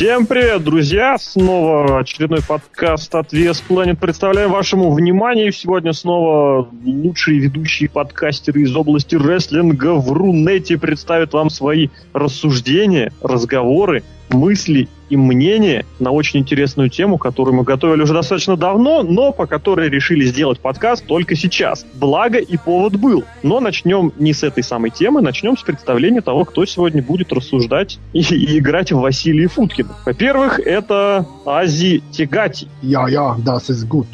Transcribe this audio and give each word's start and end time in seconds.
Всем 0.00 0.24
привет, 0.24 0.64
друзья! 0.64 1.18
Снова 1.18 1.98
очередной 1.98 2.40
подкаст 2.40 3.14
от 3.14 3.34
VS 3.34 3.62
Planet 3.68 3.96
представляем 3.96 4.50
вашему 4.50 4.92
вниманию. 4.92 5.52
Сегодня 5.52 5.92
снова 5.92 6.66
лучшие 6.86 7.38
ведущие 7.38 7.90
подкастеры 7.90 8.62
из 8.62 8.74
области 8.74 9.14
рестлинга 9.16 9.92
в 9.96 10.10
Рунете 10.10 10.78
представят 10.78 11.34
вам 11.34 11.50
свои 11.50 11.88
рассуждения, 12.14 13.12
разговоры 13.20 14.02
мысли 14.30 14.88
и 15.10 15.16
мнения 15.16 15.84
на 15.98 16.12
очень 16.12 16.40
интересную 16.40 16.88
тему, 16.88 17.18
которую 17.18 17.54
мы 17.54 17.64
готовили 17.64 18.02
уже 18.02 18.14
достаточно 18.14 18.56
давно, 18.56 19.02
но 19.02 19.32
по 19.32 19.46
которой 19.46 19.90
решили 19.90 20.24
сделать 20.24 20.60
подкаст 20.60 21.04
только 21.06 21.36
сейчас. 21.36 21.84
Благо 21.94 22.38
и 22.38 22.56
повод 22.56 22.96
был. 22.96 23.24
Но 23.42 23.60
начнем 23.60 24.12
не 24.18 24.32
с 24.32 24.42
этой 24.42 24.62
самой 24.62 24.90
темы, 24.90 25.20
начнем 25.20 25.56
с 25.58 25.62
представления 25.62 26.20
того, 26.20 26.44
кто 26.44 26.64
сегодня 26.64 27.02
будет 27.02 27.32
рассуждать 27.32 27.98
и, 28.12 28.20
и 28.20 28.58
играть 28.58 28.92
в 28.92 29.00
Василия 29.00 29.48
Футкина. 29.48 29.90
Во-первых, 30.06 30.60
это 30.60 31.26
Ази 31.44 32.02
Тегати. 32.12 32.68
Я-я, 32.82 33.36
das 33.44 33.68
ist 33.68 33.86
gut. 33.88 34.06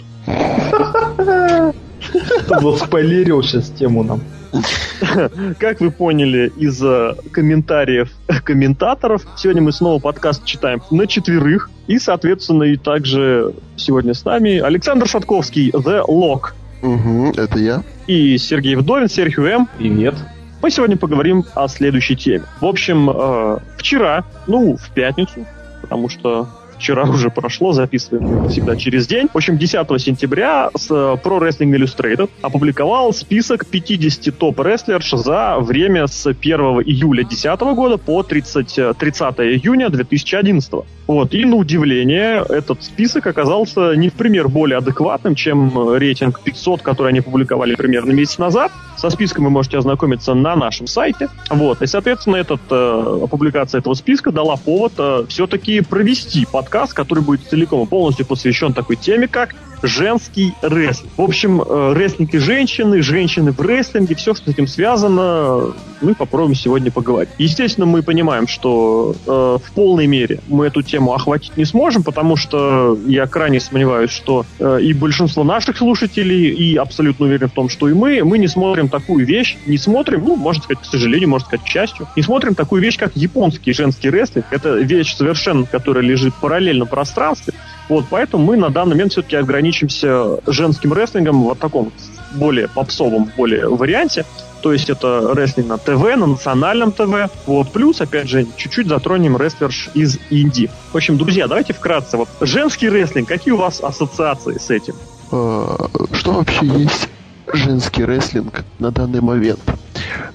Заспойлерил 2.49 3.43
сейчас 3.43 3.71
тему 3.71 4.03
нам. 4.03 4.21
Как 5.59 5.81
вы 5.81 5.91
поняли 5.91 6.53
из 6.57 6.83
э, 6.83 7.15
комментариев 7.33 8.11
комментаторов, 8.45 9.27
сегодня 9.37 9.63
мы 9.63 9.73
снова 9.73 10.01
подкаст 10.01 10.45
читаем 10.45 10.83
на 10.91 11.07
четверых. 11.07 11.71
И, 11.87 11.99
соответственно, 11.99 12.65
и 12.65 12.77
также 12.77 13.55
сегодня 13.77 14.15
с 14.15 14.25
нами 14.25 14.59
Александр 14.59 15.07
Шатковский, 15.09 15.71
The 15.71 16.05
Lock. 16.07 16.53
Угу, 16.83 17.33
это 17.37 17.59
я. 17.59 17.83
И 18.07 18.39
Сергей 18.39 18.77
Вдовин, 18.77 19.09
Серхио 19.09 19.47
М. 19.47 19.69
Привет. 19.79 20.15
Мы 20.63 20.71
сегодня 20.71 20.97
поговорим 20.97 21.45
о 21.55 21.69
следующей 21.69 22.17
теме. 22.17 22.45
В 22.61 22.67
общем, 22.67 23.11
э, 23.11 23.59
вчера, 23.77 24.25
ну, 24.47 24.77
в 24.77 24.91
пятницу, 24.91 25.47
потому 25.83 26.09
что 26.09 26.49
вчера 26.79 27.05
уже 27.09 27.31
прошло, 27.31 27.73
записываем 27.73 28.49
всегда 28.49 28.77
через 28.77 29.07
день. 29.07 29.29
В 29.33 29.37
общем, 29.37 29.59
10 29.59 29.87
сентября 30.01 30.71
с 30.77 30.91
Pro 30.91 31.41
Wrestling 31.41 31.75
Illustrated 31.77 32.31
опубликовал 32.43 33.13
список 33.13 33.67
50 33.67 34.37
топ-рестлерш 34.39 35.11
за 35.11 35.57
время 35.59 36.07
с 36.07 36.27
1 36.27 36.61
июля 36.85 37.23
2010 37.23 37.61
года 37.75 37.97
по 37.99 38.23
30, 38.23 38.99
30 38.99 39.23
июня 39.41 39.89
2011. 39.91 40.73
Вот. 41.07 41.35
И 41.35 41.45
на 41.45 41.57
удивление, 41.57 42.45
этот 42.49 42.83
список 42.83 43.27
оказался 43.27 43.95
не 43.95 44.09
в 44.09 44.15
пример 44.15 44.49
более 44.49 44.79
адекватным, 44.79 45.35
чем 45.35 45.95
рейтинг 45.95 46.41
500, 46.41 46.83
который 46.83 47.09
они 47.09 47.21
публиковали 47.21 47.75
примерно 47.75 48.13
месяц 48.13 48.39
назад. 48.39 48.73
Со 48.97 49.11
списком 49.11 49.45
вы 49.45 49.51
можете 49.51 49.79
ознакомиться 49.79 50.35
на 50.35 50.57
нашем 50.57 50.87
сайте. 50.87 51.29
Вот. 51.51 51.83
И, 51.83 51.87
соответственно, 51.87 52.37
этот, 52.37 52.61
э, 52.71 53.27
публикация 53.31 53.81
этого 53.81 53.95
списка 53.95 54.33
дала 54.33 54.57
повод 54.57 54.93
э, 54.99 55.25
все-таки 55.29 55.81
провести 55.83 56.47
подкаст, 56.67 56.95
который 56.95 57.23
будет 57.23 57.43
целиком 57.49 57.85
и 57.85 57.87
полностью 57.87 58.27
посвящен 58.27 58.73
такой 58.73 58.97
теме, 58.97 59.29
как 59.29 59.55
женский 59.83 60.53
рестлинг. 60.63 61.13
В 61.17 61.23
общем, 61.23 61.63
э, 61.63 61.93
рестлинг 61.95 62.33
женщины, 62.33 63.03
женщины 63.03 63.53
в 63.53 63.61
рестлинге, 63.61 64.15
все, 64.15 64.35
что 64.35 64.51
с 64.51 64.55
этим 64.55 64.67
связано, 64.67 65.75
мы 66.01 66.15
попробуем 66.15 66.55
сегодня 66.55 66.91
поговорить. 66.91 67.31
Естественно, 67.39 67.87
мы 67.87 68.03
понимаем, 68.03 68.49
что 68.49 69.15
э, 69.27 69.31
в 69.65 69.73
полной 69.73 70.07
мере 70.07 70.41
мы 70.49 70.67
эту 70.67 70.83
тему 70.83 71.13
охватить 71.13 71.57
не 71.57 71.65
сможем, 71.65 72.03
потому 72.03 72.37
что 72.37 72.99
я 73.07 73.27
крайне 73.27 73.61
сомневаюсь, 73.61 74.11
что 74.11 74.45
э, 74.59 74.81
и 74.83 74.93
большинство 74.93 75.45
наших 75.45 75.77
слушателей, 75.77 76.49
и 76.49 76.77
абсолютно 76.77 77.27
уверен 77.27 77.49
в 77.49 77.53
том, 77.53 77.69
что 77.69 77.89
и 77.89 77.95
мы, 77.95 78.25
мы 78.25 78.39
не 78.39 78.49
смотрим 78.49 78.89
такую 78.89 79.27
вещь, 79.27 79.57
не 79.67 79.79
смотрим, 79.79 80.25
ну, 80.25 80.37
можно 80.37 80.63
сказать, 80.63 80.83
к 80.83 80.87
сожалению, 80.87 81.29
можно 81.29 81.47
сказать, 81.47 81.65
к 81.65 81.69
счастью, 81.69 82.09
не 82.17 82.23
смотрим 82.23 82.55
такую 82.55 82.83
вещь, 82.83 82.99
как 82.99 83.15
японский 83.15 83.73
женский 83.73 84.11
рестлинг. 84.11 84.47
Это 84.51 84.75
вещь 84.75 85.15
совершенно, 85.15 85.67
которая 85.67 86.03
лежит 86.03 86.35
в 86.35 86.41
параллельном 86.57 86.89
пространстве, 86.89 87.53
вот, 87.89 88.07
поэтому 88.11 88.45
мы 88.45 88.57
на 88.57 88.71
данный 88.71 88.93
момент 88.93 89.13
все-таки 89.13 89.37
ограничимся 89.37 90.39
женским 90.47 90.95
рестлингом 90.95 91.45
в 91.45 91.55
таком 91.55 91.93
более 92.35 92.69
попсовом, 92.69 93.31
более 93.37 93.69
варианте. 93.69 94.25
То 94.63 94.73
есть 94.73 94.91
это 94.91 95.33
рестлинг 95.35 95.69
на 95.69 95.79
ТВ, 95.79 96.17
на 96.17 96.27
национальном 96.27 96.91
ТВ. 96.91 97.31
Вот, 97.47 97.71
плюс, 97.73 98.01
опять 98.01 98.29
же, 98.29 98.47
чуть-чуть 98.57 98.89
затронем 98.89 99.37
рестлерш 99.37 99.91
из 99.95 100.19
Индии. 100.31 100.71
В 100.93 100.97
общем, 100.97 101.19
друзья, 101.19 101.47
давайте 101.47 101.73
вкратце. 101.73 102.17
Вот 102.17 102.29
женский 102.41 102.89
рестлинг, 102.89 103.29
какие 103.29 103.53
у 103.53 103.59
вас 103.59 103.81
ассоциации 103.81 104.59
с 104.59 104.71
этим? 104.71 104.95
А, 105.31 105.89
что 106.13 106.33
вообще 106.33 106.67
есть 106.67 107.09
женский 107.53 108.05
рестлинг 108.05 108.65
на 108.81 108.91
данный 108.91 109.21
момент? 109.21 109.61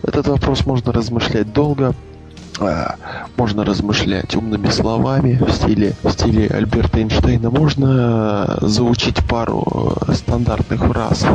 Этот 0.03 0.28
вопрос 0.28 0.66
можно 0.66 0.94
размышлять 0.94 1.52
долго. 1.52 1.94
А, 2.62 2.96
можно 3.38 3.66
размышлять 3.66 4.36
умными 4.36 4.70
словами 4.70 5.40
в 5.42 5.52
стиле, 5.52 5.96
в 6.04 6.12
стиле 6.12 6.48
Альберта 6.48 7.00
Эйнштейна. 7.00 7.50
Можно 7.50 8.58
заучить 8.62 9.18
пару 9.28 9.98
э, 10.08 10.14
стандартных 10.14 10.86
фраз 10.86 11.26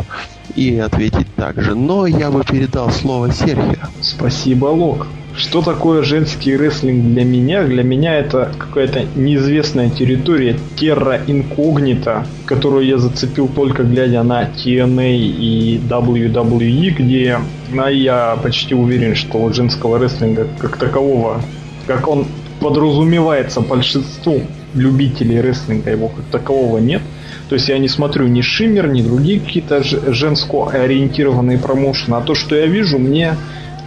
и 0.57 0.79
ответить 0.79 1.27
так 1.37 1.63
же. 1.63 1.75
Но 1.75 2.07
я 2.07 2.31
бы 2.31 2.43
передал 2.45 2.91
слово 2.91 3.33
Сергею. 3.33 3.79
Спасибо, 4.01 4.67
Лок. 4.67 5.07
Что 5.37 5.61
такое 5.61 6.03
женский 6.03 6.57
рестлинг 6.57 7.13
для 7.13 7.25
меня? 7.25 7.63
Для 7.65 7.83
меня 7.83 8.15
это 8.15 8.53
какая-то 8.59 9.05
неизвестная 9.17 9.91
территория 9.91 10.57
терра 10.77 11.21
инкогнита, 11.27 12.27
которую 12.47 12.87
я 12.87 12.97
зацепил 12.97 13.47
только 13.47 13.83
глядя 13.83 14.23
на 14.23 14.45
TNA 14.45 15.15
и 15.15 15.79
WWE, 15.87 16.91
где 16.91 17.39
а 17.77 17.91
я 17.91 18.39
почти 18.43 18.75
уверен, 18.75 19.15
что 19.15 19.53
женского 19.53 19.99
рестлинга 19.99 20.47
как 20.59 20.79
такового, 20.79 21.43
как 21.87 22.09
он 22.09 22.27
подразумевается 22.67 23.61
большинству 23.61 24.43
любителей 24.75 25.41
рестлинга, 25.41 25.93
его 25.93 26.09
как 26.09 26.25
такового 26.33 26.79
нет. 26.79 27.01
То 27.49 27.55
есть 27.55 27.69
я 27.69 27.79
не 27.79 27.87
смотрю 27.87 28.27
ни 28.27 28.41
Шиммер, 28.41 28.89
ни 28.89 29.03
другие 29.03 29.39
какие-то 29.39 29.85
женско 29.85 30.71
ориентированные 30.71 31.59
промоушены, 31.59 32.17
а 32.17 32.23
то, 32.23 32.35
что 32.35 32.57
я 32.57 32.67
вижу, 32.67 32.99
мне 32.99 33.37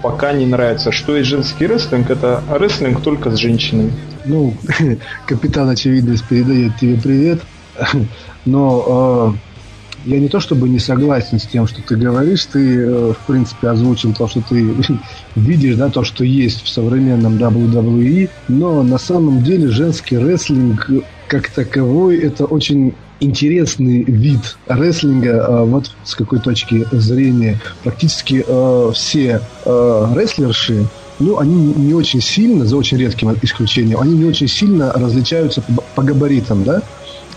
пока 0.02 0.32
не 0.32 0.46
нравится. 0.46 0.94
Что 0.94 1.18
есть 1.18 1.28
женский 1.28 1.68
рестлинг, 1.68 2.10
это 2.10 2.42
рестлинг 2.50 3.02
только 3.02 3.32
с 3.32 3.36
женщинами. 3.36 3.92
Ну, 4.24 4.54
капитан 5.28 5.68
очевидность 5.68 6.24
передает 6.30 6.78
тебе 6.78 6.96
привет. 6.96 7.42
Но 8.46 9.36
э, 9.36 9.49
я 10.06 10.20
не 10.20 10.30
то 10.30 10.40
чтобы 10.40 10.70
не 10.70 10.80
согласен 10.80 11.40
с 11.40 11.46
тем, 11.46 11.68
что 11.68 11.82
ты 11.82 11.96
говоришь, 11.96 12.46
ты, 12.46 12.78
э, 12.78 13.14
в 13.14 13.26
принципе, 13.28 13.70
озвучил 13.70 14.14
то, 14.14 14.28
что 14.28 14.42
ты 14.42 14.74
видишь, 15.36 15.76
да, 15.76 15.90
то, 15.90 16.04
что 16.04 16.24
есть 16.24 16.64
в 16.64 16.70
современном 16.70 17.38
WWE, 17.38 18.30
но 18.48 18.84
на 18.84 18.98
самом 18.98 19.44
деле 19.44 19.70
женский 19.70 20.18
рестлинг 20.18 20.90
как 21.28 21.50
таковой 21.50 22.18
это 22.18 22.46
очень 22.46 22.94
интересный 23.20 24.04
вид 24.04 24.58
рестлинга. 24.68 25.46
А, 25.46 25.64
вот 25.66 25.92
с 26.04 26.16
какой 26.16 26.40
точки 26.40 26.88
зрения 26.92 27.60
практически 27.84 28.44
а, 28.48 28.92
все 28.94 29.42
рестлерши 29.66 30.88
ну, 31.20 31.38
они 31.38 31.74
не 31.74 31.94
очень 31.94 32.22
сильно, 32.22 32.66
за 32.66 32.78
очень 32.78 32.98
редким 32.98 33.36
исключением, 33.42 34.00
они 34.00 34.18
не 34.18 34.26
очень 34.26 34.48
сильно 34.48 34.92
различаются 34.94 35.62
по, 35.96 36.02
габаритам, 36.02 36.64
да? 36.64 36.82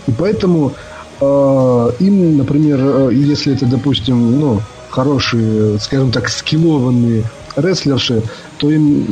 И 0.07 0.11
поэтому 0.11 0.69
э, 0.69 0.92
им, 1.21 2.37
например, 2.37 3.09
если 3.09 3.53
это, 3.53 3.65
допустим, 3.65 4.39
ну, 4.39 4.61
хорошие, 4.89 5.79
скажем 5.79 6.11
так, 6.11 6.29
скиллованные 6.29 7.23
рестлерши, 7.55 8.23
то 8.57 8.69
им 8.69 9.05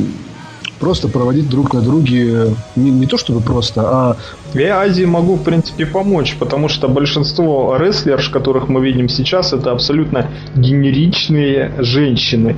просто 0.82 1.06
проводить 1.06 1.48
друг 1.48 1.74
на 1.74 1.80
друге 1.80 2.56
не, 2.74 2.90
не 2.90 3.06
то 3.06 3.16
чтобы 3.16 3.40
просто, 3.40 3.82
а... 3.82 4.16
Я 4.52 4.80
Азии 4.80 5.04
могу, 5.04 5.36
в 5.36 5.44
принципе, 5.44 5.86
помочь, 5.86 6.36
потому 6.38 6.68
что 6.68 6.88
большинство 6.88 7.76
рестлерш, 7.76 8.28
которых 8.30 8.68
мы 8.68 8.84
видим 8.84 9.08
сейчас, 9.08 9.52
это 9.52 9.70
абсолютно 9.70 10.28
генеричные 10.56 11.72
женщины. 11.78 12.56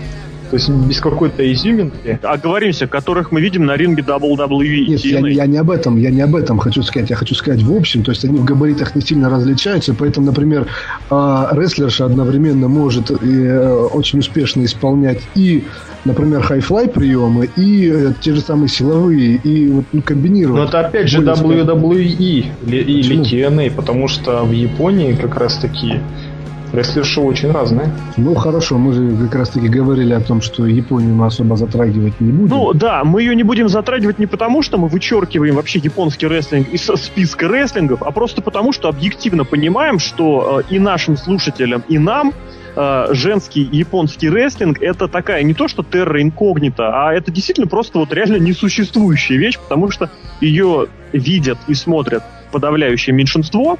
То 0.50 0.56
есть 0.56 0.68
без 0.68 1.00
какой-то 1.00 1.50
изюминки. 1.52 2.18
Оговоримся, 2.22 2.86
которых 2.86 3.32
мы 3.32 3.40
видим 3.40 3.66
на 3.66 3.76
ринге 3.76 4.02
WWE. 4.02 4.86
Нет, 4.88 5.00
я, 5.04 5.20
я 5.26 5.46
не 5.46 5.58
об 5.58 5.70
этом, 5.70 5.96
я 5.96 6.10
не 6.10 6.20
об 6.20 6.36
этом 6.36 6.58
хочу 6.58 6.82
сказать. 6.82 7.10
Я 7.10 7.16
хочу 7.16 7.34
сказать 7.34 7.62
в 7.62 7.72
общем, 7.72 8.02
то 8.02 8.10
есть 8.10 8.24
они 8.24 8.38
в 8.38 8.44
габаритах 8.44 8.94
не 8.94 9.02
сильно 9.02 9.28
различаются, 9.28 9.94
поэтому, 9.94 10.26
например, 10.26 10.66
а, 11.10 11.50
рестлерша 11.52 12.04
одновременно 12.06 12.68
может 12.68 13.10
э, 13.10 13.88
очень 13.92 14.20
успешно 14.20 14.64
исполнять 14.64 15.20
и 15.34 15.64
например, 16.04 16.42
хай-флай 16.42 16.88
приемы 16.88 17.48
и 17.56 17.90
э, 17.90 18.12
те 18.20 18.34
же 18.34 18.40
самые 18.40 18.68
силовые, 18.68 19.36
и 19.36 19.68
вот, 19.68 19.84
ну, 19.92 20.02
комбинировать. 20.02 20.60
Но 20.60 20.68
это 20.68 20.86
опять 20.86 21.08
же 21.08 21.22
WWE 21.22 22.02
или, 22.02 22.76
или 22.76 23.20
TNA, 23.20 23.70
потому 23.74 24.08
что 24.08 24.44
в 24.44 24.52
Японии 24.52 25.14
как 25.14 25.36
раз 25.36 25.56
таки 25.58 26.00
Рестлерши 26.74 27.20
очень 27.20 27.52
разные. 27.52 27.88
Ну 28.16 28.34
хорошо, 28.34 28.78
мы 28.78 28.92
же 28.92 29.16
как 29.26 29.36
раз 29.36 29.50
таки 29.50 29.68
говорили 29.68 30.12
о 30.12 30.20
том, 30.20 30.40
что 30.40 30.66
Японию 30.66 31.14
мы 31.14 31.26
особо 31.26 31.56
затрагивать 31.56 32.20
не 32.20 32.32
будем. 32.32 32.48
Ну 32.48 32.72
да, 32.72 33.04
мы 33.04 33.22
ее 33.22 33.36
не 33.36 33.44
будем 33.44 33.68
затрагивать 33.68 34.18
не 34.18 34.26
потому, 34.26 34.62
что 34.62 34.76
мы 34.76 34.88
вычеркиваем 34.88 35.54
вообще 35.54 35.78
японский 35.78 36.26
рестлинг 36.26 36.68
из 36.70 36.82
списка 36.82 37.46
рестлингов, 37.46 38.02
а 38.02 38.10
просто 38.10 38.42
потому, 38.42 38.72
что 38.72 38.88
объективно 38.88 39.44
понимаем, 39.44 40.00
что 40.00 40.62
э, 40.68 40.74
и 40.74 40.80
нашим 40.80 41.16
слушателям, 41.16 41.84
и 41.88 41.98
нам 41.98 42.32
э, 42.74 43.06
женский 43.12 43.62
японский 43.62 44.28
рестлинг 44.28 44.82
это 44.82 45.06
такая 45.06 45.44
не 45.44 45.54
то 45.54 45.68
что 45.68 45.84
терра 45.84 46.20
инкогнита, 46.20 46.90
а 46.92 47.12
это 47.12 47.30
действительно 47.30 47.68
просто 47.68 47.98
вот 47.98 48.12
реально 48.12 48.36
несуществующая 48.36 49.38
вещь, 49.38 49.58
потому 49.58 49.90
что 49.90 50.10
ее 50.40 50.88
видят 51.12 51.58
и 51.68 51.74
смотрят 51.74 52.24
подавляющее 52.54 53.12
меньшинство. 53.12 53.78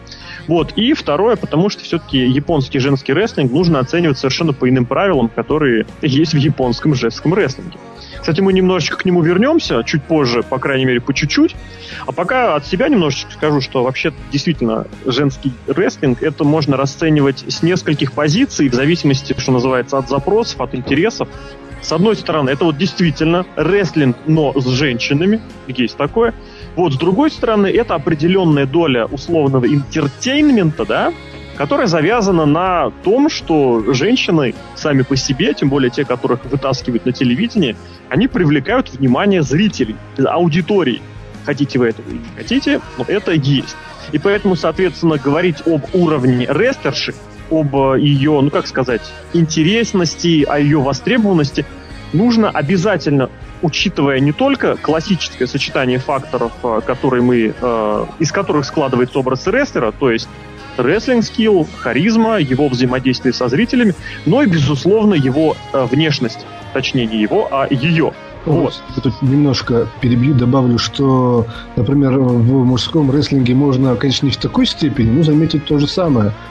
Вот. 0.49 0.73
И 0.73 0.93
второе, 0.95 1.37
потому 1.37 1.71
что 1.71 1.85
все-таки 1.85 2.19
японский 2.19 2.81
женский 2.81 3.13
рестлинг 3.13 3.53
нужно 3.53 3.79
оценивать 3.79 4.19
совершенно 4.19 4.53
по 4.53 4.69
иным 4.69 4.85
правилам, 4.85 5.29
которые 5.29 5.87
есть 6.03 6.35
в 6.35 6.39
японском 6.39 6.95
женском 6.97 7.33
рестлинге. 7.35 7.79
Кстати, 8.21 8.41
мы 8.41 8.53
немножечко 8.53 8.97
к 8.97 9.05
нему 9.05 9.23
вернемся, 9.23 9.85
чуть 9.85 10.03
позже, 10.03 10.43
по 10.43 10.59
крайней 10.59 10.87
мере, 10.87 11.01
по 11.01 11.15
чуть-чуть. 11.15 11.55
А 12.07 12.11
пока 12.11 12.57
от 12.57 12.67
себя 12.67 12.89
немножечко 12.89 13.31
скажу, 13.31 13.61
что 13.61 13.85
вообще 13.85 14.13
действительно 14.33 14.87
женский 15.07 15.53
рестлинг 15.69 16.23
это 16.23 16.43
можно 16.43 16.77
расценивать 16.77 17.45
с 17.47 17.63
нескольких 17.63 18.13
позиций, 18.13 18.69
в 18.69 18.75
зависимости, 18.75 19.35
что 19.39 19.53
называется, 19.53 19.99
от 19.99 20.09
запросов, 20.09 20.61
от 20.61 20.75
интересов. 20.75 21.29
С 21.81 21.93
одной 21.93 22.17
стороны, 22.17 22.51
это 22.51 22.65
вот 22.65 22.79
действительно 22.79 23.45
рестлинг, 23.57 24.17
но 24.27 24.59
с 24.59 24.67
женщинами, 24.67 25.41
есть 25.69 25.97
такое. 25.97 26.35
Вот, 26.77 26.95
с 26.95 26.97
другой 26.97 27.31
стороны, 27.31 27.69
это 27.69 27.95
определенная 27.95 28.67
доля 28.67 29.07
условного 29.07 29.67
интертейнмента, 29.67 30.85
да, 30.85 31.13
которая 31.57 31.87
завязана 31.87 32.47
на 32.47 32.91
том, 33.05 33.31
что 33.31 33.93
женщины 33.93 34.55
сами 34.75 35.03
по 35.03 35.17
себе, 35.17 35.55
тем 35.55 35.69
более 35.69 35.91
те, 35.91 36.05
которых 36.05 36.45
вытаскивают 36.47 37.07
на 37.07 37.13
телевидении, 37.13 37.77
они 38.09 38.27
привлекают 38.27 38.93
внимание 38.93 39.43
зрителей, 39.43 39.97
аудитории. 40.19 41.01
Хотите 41.47 41.79
вы 41.79 41.89
этого 41.89 42.09
или 42.09 42.17
не 42.17 42.37
хотите, 42.37 42.81
но 42.99 43.05
это 43.07 43.33
есть. 43.33 43.77
И 44.13 44.19
поэтому, 44.19 44.57
соответственно, 44.57 45.17
говорить 45.17 45.57
об 45.67 45.83
уровне 45.95 46.47
рестлерши, 46.49 47.15
об 47.51 47.75
ее, 47.97 48.41
ну 48.41 48.51
как 48.51 48.67
сказать, 48.67 49.03
интересности, 49.33 50.45
о 50.45 50.59
ее 50.59 50.81
востребованности, 50.81 51.65
нужно 52.13 52.51
обязательно, 52.51 53.31
учитывая 53.63 54.21
не 54.21 54.33
только 54.33 54.77
классическое 54.77 55.47
сочетание 55.47 55.99
факторов, 55.99 56.53
э, 56.63 56.81
которые 56.87 57.23
мы, 57.23 57.55
э, 57.59 58.07
из 58.19 58.33
которых 58.33 58.65
складывается 58.65 59.19
образ 59.19 59.47
рестлера, 59.47 59.93
то 59.93 60.11
есть 60.11 60.29
рестлинг 60.77 61.25
скилл, 61.25 61.67
харизма, 61.79 62.39
его 62.39 62.69
взаимодействие 62.69 63.33
со 63.33 63.49
зрителями, 63.49 63.95
но 64.27 64.43
и, 64.43 64.47
безусловно, 64.47 65.15
его 65.15 65.57
э, 65.73 65.87
внешность. 65.87 66.45
Точнее, 66.73 67.07
не 67.07 67.21
его, 67.21 67.49
а 67.51 67.67
ее. 67.71 68.13
Вот. 68.45 68.83
Я 68.95 69.03
тут 69.03 69.23
немножко 69.23 69.89
перебью, 70.03 70.35
добавлю, 70.35 70.77
что, 70.77 71.47
например, 71.77 72.19
в 72.19 72.65
мужском 72.65 73.11
рестлинге 73.11 73.55
можно, 73.55 73.97
конечно, 73.97 74.27
не 74.27 74.33
в 74.33 74.37
такой 74.37 74.67
степени, 74.67 75.11
но 75.11 75.23
заметить 75.23 75.65
то 75.65 75.79
же 75.79 75.87
самое– 75.87 76.33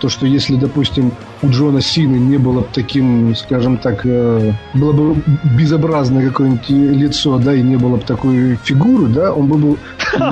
то, 0.00 0.08
что 0.08 0.26
если, 0.26 0.56
допустим, 0.56 1.12
у 1.42 1.48
Джона 1.48 1.80
Сины 1.80 2.16
не 2.16 2.38
было 2.38 2.60
бы 2.60 2.66
таким, 2.72 3.34
скажем 3.34 3.78
так, 3.78 4.04
э, 4.04 4.52
было 4.74 4.92
бы 4.92 5.22
безобразное 5.56 6.28
какое-нибудь 6.28 6.68
лицо, 6.68 7.38
да, 7.38 7.54
и 7.54 7.62
не 7.62 7.76
было 7.76 7.96
бы 7.96 8.02
такой 8.02 8.58
фигуры, 8.64 9.06
да, 9.06 9.32
он 9.32 9.46
бы 9.48 9.58
был, 9.58 9.78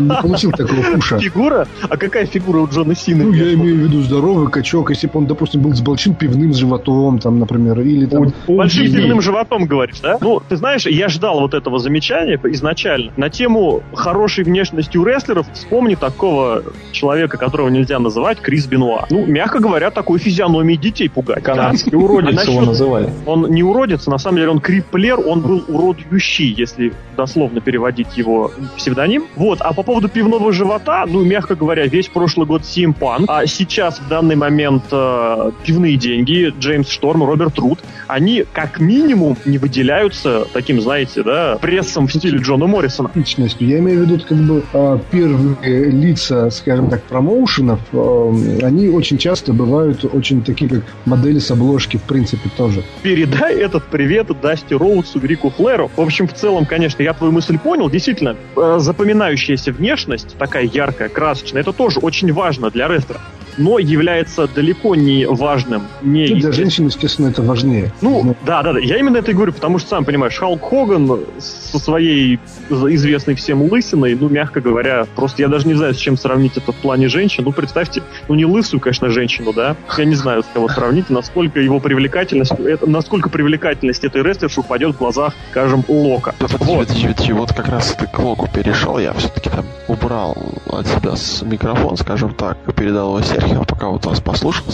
не 0.00 0.22
получил 0.22 0.52
такого 0.52 0.80
пуша. 0.94 1.18
Фигура? 1.28 1.66
А 1.88 1.96
какая 1.96 2.26
фигура 2.26 2.60
у 2.60 2.68
Джона 2.68 2.94
Сины? 2.94 3.24
Ну, 3.24 3.32
я 3.32 3.54
имею 3.54 3.76
в 3.76 3.78
виду 3.78 4.02
здоровый 4.02 4.50
качок, 4.50 4.90
если 4.90 5.06
бы 5.06 5.18
он, 5.18 5.26
допустим, 5.26 5.62
был 5.62 5.74
с 5.74 5.80
большим 5.80 6.14
пивным 6.14 6.52
животом, 6.54 7.18
там, 7.18 7.38
например, 7.38 7.80
или 7.80 8.06
там... 8.06 8.32
Большим 8.46 8.84
пивным 8.86 9.20
животом, 9.20 9.66
говоришь, 9.66 10.00
да? 10.00 10.18
Ну, 10.20 10.40
ты 10.48 10.56
знаешь, 10.56 10.86
я 10.86 11.08
ждал 11.08 11.40
вот 11.40 11.54
этого 11.54 11.78
замечания 11.78 12.40
изначально. 12.44 13.12
На 13.16 13.30
тему 13.30 13.82
хорошей 13.94 14.44
внешности 14.44 14.96
у 14.96 15.04
рестлеров 15.04 15.46
вспомни 15.52 15.94
такого 15.94 16.62
человека, 16.92 17.36
которого 17.36 17.68
нельзя 17.68 17.98
называть 17.98 18.40
Крис 18.40 18.66
Бенуа. 18.66 19.06
Ну, 19.10 19.26
мягко 19.26 19.57
мягко 19.58 19.60
говоря, 19.60 19.90
такой 19.90 20.18
физиономии 20.18 20.76
детей 20.76 21.08
пугать. 21.08 21.42
Канадский 21.42 21.92
да. 21.92 21.98
уродец 21.98 22.32
а 22.32 22.36
насчет... 22.36 22.54
его 22.54 22.60
называли. 22.62 23.10
Он 23.26 23.50
не 23.50 23.62
уродец, 23.62 24.06
на 24.06 24.18
самом 24.18 24.38
деле 24.38 24.50
он 24.50 24.60
криплер, 24.60 25.18
он 25.20 25.40
был 25.40 25.64
уродющий, 25.68 26.54
если 26.56 26.92
дословно 27.16 27.60
переводить 27.60 28.16
его 28.16 28.52
псевдоним. 28.76 29.24
Вот, 29.36 29.60
а 29.60 29.72
по 29.72 29.82
поводу 29.82 30.08
пивного 30.08 30.52
живота, 30.52 31.04
ну, 31.06 31.24
мягко 31.24 31.54
говоря, 31.54 31.86
весь 31.86 32.08
прошлый 32.08 32.46
год 32.46 32.62
Punk, 32.62 33.24
а 33.28 33.46
сейчас 33.46 33.98
в 33.98 34.08
данный 34.08 34.36
момент 34.36 34.84
э, 34.92 35.50
пивные 35.64 35.96
деньги, 35.96 36.52
Джеймс 36.58 36.88
Шторм, 36.88 37.24
Роберт 37.24 37.58
Руд, 37.58 37.80
они 38.06 38.44
как 38.52 38.80
минимум 38.80 39.36
не 39.44 39.58
выделяются 39.58 40.46
таким, 40.52 40.80
знаете, 40.80 41.22
да, 41.22 41.58
прессом 41.60 42.06
в 42.06 42.12
стиле 42.12 42.38
Джона 42.38 42.66
Моррисона. 42.66 43.10
Личностью. 43.14 43.66
Я 43.66 43.78
имею 43.78 43.98
в 43.98 44.02
виду, 44.02 44.22
как 44.26 44.38
бы, 44.38 44.62
э, 44.72 44.98
первые 45.10 45.90
лица, 45.90 46.50
скажем 46.50 46.88
так, 46.88 47.02
промоушенов, 47.02 47.80
э, 47.92 48.58
они 48.62 48.88
очень 48.88 49.18
часто 49.18 49.47
часто 49.48 49.52
бывают 49.52 50.04
очень 50.04 50.42
такие, 50.42 50.68
как 50.68 50.82
модели 51.06 51.38
с 51.38 51.50
обложки, 51.50 51.96
в 51.96 52.02
принципе, 52.02 52.50
тоже. 52.56 52.82
Передай 53.02 53.56
этот 53.56 53.84
привет 53.84 54.28
Дасти 54.40 54.74
Роудсу, 54.74 55.20
Рику 55.20 55.50
Флэру. 55.50 55.90
В 55.96 56.00
общем, 56.00 56.26
в 56.26 56.34
целом, 56.34 56.66
конечно, 56.66 57.02
я 57.02 57.14
твою 57.14 57.32
мысль 57.32 57.58
понял. 57.58 57.88
Действительно, 57.90 58.36
э, 58.56 58.76
запоминающаяся 58.78 59.72
внешность, 59.72 60.36
такая 60.38 60.64
яркая, 60.64 61.08
красочная, 61.08 61.62
это 61.62 61.72
тоже 61.72 62.00
очень 62.00 62.32
важно 62.32 62.70
для 62.70 62.88
рестлера 62.88 63.20
но 63.58 63.78
является 63.78 64.46
далеко 64.46 64.94
не 64.94 65.26
важным. 65.26 65.82
Не 66.02 66.28
для 66.28 66.52
женщин, 66.52 66.86
естественно, 66.86 67.28
это 67.28 67.42
важнее. 67.42 67.92
Ну, 68.00 68.36
да, 68.46 68.62
да, 68.62 68.72
да. 68.72 68.78
Я 68.78 68.98
именно 68.98 69.18
это 69.18 69.32
и 69.32 69.34
говорю, 69.34 69.52
потому 69.52 69.78
что, 69.78 69.90
сам 69.90 70.04
понимаешь, 70.04 70.36
Халк 70.36 70.62
Хоган 70.62 71.20
со 71.38 71.78
своей 71.78 72.38
известной 72.70 73.34
всем 73.34 73.62
лысиной, 73.62 74.14
ну, 74.14 74.28
мягко 74.28 74.60
говоря, 74.60 75.06
просто 75.16 75.42
я 75.42 75.48
даже 75.48 75.66
не 75.66 75.74
знаю, 75.74 75.94
с 75.94 75.98
чем 75.98 76.16
сравнить 76.16 76.56
это 76.56 76.72
в 76.72 76.76
плане 76.76 77.08
женщин. 77.08 77.44
Ну, 77.44 77.52
представьте, 77.52 78.02
ну, 78.28 78.34
не 78.34 78.44
лысую, 78.44 78.80
конечно, 78.80 79.10
женщину, 79.10 79.52
да? 79.52 79.76
Я 79.96 80.04
не 80.04 80.14
знаю, 80.14 80.42
с 80.42 80.46
кого 80.52 80.68
сравнить, 80.68 81.10
насколько 81.10 81.60
его 81.60 81.80
привлекательность, 81.80 82.52
это, 82.52 82.88
насколько 82.88 83.28
привлекательность 83.28 84.04
этой 84.04 84.22
рестлерши 84.22 84.60
упадет 84.60 84.94
в 84.94 84.98
глазах, 84.98 85.34
скажем, 85.50 85.84
Лока. 85.88 86.34
Да, 86.40 86.46
подожди, 86.46 87.32
вот. 87.32 87.40
вот 87.40 87.52
как 87.52 87.68
раз 87.68 87.96
ты 87.98 88.06
к 88.06 88.18
Локу 88.18 88.48
перешел, 88.52 88.98
я 88.98 89.12
все-таки 89.14 89.50
там 89.50 89.64
убрал 89.88 90.36
от 90.70 90.86
себя 90.86 91.16
с 91.16 91.42
микрофон, 91.42 91.96
скажем 91.96 92.34
так, 92.34 92.58
и 92.66 92.72
передал 92.72 93.16
его 93.16 93.22
Серхио 93.22 93.47
я 93.48 93.60
пока 93.60 93.88
вот 93.88 94.06
вас 94.06 94.20
послушал, 94.20 94.64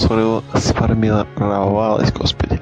сформировалась, 0.55 2.13
господи, 2.13 2.61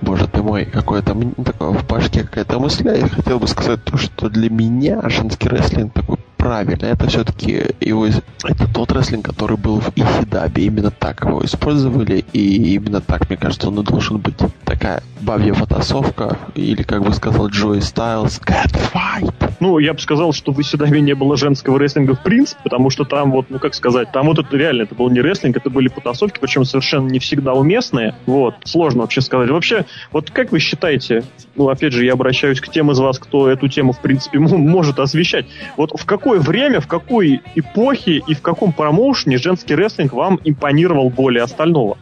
боже 0.00 0.26
ты 0.26 0.42
мой, 0.42 0.64
какое-то 0.64 1.16
такое 1.44 1.70
в 1.70 1.86
башке 1.86 2.22
какая-то 2.24 2.58
мысль, 2.58 2.88
я 2.88 3.08
хотел 3.08 3.38
бы 3.38 3.46
сказать 3.46 3.84
то, 3.84 3.96
что 3.96 4.28
для 4.28 4.50
меня 4.50 5.08
женский 5.08 5.48
рестлинг 5.48 5.92
такой 5.92 6.18
правильно. 6.44 6.84
Это 6.84 7.06
все-таки 7.08 7.74
его, 7.80 8.06
это 8.06 8.68
тот 8.72 8.92
рестлинг, 8.92 9.24
который 9.24 9.56
был 9.56 9.80
в 9.80 9.88
Ихидабе. 9.96 10.64
Именно 10.64 10.90
так 10.90 11.24
его 11.24 11.42
использовали, 11.42 12.22
и 12.34 12.74
именно 12.74 13.00
так, 13.00 13.30
мне 13.30 13.38
кажется, 13.38 13.68
он 13.68 13.80
и 13.80 13.82
должен 13.82 14.18
быть. 14.18 14.34
Такая 14.64 15.02
бабья 15.22 15.54
потасовка, 15.54 16.36
или, 16.54 16.82
как 16.82 17.02
бы 17.02 17.14
сказал 17.14 17.48
Джои 17.48 17.80
Стайлз, 17.80 18.40
Fight. 18.44 19.32
Ну, 19.60 19.78
я 19.78 19.94
бы 19.94 20.00
сказал, 20.00 20.32
что 20.32 20.52
в 20.52 20.60
Исидабе 20.60 21.00
не 21.00 21.14
было 21.14 21.36
женского 21.36 21.78
рестлинга 21.78 22.14
в 22.14 22.22
принципе, 22.22 22.60
потому 22.64 22.90
что 22.90 23.04
там 23.04 23.30
вот, 23.30 23.46
ну, 23.48 23.58
как 23.58 23.74
сказать, 23.74 24.12
там 24.12 24.26
вот 24.26 24.38
это 24.38 24.54
реально, 24.56 24.82
это 24.82 24.94
был 24.94 25.08
не 25.10 25.20
рестлинг, 25.20 25.56
это 25.56 25.70
были 25.70 25.88
потасовки, 25.88 26.38
причем 26.40 26.64
совершенно 26.64 27.08
не 27.08 27.18
всегда 27.18 27.54
уместные. 27.54 28.14
Вот, 28.26 28.56
сложно 28.64 29.02
вообще 29.02 29.22
сказать. 29.22 29.48
Вообще, 29.48 29.86
вот 30.12 30.30
как 30.30 30.52
вы 30.52 30.58
считаете, 30.58 31.24
ну, 31.56 31.68
опять 31.68 31.92
же, 31.92 32.04
я 32.04 32.12
обращаюсь 32.12 32.60
к 32.60 32.68
тем 32.68 32.90
из 32.90 32.98
вас, 32.98 33.18
кто 33.18 33.48
эту 33.48 33.68
тему, 33.68 33.92
в 33.92 34.00
принципе, 34.00 34.38
может 34.38 34.98
освещать. 34.98 35.46
Вот 35.76 35.92
в 35.98 36.04
какой 36.04 36.33
какое 36.34 36.40
время, 36.40 36.80
в 36.80 36.86
какой 36.86 37.42
эпохе 37.54 38.22
и 38.26 38.34
в 38.34 38.40
каком 38.40 38.72
промоушене 38.72 39.38
женский 39.38 39.74
рестлинг 39.74 40.12
вам 40.12 40.40
импонировал 40.44 41.10
более 41.10 41.44
остального? 41.44 41.96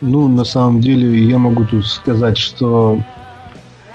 Ну, 0.00 0.28
на 0.28 0.44
самом 0.44 0.80
деле, 0.80 1.22
я 1.24 1.38
могу 1.38 1.64
тут 1.64 1.86
сказать, 1.86 2.38
что 2.38 2.98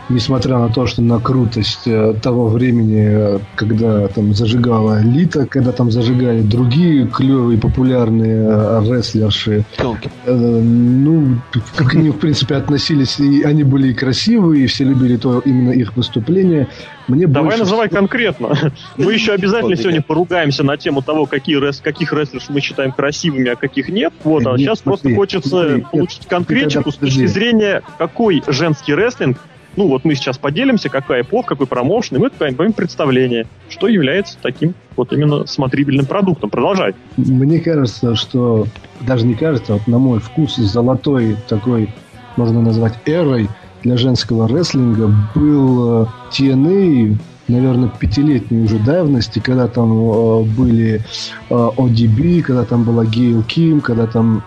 несмотря 0.09 0.59
на 0.59 0.69
то, 0.69 0.85
что 0.85 1.01
на 1.01 1.19
крутость 1.19 1.87
э, 1.87 2.13
того 2.21 2.47
времени, 2.47 3.07
э, 3.07 3.39
когда 3.55 4.07
там 4.07 4.33
зажигала 4.33 5.01
Лита, 5.01 5.45
когда 5.45 5.71
там 5.71 5.91
зажигали 5.91 6.41
другие 6.41 7.07
клевые 7.07 7.59
популярные 7.59 8.45
э, 8.47 8.83
рестлерши, 8.89 9.65
ну, 10.25 11.39
как 11.75 11.95
они, 11.95 12.09
в 12.09 12.17
принципе, 12.17 12.55
относились, 12.55 13.19
и 13.19 13.43
они 13.43 13.63
были 13.63 13.89
и 13.89 13.93
красивые, 13.93 14.65
и 14.65 14.67
все 14.67 14.83
любили 14.83 15.17
то 15.17 15.39
именно 15.39 15.71
их 15.71 15.95
выступление. 15.95 16.67
Мне 17.07 17.27
Давай 17.27 17.49
больше... 17.49 17.59
называй 17.59 17.89
конкретно. 17.89 18.49
Мы 18.97 19.13
еще 19.13 19.33
обязательно 19.33 19.75
сегодня 19.75 20.01
поругаемся 20.01 20.63
на 20.63 20.77
тему 20.77 21.01
того, 21.01 21.25
какие 21.25 21.57
рес... 21.57 21.79
каких 21.79 22.13
рестлеров 22.13 22.49
мы 22.49 22.61
считаем 22.61 22.91
красивыми, 22.91 23.49
а 23.49 23.55
каких 23.55 23.89
нет. 23.89 24.13
Вот, 24.23 24.45
а 24.47 24.57
сейчас 24.57 24.79
просто 24.79 25.13
хочется 25.13 25.81
получить 25.91 26.25
конкретику 26.27 26.91
с 26.91 26.95
точки 26.95 27.27
зрения, 27.27 27.81
какой 27.97 28.43
женский 28.47 28.93
рестлинг 28.93 29.37
ну 29.75 29.87
вот 29.87 30.05
мы 30.05 30.15
сейчас 30.15 30.37
поделимся, 30.37 30.89
какая 30.89 31.21
эпоха, 31.21 31.49
какой 31.49 31.67
промоушен, 31.67 32.17
и 32.17 32.19
мы 32.19 32.29
поймем 32.29 32.73
представление, 32.73 33.47
что 33.69 33.87
является 33.87 34.37
таким 34.41 34.73
вот 34.95 35.11
именно 35.13 35.45
смотрибельным 35.45 36.05
продуктом. 36.05 36.49
Продолжай. 36.49 36.95
Мне 37.17 37.59
кажется, 37.59 38.15
что, 38.15 38.67
даже 39.01 39.25
не 39.25 39.35
кажется, 39.35 39.73
вот 39.73 39.87
на 39.87 39.97
мой 39.97 40.19
вкус, 40.19 40.55
золотой 40.55 41.35
такой, 41.47 41.89
можно 42.37 42.61
назвать, 42.61 42.93
эрой 43.05 43.49
для 43.83 43.97
женского 43.97 44.47
рестлинга 44.47 45.13
был 45.35 46.09
TNA 46.31 47.13
э, 47.13 47.15
наверное, 47.47 47.89
пятилетней 47.89 48.63
уже 48.63 48.79
давности, 48.79 49.39
когда 49.39 49.67
там 49.67 49.91
э, 49.91 50.43
были 50.43 51.01
э, 51.49 51.53
ODB, 51.53 52.41
когда 52.41 52.65
там 52.65 52.83
была 52.83 53.05
Гейл 53.05 53.43
Ким, 53.43 53.81
когда 53.81 54.07
там 54.07 54.43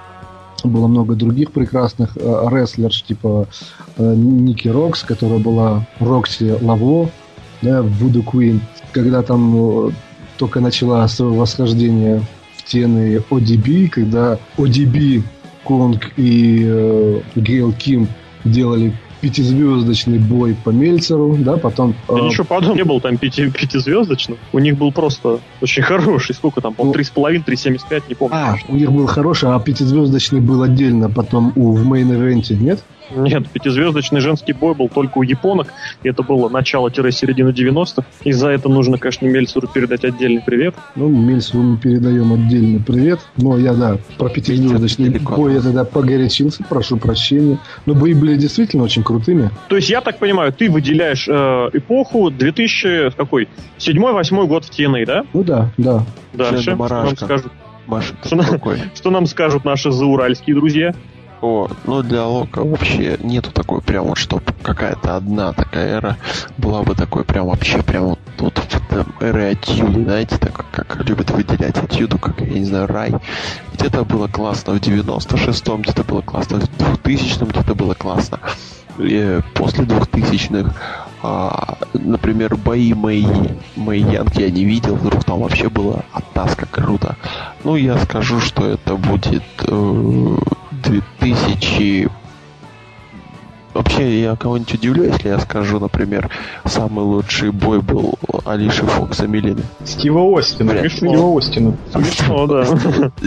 было 0.65 0.87
много 0.87 1.15
других 1.15 1.53
прекрасных 1.53 2.17
э, 2.17 2.47
рестлерш, 2.51 3.03
типа 3.03 3.47
э, 3.97 4.15
Ники 4.15 4.69
Рокс, 4.69 5.03
которая 5.03 5.39
была 5.39 5.87
Рокси 6.01 6.57
Лаво, 6.61 7.11
да, 7.63 7.83
Вуду 7.83 8.23
Куин, 8.23 8.61
когда 8.93 9.23
там 9.23 9.89
э, 9.89 9.91
только 10.37 10.61
начала 10.61 11.07
свое 11.09 11.33
восхождение 11.33 12.23
в 12.57 12.65
тены 12.65 13.23
ODB, 13.31 13.89
когда 13.89 14.39
ODB, 14.57 15.23
Конг 15.65 16.13
и 16.17 16.65
э, 16.67 17.21
Гейл 17.37 17.73
Ким 17.73 18.09
делали 18.45 18.95
пятизвездочный 19.21 20.19
бой 20.19 20.57
по 20.63 20.71
Мельцеру, 20.71 21.37
да, 21.39 21.57
потом... 21.57 21.95
Да 22.09 22.19
э, 22.19 22.21
ничего 22.23 22.45
подобного 22.45 22.77
не 22.77 22.85
был 22.85 23.01
там 23.01 23.17
пяти, 23.17 23.51
пятизвездочным. 23.51 24.39
У 24.53 24.59
них 24.59 24.77
был 24.77 24.93
просто 24.93 25.41
очень 25.61 25.83
хороший. 25.85 26.35
Сколько 26.35 26.61
там, 26.61 26.75
по-моему, 26.75 26.97
ну, 27.15 27.31
3,5, 27.31 27.45
3,75, 27.45 28.03
не 28.09 28.15
помню. 28.15 28.37
А, 28.37 28.57
у 28.69 28.77
них 28.77 28.93
был 28.93 29.07
хороший, 29.07 29.51
а 29.51 29.59
пятизвездочный 29.59 30.41
был 30.41 30.63
отдельно 30.63 31.11
потом 31.11 31.53
у, 31.57 31.73
в 31.73 31.87
мейн-эвенте, 31.87 32.55
нет? 32.55 32.83
Нет, 33.11 33.49
пятизвездочный 33.49 34.21
женский 34.21 34.53
бой 34.53 34.75
был 34.75 34.89
только 34.89 35.19
у 35.19 35.23
японок. 35.23 35.69
И 36.03 36.09
это 36.09 36.23
было 36.23 36.49
начало-середина 36.49 37.51
90-х. 37.51 38.05
И 38.25 38.33
за 38.33 38.49
это 38.49 38.69
нужно, 38.69 38.99
конечно, 38.99 39.27
Мельцеру 39.27 39.69
передать 39.69 40.05
отдельный 40.05 40.43
привет. 40.45 40.75
Ну, 40.97 41.09
Мельцеру 41.09 41.63
мы 41.63 41.79
передаем 41.79 42.33
отдельный 42.33 42.81
привет. 42.81 43.21
Но 43.37 43.59
я, 43.59 43.75
да, 43.75 43.99
про 44.19 44.29
пятизвездочный 44.29 45.11
бой 45.19 45.55
я 45.55 45.61
тогда 45.61 45.85
погорячился, 45.85 46.65
прошу 46.69 46.97
прощения. 46.97 47.59
Но 47.87 47.95
бои 47.95 48.15
были 48.15 48.37
действительно 48.37 48.85
очень 48.85 49.03
крутыми. 49.03 49.51
То 49.69 49.77
есть, 49.77 49.91
я 49.91 50.01
так 50.01 50.19
понимаю, 50.19 50.53
ты 50.53 50.71
выделяешь 50.71 51.29
э, 51.29 51.33
эпоху 51.73 52.31
2000, 52.31 53.11
какой? 53.17 53.49
7-8 53.79 54.47
год 54.47 54.65
в 54.65 54.71
TNA, 54.71 55.07
да? 55.07 55.25
Ну 55.33 55.45
да, 55.45 55.71
да. 55.77 56.05
Дальше. 56.33 56.63
Что 56.63 56.77
нам 56.77 57.17
скажут? 57.17 57.53
Что, 58.25 58.77
что 58.95 59.11
нам 59.11 59.27
скажут 59.27 59.65
наши 59.65 59.91
зауральские 59.91 60.57
друзья? 60.57 60.95
О, 61.41 61.69
ну 61.85 62.03
для 62.03 62.27
Лока 62.27 62.65
вообще 62.65 63.17
нету 63.23 63.53
такой 63.53 63.81
прям 63.81 64.07
вот, 64.07 64.19
чтобы 64.19 64.43
какая-то 64.63 65.17
одна 65.17 65.53
такая 65.53 65.99
эра 65.99 66.17
была 66.57 66.83
бы 66.83 66.95
такой 66.95 67.25
прям 67.25 67.47
вообще 67.47 67.83
прям 67.83 68.07
вот, 68.07 68.19
вот 68.39 68.55
там, 68.89 69.07
эры 69.21 69.53
Атьюды, 69.53 70.03
знаете, 70.03 70.37
так 70.39 70.65
как 70.71 70.97
любят 71.09 71.31
выделять 71.31 71.79
Атьюду, 71.79 72.19
как, 72.19 72.41
я 72.41 72.59
не 72.59 72.65
знаю, 72.65 72.87
рай. 72.89 73.13
Где-то 73.75 74.05
было 74.05 74.27
классно 74.27 74.75
в 74.75 74.81
96-м, 74.81 75.83
где-то 75.83 76.03
было 76.03 76.23
классно 76.23 76.61
в 76.61 76.65
2000-м, 77.05 77.49
где-то 77.49 77.75
было 77.75 77.95
классно 77.95 78.41
и 78.99 79.41
после 79.55 79.85
2000-х. 79.85 80.75
А, 81.21 81.79
например, 81.95 82.57
бои 82.57 82.95
Мэй, 82.95 83.27
Мэй 83.77 84.01
Янг 84.01 84.35
я 84.37 84.51
не 84.51 84.65
видел, 84.65 84.95
вдруг 84.95 85.25
там 85.25 85.41
вообще 85.41 85.69
было 85.69 86.05
оттаска 86.13 86.67
круто. 86.67 87.17
Ну, 87.65 87.77
я 87.77 87.99
скажу, 87.99 88.41
что 88.41 88.67
это 88.67 88.95
будет 88.95 89.43
э, 89.63 90.37
2000 90.83 92.11
Вообще, 93.79 94.23
я 94.23 94.35
кого-нибудь 94.35 94.75
удивлю, 94.75 95.05
если 95.05 95.29
я 95.29 95.39
скажу, 95.39 95.79
например, 95.79 96.29
самый 96.65 97.05
лучший 97.05 97.53
бой 97.53 97.81
был 97.81 98.15
Алиши 98.45 98.85
Фокса 98.85 99.29
Милины. 99.29 99.63
Стива 99.85 100.37
Остина. 100.37 100.73
Вряд. 100.73 100.91
Стива 100.91 101.39
Остина. 101.39 101.77
Смешно, 101.93 102.47
да. 102.49 102.65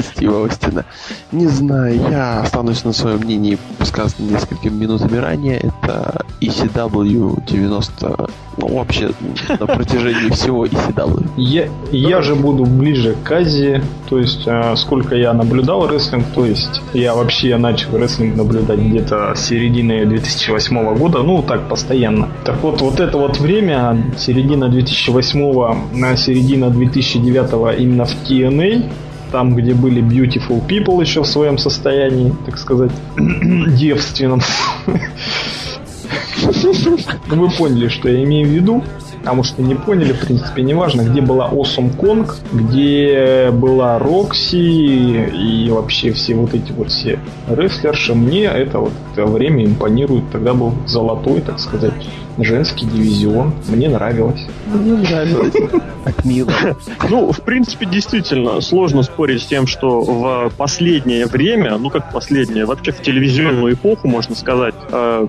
Стива 0.02 0.46
Остина. 0.46 0.84
Не 1.32 1.48
знаю, 1.48 2.02
я 2.10 2.42
останусь 2.42 2.84
на 2.84 2.92
своем 2.92 3.20
мнении, 3.20 3.58
сказанном 3.82 4.34
несколькими 4.34 4.74
минутами 4.74 5.16
ранее. 5.18 5.58
Это 5.58 6.26
ECW 6.42 7.46
90 7.48 8.30
ну, 8.58 8.68
вообще 8.68 9.12
на 9.48 9.66
протяжении 9.66 10.30
всего 10.34 10.66
ECW. 10.66 11.30
Я, 11.38 11.68
я 11.92 12.22
же 12.22 12.36
буду 12.36 12.66
ближе 12.66 13.16
к 13.24 13.32
Азии, 13.32 13.82
то 14.10 14.18
есть 14.18 14.48
а, 14.48 14.76
сколько 14.76 15.16
я 15.16 15.34
наблюдал 15.34 15.88
рестлинг, 15.88 16.26
то 16.36 16.46
есть 16.46 16.82
я 16.94 17.16
вообще 17.16 17.58
начал 17.58 17.98
рестлинг 17.98 18.36
наблюдать 18.36 18.80
где-то 18.80 19.34
с 19.36 19.46
середины 19.48 20.06
2008 20.06 20.98
года, 20.98 21.24
ну 21.24 21.42
так 21.42 21.68
постоянно. 21.70 22.30
Так 22.44 22.62
вот, 22.62 22.82
вот 22.82 23.00
это 23.00 23.18
вот 23.18 23.40
время, 23.40 24.14
середина 24.18 24.70
2008 24.70 25.98
на 25.98 26.16
середина 26.18 26.70
2009 26.70 27.80
именно 27.80 28.06
в 28.06 28.16
TNA, 28.30 28.90
там, 29.32 29.56
где 29.56 29.74
были 29.74 30.04
Beautiful 30.04 30.66
People 30.68 31.00
еще 31.02 31.22
в 31.22 31.28
своем 31.28 31.58
состоянии, 31.58 32.36
так 32.46 32.58
сказать, 32.58 32.92
девственном. 33.18 34.42
Ну, 37.28 37.36
вы 37.36 37.50
поняли, 37.52 37.88
что 37.88 38.10
я 38.10 38.24
имею 38.24 38.48
в 38.48 38.52
виду. 38.52 38.84
А 39.26 39.34
может 39.34 39.60
и 39.60 39.62
не 39.62 39.76
поняли, 39.76 40.14
в 40.14 40.20
принципе, 40.20 40.64
неважно, 40.64 41.02
где 41.02 41.22
была 41.22 41.50
Awesome 41.50 41.96
Kong, 41.96 42.30
где 42.52 43.52
была 43.52 44.00
Рокси 44.00 44.56
и 44.56 45.70
вообще 45.70 46.12
все 46.12 46.36
вот 46.36 46.54
эти 46.54 46.72
вот 46.72 46.90
все 46.90 47.20
рестлерши. 47.48 48.16
Мне 48.16 48.46
это 48.46 48.80
вот 48.80 48.94
время 49.16 49.66
импонирует. 49.66 50.32
Тогда 50.32 50.54
был 50.54 50.74
золотой, 50.88 51.42
так 51.42 51.60
сказать, 51.60 51.94
женский 52.38 52.86
дивизион. 52.86 53.54
Мне 53.68 53.90
нравилось. 53.90 54.42
Мне 54.68 54.94
нравилось. 54.94 55.54
От 56.06 56.26
мила. 56.26 56.52
Ну, 57.10 57.32
в 57.32 57.42
принципе, 57.42 57.86
действительно, 57.86 58.62
сложно 58.62 59.04
спорить 59.04 59.42
с 59.42 59.46
тем, 59.46 59.68
что 59.68 60.02
в 60.02 60.52
последнее 60.58 61.26
время, 61.26 61.78
ну 61.78 61.90
как 61.90 62.12
последнее, 62.12 62.66
вообще 62.66 62.92
в 62.92 63.02
телевизионную 63.02 63.74
эпоху, 63.74 64.08
можно 64.08 64.36
сказать, 64.36 64.76
э, 64.92 65.28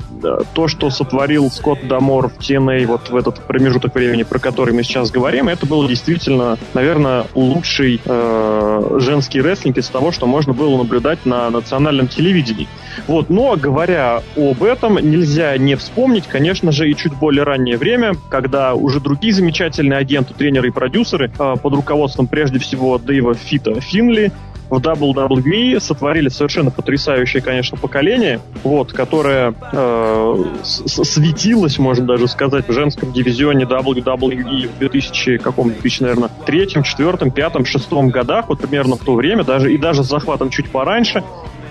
то, 0.55 0.69
что 0.69 0.91
сотворил 0.91 1.51
Скотт 1.51 1.87
Дамор 1.87 2.29
в 2.29 2.39
TNA 2.39 2.87
вот 2.87 3.11
в 3.11 3.17
этот 3.17 3.41
промежуток 3.41 3.82
времени, 3.89 4.23
про 4.23 4.39
который 4.39 4.75
мы 4.75 4.83
сейчас 4.83 5.11
говорим, 5.11 5.49
это 5.49 5.67
был 5.67 5.87
действительно, 5.87 6.59
наверное, 6.75 7.27
лучший 7.35 8.01
э, 8.05 8.97
женский 9.01 9.41
рестлинг 9.41 9.79
из 9.79 9.89
того, 9.89 10.13
что 10.13 10.27
можно 10.27 10.53
было 10.53 10.77
наблюдать 10.77 11.25
на 11.27 11.51
национальном 11.51 12.09
телевидении. 12.09 12.69
Вот, 13.07 13.31
но 13.31 13.57
говоря 13.57 14.23
об 14.37 14.63
этом, 14.63 14.97
нельзя 14.99 15.57
не 15.57 15.75
вспомнить, 15.77 16.27
конечно 16.27 16.73
же, 16.73 16.91
и 16.91 16.97
чуть 16.97 17.15
более 17.15 17.45
раннее 17.45 17.77
время, 17.77 18.15
когда 18.29 18.75
уже 18.75 19.01
другие 19.01 19.33
замечательные 19.33 19.99
агенты, 19.99 20.35
тренеры 20.35 20.69
и 20.69 20.71
продюсеры 20.71 21.31
э, 21.39 21.55
под 21.61 21.75
руководством 21.75 22.27
прежде 22.27 22.59
всего 22.59 22.99
Дэйва 22.99 23.35
Фита 23.35 23.81
Финли 23.81 24.33
в 24.73 24.79
WWE 24.79 25.79
сотворили 25.81 26.31
совершенно 26.31 26.71
потрясающее, 26.71 27.43
конечно, 27.43 27.77
поколение, 27.77 28.41
вот, 28.65 28.95
которое 28.95 29.55
э, 29.71 30.45
светилось, 30.63 31.79
можно 31.79 32.07
даже 32.07 32.27
сказать, 32.27 32.67
в 32.67 32.73
женском 32.73 33.13
дивизионе 33.13 33.67
WWE 33.67 34.71
в 34.75 34.79
2000, 34.79 35.37
каком 35.39 35.69
2000, 35.69 36.03
наверное, 36.03 36.31
третьем, 36.47 36.85
четвертом, 36.85 37.31
пятом, 37.31 37.67
шестом 37.67 38.09
годах, 38.09 38.49
вот 38.49 38.61
примерно 38.63 38.97
в 38.97 39.01
то 39.01 39.15
время, 39.15 39.45
даже 39.45 39.71
и 39.71 39.77
даже 39.77 40.05
с 40.05 40.09
захватом 40.09 40.49
чуть 40.49 40.71
пораньше, 40.71 41.23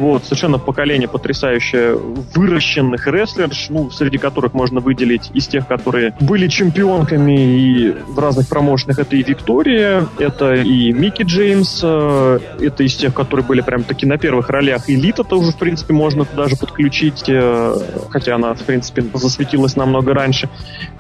вот, 0.02 0.26
совершенно 0.26 0.58
поколение 0.58 1.08
потрясающее 1.08 1.96
выращенных 1.96 3.08
рестлерш, 3.08 3.68
ну, 3.70 3.90
среди 3.92 4.18
которых 4.18 4.54
можно 4.54 4.80
выделить 4.80 5.30
из 5.34 5.48
тех, 5.48 5.68
которые 5.68 6.14
были 6.20 6.48
чемпионками 6.48 7.60
и 7.60 7.92
в 7.92 8.18
разных 8.18 8.50
промоушенах. 8.50 9.00
Это 9.00 9.16
и 9.16 9.24
Виктория, 9.24 10.08
это 10.18 10.56
и 10.56 10.92
Микки 10.92 11.24
Джеймс, 11.24 11.82
э, 11.84 12.40
это 12.60 12.84
из 12.84 12.96
тех, 12.96 13.14
которые 13.14 13.46
были 13.46 13.62
прям 13.62 13.84
таки 13.84 14.06
на 14.06 14.18
первых 14.18 14.50
ролях. 14.50 14.90
Элита-то 14.90 15.38
уже, 15.40 15.52
в 15.52 15.58
принципе, 15.58 15.94
можно 15.94 16.26
даже 16.36 16.58
подключить, 16.58 17.24
э, 17.28 17.76
хотя 18.10 18.36
она, 18.36 18.56
в 18.56 18.64
принципе, 18.64 19.06
засветилась 19.14 19.76
намного 19.76 20.14
раньше. 20.14 20.50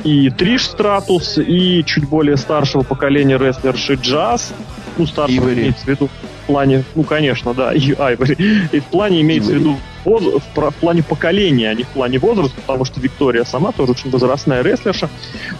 И 0.03 0.29
Триш 0.29 0.65
Стратус, 0.65 1.39
и 1.39 1.83
чуть 1.85 2.07
более 2.07 2.37
старшего 2.37 2.83
поколения 2.83 3.37
рестлерши 3.37 3.95
Джаз, 3.95 4.53
ну, 4.97 5.07
старшего 5.07 5.51
имеется 5.53 5.85
в 5.85 5.87
виду 5.87 6.09
плане, 6.51 6.83
ну, 6.95 7.03
конечно, 7.03 7.53
да, 7.53 7.73
и 7.73 7.93
Айвори. 7.97 8.37
И 8.71 8.79
в 8.79 8.85
плане 8.85 9.21
имеется 9.21 9.51
в 9.51 9.55
виду 9.55 9.77
воз, 10.05 10.23
в, 10.23 10.71
в 10.71 10.75
плане 10.75 11.03
поколения, 11.03 11.69
а 11.69 11.73
не 11.73 11.83
в 11.83 11.87
плане 11.87 12.19
возраста, 12.19 12.55
потому 12.61 12.85
что 12.85 12.99
Виктория 12.99 13.43
сама 13.43 13.71
тоже 13.71 13.91
очень 13.93 14.09
возрастная 14.09 14.61
рестлерша. 14.61 15.09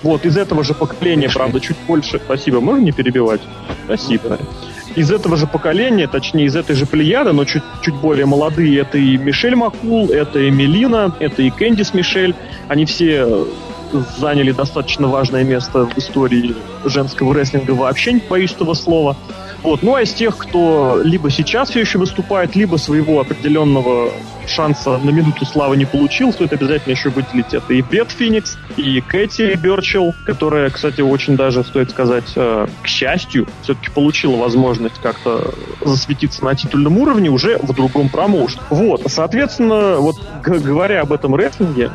Вот, 0.04 0.26
из 0.26 0.38
этого 0.38 0.64
же 0.64 0.74
поколения, 0.74 1.30
правда, 1.30 1.60
чуть 1.60 1.78
больше... 1.88 2.20
Спасибо, 2.24 2.60
можно 2.60 2.82
не 2.82 2.92
перебивать? 2.92 3.42
Спасибо. 3.86 4.40
Из 4.96 5.10
этого 5.10 5.38
же 5.38 5.48
поколения, 5.48 6.08
точнее, 6.08 6.46
из 6.46 6.56
этой 6.56 6.76
же 6.76 6.86
плеяды, 6.86 7.32
но 7.32 7.46
чуть, 7.46 7.64
чуть 7.82 7.96
более 7.96 8.26
молодые, 8.26 8.82
это 8.82 8.98
и 8.98 9.18
Мишель 9.18 9.56
Макул, 9.56 10.10
это 10.10 10.40
и 10.40 10.52
Мелина, 10.52 11.16
это 11.20 11.42
и 11.42 11.50
Кэндис 11.50 11.94
Мишель. 11.94 12.36
Они 12.68 12.86
все 12.86 13.48
заняли 14.18 14.52
достаточно 14.52 15.08
важное 15.08 15.44
место 15.44 15.86
в 15.86 15.98
истории 15.98 16.56
женского 16.86 17.34
рестлинга 17.34 17.72
вообще, 17.72 18.14
не 18.14 18.22
боюсь 18.22 18.52
этого 18.52 18.74
слова. 18.74 19.16
Вот. 19.64 19.84
Ну 19.84 19.96
а 19.96 20.02
из 20.02 20.14
тех, 20.14 20.38
кто 20.38 21.00
либо 21.04 21.30
сейчас 21.30 21.70
все 21.70 21.82
еще 21.82 22.00
выступает, 22.00 22.56
либо 22.56 22.78
своего 22.78 23.20
определенного 23.20 24.12
шанса 24.48 24.98
на 24.98 25.10
минуту 25.12 25.46
славы 25.46 25.78
не 25.78 25.86
получил, 25.86 26.34
стоит 26.34 26.52
обязательно 26.54 26.92
еще 26.92 27.10
выделить 27.10 27.54
это 27.54 27.74
и 27.74 27.82
Бет 27.82 28.12
Феникс, 28.12 28.58
и 28.76 29.00
Кэти 29.02 29.56
Берчел, 29.56 30.16
которая, 30.26 30.70
кстати, 30.70 31.02
очень 31.02 31.38
даже, 31.38 31.64
стоит 31.64 31.92
сказать, 31.92 32.32
э, 32.36 32.68
к 32.82 32.88
счастью, 32.88 33.48
все-таки 33.62 33.92
получила 33.92 34.36
возможность 34.38 35.00
как-то 35.02 35.54
засветиться 35.82 36.44
на 36.44 36.56
титульном 36.56 36.98
уровне 36.98 37.30
уже 37.30 37.58
в 37.60 37.74
другом 37.74 38.10
промоушене. 38.10 38.62
Вот, 38.70 39.04
соответственно, 39.08 39.98
вот 39.98 40.16
говоря 40.44 41.02
об 41.02 41.14
этом 41.14 41.36
рестлинге, 41.36 41.92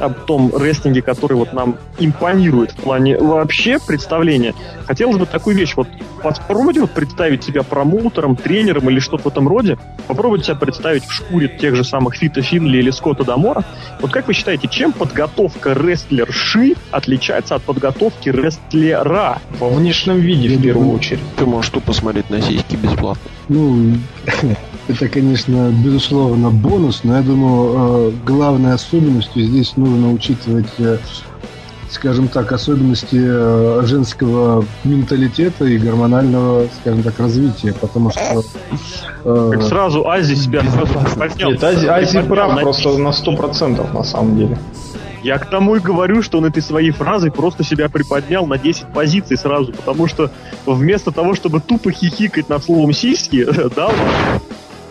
об 0.00 0.14
том 0.26 0.54
рестлинге, 0.54 1.02
который 1.02 1.36
вот 1.36 1.52
нам 1.52 1.76
импонирует 1.98 2.72
в 2.72 2.76
плане 2.76 3.18
вообще 3.18 3.78
представления, 3.78 4.54
хотелось 4.86 5.16
бы 5.16 5.26
такую 5.26 5.56
вещь, 5.56 5.74
вот 5.76 5.88
попробуйте 6.22 6.80
вот 6.80 6.90
представить 6.90 7.44
себя 7.44 7.62
промоутером, 7.62 8.36
тренером 8.36 8.88
или 8.90 9.00
что-то 9.00 9.24
в 9.24 9.26
этом 9.28 9.48
роде, 9.48 9.78
попробуйте 10.06 10.46
себя 10.46 10.56
представить 10.56 11.04
в 11.04 11.12
шкуре 11.12 11.48
тех 11.48 11.76
же 11.76 11.84
самых 11.84 12.16
Фита 12.16 12.42
Финли 12.42 12.78
или 12.78 12.90
Скотта 12.90 13.24
Дамора. 13.24 13.64
Вот 14.00 14.10
как 14.10 14.26
вы 14.26 14.34
считаете, 14.34 14.68
чем 14.68 14.92
подготовка 14.92 15.72
рестлерши 15.72 16.74
отличается 16.90 17.54
от 17.54 17.62
подготовки 17.62 18.28
рестлера? 18.28 19.38
Во 19.58 19.68
внешнем 19.68 20.20
виде, 20.20 20.56
в 20.56 20.62
первую 20.62 20.92
очередь. 20.92 21.20
Ты 21.36 21.46
можешь 21.46 21.70
тупо 21.70 21.92
смотреть 21.92 22.30
на 22.30 22.40
сиськи 22.40 22.76
бесплатно. 22.76 23.30
Ну, 23.48 23.94
это, 24.88 25.08
конечно, 25.08 25.70
безусловно 25.70 26.50
бонус, 26.50 27.02
но 27.04 27.16
я 27.16 27.22
думаю, 27.22 28.10
э, 28.10 28.12
главной 28.24 28.72
особенностью 28.72 29.42
здесь 29.42 29.76
нужно 29.76 30.12
учитывать 30.12 30.68
э, 30.78 30.98
скажем 31.90 32.28
так, 32.28 32.52
особенности 32.52 33.18
э, 33.18 33.82
женского 33.84 34.64
менталитета 34.84 35.64
и 35.64 35.78
гормонального, 35.78 36.66
скажем 36.80 37.02
так, 37.02 37.18
развития, 37.18 37.74
потому 37.80 38.10
что... 38.10 38.42
Э, 39.24 39.50
как 39.52 39.62
сразу 39.62 40.08
Ази 40.08 40.34
себя 40.34 40.62
поднял. 41.16 41.50
Нет, 41.50 41.64
Ази, 41.64 41.86
Ази 41.86 42.22
прав 42.22 42.54
на... 42.54 42.60
просто 42.60 42.96
на 42.98 43.12
сто 43.12 43.34
процентов 43.36 43.92
на 43.94 44.04
самом 44.04 44.36
деле. 44.36 44.58
Я 45.22 45.38
к 45.38 45.50
тому 45.50 45.76
и 45.76 45.80
говорю, 45.80 46.22
что 46.22 46.38
он 46.38 46.44
этой 46.44 46.62
своей 46.62 46.90
фразой 46.90 47.32
просто 47.32 47.64
себя 47.64 47.88
приподнял 47.88 48.46
на 48.46 48.56
10 48.56 48.92
позиций 48.92 49.36
сразу, 49.36 49.72
потому 49.72 50.06
что 50.06 50.30
вместо 50.64 51.10
того, 51.10 51.34
чтобы 51.34 51.60
тупо 51.60 51.90
хихикать 51.90 52.48
над 52.48 52.62
словом 52.62 52.92
сиськи, 52.92 53.44
да, 53.76 53.90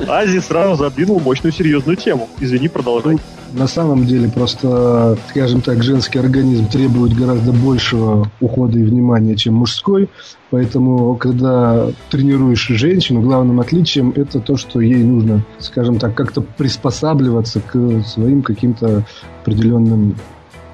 Ази 0.08 0.39
сразу 0.39 0.75
задвинул 0.75 1.20
мощную 1.20 1.51
серьезную 1.51 1.98
тему. 1.98 2.30
Извини, 2.39 2.68
продолжай. 2.68 3.18
На 3.54 3.68
самом 3.68 4.06
деле 4.06 4.30
просто, 4.30 5.18
скажем 5.30 5.62
так, 5.62 5.82
женский 5.82 6.20
организм 6.20 6.68
требует 6.68 7.13
гораздо 7.13 7.54
большего 7.54 8.30
ухода 8.42 8.77
и 8.77 8.84
внимания, 8.84 9.36
чем 9.36 9.56
мужской. 9.56 10.10
Поэтому, 10.50 11.16
когда 11.16 11.88
тренируешь 12.10 12.68
женщину, 12.68 13.22
главным 13.22 13.60
отличием 13.60 14.12
это 14.16 14.39
то, 14.39 14.58
что 14.58 14.82
ей 14.82 15.04
нужно, 15.04 15.44
скажем 15.60 15.98
так, 15.98 16.13
как-то 16.13 16.42
приспосабливаться 16.42 17.62
к 17.62 18.04
своим 18.06 18.42
каким-то 18.42 19.06
определенным 19.42 20.16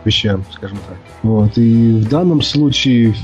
вещам, 0.04 0.44
скажем 0.52 0.78
так. 0.88 0.98
Вот. 1.22 1.58
И 1.58 2.02
в 2.02 2.10
данном 2.10 2.42
случае 2.42 3.16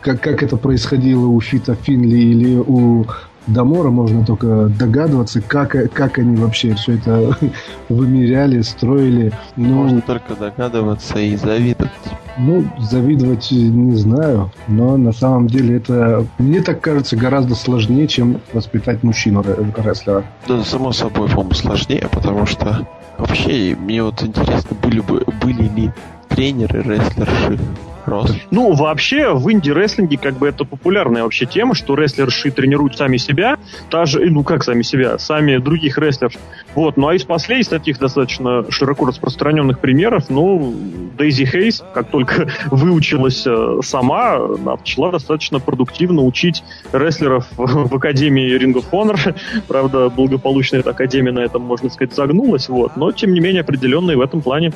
как, 0.00 0.20
как 0.20 0.42
это 0.42 0.56
происходило 0.56 1.26
у 1.26 1.40
Фита 1.40 1.74
Финли 1.74 2.18
или 2.18 2.56
у 2.56 3.06
Дамора 3.46 3.90
можно 3.90 4.24
только 4.24 4.66
догадываться, 4.68 5.40
как, 5.40 5.92
как 5.92 6.18
они 6.18 6.36
вообще 6.36 6.74
все 6.74 6.94
это 6.94 7.36
вымеряли, 7.88 8.62
строили. 8.62 9.32
Ну, 9.56 9.74
можно 9.74 10.00
только 10.00 10.34
догадываться 10.34 11.18
и 11.18 11.36
завидовать. 11.36 11.90
Ну, 12.38 12.64
завидовать 12.78 13.50
не 13.50 13.96
знаю, 13.96 14.50
но 14.66 14.96
на 14.96 15.12
самом 15.12 15.48
деле 15.48 15.76
это, 15.76 16.26
мне 16.38 16.62
так 16.62 16.80
кажется, 16.80 17.16
гораздо 17.16 17.54
сложнее, 17.54 18.08
чем 18.08 18.40
воспитать 18.52 19.02
мужчину 19.02 19.44
рестлера. 19.76 20.24
Да, 20.48 20.64
само 20.64 20.92
собой, 20.92 21.28
по-моему, 21.28 21.52
сложнее, 21.52 22.08
потому 22.10 22.46
что 22.46 22.86
вообще 23.18 23.76
мне 23.78 24.02
вот 24.02 24.22
интересно, 24.22 24.76
были 24.82 25.00
бы 25.00 25.24
были 25.42 25.68
ли 25.68 25.92
тренеры 26.28 26.82
рестлерши 26.82 27.58
Рос. 28.06 28.34
Ну, 28.50 28.72
вообще, 28.74 29.34
в 29.34 29.50
инди-рестлинге 29.50 30.18
как 30.18 30.34
бы 30.34 30.48
это 30.48 30.64
популярная 30.64 31.22
вообще 31.22 31.46
тема, 31.46 31.74
что 31.74 31.94
рестлерши 31.94 32.50
тренируют 32.50 32.96
сами 32.96 33.16
себя, 33.16 33.58
та 33.90 34.06
же, 34.06 34.20
ну 34.30 34.42
как 34.42 34.64
сами 34.64 34.82
себя, 34.82 35.18
сами 35.18 35.58
других 35.58 35.98
рестлеров. 35.98 36.34
Вот, 36.74 36.96
ну 36.96 37.08
а 37.08 37.14
из 37.14 37.24
последних 37.24 37.68
таких 37.68 37.98
достаточно 37.98 38.64
широко 38.70 39.06
распространенных 39.06 39.78
примеров, 39.78 40.30
ну, 40.30 40.74
Дейзи 41.16 41.44
Хейс, 41.44 41.84
как 41.94 42.08
только 42.10 42.48
выучилась 42.70 43.44
э, 43.46 43.80
сама, 43.82 44.38
начала 44.38 45.12
достаточно 45.12 45.60
продуктивно 45.60 46.22
учить 46.22 46.64
рестлеров 46.92 47.46
в 47.56 47.94
Академии 47.94 48.58
Ring 48.58 48.74
of 48.74 48.86
Honor. 48.90 49.36
Правда, 49.68 50.08
благополучно 50.08 50.76
эта 50.76 50.90
Академия 50.90 51.32
на 51.32 51.40
этом, 51.40 51.62
можно 51.62 51.90
сказать, 51.90 52.14
загнулась, 52.14 52.68
вот, 52.68 52.96
но, 52.96 53.12
тем 53.12 53.32
не 53.32 53.40
менее, 53.40 53.60
определенные 53.60 54.16
в 54.16 54.20
этом 54.20 54.40
плане 54.40 54.72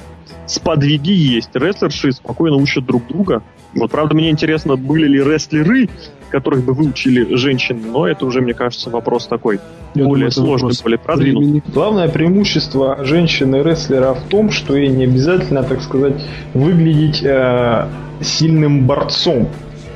сподвиги 0.47 1.11
есть. 1.11 1.51
Рестлерши 1.55 2.13
спокойно 2.13 2.57
учат 2.57 2.85
друг 2.85 3.07
друга. 3.07 3.16
Вот, 3.75 3.91
правда, 3.91 4.15
мне 4.15 4.31
интересно, 4.31 4.77
были 4.77 5.07
ли 5.07 5.23
рестлеры, 5.23 5.89
которых 6.31 6.65
бы 6.65 6.73
выучили 6.73 7.37
женщин, 7.37 7.81
но 7.93 8.07
это 8.07 8.27
уже, 8.27 8.41
мне 8.41 8.55
кажется, 8.55 8.91
вопрос 8.91 9.27
такой 9.27 9.61
Я 9.95 10.05
более 10.05 10.31
думаю, 10.31 10.59
сложный, 10.59 10.83
более 10.83 10.99
продвинутый. 10.99 11.63
Главное 11.73 12.09
преимущество 12.09 13.05
женщины-рестлера 13.05 14.15
в 14.15 14.23
том, 14.29 14.51
что 14.51 14.77
ей 14.77 14.89
не 14.89 15.05
обязательно, 15.05 15.63
так 15.63 15.83
сказать, 15.83 16.23
выглядеть 16.55 17.23
э, 17.23 17.89
сильным 18.21 18.87
борцом. 18.87 19.49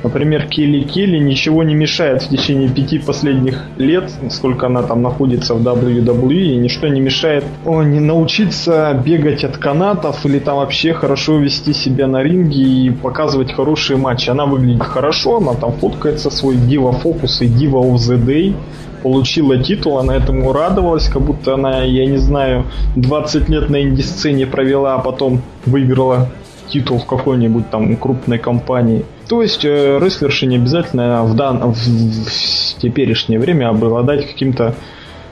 Например, 0.03 0.47
Келли 0.47 0.81
Келли 0.81 1.17
ничего 1.19 1.63
не 1.63 1.75
мешает 1.75 2.23
в 2.23 2.29
течение 2.29 2.69
пяти 2.69 2.97
последних 2.97 3.63
лет, 3.77 4.11
сколько 4.29 4.65
она 4.65 4.81
там 4.81 5.01
находится 5.01 5.53
в 5.53 5.61
WWE, 5.61 6.55
ничто 6.55 6.87
не 6.87 6.99
мешает 6.99 7.43
о, 7.65 7.83
не 7.83 7.99
научиться 7.99 8.99
бегать 9.05 9.43
от 9.43 9.57
канатов 9.57 10.25
или 10.25 10.39
там 10.39 10.57
вообще 10.57 10.93
хорошо 10.93 11.37
вести 11.37 11.73
себя 11.73 12.07
на 12.07 12.23
ринге 12.23 12.63
и 12.63 12.89
показывать 12.89 13.53
хорошие 13.53 13.97
матчи. 13.97 14.29
Она 14.29 14.45
выглядит 14.45 14.83
хорошо, 14.83 15.37
она 15.37 15.53
там 15.53 15.73
фоткается 15.73 16.31
свой 16.31 16.55
Diva 16.55 16.99
Focus 17.01 17.41
и 17.41 17.47
Diva 17.47 17.81
of 17.81 17.95
the 17.95 18.17
Day, 18.17 18.55
получила 19.03 19.57
титул, 19.57 19.99
она 19.99 20.15
этому 20.15 20.51
радовалась, 20.51 21.07
как 21.09 21.21
будто 21.21 21.53
она, 21.53 21.83
я 21.83 22.05
не 22.05 22.17
знаю, 22.17 22.65
20 22.95 23.49
лет 23.49 23.69
на 23.69 23.81
инди-сцене 23.81 24.47
провела, 24.47 24.95
а 24.95 24.99
потом 24.99 25.41
выиграла 25.65 26.29
титул 26.71 26.99
в 26.99 27.05
какой-нибудь 27.05 27.69
там 27.69 27.95
крупной 27.95 28.39
компании. 28.39 29.05
То 29.27 29.41
есть 29.41 29.65
э, 29.65 29.99
рестлерши 29.99 30.47
не 30.47 30.55
обязательно 30.55 31.23
в, 31.23 31.35
дан... 31.35 31.59
в, 31.71 31.75
в 31.75 32.81
теперешнее 32.81 33.39
время 33.39 33.69
обладать 33.69 34.27
каким-то 34.27 34.75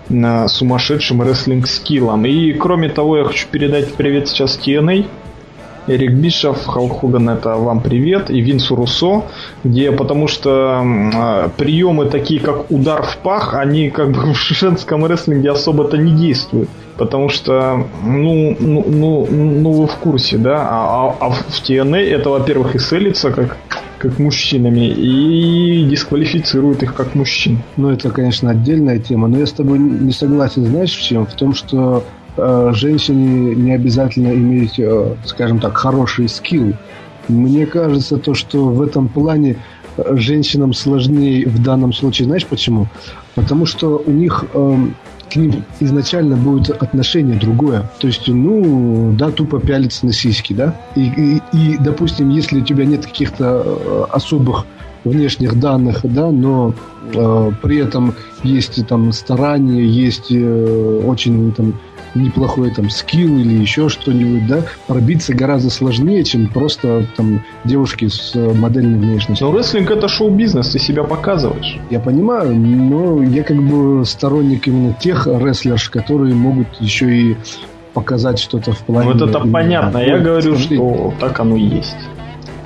э, 0.09 0.47
сумасшедшим 0.47 1.21
рестлинг-скиллом. 1.21 2.25
И 2.25 2.53
кроме 2.53 2.89
того, 2.89 3.17
я 3.17 3.23
хочу 3.23 3.47
передать 3.49 3.93
привет 3.93 4.27
сейчас 4.27 4.59
TNA. 4.63 5.07
Эрик 5.89 6.11
Бишов, 6.11 6.67
Халк 6.67 7.01
Хоган, 7.01 7.29
это 7.29 7.55
вам 7.55 7.81
привет, 7.81 8.29
и 8.29 8.41
Винсу 8.41 8.75
Руссо, 8.75 9.23
где, 9.63 9.91
потому 9.91 10.27
что 10.27 10.83
э, 10.83 11.49
приемы 11.57 12.05
такие, 12.05 12.39
как 12.39 12.69
удар 12.69 13.01
в 13.01 13.17
пах, 13.17 13.55
они 13.55 13.89
как 13.89 14.11
бы 14.11 14.33
в 14.33 14.37
женском 14.37 15.05
рестлинге 15.05 15.49
особо-то 15.49 15.97
не 15.97 16.11
действуют. 16.11 16.69
Потому 16.95 17.29
что, 17.29 17.87
ну, 18.03 18.55
ну, 18.59 18.85
ну, 18.87 19.27
ну 19.31 19.71
вы 19.71 19.87
в 19.87 19.95
курсе, 19.95 20.37
да, 20.37 20.57
а, 20.61 21.15
а, 21.19 21.27
а 21.27 21.29
в 21.31 21.49
TNA 21.49 21.97
это, 21.97 22.29
во-первых, 22.29 22.75
и 22.75 22.79
селится 22.79 23.31
как 23.31 23.57
как 23.97 24.17
мужчинами 24.17 24.87
и 24.87 25.85
дисквалифицирует 25.89 26.83
их 26.83 26.95
как 26.95 27.15
мужчин. 27.15 27.59
Ну, 27.75 27.89
это, 27.89 28.09
конечно, 28.09 28.49
отдельная 28.49 28.97
тема, 28.97 29.27
но 29.27 29.39
я 29.39 29.45
с 29.45 29.51
тобой 29.51 29.77
не 29.77 30.13
согласен, 30.13 30.65
знаешь, 30.65 30.95
в 30.95 31.03
чем? 31.03 31.25
В 31.25 31.33
том, 31.33 31.53
что 31.53 31.97
э, 31.97 32.18
женщине 32.37 33.55
не 33.55 33.73
обязательно 33.73 34.33
иметь, 34.33 34.79
э, 34.79 35.15
скажем 35.25 35.59
так, 35.59 35.77
хороший 35.77 36.29
скилл. 36.29 36.73
Мне 37.27 37.65
кажется, 37.65 38.17
то, 38.17 38.33
что 38.33 38.69
в 38.69 38.81
этом 38.81 39.07
плане 39.07 39.57
э, 39.97 40.15
женщинам 40.15 40.73
сложнее 40.73 41.47
в 41.47 41.61
данном 41.61 41.93
случае, 41.93 42.25
знаешь 42.25 42.45
почему? 42.45 42.87
Потому 43.35 43.65
что 43.65 44.01
у 44.05 44.11
них 44.11 44.45
э, 44.53 44.77
к 45.31 45.35
ним 45.35 45.63
изначально 45.79 46.35
будет 46.35 46.69
отношение 46.81 47.37
другое. 47.37 47.89
То 47.99 48.07
есть, 48.07 48.27
ну, 48.27 49.13
да, 49.17 49.31
тупо 49.31 49.59
пялиться 49.59 50.05
на 50.05 50.13
сиськи, 50.13 50.53
да? 50.53 50.75
И, 50.95 51.11
и, 51.15 51.41
и 51.53 51.77
допустим, 51.77 52.29
если 52.29 52.61
у 52.61 52.63
тебя 52.63 52.85
нет 52.85 53.05
каких-то 53.05 53.63
э, 53.65 54.05
особых 54.11 54.65
внешних 55.03 55.59
данных, 55.59 55.99
да, 56.03 56.31
но 56.31 56.73
э, 57.13 57.51
при 57.61 57.77
этом 57.77 58.13
есть 58.43 58.85
там 58.87 59.11
старания, 59.11 59.85
есть 59.85 60.31
э, 60.31 61.01
очень 61.05 61.51
там 61.53 61.75
неплохой 62.15 62.71
там 62.71 62.89
скилл 62.89 63.37
или 63.37 63.53
еще 63.61 63.89
что-нибудь, 63.89 64.47
да, 64.47 64.63
пробиться 64.87 65.33
гораздо 65.33 65.69
сложнее, 65.69 66.23
чем 66.23 66.47
просто 66.47 67.05
там 67.15 67.43
девушки 67.63 68.07
с 68.07 68.35
модельной 68.35 68.99
внешностью. 68.99 69.47
Но 69.47 69.57
рестлинг 69.57 69.91
это 69.91 70.07
шоу-бизнес, 70.07 70.69
ты 70.69 70.79
себя 70.79 71.03
показываешь. 71.03 71.79
Я 71.89 71.99
понимаю, 71.99 72.55
но 72.55 73.23
я 73.23 73.43
как 73.43 73.57
бы 73.57 74.05
сторонник 74.05 74.67
именно 74.67 74.93
тех 74.93 75.27
рестлерш, 75.27 75.89
которые 75.89 76.33
могут 76.35 76.67
еще 76.79 77.15
и 77.15 77.37
показать 77.93 78.39
что-то 78.39 78.71
в 78.71 78.79
плане... 78.79 79.13
Вот 79.13 79.21
это 79.21 79.39
понятно, 79.39 79.97
я 79.99 80.19
говорю, 80.19 80.57
что 80.57 81.13
так 81.19 81.39
оно 81.39 81.55
и 81.55 81.63
есть. 81.63 81.97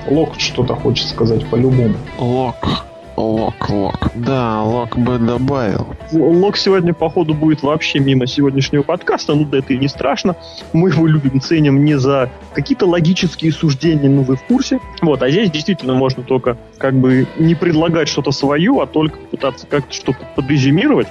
Лок 0.10 0.34
что-то 0.38 0.76
хочет 0.76 1.08
сказать 1.08 1.46
по-любому. 1.48 1.96
Лок. 2.20 2.86
Лок, 3.16 3.70
лок. 3.70 4.12
Да, 4.16 4.64
лок 4.64 4.98
бы 4.98 5.20
добавил. 5.20 5.96
Лок 6.12 6.58
сегодня, 6.58 6.94
походу, 6.94 7.36
будет 7.36 7.62
вообще 7.62 8.00
мимо 8.00 8.26
сегодняшнего 8.26 8.82
подкаста, 8.82 9.36
ну 9.36 9.46
да 9.46 9.60
это 9.60 9.74
и 9.74 9.78
не 9.78 9.88
страшно. 9.88 10.36
Мы 10.74 10.90
его 10.90 11.06
любим, 11.06 11.40
ценим 11.40 11.86
не 11.86 11.98
за 12.00 12.32
какие-то 12.54 12.88
логические 12.88 13.52
суждения, 13.52 14.10
ну 14.10 14.24
вы 14.24 14.36
в 14.36 14.44
курсе. 14.44 14.80
Вот, 15.02 15.22
а 15.22 15.30
здесь 15.30 15.52
действительно 15.52 15.94
можно 15.94 16.24
только 16.24 16.58
как 16.80 16.96
бы 16.96 17.28
не 17.38 17.54
предлагать 17.54 18.08
что-то 18.08 18.32
свое, 18.32 18.82
а 18.82 18.88
только 18.88 19.20
пытаться 19.20 19.68
как-то 19.68 19.94
что-то 19.94 20.28
подрезюмировать, 20.36 21.08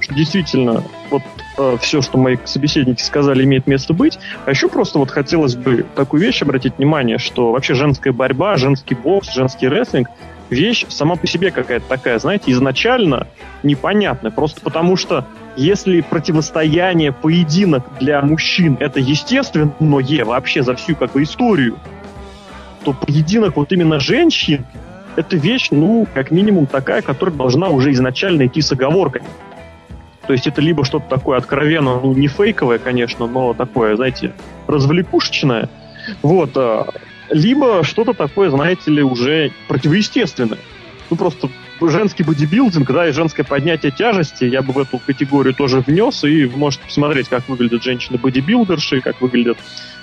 что 0.00 0.12
действительно 0.12 0.82
вот 1.10 1.22
э, 1.56 1.76
все, 1.80 2.02
что 2.02 2.18
мои 2.18 2.36
собеседники 2.44 3.02
сказали, 3.02 3.44
имеет 3.44 3.68
место 3.68 3.94
быть. 3.94 4.18
А 4.44 4.50
еще 4.50 4.68
просто 4.68 4.98
вот 4.98 5.10
хотелось 5.10 5.54
бы 5.54 5.86
такую 5.94 6.20
вещь 6.20 6.42
обратить 6.42 6.78
внимание, 6.78 7.18
что 7.18 7.52
вообще 7.52 7.74
женская 7.74 8.12
борьба, 8.12 8.56
женский 8.56 8.96
бокс, 8.96 9.32
женский 9.32 9.68
рестлинг 9.68 10.08
вещь 10.54 10.86
сама 10.88 11.16
по 11.16 11.26
себе 11.26 11.50
какая-то 11.50 11.86
такая, 11.86 12.18
знаете, 12.18 12.52
изначально 12.52 13.26
непонятная. 13.62 14.30
Просто 14.30 14.60
потому 14.60 14.96
что 14.96 15.26
если 15.56 16.00
противостояние, 16.00 17.12
поединок 17.12 17.84
для 18.00 18.22
мужчин 18.22 18.76
это 18.80 19.00
естественное 19.00 20.24
вообще 20.24 20.62
за 20.62 20.74
всю 20.74 20.96
как 20.96 21.12
бы 21.12 21.22
историю, 21.22 21.78
то 22.84 22.92
поединок 22.92 23.56
вот 23.56 23.72
именно 23.72 23.98
женщин 23.98 24.64
это 25.16 25.36
вещь, 25.36 25.68
ну, 25.70 26.06
как 26.12 26.30
минимум 26.30 26.66
такая, 26.66 27.02
которая 27.02 27.34
должна 27.34 27.68
уже 27.68 27.92
изначально 27.92 28.46
идти 28.46 28.60
с 28.60 28.72
оговорками. 28.72 29.26
То 30.26 30.32
есть 30.32 30.46
это 30.46 30.60
либо 30.60 30.84
что-то 30.84 31.08
такое 31.08 31.38
откровенно, 31.38 32.00
ну, 32.00 32.14
не 32.14 32.28
фейковое, 32.28 32.78
конечно, 32.78 33.26
но 33.26 33.54
такое, 33.54 33.94
знаете, 33.96 34.32
развлекушечное. 34.66 35.68
Вот. 36.22 36.56
Либо 37.30 37.82
что-то 37.84 38.12
такое, 38.12 38.50
знаете 38.50 38.90
ли, 38.90 39.02
уже 39.02 39.52
противоестественное. 39.68 40.58
Ну, 41.10 41.16
просто 41.16 41.48
женский 41.80 42.22
бодибилдинг, 42.22 42.90
да, 42.90 43.08
и 43.08 43.12
женское 43.12 43.44
поднятие 43.44 43.92
тяжести, 43.92 44.44
я 44.44 44.62
бы 44.62 44.72
в 44.72 44.78
эту 44.78 44.98
категорию 44.98 45.54
тоже 45.54 45.80
внес, 45.80 46.24
и 46.24 46.46
можете 46.46 46.84
посмотреть, 46.84 47.28
как 47.28 47.48
выглядят 47.48 47.82
женщины-бодибилдерши, 47.82 49.00
как 49.00 49.20
выглядят 49.20 49.58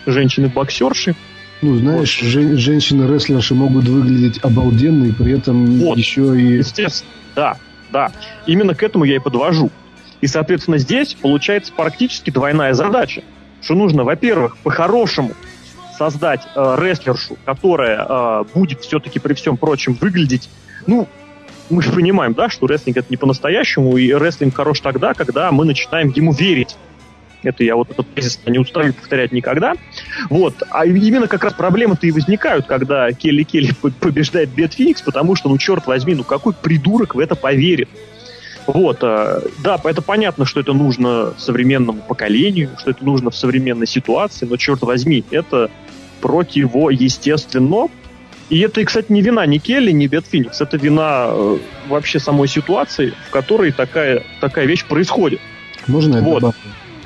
женщины-боксерши. 0.06 1.16
Ну, 1.62 1.76
знаешь, 1.76 2.20
вот. 2.22 2.30
жен- 2.30 2.58
женщины-рестлерши 2.58 3.54
могут 3.56 3.86
выглядеть 3.88 4.40
обалденно, 4.44 5.06
и 5.06 5.12
при 5.12 5.34
этом 5.34 5.66
вот. 5.80 5.98
еще 5.98 6.40
и... 6.40 6.58
Естественно, 6.58 7.12
да, 7.36 7.58
да. 7.92 8.12
Именно 8.48 8.74
к 8.74 8.84
этому 8.84 9.06
я 9.06 9.16
и 9.16 9.20
подвожу. 9.20 9.70
И, 10.22 10.28
соответственно, 10.28 10.78
здесь 10.78 11.16
получается 11.16 11.72
практически 11.76 12.30
двойная 12.30 12.74
задача. 12.74 13.24
Что 13.62 13.76
нужно, 13.76 14.04
во-первых, 14.04 14.58
по-хорошему 14.58 15.34
создать 16.02 16.42
э, 16.56 16.78
рестлершу, 16.80 17.38
которая 17.46 18.04
э, 18.10 18.44
будет 18.56 18.82
все-таки 18.82 19.20
при 19.20 19.36
всем 19.36 19.56
прочем 19.56 19.94
выглядеть, 19.94 20.50
ну, 20.88 21.08
мы 21.70 21.84
же 21.84 21.92
понимаем, 21.92 22.34
да, 22.34 22.50
что 22.50 22.66
рестлинг 22.66 22.98
это 22.98 23.06
не 23.12 23.18
по-настоящему, 23.18 23.98
и 23.98 24.12
рестлинг 24.12 24.56
хорош 24.56 24.80
тогда, 24.80 25.14
когда 25.14 25.52
мы 25.52 25.64
начинаем 25.64 26.10
ему 26.10 26.34
верить. 26.34 26.76
Это 27.44 27.64
я 27.64 27.76
вот 27.76 27.92
этот 27.92 28.12
тезис 28.16 28.40
не 28.48 28.58
устаю 28.58 28.96
повторять 28.96 29.32
никогда. 29.32 29.76
Вот. 30.32 30.56
А 30.72 30.88
именно 30.88 31.28
как 31.28 31.44
раз 31.44 31.54
проблемы-то 31.54 32.08
и 32.08 32.12
возникают, 32.12 32.66
когда 32.66 33.12
Келли 33.12 33.44
Келли 33.44 33.76
побеждает 34.00 34.50
Бет 34.50 34.74
Феникс, 34.74 35.04
потому 35.04 35.36
что, 35.36 35.50
ну, 35.50 35.60
черт 35.60 35.86
возьми, 35.86 36.16
ну 36.16 36.24
какой 36.24 36.54
придурок 36.54 37.14
в 37.14 37.20
это 37.20 37.36
поверит? 37.36 37.90
Вот, 38.66 39.00
э, 39.02 39.42
да, 39.64 39.80
это 39.84 40.02
понятно, 40.02 40.46
что 40.46 40.60
это 40.60 40.74
нужно 40.74 41.34
современному 41.38 42.02
поколению, 42.02 42.72
что 42.80 42.92
это 42.92 43.04
нужно 43.04 43.30
в 43.30 43.36
современной 43.36 43.88
ситуации, 43.88 44.46
но 44.46 44.58
черт 44.58 44.82
возьми, 44.82 45.24
это 45.32 45.70
противоестественно. 46.22 47.88
И 48.50 48.60
это, 48.60 48.84
кстати, 48.84 49.12
не 49.12 49.22
вина 49.22 49.46
ни 49.46 49.58
Келли, 49.60 49.92
ни 49.92 50.08
Бет 50.08 50.26
Феникс, 50.28 50.60
это 50.60 50.76
вина 50.76 51.30
э, 51.30 51.58
вообще 51.88 52.20
самой 52.20 52.50
ситуации, 52.50 53.14
в 53.28 53.32
которой 53.32 53.72
такая, 53.72 54.24
такая 54.42 54.66
вещь 54.66 54.86
происходит. 54.86 55.40
Можно 55.88 56.18
я 56.18 56.22
вот. 56.22 56.42
добавлю? 56.42 56.56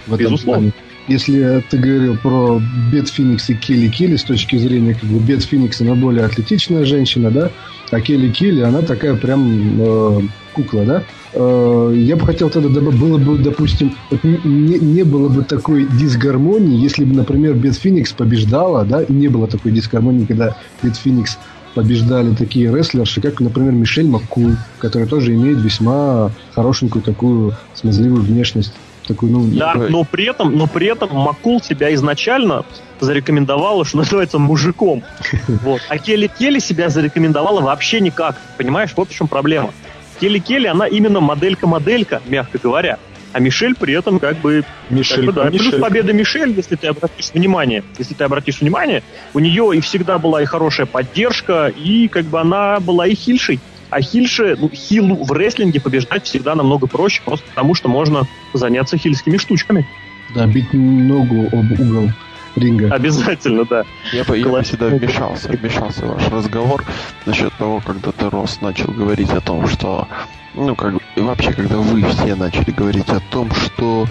в 0.08 0.13
этом 0.13 0.25
Безусловно. 0.25 0.71
плане. 0.71 0.85
Если 1.07 1.63
ты 1.69 1.77
говорил 1.77 2.17
про 2.17 2.59
Бет 2.91 3.09
Феникс 3.09 3.49
и 3.49 3.53
Келли 3.53 3.89
Келли 3.89 4.15
с 4.15 4.23
точки 4.23 4.55
зрения, 4.57 4.95
как 4.95 5.07
бы, 5.07 5.19
Бет 5.19 5.43
Феникс, 5.43 5.79
она 5.81 5.93
более 5.93 6.25
атлетичная 6.25 6.83
женщина, 6.83 7.29
да, 7.29 7.51
а 7.91 8.01
Келли 8.01 8.31
Келли, 8.31 8.61
она 8.61 8.81
такая 8.81 9.15
прям 9.15 9.81
э, 9.81 10.21
кукла, 10.53 10.83
да. 10.83 11.03
Э, 11.33 11.93
я 11.95 12.15
бы 12.15 12.25
хотел 12.25 12.49
тогда, 12.49 12.81
было 12.81 13.19
бы, 13.19 13.37
допустим, 13.37 13.95
вот 14.09 14.23
не, 14.23 14.79
не 14.79 15.03
было 15.03 15.29
бы 15.29 15.43
такой 15.43 15.85
дисгармонии, 15.85 16.81
если 16.81 17.05
бы, 17.05 17.13
например, 17.13 17.53
Бет 17.53 17.75
Феникс 17.75 18.11
побеждала, 18.11 18.83
да, 18.83 19.03
и 19.03 19.13
не 19.13 19.27
было 19.27 19.47
такой 19.47 19.73
дисгармонии, 19.73 20.25
когда 20.25 20.57
Бет 20.81 20.95
Феникс 20.95 21.37
побеждали 21.75 22.33
такие 22.33 22.73
рестлерши, 22.73 23.21
как, 23.21 23.41
например, 23.41 23.73
Мишель 23.73 24.07
Маккул, 24.07 24.53
которая 24.79 25.07
тоже 25.07 25.35
имеет 25.35 25.59
весьма 25.59 26.31
хорошенькую 26.55 27.03
такую 27.03 27.53
смазливую 27.75 28.23
внешность 28.23 28.73
такой, 29.07 29.29
ну... 29.29 29.45
Да, 29.47 29.73
но 29.75 30.03
при 30.03 30.25
этом, 30.25 30.55
но 30.55 30.67
при 30.67 30.87
этом 30.87 31.09
Макул 31.15 31.61
себя 31.61 31.93
изначально 31.93 32.65
зарекомендовала, 32.99 33.85
что 33.85 33.97
называется, 33.97 34.39
мужиком. 34.39 35.03
Вот. 35.47 35.81
А 35.89 35.97
Келли 35.97 36.27
Келли 36.27 36.59
себя 36.59 36.89
зарекомендовала 36.89 37.61
вообще 37.61 37.99
никак. 37.99 38.35
Понимаешь, 38.57 38.91
вот 38.95 39.09
в 39.09 39.13
чем 39.13 39.27
проблема. 39.27 39.71
Келли 40.19 40.39
Келли, 40.39 40.67
она 40.67 40.87
именно 40.87 41.19
моделька-моделька, 41.19 42.21
мягко 42.25 42.57
говоря. 42.61 42.99
А 43.33 43.39
Мишель 43.39 43.75
при 43.75 43.93
этом 43.93 44.19
как 44.19 44.37
бы... 44.37 44.63
Мишель, 44.89 45.25
как 45.25 45.25
бы, 45.25 45.31
да. 45.33 45.49
Мишель. 45.49 45.71
Плюс 45.71 45.81
победа 45.81 46.13
Мишель, 46.13 46.53
если 46.55 46.77
ты 46.77 46.87
обратишь 46.87 47.31
внимание, 47.33 47.83
если 47.97 48.13
ты 48.13 48.23
обратишь 48.23 48.61
внимание, 48.61 49.03
у 49.33 49.39
нее 49.39 49.71
и 49.75 49.81
всегда 49.81 50.17
была 50.19 50.41
и 50.41 50.45
хорошая 50.45 50.85
поддержка, 50.85 51.67
и 51.67 52.07
как 52.07 52.23
бы 52.25 52.39
она 52.39 52.79
была 52.79 53.07
и 53.07 53.13
хильшей. 53.13 53.59
А 53.89 54.02
хильше, 54.02 54.56
ну, 54.58 54.69
хилу 54.69 55.24
в 55.24 55.32
рестлинге 55.32 55.80
побеждать 55.80 56.26
всегда 56.26 56.56
намного 56.56 56.88
проще, 56.88 57.21
просто 57.24 57.45
потому 57.50 57.76
что 57.76 57.88
можно 57.88 58.24
заняться 58.54 58.98
хильскими 58.98 59.38
штучками. 59.38 59.88
Да, 60.34 60.48
бить 60.48 60.74
ногу 60.74 61.48
об 61.52 61.80
угол 61.80 62.10
ринга. 62.56 62.93
Обязательно, 62.93 63.65
да. 63.65 63.84
Я 64.12 64.24
бы, 64.24 64.38
я 64.38 64.48
бы 64.48 64.63
сюда 64.63 64.88
вмешался, 64.88 65.50
вмешался 65.50 66.06
в 66.06 66.13
ваш 66.13 66.28
разговор 66.30 66.84
насчет 67.26 67.54
того, 67.54 67.82
когда 67.86 68.12
Терос 68.12 68.62
начал 68.62 68.91
говорить 68.91 69.30
о 69.32 69.41
том, 69.41 69.67
что 69.67 70.08
ну, 70.56 70.74
как 70.76 70.93
и 71.15 71.21
вообще, 71.21 71.52
когда 71.52 71.78
вы 71.78 72.02
все 72.04 72.36
начали 72.36 72.71
говорить 72.71 73.10
о 73.10 73.19
том, 73.19 73.52
что 73.52 74.08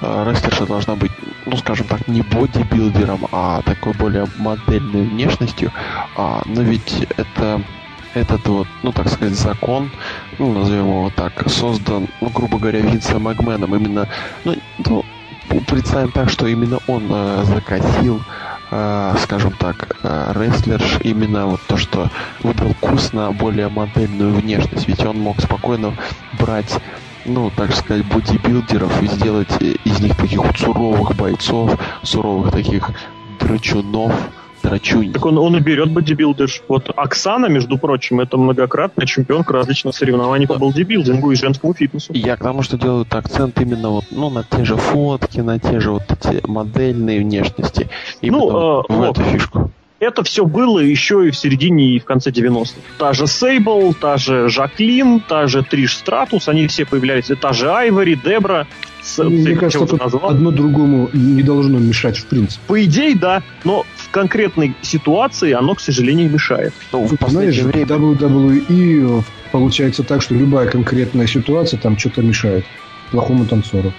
э, 0.00 0.30
рестлерша 0.30 0.66
должна 0.66 0.94
быть, 0.94 1.12
ну, 1.46 1.56
скажем 1.56 1.86
так, 1.86 2.06
не 2.06 2.20
бодибилдером, 2.20 3.26
а 3.32 3.62
такой 3.62 3.94
более 3.94 4.26
модельной 4.36 5.02
внешностью, 5.02 5.72
а, 6.16 6.42
но 6.44 6.60
ведь 6.62 7.06
это 7.16 7.62
этот 8.14 8.46
вот, 8.48 8.66
ну 8.82 8.92
так 8.92 9.08
сказать, 9.08 9.34
закон, 9.34 9.90
ну 10.38 10.52
назовем 10.52 10.86
его 10.86 11.12
так, 11.14 11.48
создан, 11.48 12.08
ну 12.20 12.28
грубо 12.30 12.58
говоря, 12.58 12.80
Винсом 12.80 13.22
Макменом. 13.22 13.74
Именно, 13.74 14.08
ну, 14.44 14.56
ну 14.84 15.04
представим 15.66 16.12
так, 16.12 16.30
что 16.30 16.46
именно 16.46 16.78
он 16.86 17.06
э, 17.10 17.44
закатил, 17.44 18.22
э, 18.70 19.14
скажем 19.22 19.52
так, 19.52 19.96
э, 20.02 20.32
рестлерш 20.34 20.98
именно 21.02 21.46
вот 21.46 21.60
то, 21.66 21.76
что 21.76 22.10
выбрал 22.42 22.74
курс 22.80 23.12
на 23.12 23.30
более 23.32 23.68
модельную 23.68 24.34
внешность. 24.34 24.88
Ведь 24.88 25.04
он 25.04 25.18
мог 25.18 25.40
спокойно 25.40 25.94
брать 26.38 26.78
ну, 27.26 27.50
так 27.54 27.74
сказать, 27.74 28.06
бодибилдеров 28.06 29.02
и 29.02 29.06
сделать 29.06 29.52
из 29.60 30.00
них 30.00 30.16
таких 30.16 30.42
вот 30.42 30.56
суровых 30.58 31.14
бойцов, 31.14 31.78
суровых 32.02 32.50
таких 32.50 32.90
драчунов, 33.38 34.14
Драчунь. 34.62 35.12
Так 35.12 35.24
он, 35.24 35.38
он 35.38 35.56
и 35.56 35.60
берет 35.60 35.90
бодибилдерш. 35.90 36.62
Вот 36.68 36.90
Оксана, 36.94 37.46
между 37.46 37.78
прочим, 37.78 38.20
это 38.20 38.36
многократная 38.36 39.06
чемпионка 39.06 39.52
различных 39.52 39.94
соревнований 39.94 40.46
по 40.46 40.58
бодибилдингу 40.58 41.32
и 41.32 41.36
женскому 41.36 41.74
фитнесу. 41.74 42.12
Я 42.12 42.36
к 42.36 42.40
тому, 42.40 42.62
что 42.62 42.78
делают 42.78 43.14
акцент 43.14 43.60
именно 43.60 43.90
вот, 43.90 44.04
ну, 44.10 44.30
на 44.30 44.44
те 44.44 44.64
же 44.64 44.76
фотки, 44.76 45.40
на 45.40 45.58
те 45.58 45.80
же 45.80 45.92
вот 45.92 46.04
эти 46.08 46.46
модельные 46.46 47.20
внешности. 47.20 47.88
Именно 48.20 48.38
ну, 48.38 48.50
вот 48.50 48.86
э, 48.88 48.92
в 48.92 48.96
вот. 48.96 49.18
эту 49.18 49.30
фишку. 49.30 49.70
Это 50.00 50.22
все 50.22 50.46
было 50.46 50.78
еще 50.78 51.28
и 51.28 51.30
в 51.30 51.36
середине 51.36 51.96
и 51.96 51.98
в 51.98 52.06
конце 52.06 52.30
90-х. 52.30 52.72
Та 52.96 53.12
же 53.12 53.26
Сейбл, 53.26 53.92
та 53.92 54.16
же 54.16 54.48
Жаклин, 54.48 55.20
та 55.20 55.46
же 55.46 55.62
Триш 55.62 55.98
Стратус, 55.98 56.48
они 56.48 56.66
все 56.68 56.86
появлялись. 56.86 57.30
Та 57.38 57.52
же 57.52 57.70
Айвори, 57.70 58.16
Дебра. 58.16 58.66
Мне 59.18 59.56
кажется, 59.56 59.96
одно 60.22 60.50
другому 60.50 61.10
не 61.12 61.42
должно 61.42 61.78
мешать 61.78 62.18
в 62.18 62.26
принципе. 62.26 62.60
По 62.66 62.84
идее, 62.84 63.16
да, 63.16 63.42
но 63.64 63.84
конкретной 64.10 64.74
ситуации 64.82 65.52
оно, 65.52 65.74
к 65.74 65.80
сожалению, 65.80 66.30
мешает. 66.30 66.74
Ну, 66.92 67.06
в 67.06 67.30
Знаешь, 67.30 67.58
время... 67.58 67.86
WWE 67.86 69.24
получается 69.52 70.02
так, 70.02 70.22
что 70.22 70.34
любая 70.34 70.68
конкретная 70.68 71.26
ситуация 71.26 71.78
там 71.78 71.98
что-то 71.98 72.22
мешает 72.22 72.64
плохому 73.10 73.46
танцору. 73.46 73.92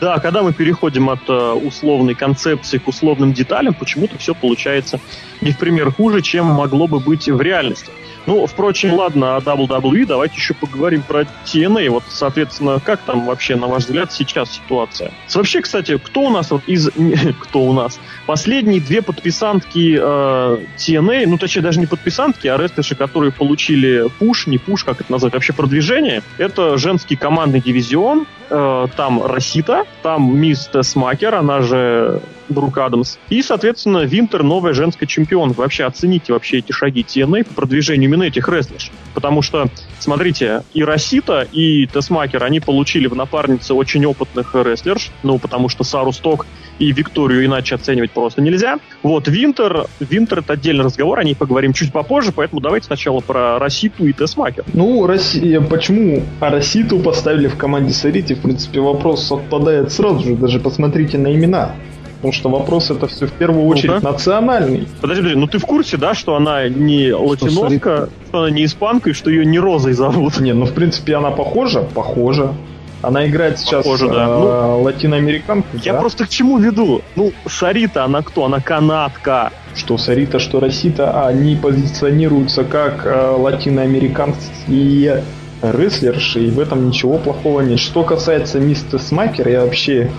Да, 0.00 0.18
когда 0.18 0.42
мы 0.42 0.52
переходим 0.52 1.08
от 1.08 1.28
э, 1.28 1.52
условной 1.52 2.14
концепции 2.14 2.78
к 2.78 2.86
условным 2.88 3.32
деталям, 3.32 3.74
почему-то 3.74 4.18
все 4.18 4.34
получается 4.34 5.00
не 5.40 5.52
в 5.52 5.58
пример 5.58 5.90
хуже, 5.90 6.20
чем 6.20 6.46
могло 6.46 6.86
бы 6.86 7.00
быть 7.00 7.28
в 7.28 7.40
реальности. 7.40 7.90
Ну, 8.26 8.44
впрочем, 8.46 8.92
ладно, 8.94 9.36
о 9.36 9.40
WWE 9.40 10.04
давайте 10.04 10.34
еще 10.34 10.52
поговорим 10.52 11.02
про 11.02 11.22
TNA. 11.44 11.88
Вот, 11.90 12.02
соответственно, 12.08 12.80
как 12.84 13.00
там 13.00 13.24
вообще, 13.24 13.54
на 13.54 13.68
ваш 13.68 13.84
взгляд, 13.84 14.12
сейчас 14.12 14.52
ситуация? 14.52 15.12
Вообще, 15.32 15.60
кстати, 15.60 15.96
кто 15.96 16.22
у 16.22 16.30
нас 16.30 16.50
вот 16.50 16.62
из... 16.66 16.90
кто 17.40 17.62
у 17.62 17.72
нас? 17.72 18.00
Последние 18.26 18.80
две 18.80 19.00
подписантки 19.00 19.96
э, 19.96 20.58
TNA, 20.76 21.26
ну, 21.26 21.38
точнее, 21.38 21.62
даже 21.62 21.78
не 21.78 21.86
подписантки, 21.86 22.48
а 22.48 22.56
рестлерши, 22.56 22.96
которые 22.96 23.30
получили 23.30 24.06
пуш, 24.18 24.48
не 24.48 24.58
пуш, 24.58 24.82
как 24.82 25.00
это 25.00 25.12
назвать, 25.12 25.34
вообще 25.34 25.52
продвижение, 25.52 26.22
это 26.36 26.78
женский 26.78 27.14
командный 27.14 27.60
дивизион, 27.60 28.26
э, 28.50 28.86
там 28.96 29.24
Росита, 29.24 29.85
там 30.02 30.36
мисс 30.36 30.66
Тесмакер, 30.66 31.34
она 31.34 31.60
же 31.60 32.20
Брук 32.48 32.78
Адамс. 32.78 33.18
И, 33.28 33.42
соответственно, 33.42 34.04
Винтер 34.04 34.42
новая 34.42 34.72
женская 34.72 35.06
чемпионка. 35.06 35.60
Вообще 35.60 35.84
оцените 35.84 36.32
вообще 36.32 36.58
эти 36.58 36.72
шаги 36.72 37.02
TNA 37.02 37.44
по 37.44 37.54
продвижению 37.54 38.08
именно 38.08 38.24
этих 38.24 38.48
рестлерш. 38.48 38.90
Потому 39.14 39.42
что 39.42 39.68
Смотрите, 39.98 40.62
и 40.72 40.84
Росита, 40.84 41.46
и 41.50 41.86
Тесмакер, 41.86 42.44
они 42.44 42.60
получили 42.60 43.06
в 43.06 43.16
напарнице 43.16 43.74
очень 43.74 44.04
опытных 44.06 44.54
рестлерш, 44.54 45.10
ну, 45.22 45.38
потому 45.38 45.68
что 45.68 45.84
Сару 45.84 46.12
Сток 46.12 46.46
и 46.78 46.92
Викторию 46.92 47.44
иначе 47.44 47.74
оценивать 47.74 48.10
просто 48.10 48.42
нельзя. 48.42 48.78
Вот, 49.02 49.26
Винтер, 49.26 49.86
Винтер 49.98 50.40
это 50.40 50.52
отдельный 50.52 50.84
разговор, 50.84 51.18
о 51.18 51.24
ней 51.24 51.34
поговорим 51.34 51.72
чуть 51.72 51.92
попозже, 51.92 52.30
поэтому 52.30 52.60
давайте 52.60 52.86
сначала 52.86 53.20
про 53.20 53.58
Роситу 53.58 54.06
и 54.06 54.12
Тесмакер. 54.12 54.64
Ну, 54.74 55.06
Россия, 55.06 55.60
почему 55.60 56.22
Роситу 56.40 57.00
поставили 57.00 57.48
в 57.48 57.56
команде 57.56 57.92
Сарити, 57.92 58.34
в 58.34 58.42
принципе, 58.42 58.80
вопрос 58.80 59.32
отпадает 59.32 59.90
сразу 59.90 60.24
же, 60.24 60.36
даже 60.36 60.60
посмотрите 60.60 61.16
на 61.18 61.34
имена. 61.34 61.74
Потому 62.26 62.40
что 62.40 62.48
вопрос 62.48 62.90
это 62.90 63.06
все 63.06 63.26
в 63.28 63.32
первую 63.32 63.66
очередь 63.66 64.02
ну 64.02 64.10
национальный. 64.10 64.88
Подожди, 65.00 65.22
подожди, 65.22 65.38
ну 65.38 65.46
ты 65.46 65.58
в 65.58 65.64
курсе, 65.64 65.96
да, 65.96 66.12
что 66.12 66.34
она 66.34 66.68
не 66.68 67.12
латиноска, 67.12 68.08
что 68.28 68.38
она 68.40 68.50
не 68.50 68.64
испанка 68.64 69.10
и 69.10 69.12
что 69.12 69.30
ее 69.30 69.46
не 69.46 69.60
Розой 69.60 69.92
зовут? 69.92 70.40
Не, 70.40 70.52
ну 70.52 70.66
в 70.66 70.72
принципе 70.72 71.14
она 71.14 71.30
похожа, 71.30 71.82
похожа. 71.82 72.52
Она 73.00 73.28
играет 73.28 73.60
сейчас 73.60 73.84
Похоже, 73.84 74.08
да. 74.08 74.24
э, 74.24 74.26
ну, 74.26 74.82
латиноамериканку. 74.82 75.68
Я 75.84 75.92
да? 75.92 76.00
просто 76.00 76.24
к 76.24 76.28
чему 76.28 76.58
веду? 76.58 77.02
Ну, 77.14 77.30
Сарита, 77.46 78.02
она 78.02 78.22
кто? 78.22 78.46
Она 78.46 78.58
канадка. 78.58 79.52
Что 79.76 79.96
Сарита, 79.96 80.40
что 80.40 80.58
Росита, 80.58 81.26
они 81.26 81.54
позиционируются 81.54 82.64
как 82.64 83.06
э, 83.06 83.36
латиноамериканские 83.36 85.22
рестлерши, 85.62 86.46
и 86.46 86.50
в 86.50 86.58
этом 86.58 86.88
ничего 86.88 87.18
плохого 87.18 87.60
нет. 87.60 87.78
Что 87.78 88.02
касается 88.02 88.58
мистер 88.58 88.98
Смакер, 88.98 89.46
я 89.46 89.60
вообще 89.60 90.10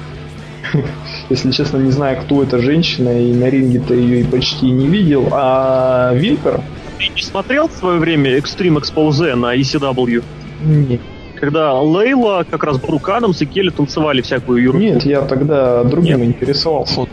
если 1.29 1.51
честно, 1.51 1.77
не 1.77 1.91
знаю, 1.91 2.21
кто 2.21 2.43
эта 2.43 2.59
женщина, 2.59 3.09
и 3.09 3.33
на 3.33 3.49
ринге-то 3.49 3.93
ее 3.93 4.21
и 4.21 4.23
почти 4.23 4.69
не 4.71 4.87
видел. 4.87 5.27
А 5.31 6.13
Винтер... 6.13 6.61
Ты 6.97 7.09
не 7.09 7.21
смотрел 7.21 7.67
в 7.67 7.73
свое 7.73 7.99
время 7.99 8.37
Extreme 8.37 8.81
Expose 8.81 9.35
на 9.35 9.55
ECW? 9.55 10.23
Нет. 10.63 11.01
Когда 11.35 11.79
Лейла, 11.79 12.45
как 12.49 12.63
раз 12.63 12.79
Брук 12.79 13.09
Адамс 13.09 13.41
и 13.41 13.45
Келли 13.45 13.69
танцевали 13.69 14.21
всякую 14.21 14.63
ерунду. 14.63 14.83
Нет, 14.83 15.05
я 15.05 15.21
тогда 15.21 15.83
другим 15.83 16.21
Нет. 16.21 16.29
интересовался. 16.29 17.01
Вот 17.01 17.09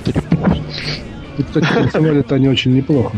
кстати, 1.46 1.66
танцевали-то 1.74 2.36
они 2.36 2.48
очень 2.48 2.74
неплохо. 2.74 3.16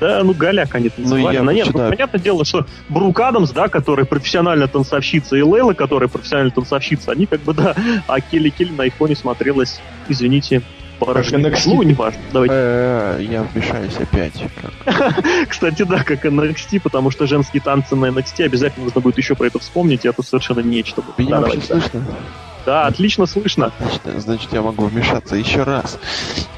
Да, 0.00 0.22
ну 0.24 0.34
голяк 0.34 0.74
они 0.74 0.88
танцевали. 0.88 1.22
Ну, 1.22 1.30
я 1.30 1.42
Но 1.42 1.52
нет, 1.52 1.68
ну, 1.72 1.88
понятное 1.88 2.20
дело, 2.20 2.44
что 2.44 2.66
Брук 2.88 3.20
Адамс, 3.20 3.50
да, 3.50 3.68
который 3.68 4.04
профессиональная 4.04 4.66
танцовщица, 4.66 5.36
и 5.36 5.42
Лейла, 5.42 5.72
которая 5.72 6.08
профессиональная 6.08 6.52
танцовщица, 6.52 7.12
они 7.12 7.26
как 7.26 7.40
бы, 7.42 7.54
да, 7.54 7.74
а 8.06 8.20
Келли 8.20 8.50
Келли 8.50 8.72
на 8.72 8.82
их 8.82 8.94
фоне 8.94 9.16
смотрелась, 9.16 9.80
извините, 10.08 10.62
NXT. 11.00 11.74
Ну, 11.74 11.82
не 11.82 11.94
важно. 11.94 12.20
Давайте. 12.32 12.54
Э, 12.56 13.18
я 13.20 13.42
вмешаюсь 13.42 13.96
опять. 13.96 14.44
Кстати, 15.48 15.82
да, 15.82 16.02
как 16.02 16.24
NXT, 16.24 16.80
потому 16.80 17.10
что 17.10 17.26
женские 17.26 17.60
танцы 17.60 17.96
на 17.96 18.06
NXT 18.06 18.44
обязательно 18.44 18.84
нужно 18.84 19.00
будет 19.00 19.18
еще 19.18 19.34
про 19.34 19.46
это 19.46 19.58
вспомнить, 19.58 20.04
и 20.04 20.08
это 20.08 20.22
совершенно 20.22 20.60
нечто. 20.60 21.02
Меня 21.18 21.40
вообще 21.40 21.60
слышно? 21.60 22.04
Да, 22.66 22.86
отлично 22.86 23.26
слышно. 23.26 23.72
Отлично, 23.78 24.20
значит, 24.20 24.52
я 24.52 24.62
могу 24.62 24.86
вмешаться 24.86 25.36
еще 25.36 25.62
раз. 25.64 25.98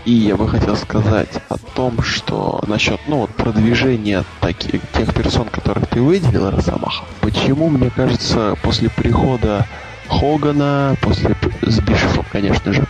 И 0.05 0.13
я 0.13 0.37
бы 0.37 0.49
хотел 0.49 0.77
сказать 0.77 1.43
о 1.49 1.59
том, 1.75 2.01
что 2.03 2.63
насчет, 2.67 3.01
ну, 3.09 3.19
вот, 3.19 3.31
продвижения 3.31 4.25
таких, 4.41 4.81
тех 4.93 5.13
персон, 5.15 5.49
которых 5.49 5.89
ты 5.89 6.01
выделил, 6.01 6.51
Росомаха. 6.51 7.05
Почему, 7.21 7.69
мне 7.69 7.91
кажется, 7.91 8.57
после 8.63 8.89
прихода 8.89 9.67
Хогана, 10.09 10.97
после 11.01 11.35
с 11.63 11.81
Бишефом, 11.81 12.25
конечно 12.31 12.73
же, 12.73 12.87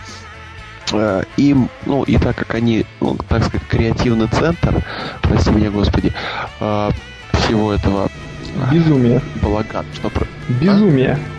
э, 0.93 1.23
им, 1.37 1.69
ну, 1.87 2.03
и 2.03 2.17
так 2.17 2.35
как 2.35 2.53
они, 2.53 2.85
ну, 3.01 3.17
так 3.27 3.43
сказать, 3.45 3.67
креативный 3.67 4.27
центр, 4.27 4.83
прости 5.23 5.49
меня, 5.49 5.71
господи, 5.71 6.13
э, 6.59 6.89
всего 7.33 7.73
этого 7.73 8.09
Безумие. 8.71 9.21
Балаган. 9.41 9.85
Что 9.93 10.09
про... 10.09 10.25
Безумие. 10.49 11.19
А? 11.33 11.36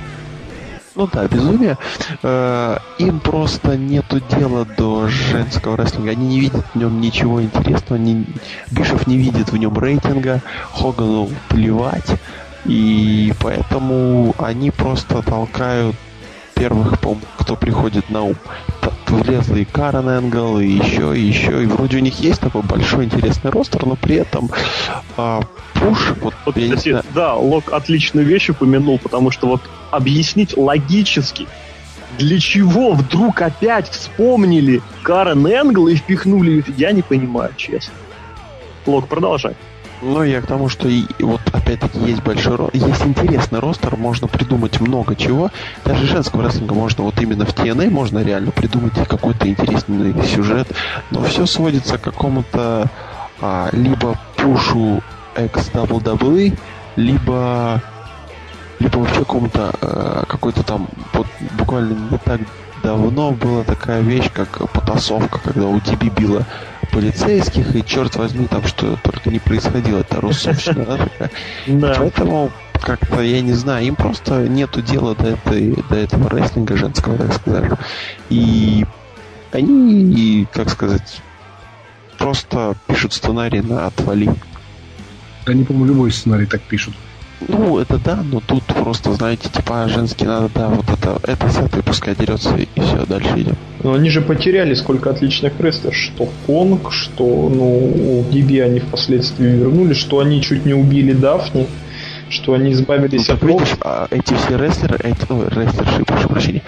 Ну 0.98 1.08
да, 1.12 1.28
безумие. 1.28 1.78
Э, 2.24 2.78
им 2.98 3.20
просто 3.20 3.76
нету 3.76 4.20
дела 4.20 4.66
до 4.76 5.06
женского 5.06 5.76
рестлинга. 5.76 6.10
Они 6.10 6.26
не 6.26 6.40
видят 6.40 6.64
в 6.74 6.76
нем 6.76 7.00
ничего 7.00 7.40
интересного. 7.40 8.02
Они... 8.02 8.26
Бишев 8.72 9.06
не 9.06 9.16
видит 9.16 9.52
в 9.52 9.56
нем 9.56 9.78
рейтинга. 9.78 10.42
Хогану 10.72 11.30
плевать. 11.48 12.16
И 12.64 13.32
поэтому 13.40 14.34
они 14.38 14.72
просто 14.72 15.22
толкают 15.22 15.94
первых, 16.58 16.98
по 17.00 17.16
кто 17.38 17.56
приходит 17.56 18.10
на 18.10 18.22
ум. 18.22 18.36
Влезла 19.06 19.56
и 19.56 19.64
Карен 19.64 20.08
Энгл, 20.08 20.58
и 20.58 20.66
еще, 20.66 21.16
и 21.16 21.20
еще. 21.20 21.62
И 21.62 21.66
вроде 21.66 21.96
у 21.96 22.00
них 22.00 22.20
есть 22.20 22.40
такой 22.40 22.62
большой 22.62 23.06
интересный 23.06 23.50
ростер, 23.50 23.86
но 23.86 23.96
при 23.96 24.16
этом 24.16 24.50
а, 25.16 25.40
пуш... 25.74 26.12
Вот, 26.20 26.34
вот 26.44 26.54
кстати, 26.54 27.02
да, 27.14 27.34
Лок 27.34 27.72
отличную 27.72 28.26
вещь 28.26 28.50
упомянул, 28.50 28.98
потому 28.98 29.30
что 29.30 29.46
вот 29.46 29.62
объяснить 29.90 30.56
логически, 30.56 31.46
для 32.18 32.38
чего 32.38 32.92
вдруг 32.92 33.40
опять 33.40 33.88
вспомнили 33.88 34.82
Карен 35.02 35.46
Энгл 35.46 35.88
и 35.88 35.96
впихнули, 35.96 36.64
я 36.76 36.92
не 36.92 37.02
понимаю, 37.02 37.52
честно. 37.56 37.94
Лок, 38.86 39.08
продолжай. 39.08 39.54
Ну, 40.00 40.22
я 40.22 40.40
к 40.40 40.46
тому, 40.46 40.68
что 40.68 40.88
и, 40.88 41.04
вот 41.18 41.40
опять-таки 41.52 41.98
есть 41.98 42.22
большой 42.22 42.56
рост, 42.56 42.74
есть 42.74 43.04
интересный 43.04 43.58
ростер, 43.58 43.96
можно 43.96 44.28
придумать 44.28 44.80
много 44.80 45.16
чего. 45.16 45.50
Даже 45.84 46.06
женского 46.06 46.44
рестлинга 46.44 46.74
можно 46.74 47.04
вот 47.04 47.20
именно 47.20 47.44
в 47.44 47.50
TNA 47.50 47.90
можно 47.90 48.22
реально 48.22 48.52
придумать 48.52 48.94
какой-то 48.94 49.48
интересный 49.48 50.14
сюжет, 50.24 50.68
но 51.10 51.22
все 51.22 51.46
сводится 51.46 51.98
к 51.98 52.02
какому-то 52.02 52.88
а, 53.40 53.70
либо 53.72 54.16
пушу 54.36 55.02
X 55.36 55.70
WWE, 55.72 56.56
либо 56.96 57.82
либо 58.78 58.98
вообще 58.98 59.18
какому-то 59.20 59.72
э, 59.80 60.22
какой-то 60.28 60.62
там 60.62 60.86
вот 61.12 61.26
буквально 61.58 61.94
не 62.12 62.18
так 62.18 62.40
давно 62.82 63.32
была 63.32 63.64
такая 63.64 64.00
вещь, 64.00 64.30
как 64.32 64.70
потасовка, 64.70 65.40
когда 65.42 65.66
у 65.66 65.80
Диби 65.80 66.10
била 66.10 66.46
полицейских, 66.90 67.74
и 67.74 67.84
черт 67.84 68.16
возьми, 68.16 68.46
там 68.46 68.64
что 68.64 68.98
только 69.02 69.30
не 69.30 69.38
происходило, 69.38 70.00
это 70.00 70.20
русовщина, 70.20 70.84
да, 70.86 70.96
такая. 70.96 71.30
Да. 71.66 71.94
Поэтому 71.98 72.50
как-то, 72.80 73.20
я 73.20 73.40
не 73.40 73.52
знаю, 73.52 73.86
им 73.86 73.96
просто 73.96 74.48
нету 74.48 74.82
дела 74.82 75.14
до, 75.14 75.28
этой, 75.28 75.74
до 75.88 75.96
этого 75.96 76.30
рестлинга 76.30 76.76
женского, 76.76 77.18
так 77.18 77.32
сказать. 77.34 77.72
И 78.30 78.86
они, 79.52 80.46
как 80.52 80.70
сказать, 80.70 81.20
просто 82.18 82.76
пишут 82.86 83.12
сценарий 83.12 83.60
на 83.60 83.86
отвали. 83.86 84.30
Они, 85.46 85.64
по-моему, 85.64 85.86
любой 85.86 86.12
сценарий 86.12 86.46
так 86.46 86.60
пишут. 86.62 86.94
Ну, 87.46 87.78
это 87.78 87.98
да, 87.98 88.18
но 88.24 88.40
тут 88.40 88.64
просто, 88.64 89.12
знаете, 89.12 89.48
типа 89.48 89.88
женский 89.88 90.24
надо, 90.24 90.50
да, 90.54 90.68
вот 90.68 90.86
это, 90.90 91.20
это 91.22 91.48
с 91.48 91.58
этой 91.58 91.82
пускай 91.82 92.16
дерется, 92.16 92.56
и 92.56 92.80
все, 92.80 93.06
дальше 93.06 93.30
идем. 93.36 93.56
Но 93.82 93.94
они 93.94 94.10
же 94.10 94.22
потеряли 94.22 94.74
сколько 94.74 95.10
отличных 95.10 95.52
рестлеров, 95.60 95.94
что 95.94 96.28
Конг, 96.46 96.92
что, 96.92 97.48
ну, 97.48 98.24
Диби 98.30 98.58
они 98.58 98.80
впоследствии 98.80 99.46
вернули, 99.46 99.94
что 99.94 100.18
они 100.18 100.42
чуть 100.42 100.66
не 100.66 100.74
убили 100.74 101.12
Дафни, 101.12 101.68
что 102.28 102.54
они 102.54 102.72
избавились 102.72 103.28
ну, 103.28 103.34
от 103.34 103.42
видишь, 103.42 103.76
а, 103.82 104.08
эти 104.10 104.34
все 104.34 104.58
рестлеры, 104.58 104.98
эти, 105.04 105.24
ну, 105.28 105.44
рестлерши, 105.48 106.04
прошу 106.04 106.28
прощения, 106.28 106.62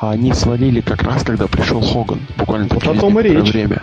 они 0.00 0.32
свалили 0.32 0.80
как 0.80 1.02
раз, 1.02 1.22
когда 1.22 1.46
пришел 1.46 1.80
Хоган, 1.80 2.20
буквально 2.36 2.66
вот 2.68 2.84
и 2.84 3.28
речь. 3.28 3.52
время. 3.52 3.82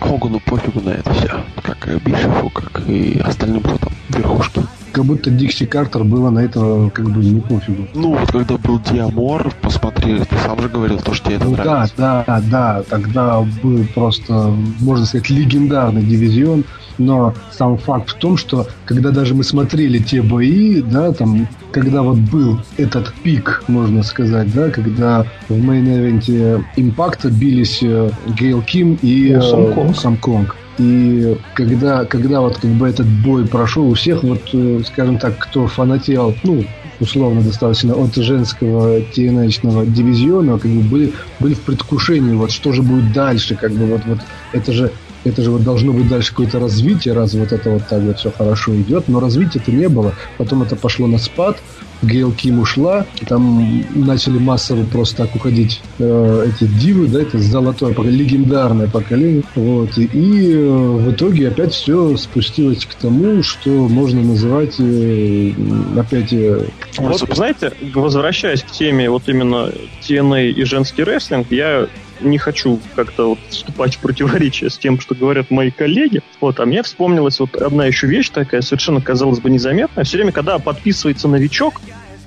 Хогану 0.00 0.40
пофигу 0.40 0.80
на 0.82 0.90
это 0.90 1.14
все, 1.14 1.40
как 1.62 1.88
и 1.88 1.96
Бишефу, 1.96 2.50
как 2.50 2.86
и 2.86 3.18
остальным, 3.20 3.62
кто 3.62 3.78
там 3.78 3.92
верхушки 4.10 4.60
как 4.96 5.04
будто 5.04 5.30
Дикси 5.30 5.66
Картер 5.66 6.04
было 6.04 6.30
на 6.30 6.38
это 6.38 6.90
как 6.94 7.10
бы 7.10 7.22
не 7.22 7.42
пофигу. 7.42 7.86
Ну, 7.92 8.16
вот 8.16 8.32
когда 8.32 8.56
был 8.56 8.80
Д'Амор, 8.80 9.52
посмотри, 9.60 10.20
ты 10.20 10.36
сам 10.42 10.58
же 10.58 10.70
говорил, 10.70 10.98
то, 10.98 11.12
что 11.12 11.26
тебе 11.26 11.36
это 11.36 11.44
ну, 11.44 11.50
нравится. 11.50 11.94
Да, 11.98 12.24
да, 12.26 12.40
да, 12.40 12.82
тогда 12.88 13.40
был 13.62 13.84
просто, 13.94 14.54
можно 14.80 15.04
сказать, 15.04 15.28
легендарный 15.28 16.02
дивизион, 16.02 16.64
но 16.96 17.34
сам 17.52 17.76
факт 17.76 18.08
в 18.08 18.14
том, 18.14 18.38
что 18.38 18.68
когда 18.86 19.10
даже 19.10 19.34
мы 19.34 19.44
смотрели 19.44 19.98
те 19.98 20.22
бои, 20.22 20.80
да, 20.80 21.12
там, 21.12 21.46
когда 21.72 22.00
вот 22.00 22.16
был 22.16 22.58
этот 22.78 23.12
пик, 23.22 23.64
можно 23.68 24.02
сказать, 24.02 24.50
да, 24.54 24.70
когда 24.70 25.26
в 25.50 25.58
мейн-эвенте 25.58 26.64
Импакта 26.76 27.28
бились 27.28 27.80
э, 27.82 28.10
Гейл 28.28 28.62
Ким 28.62 28.98
и 29.02 29.34
Awesome 29.34 30.16
Kong. 30.16 30.56
И 30.78 31.36
когда, 31.54 32.04
когда 32.04 32.40
вот 32.40 32.58
как 32.58 32.70
бы 32.70 32.88
этот 32.88 33.06
бой 33.06 33.46
прошел, 33.46 33.88
у 33.88 33.94
всех 33.94 34.22
вот, 34.22 34.42
э, 34.52 34.82
скажем 34.86 35.18
так, 35.18 35.38
кто 35.38 35.66
фанател, 35.66 36.34
ну, 36.44 36.64
условно 37.00 37.42
достаточно 37.42 37.94
от 37.94 38.14
женского 38.14 38.98
TNH 38.98 39.86
дивизиона, 39.86 40.58
как 40.58 40.70
бы 40.70 40.82
были, 40.82 41.12
были 41.40 41.54
в 41.54 41.60
предвкушении, 41.60 42.34
вот 42.34 42.50
что 42.50 42.72
же 42.72 42.82
будет 42.82 43.12
дальше, 43.12 43.54
как 43.54 43.72
бы 43.72 43.86
вот, 43.86 44.02
вот 44.06 44.18
это 44.52 44.72
же 44.72 44.92
это 45.26 45.42
же 45.42 45.50
вот 45.50 45.62
должно 45.62 45.92
быть 45.92 46.08
дальше 46.08 46.30
какое-то 46.30 46.58
развитие, 46.58 47.14
раз 47.14 47.34
вот 47.34 47.52
это 47.52 47.70
вот 47.70 47.86
так 47.88 48.00
вот 48.02 48.18
все 48.18 48.30
хорошо 48.30 48.74
идет, 48.76 49.08
но 49.08 49.20
развития-то 49.20 49.72
не 49.72 49.88
было. 49.88 50.14
Потом 50.38 50.62
это 50.62 50.76
пошло 50.76 51.06
на 51.06 51.18
спад, 51.18 51.58
Гейл 52.02 52.32
Ким 52.32 52.60
ушла, 52.60 53.06
там 53.26 53.84
начали 53.94 54.38
массово 54.38 54.84
просто 54.84 55.24
так 55.24 55.34
уходить 55.34 55.80
э, 55.98 56.46
эти 56.48 56.68
дивы, 56.68 57.08
да, 57.08 57.22
это 57.22 57.38
золотое, 57.38 57.94
легендарное 57.94 58.86
поколение, 58.86 59.42
вот, 59.54 59.96
и, 59.96 60.04
и 60.04 60.52
э, 60.52 60.58
в 60.58 61.10
итоге 61.10 61.48
опять 61.48 61.72
все 61.72 62.16
спустилось 62.16 62.84
к 62.84 62.94
тому, 62.94 63.42
что 63.42 63.70
можно 63.70 64.22
называть 64.22 64.74
э, 64.78 65.52
опять... 65.98 66.32
Э, 66.32 66.66
вот, 66.98 67.22
знаете, 67.34 67.72
возвращаясь 67.94 68.62
к 68.62 68.70
теме 68.70 69.08
вот 69.08 69.22
именно 69.28 69.70
TNA 70.06 70.50
и 70.50 70.64
женский 70.64 71.02
рестлинг, 71.02 71.50
я 71.50 71.88
не 72.20 72.38
хочу 72.38 72.80
как-то 72.94 73.30
вот 73.30 73.38
вступать 73.48 73.96
в 73.96 73.98
противоречие 74.00 74.70
с 74.70 74.78
тем, 74.78 75.00
что 75.00 75.14
говорят 75.14 75.50
мои 75.50 75.70
коллеги. 75.70 76.22
Вот, 76.40 76.60
а 76.60 76.66
мне 76.66 76.82
вспомнилась 76.82 77.40
вот 77.40 77.56
одна 77.56 77.86
еще 77.86 78.06
вещь 78.06 78.30
такая, 78.30 78.60
совершенно, 78.60 79.00
казалось 79.00 79.40
бы, 79.40 79.50
незаметная. 79.50 80.04
Все 80.04 80.18
время, 80.18 80.32
когда 80.32 80.58
подписывается 80.58 81.28
новичок, 81.28 81.80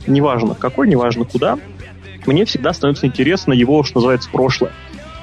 неважно 0.08 0.56
какой, 0.56 0.88
неважно 0.88 1.26
куда, 1.26 1.58
мне 2.26 2.46
всегда 2.46 2.74
становится 2.74 3.08
интересно 3.08 3.54
его, 3.54 3.84
что 3.84 3.98
называется, 3.98 4.30
прошлое. 4.30 4.72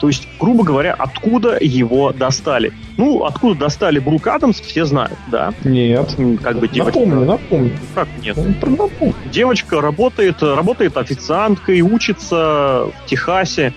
То 0.00 0.08
есть, 0.08 0.28
грубо 0.38 0.62
говоря, 0.62 0.92
откуда 0.92 1.56
его 1.58 2.12
достали. 2.12 2.72
Ну, 2.98 3.24
откуда 3.24 3.58
достали 3.58 3.98
Брук 3.98 4.26
Адамс, 4.26 4.60
все 4.60 4.84
знают, 4.84 5.16
да? 5.28 5.54
Нет. 5.64 6.14
Как 6.42 6.58
бы 6.58 6.68
девочка... 6.68 7.00
Напомню, 7.00 7.24
напомню. 7.24 7.72
Как 7.94 8.08
нет? 8.20 8.36
Напомню. 8.36 9.14
Девочка 9.32 9.80
работает, 9.80 10.42
работает 10.42 10.96
официанткой, 10.98 11.80
учится 11.80 12.88
в 12.88 13.06
Техасе, 13.06 13.72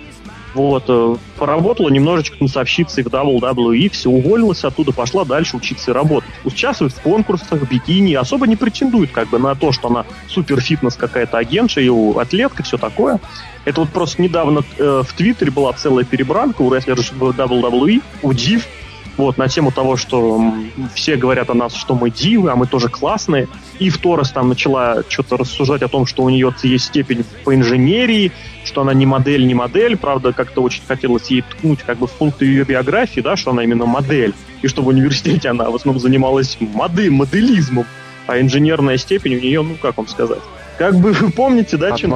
вот, 0.54 0.86
э, 0.88 1.16
поработала 1.38 1.90
немножечко 1.90 2.38
танцовщицей 2.38 3.04
в 3.04 3.08
WWE, 3.08 3.90
все, 3.90 4.10
уволилась 4.10 4.64
оттуда, 4.64 4.92
пошла 4.92 5.26
дальше 5.26 5.58
учиться 5.58 5.92
и 5.92 5.94
работать. 5.94 6.30
Участвует 6.44 6.94
в 6.94 7.02
конкурсах, 7.02 7.70
бикини, 7.70 8.14
особо 8.16 8.48
не 8.48 8.56
претендует 8.56 9.12
как 9.12 9.30
бы 9.30 9.40
на 9.40 9.56
то, 9.56 9.72
что 9.72 9.90
она 9.90 10.06
супер 10.28 10.60
фитнес 10.60 10.96
какая-то 10.96 11.38
агентша, 11.38 11.82
и 11.82 11.90
атлетка, 12.18 12.64
все 12.64 12.78
такое. 12.78 13.20
Это 13.66 13.82
вот 13.82 13.90
просто 13.90 14.22
недавно 14.22 14.64
э, 14.78 15.04
в 15.06 15.14
Твиттере 15.14 15.52
была 15.52 15.74
целая 15.74 16.06
перебранка 16.06 16.62
у 16.62 16.74
рестлеров 16.74 17.12
WWE, 17.14 18.02
у 18.22 18.34
Див, 18.34 18.66
вот, 19.20 19.38
на 19.38 19.48
тему 19.48 19.72
того, 19.72 19.98
что 19.98 20.42
все 20.96 21.16
говорят 21.16 21.50
о 21.50 21.54
нас, 21.54 21.76
что 21.76 21.94
мы 21.94 22.10
дивы, 22.10 22.52
а 22.52 22.56
мы 22.56 22.68
тоже 22.68 22.90
классные. 22.90 23.48
И 23.78 23.90
в 23.90 23.98
Торос 23.98 24.32
там 24.32 24.50
начала 24.50 25.04
что-то 25.10 25.38
рассуждать 25.38 25.82
о 25.82 25.88
том, 25.88 26.06
что 26.06 26.24
у 26.24 26.30
нее 26.30 26.54
есть 26.64 26.86
степень 26.86 27.26
по 27.44 27.54
инженерии, 27.54 28.32
что 28.64 28.82
она 28.82 28.94
не 28.94 29.06
модель, 29.06 29.46
не 29.46 29.54
модель. 29.54 29.98
Правда, 29.98 30.32
как-то 30.34 30.62
очень 30.62 30.84
хотелось 30.88 31.30
ей 31.30 31.42
ткнуть 31.42 31.80
как 31.84 31.98
бы 31.98 32.08
в 32.08 32.12
пункты 32.12 32.46
ее 32.46 32.64
биографии, 32.64 33.20
да, 33.20 33.36
что 33.36 33.52
она 33.52 33.64
именно 33.64 33.86
модель. 33.86 34.34
И 34.62 34.68
что 34.68 34.82
в 34.82 34.88
университете 34.88 35.50
она 35.50 35.70
в 35.70 35.76
основном 35.76 36.02
занималась 36.02 36.58
моды, 36.60 37.12
моделизмом. 37.12 37.86
А 38.26 38.40
инженерная 38.40 38.98
степень 38.98 39.36
у 39.36 39.40
нее, 39.40 39.62
ну, 39.64 39.76
как 39.82 39.98
вам 39.98 40.08
сказать, 40.08 40.40
как 40.80 40.96
бы 40.96 41.12
вы 41.12 41.30
помните, 41.30 41.76
да, 41.76 41.92
чем, 41.92 42.16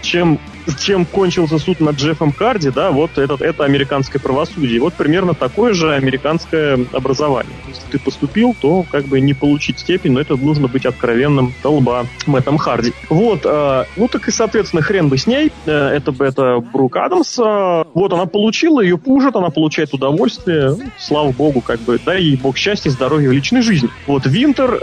чем, 0.00 0.40
чем 0.78 1.04
кончился 1.04 1.58
суд 1.58 1.80
над 1.80 1.96
Джеффом 1.96 2.32
Карди, 2.32 2.70
да, 2.70 2.90
вот 2.90 3.18
этот, 3.18 3.42
это 3.42 3.64
американское 3.64 4.20
правосудие. 4.20 4.80
Вот 4.80 4.94
примерно 4.94 5.34
такое 5.34 5.74
же 5.74 5.92
американское 5.92 6.78
образование. 6.90 7.52
Если 7.68 7.82
ты 7.90 7.98
поступил, 7.98 8.56
то 8.58 8.86
как 8.90 9.04
бы 9.04 9.20
не 9.20 9.34
получить 9.34 9.78
степень, 9.78 10.12
но 10.12 10.20
это 10.22 10.36
нужно 10.36 10.68
быть 10.68 10.86
откровенным 10.86 11.52
толба 11.62 12.06
Мэттом 12.26 12.56
Харди. 12.56 12.94
Вот, 13.10 13.42
э, 13.44 13.84
ну 13.94 14.08
так 14.08 14.26
и, 14.26 14.30
соответственно, 14.30 14.80
хрен 14.80 15.10
бы 15.10 15.18
с 15.18 15.26
ней. 15.26 15.52
Э, 15.66 15.88
это, 15.88 16.14
это 16.24 16.60
Брук 16.60 16.96
Адамс. 16.96 17.38
Э, 17.38 17.84
вот 17.92 18.10
она 18.14 18.24
получила, 18.24 18.80
ее 18.80 18.96
пушат, 18.96 19.36
она 19.36 19.50
получает 19.50 19.92
удовольствие. 19.92 20.70
Ну, 20.70 20.90
слава 20.96 21.30
богу, 21.32 21.60
как 21.60 21.80
бы, 21.80 22.00
дай 22.02 22.22
ей 22.22 22.36
бог 22.38 22.56
счастья, 22.56 22.88
здоровья 22.88 23.28
в 23.28 23.32
личной 23.32 23.60
жизни. 23.60 23.90
Вот 24.06 24.24
Винтер 24.24 24.82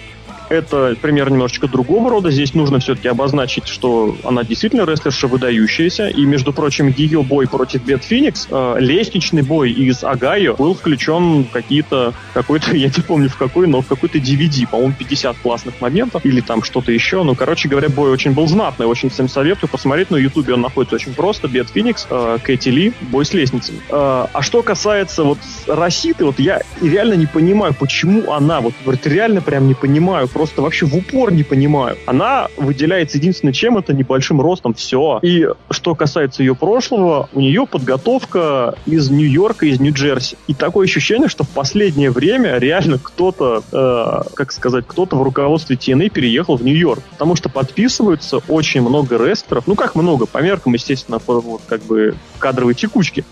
это 0.50 0.96
пример 1.02 1.32
немножечко 1.32 1.68
другого 1.68 2.10
рода. 2.10 2.32
Здесь 2.32 2.54
нужно 2.54 2.80
все-таки 2.80 3.08
обозначить, 3.08 3.68
что 3.68 4.18
она 4.24 4.44
действительно 4.44 4.86
рестлерша 4.86 5.28
выдающаяся. 5.28 6.08
И, 6.08 6.26
между 6.26 6.54
прочим, 6.54 6.88
ее 6.96 7.24
бой 7.24 7.48
против 7.48 7.84
Бет 7.84 8.04
Феникс, 8.04 8.48
э, 8.50 8.76
лестничный 8.80 9.42
бой 9.42 9.72
из 9.72 10.04
Огайо, 10.04 10.56
был 10.56 10.74
включен 10.74 11.46
какие-то, 11.46 12.14
какой-то, 12.34 12.72
я 12.76 12.88
не 12.88 13.04
помню 13.04 13.30
в 13.30 13.38
какой, 13.38 13.68
но 13.68 13.82
в 13.82 13.88
какой-то 13.88 14.18
DVD, 14.18 14.68
по-моему, 14.70 14.94
50 14.98 15.38
классных 15.38 15.82
моментов, 15.82 16.26
или 16.26 16.42
там 16.42 16.64
что-то 16.64 16.92
еще. 16.92 17.24
Ну, 17.24 17.36
короче 17.36 17.70
говоря, 17.70 17.90
бой 17.90 18.12
очень 18.12 18.32
был 18.32 18.48
знатный, 18.48 18.86
очень 18.86 19.10
всем 19.10 19.30
советую 19.30 19.70
посмотреть. 19.70 20.12
На 20.12 20.18
Ютубе 20.18 20.54
он 20.54 20.62
находится 20.62 20.96
очень 20.96 21.14
просто. 21.14 21.48
Бет 21.48 21.70
Феникс, 21.70 22.08
э, 22.10 22.38
Кэти 22.44 22.70
Ли, 22.70 22.94
бой 23.02 23.26
с 23.26 23.34
лестницами. 23.34 23.80
Э, 23.90 24.28
а 24.32 24.42
что 24.42 24.62
касается 24.62 25.24
вот 25.24 25.40
Роситы, 25.68 26.26
вот 26.26 26.40
я 26.40 26.62
реально 26.82 27.14
не 27.16 27.26
понимаю, 27.26 27.74
почему 27.74 28.32
она, 28.32 28.62
вот, 28.62 28.74
вот 28.86 29.06
реально 29.06 29.42
прям 29.42 29.68
не 29.68 29.74
понимаю, 29.74 30.28
просто 30.38 30.62
вообще 30.62 30.86
в 30.86 30.96
упор 30.96 31.32
не 31.32 31.42
понимаю. 31.42 31.98
Она 32.06 32.50
выделяется 32.58 33.18
единственным 33.18 33.54
чем, 33.54 33.76
это 33.80 33.92
небольшим 33.92 34.40
ростом, 34.40 34.76
все. 34.76 35.18
И 35.24 35.48
что 35.72 35.96
касается 35.96 36.44
ее 36.44 36.54
прошлого, 36.54 37.28
у 37.34 37.42
нее 37.42 37.66
подготовка 37.66 38.76
из 38.86 39.10
Нью-Йорка, 39.10 39.66
из 39.66 39.80
Нью-Джерси. 39.80 40.38
И 40.46 40.54
такое 40.54 40.86
ощущение, 40.86 41.28
что 41.28 41.44
в 41.44 41.50
последнее 41.50 42.12
время 42.12 42.60
реально 42.60 43.00
кто-то, 43.00 43.64
э, 43.72 44.30
как 44.36 44.52
сказать, 44.52 44.86
кто-то 44.88 45.16
в 45.16 45.24
руководстве 45.24 45.76
TNA 45.76 46.12
переехал 46.12 46.56
в 46.56 46.64
Нью-Йорк. 46.64 47.02
Потому 47.10 47.36
что 47.36 47.50
подписываются 47.50 48.38
очень 48.48 48.82
много 48.82 49.18
рестлеров, 49.18 49.66
ну 49.66 49.74
как 49.74 49.96
много, 49.96 50.28
по 50.28 50.38
меркам, 50.38 50.76
естественно, 50.76 51.20
вот 51.26 51.62
как 51.68 51.82
бы 51.82 52.14
кадровой 52.38 52.76
текучки 52.76 53.26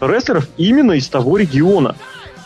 рестлеров 0.00 0.46
именно 0.56 0.92
из 0.92 1.08
того 1.08 1.36
региона. 1.36 1.96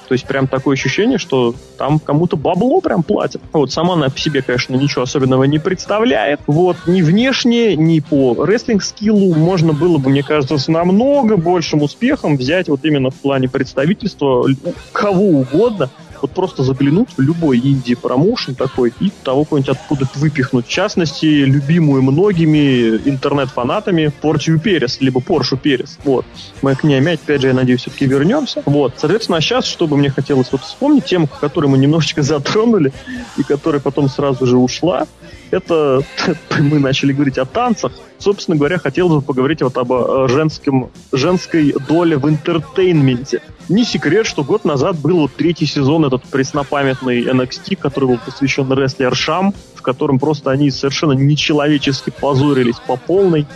То 0.09 0.15
есть 0.15 0.27
прям 0.27 0.49
такое 0.49 0.75
ощущение, 0.75 1.19
что 1.19 1.55
там 1.77 1.99
кому-то 1.99 2.39
бабло 2.39 2.81
прям 2.81 3.03
платят. 3.03 3.43
Вот 3.53 3.71
сама 3.71 3.93
она 3.95 4.09
по 4.09 4.19
себе, 4.19 4.41
конечно, 4.41 4.75
ничего 4.75 5.03
особенного 5.03 5.45
не 5.45 5.59
представляет. 5.59 6.41
Вот 6.47 6.77
ни 6.87 7.03
внешне, 7.03 7.77
ни 7.77 8.01
по 8.01 8.35
рестлинг-скиллу 8.45 9.35
можно 9.35 9.75
было 9.75 9.99
бы, 9.99 10.09
мне 10.09 10.23
кажется, 10.23 10.57
с 10.57 10.67
намного 10.69 11.37
большим 11.37 11.83
успехом 11.83 12.37
взять 12.39 12.69
вот 12.69 12.85
именно 12.85 13.11
в 13.11 13.17
плане 13.17 13.49
представительства 13.49 14.47
кого 14.93 15.25
угодно, 15.25 15.91
вот 16.23 16.33
просто 16.33 16.63
заглянуть 16.63 17.11
в 17.17 17.21
любой 17.21 17.59
инди-промоушен 17.59 18.55
такой 18.55 18.93
и 19.01 19.11
того 19.23 19.45
кого-нибудь 19.45 19.71
откуда-то 19.71 20.19
выпихнуть. 20.19 20.67
В 20.67 20.71
частности, 20.71 21.27
любимую 21.27 22.03
многими 22.03 22.97
интернет-фанатами 23.09 24.13
Портию 24.21 24.59
Перес, 24.59 25.01
либо 25.01 25.21
Поршу 25.21 25.57
Перес. 25.57 25.99
Вот. 26.05 26.25
Мы 26.63 26.75
к 26.75 26.85
ней 26.85 27.01
опять 27.01 27.41
же, 27.41 27.49
я 27.49 27.55
надеюсь, 27.55 27.83
все-таки 27.83 28.07
вернемся. 28.07 28.63
Вот. 28.67 28.95
Соответственно, 28.97 29.39
а 29.39 29.41
сейчас, 29.41 29.67
что 29.67 29.87
бы 29.87 29.97
мне 29.97 30.11
хотелось 30.11 30.51
вот 30.53 30.63
вспомнить, 30.63 31.05
тему, 31.05 31.29
которую 31.41 31.71
мы 31.71 31.79
немножечко 31.79 32.23
затронули, 32.29 32.93
и 33.37 33.43
которая 33.43 33.81
потом 33.81 34.09
сразу 34.09 34.47
же 34.47 34.57
ушла, 34.57 35.07
это 35.51 36.03
мы 36.59 36.79
начали 36.79 37.13
говорить 37.13 37.39
о 37.39 37.45
танцах. 37.45 37.93
Собственно 38.19 38.57
говоря, 38.57 38.79
хотелось 38.79 39.15
бы 39.15 39.23
поговорить 39.23 39.63
вот 39.63 39.77
об 39.77 39.93
э, 39.93 40.29
женском, 40.29 40.91
женской 41.13 41.75
доле 41.89 42.17
в 42.17 42.29
интертейнменте. 42.29 43.43
Не 43.69 43.85
секрет, 43.85 44.27
что 44.27 44.43
год 44.43 44.65
назад 44.65 44.99
был 44.99 45.21
вот 45.21 45.33
третий 45.37 45.67
сезон, 45.67 46.05
этот 46.05 46.25
преснопамятный 46.25 47.23
NXT, 47.25 47.77
который 47.77 48.09
был 48.09 48.19
посвящен 48.19 48.73
рестлершам, 48.73 49.55
в 49.75 49.83
котором 49.83 50.19
просто 50.19 50.51
они 50.51 50.71
совершенно 50.71 51.13
нечеловечески 51.13 52.11
позорились 52.11 52.79
по 52.87 52.97
полной. 52.97 53.47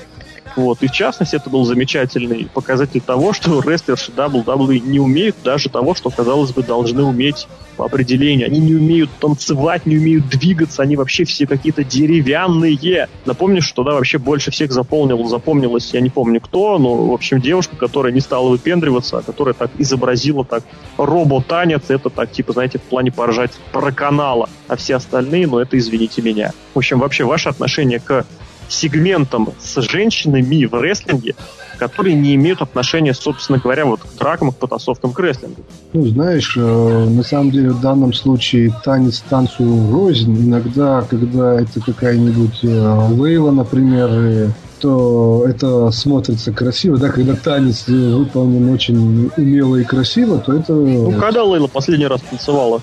Вот. 0.56 0.82
И 0.82 0.88
в 0.88 0.92
частности, 0.92 1.36
это 1.36 1.50
был 1.50 1.64
замечательный 1.64 2.48
показатель 2.52 3.00
того, 3.00 3.32
что 3.32 3.60
рестлерши 3.60 4.12
WWE 4.12 4.80
не 4.80 5.00
умеют 5.00 5.36
даже 5.44 5.68
того, 5.68 5.94
что, 5.94 6.10
казалось 6.10 6.52
бы, 6.52 6.62
должны 6.62 7.02
уметь 7.02 7.46
по 7.76 7.86
определению. 7.86 8.46
Они 8.46 8.58
не 8.58 8.74
умеют 8.74 9.10
танцевать, 9.18 9.86
не 9.86 9.96
умеют 9.96 10.28
двигаться, 10.28 10.82
они 10.82 10.96
вообще 10.96 11.24
все 11.24 11.46
какие-то 11.46 11.84
деревянные. 11.84 13.08
Напомню, 13.24 13.62
что 13.62 13.82
да, 13.82 13.92
вообще 13.92 14.18
больше 14.18 14.50
всех 14.50 14.72
заполнил, 14.72 15.24
запомнилась, 15.26 15.92
я 15.94 16.00
не 16.00 16.10
помню 16.10 16.40
кто, 16.40 16.78
но, 16.78 17.06
в 17.06 17.12
общем, 17.12 17.40
девушка, 17.40 17.76
которая 17.76 18.12
не 18.12 18.20
стала 18.20 18.48
выпендриваться, 18.48 19.18
а 19.18 19.22
которая 19.22 19.54
так 19.54 19.70
изобразила 19.78 20.44
так 20.44 20.64
роботанец, 20.96 21.84
это 21.88 22.10
так, 22.10 22.30
типа, 22.30 22.52
знаете, 22.52 22.78
в 22.78 22.82
плане 22.82 23.10
поржать 23.10 23.52
про 23.72 23.92
канала, 23.92 24.48
а 24.68 24.76
все 24.76 24.96
остальные, 24.96 25.46
ну, 25.46 25.58
это 25.58 25.78
извините 25.78 26.22
меня. 26.22 26.52
В 26.74 26.78
общем, 26.78 26.98
вообще, 26.98 27.24
ваше 27.24 27.48
отношение 27.48 28.00
к 28.00 28.26
сегментом 28.72 29.50
с 29.61 29.80
женщинами 29.82 30.64
в 30.64 30.80
рестлинге, 30.80 31.35
которые 31.78 32.14
не 32.14 32.35
имеют 32.35 32.62
отношения, 32.62 33.14
собственно 33.14 33.58
говоря, 33.58 33.85
вот 33.87 34.00
к 34.00 34.18
дракам, 34.18 34.52
к 34.52 34.56
потасовкам, 34.56 35.12
к 35.12 35.20
рестлингу. 35.20 35.62
Ну, 35.92 36.06
знаешь, 36.06 36.56
э, 36.56 36.61
на 36.61 37.22
самом 37.22 37.50
деле 37.50 37.70
в 37.70 37.80
данном 37.80 38.12
случае 38.12 38.72
танец 38.85 39.22
танцу 39.28 39.64
рознь. 39.90 40.48
Иногда, 40.48 41.02
когда 41.02 41.61
это 41.61 41.80
какая-нибудь 41.80 42.61
э, 42.62 43.08
Лейла, 43.11 43.50
например, 43.50 44.08
э, 44.11 44.48
то 44.80 45.44
это 45.46 45.90
смотрится 45.92 46.52
красиво, 46.52 46.98
да, 46.98 47.08
когда 47.08 47.37
танец 47.37 47.87
выполнен 47.87 48.68
очень 48.72 49.30
умело 49.37 49.76
и 49.76 49.85
красиво, 49.85 50.38
то 50.38 50.52
это... 50.52 50.72
Ну, 50.72 51.12
когда 51.20 51.44
Лейла 51.44 51.68
последний 51.68 52.06
раз 52.06 52.20
танцевала? 52.22 52.82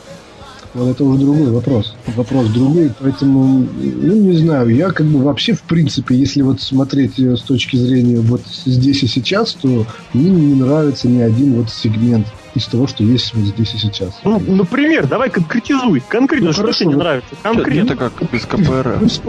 Вот 0.74 0.88
это 0.90 1.04
уже 1.04 1.20
другой 1.20 1.50
вопрос. 1.50 1.96
Вопрос 2.16 2.48
другой, 2.50 2.92
поэтому, 3.00 3.68
ну, 3.76 4.16
не 4.16 4.38
знаю, 4.38 4.70
я 4.70 4.92
как 4.92 5.08
бы 5.08 5.24
вообще, 5.24 5.54
в 5.54 5.62
принципе, 5.64 6.16
если 6.16 6.44
вот 6.44 6.62
смотреть 6.62 7.18
с 7.18 7.42
точки 7.42 7.76
зрения 7.76 8.20
вот 8.20 8.42
здесь 8.66 9.02
и 9.02 9.08
сейчас, 9.08 9.54
то 9.54 9.88
мне 10.14 10.30
не 10.30 10.54
нравится 10.54 11.08
ни 11.08 11.22
один 11.22 11.56
вот 11.56 11.72
сегмент 11.72 12.28
из 12.54 12.66
того, 12.66 12.88
что 12.88 13.04
есть 13.04 13.34
вот 13.34 13.46
здесь 13.46 13.74
и 13.74 13.78
сейчас. 13.78 14.20
Ну, 14.24 14.40
например, 14.40 15.08
давай 15.08 15.30
конкретизуй. 15.30 16.04
Конкретно, 16.08 16.48
ну, 16.48 16.54
что 16.54 16.62
хорошо, 16.62 16.80
тебе 16.80 16.90
не 16.90 16.96
нравится? 16.96 17.36
Конкретно. 17.42 17.94
Это 17.94 17.96
как 17.96 18.32
без 18.32 18.46
КПРФ. 18.46 19.22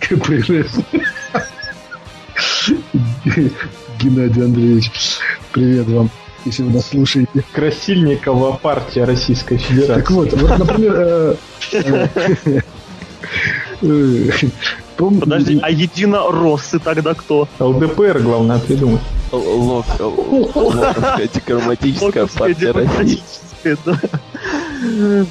КПРФ. 0.00 0.78
Геннадий 4.00 4.44
Андреевич, 4.44 4.90
привет 5.52 5.86
вам 5.88 6.10
если 6.44 6.62
вы 6.62 6.72
нас 6.72 6.88
слушаете. 6.88 7.44
Красильникова 7.52 8.52
партия 8.52 9.04
Российской 9.04 9.58
Федерации. 9.58 9.94
Так 9.94 10.10
вот, 10.10 10.32
вот, 10.32 10.58
например... 10.58 10.94
Э, 10.96 11.34
э, 11.72 12.08
э, 13.82 14.30
Подожди, 14.96 15.58
а 15.62 15.70
единороссы 15.70 16.78
тогда 16.78 17.14
кто? 17.14 17.48
ЛДПР, 17.58 18.18
главное, 18.20 18.58
придумать. 18.58 19.00
Локовская 19.32 21.28
декроматическая 21.32 22.26
партия 22.26 22.72
России. 22.72 23.22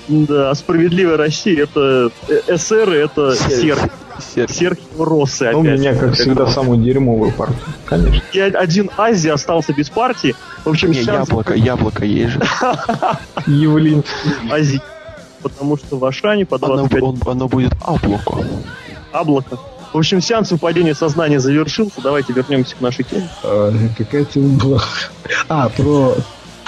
Да, 0.08 0.54
справедливая 0.56 1.18
Россия 1.18 1.64
это 1.64 2.12
СР, 2.58 2.90
это 2.90 3.36
Сербия. 3.36 3.90
Серхио 4.22 5.06
Россы 5.06 5.46
опять. 5.46 5.54
Ну, 5.54 5.60
у 5.60 5.64
меня, 5.64 5.96
как 5.96 6.14
всегда, 6.14 6.48
самую 6.48 6.82
дерьмовую 6.82 7.32
партию. 7.32 7.60
Конечно. 7.86 8.22
И 8.34 8.40
один 8.40 8.90
Азия 8.98 9.34
остался 9.34 9.74
без 9.74 9.90
партии. 9.90 10.36
В 10.66 10.70
общем, 10.70 10.92
Не, 10.92 11.04
шанс... 11.04 11.30
яблоко, 11.30 11.54
яблоко 11.54 12.06
есть 12.06 12.34
же. 12.34 12.42
Евлин. 13.48 14.04
Азия. 14.52 14.82
Потому 15.42 15.78
что 15.78 15.98
в 15.98 16.06
Ашане 16.06 16.46
по 16.46 16.58
25... 16.58 17.02
Оно, 17.02 17.18
оно 17.26 17.48
будет 17.48 17.74
облако. 17.86 18.46
Облако. 19.14 19.58
В 19.94 19.98
общем, 19.98 20.22
сеанс 20.22 20.52
выпадения 20.52 20.94
сознания 20.94 21.40
завершился. 21.40 22.02
Давайте 22.02 22.34
вернемся 22.34 22.76
к 22.76 22.82
нашей 22.82 23.06
теме. 23.06 23.30
А, 23.44 23.74
какая 23.98 24.26
тема 24.26 24.58
была? 24.60 24.84
А, 25.48 25.70
про 25.70 26.16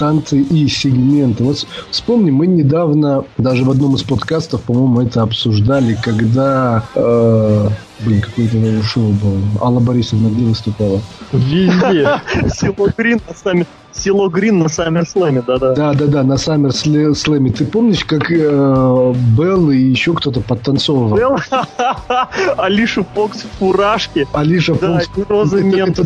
танцы 0.02 0.42
и 0.42 0.68
сегменты. 0.68 1.44
Вот 1.44 1.68
вспомни, 1.92 2.32
мы 2.32 2.48
недавно, 2.48 3.24
даже 3.38 3.64
в 3.64 3.70
одном 3.70 3.94
из 3.94 4.02
подкастов, 4.02 4.64
по-моему, 4.64 5.02
это 5.02 5.22
обсуждали, 5.22 5.96
когда... 6.02 6.84
Э, 6.96 7.68
блин, 8.00 8.20
какое-то 8.22 8.84
шоу 8.84 9.12
было. 9.12 9.40
Алла 9.62 9.80
Борисовна 9.80 10.30
где 10.30 10.46
выступала? 10.46 11.02
Везде. 11.32 12.20
Село 12.50 12.88
Грин 12.98 13.22
сами 13.44 13.68
Село 13.92 14.30
Грин 14.30 14.60
на 14.60 14.70
Саммер 14.70 15.06
Слэме, 15.06 15.44
да-да. 15.46 15.74
Да-да-да, 15.74 16.24
на 16.24 16.38
Саммер 16.38 16.72
Слэме. 16.72 17.52
Ты 17.52 17.66
помнишь, 17.66 18.06
как 18.06 18.32
э, 18.32 19.14
Белл 19.38 19.72
и 19.72 19.78
еще 19.78 20.14
кто-то 20.14 20.42
подтанцовывал? 20.42 21.18
Белл? 21.18 21.38
Алиша 22.58 23.04
Фокс 23.16 23.44
в 23.44 23.60
фуражке. 23.60 24.28
Алиша 24.34 24.76
да, 24.76 25.00
Фокс. 25.00 25.30
Роза 25.30 25.60
это, 25.60 25.78
это, 25.92 26.06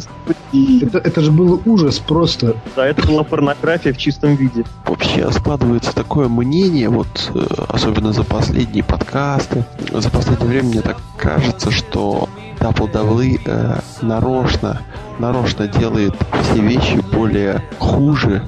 это, 0.82 0.98
это 0.98 1.22
же 1.22 1.32
был 1.32 1.62
ужас 1.66 2.00
просто. 2.00 2.56
Да, 2.76 2.88
это 2.88 3.08
была 3.08 3.24
порнография 3.24 3.94
в 3.94 3.98
чистом 3.98 4.36
виде. 4.36 4.64
Вообще 4.86 5.32
складывается 5.32 5.94
такое 5.94 6.28
мнение, 6.28 6.90
вот 6.90 7.32
э, 7.34 7.40
особенно 7.70 8.14
за 8.14 8.24
последние 8.24 8.84
подкасты, 8.84 9.66
за 9.92 10.10
последнее 10.10 10.48
время 10.48 10.70
мне 10.70 10.82
так 10.82 10.98
кажется, 11.18 11.72
что 11.72 12.30
Дабл-даблы 12.66 13.39
э, 13.45 13.80
нарочно, 14.01 14.82
нарочно 15.20 15.68
делает 15.68 16.16
все 16.41 16.61
вещи 16.63 16.99
более 17.13 17.61
хуже, 17.78 18.43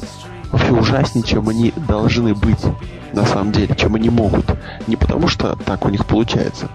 вообще 0.51 0.72
ужаснее, 0.72 1.24
чем 1.24 1.47
они 1.49 1.72
должны 1.88 2.34
быть 2.34 2.65
на 3.13 3.28
самом 3.28 3.51
деле, 3.51 3.76
чем 3.76 3.93
они 3.93 4.09
могут. 4.09 4.43
Не 4.88 4.95
потому 4.95 5.28
что 5.28 5.55
так 5.55 5.86
у 5.86 5.89
них 5.89 6.03
получается, 6.07 6.68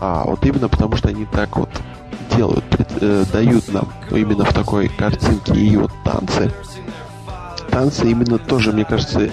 а 0.00 0.22
вот 0.24 0.46
именно 0.46 0.68
потому 0.68 0.94
что 0.94 1.08
они 1.08 1.24
так 1.24 1.56
вот 1.56 1.70
делают, 2.36 2.62
пред, 2.66 2.88
э, 3.00 3.24
дают 3.32 3.66
нам 3.72 3.88
именно 4.12 4.44
в 4.44 4.52
такой 4.52 4.86
картинке 4.90 5.76
вот 5.76 5.90
танцы 6.04 6.52
танцы 7.70 8.10
именно 8.10 8.38
тоже, 8.38 8.72
мне 8.72 8.84
кажется, 8.84 9.30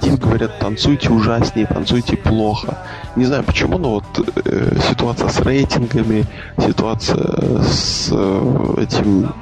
Дин 0.00 0.16
говорят, 0.16 0.58
танцуйте 0.58 1.10
ужаснее, 1.10 1.66
танцуйте 1.66 2.16
плохо. 2.16 2.78
Не 3.16 3.26
знаю 3.26 3.44
почему, 3.44 3.78
но 3.78 3.90
вот 3.90 4.04
э, 4.44 4.76
ситуация 4.88 5.28
с 5.28 5.40
рейтингами, 5.40 6.24
ситуация 6.58 7.62
с 7.62 8.08
э, 8.10 8.74
этим 8.78 9.32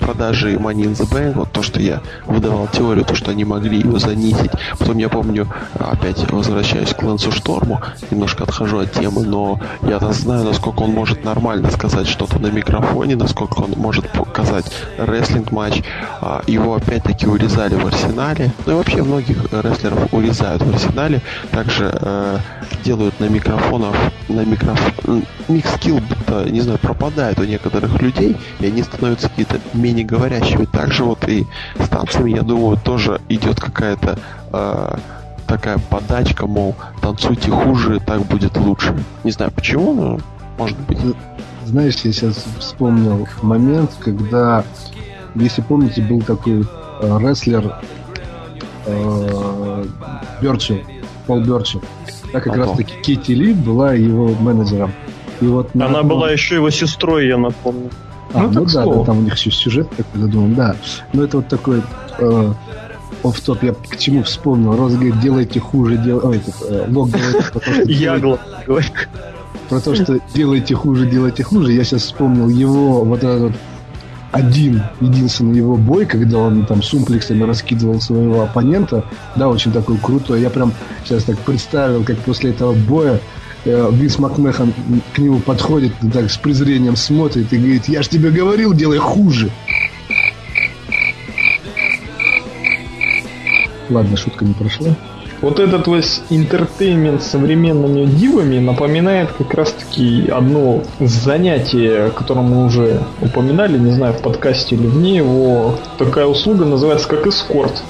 продажей 0.00 0.56
Money 0.56 0.86
in 0.86 0.92
the 0.96 1.08
Bank, 1.08 1.34
вот 1.34 1.52
то, 1.52 1.62
что 1.62 1.80
я 1.80 2.00
выдавал 2.26 2.66
теорию, 2.68 3.04
то, 3.04 3.14
что 3.14 3.30
они 3.30 3.44
могли 3.44 3.78
ее 3.78 3.98
занизить. 4.00 4.50
Потом 4.78 4.98
я 4.98 5.08
помню, 5.08 5.46
опять 5.78 6.30
возвращаюсь 6.30 6.92
к 6.92 7.02
Лэнсу 7.02 7.30
Шторму, 7.30 7.80
немножко 8.10 8.44
отхожу 8.44 8.78
от 8.78 8.92
темы, 8.92 9.24
но 9.24 9.60
я 9.82 10.00
знаю, 10.12 10.44
насколько 10.44 10.80
он 10.80 10.90
может 10.90 11.24
нормально 11.24 11.70
сказать 11.70 12.08
что-то 12.08 12.38
на 12.38 12.48
микрофоне, 12.48 13.16
насколько 13.16 13.60
он 13.60 13.74
может 13.76 14.10
показать 14.10 14.66
рестлинг-матч. 14.98 15.82
А, 16.20 16.42
его 16.46 16.74
опять-таки 16.74 17.26
урезали 17.26 17.74
в 17.74 17.89
арсенале. 17.90 18.50
Ну 18.66 18.72
и 18.72 18.74
вообще 18.76 19.02
многих 19.02 19.52
рестлеров 19.52 20.12
урезают 20.12 20.62
в 20.62 20.70
арсенале. 20.72 21.20
Также 21.50 21.90
э, 21.92 22.38
делают 22.84 23.18
на 23.20 23.26
микрофонах, 23.26 23.94
на 24.28 24.44
микрофон... 24.44 25.24
Mic 25.48 25.67
skill 25.67 25.98
будто, 25.98 26.48
не 26.48 26.60
знаю, 26.60 26.78
пропадает 26.78 27.38
у 27.38 27.44
некоторых 27.44 28.00
людей, 28.00 28.36
и 28.60 28.66
они 28.66 28.82
становятся 28.82 29.28
какие-то 29.28 29.60
менее 29.74 30.04
говорящими. 30.04 30.64
Также 30.64 31.04
вот 31.04 31.28
и 31.28 31.46
с 31.78 31.88
танцами, 31.88 32.30
я 32.30 32.42
думаю, 32.42 32.76
тоже 32.76 33.20
идет 33.28 33.60
какая-то 33.60 34.18
э, 34.52 34.96
такая 35.46 35.78
подачка, 35.78 36.46
мол, 36.46 36.76
танцуйте 37.02 37.50
хуже, 37.50 38.00
так 38.00 38.22
будет 38.26 38.56
лучше. 38.56 38.94
Не 39.24 39.32
знаю 39.32 39.50
почему, 39.50 39.92
но 39.92 40.20
может 40.58 40.78
быть. 40.80 40.98
Знаешь, 41.66 41.96
я 42.04 42.12
сейчас 42.12 42.44
вспомнил 42.58 43.26
момент, 43.42 43.90
когда, 44.00 44.64
если 45.34 45.62
помните, 45.62 46.02
был 46.02 46.20
такой 46.22 46.64
Э, 47.02 47.18
рестлер 47.18 47.76
э, 48.86 49.84
Берчил, 50.40 50.80
Пол 51.26 51.40
Берчил. 51.40 51.82
Да, 52.32 52.40
как 52.40 52.56
раз 52.56 52.76
таки 52.76 52.94
Кити 53.02 53.32
Ли 53.32 53.54
была 53.54 53.94
его 53.94 54.28
менеджером. 54.28 54.92
И 55.40 55.46
вот 55.46 55.70
Она 55.74 55.88
на... 55.88 56.02
была 56.02 56.30
еще 56.30 56.56
его 56.56 56.70
сестрой, 56.70 57.26
я 57.26 57.38
напомню. 57.38 57.90
А, 58.32 58.42
ну, 58.42 58.50
ну 58.60 58.64
да, 58.66 58.84
да, 58.84 59.04
там 59.04 59.18
у 59.18 59.22
них 59.22 59.36
еще 59.36 59.50
сюжет 59.50 59.88
такой 59.90 60.20
задуман, 60.20 60.54
да. 60.54 60.76
Но 61.12 61.24
это 61.24 61.38
вот 61.38 61.48
такой 61.48 61.82
э, 62.18 62.52
оф-топ, 63.24 63.62
я 63.62 63.72
к 63.72 63.96
чему 63.96 64.22
вспомнил. 64.22 64.76
Роз 64.76 64.94
говорит, 64.94 65.18
делайте 65.20 65.58
хуже, 65.58 65.96
дел... 65.96 66.20
Ой, 66.22 66.40
э, 66.68 66.84
Лок 66.88 67.10
говорит, 67.10 67.88
Ягла 67.88 68.38
говорит. 68.66 69.08
Про 69.68 69.80
то, 69.80 69.94
что 69.94 70.20
делайте 70.34 70.74
хуже, 70.74 71.06
делайте 71.06 71.42
хуже. 71.42 71.72
Я 71.72 71.84
сейчас 71.84 72.02
вспомнил 72.02 72.48
его 72.48 73.04
вот 73.04 73.18
этот 73.18 73.40
вот 73.42 73.52
один, 74.32 74.82
единственный 75.00 75.56
его 75.56 75.76
бой, 75.76 76.06
когда 76.06 76.38
он 76.38 76.64
там 76.64 76.82
сумплексами 76.82 77.42
раскидывал 77.42 78.00
своего 78.00 78.42
оппонента, 78.42 79.04
да, 79.36 79.48
очень 79.48 79.72
такой 79.72 79.98
крутой. 79.98 80.40
Я 80.40 80.50
прям 80.50 80.72
сейчас 81.04 81.24
так 81.24 81.38
представил, 81.38 82.04
как 82.04 82.18
после 82.18 82.50
этого 82.50 82.72
боя 82.72 83.20
э, 83.64 83.88
Винс 83.92 84.18
Макмехан 84.18 84.72
к 85.14 85.18
нему 85.18 85.40
подходит, 85.40 85.92
так 86.12 86.30
с 86.30 86.36
презрением 86.36 86.96
смотрит 86.96 87.52
и 87.52 87.56
говорит, 87.56 87.88
я 87.88 88.02
ж 88.02 88.08
тебе 88.08 88.30
говорил, 88.30 88.72
делай 88.72 88.98
хуже. 88.98 89.50
Ладно, 93.88 94.16
шутка 94.16 94.44
не 94.44 94.54
прошла. 94.54 94.96
Вот 95.42 95.58
этот 95.58 95.86
весь 95.86 96.20
entertainment 96.28 97.22
современными 97.22 98.04
дивами 98.04 98.58
напоминает 98.58 99.30
как 99.32 99.54
раз-таки 99.54 100.28
одно 100.28 100.82
занятие, 101.00 102.06
о 102.06 102.10
котором 102.10 102.50
мы 102.50 102.66
уже 102.66 103.00
упоминали, 103.22 103.78
не 103.78 103.92
знаю, 103.92 104.12
в 104.12 104.20
подкасте 104.20 104.76
или 104.76 104.86
вне 104.86 105.16
его. 105.16 105.76
Такая 105.98 106.26
услуга 106.26 106.66
называется 106.66 107.08
как 107.08 107.26
эскорт. 107.26 107.82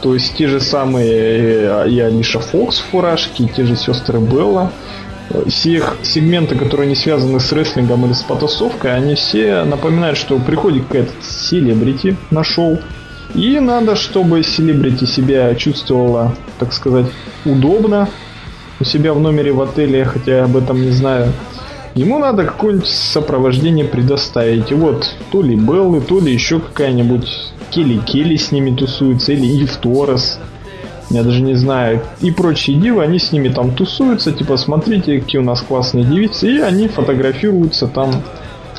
То 0.00 0.14
есть 0.14 0.36
те 0.36 0.46
же 0.46 0.60
самые 0.60 1.10
э, 1.10 1.88
и 1.88 1.98
Алиша 1.98 2.38
Фокс 2.38 2.78
в 2.78 2.84
фуражке, 2.84 3.48
те 3.48 3.64
же 3.64 3.74
сестры 3.74 4.20
Белла. 4.20 4.70
Все 5.48 5.72
их 5.72 5.96
сегменты, 6.02 6.54
которые 6.54 6.88
не 6.88 6.94
связаны 6.94 7.40
с 7.40 7.50
рестлингом 7.50 8.06
или 8.06 8.12
с 8.12 8.22
потасовкой, 8.22 8.94
они 8.94 9.16
все 9.16 9.64
напоминают, 9.64 10.16
что 10.16 10.38
приходит 10.38 10.84
какая-то 10.84 11.10
селебрити 11.20 12.16
на 12.30 12.44
шоу, 12.44 12.78
и 13.34 13.60
надо, 13.60 13.96
чтобы 13.96 14.42
селебрити 14.42 15.04
себя 15.04 15.54
чувствовала, 15.54 16.34
так 16.58 16.72
сказать, 16.72 17.06
удобно 17.44 18.08
у 18.80 18.84
себя 18.84 19.12
в 19.12 19.20
номере 19.20 19.52
в 19.52 19.60
отеле, 19.60 20.04
хотя 20.04 20.38
я 20.38 20.44
об 20.44 20.56
этом 20.56 20.80
не 20.80 20.90
знаю. 20.90 21.32
Ему 21.94 22.18
надо 22.18 22.44
какое-нибудь 22.44 22.88
сопровождение 22.88 23.86
предоставить. 23.86 24.70
И 24.70 24.74
вот 24.74 25.14
то 25.30 25.40
ли 25.40 25.56
Беллы, 25.56 26.02
то 26.02 26.20
ли 26.20 26.32
еще 26.32 26.60
какая-нибудь 26.60 27.26
Келли 27.70 27.98
Келли 27.98 28.36
с 28.36 28.52
ними 28.52 28.74
тусуется, 28.76 29.32
или 29.32 29.46
Ив 29.46 29.74
Торрес. 29.76 30.38
Я 31.08 31.22
даже 31.22 31.40
не 31.40 31.54
знаю. 31.54 32.02
И 32.20 32.30
прочие 32.30 32.76
дивы, 32.76 33.02
они 33.02 33.18
с 33.18 33.32
ними 33.32 33.48
там 33.48 33.74
тусуются, 33.74 34.32
типа, 34.32 34.56
смотрите, 34.56 35.20
какие 35.20 35.40
у 35.40 35.44
нас 35.44 35.62
классные 35.62 36.04
девицы, 36.04 36.56
и 36.56 36.60
они 36.60 36.88
фотографируются 36.88 37.86
там 37.86 38.22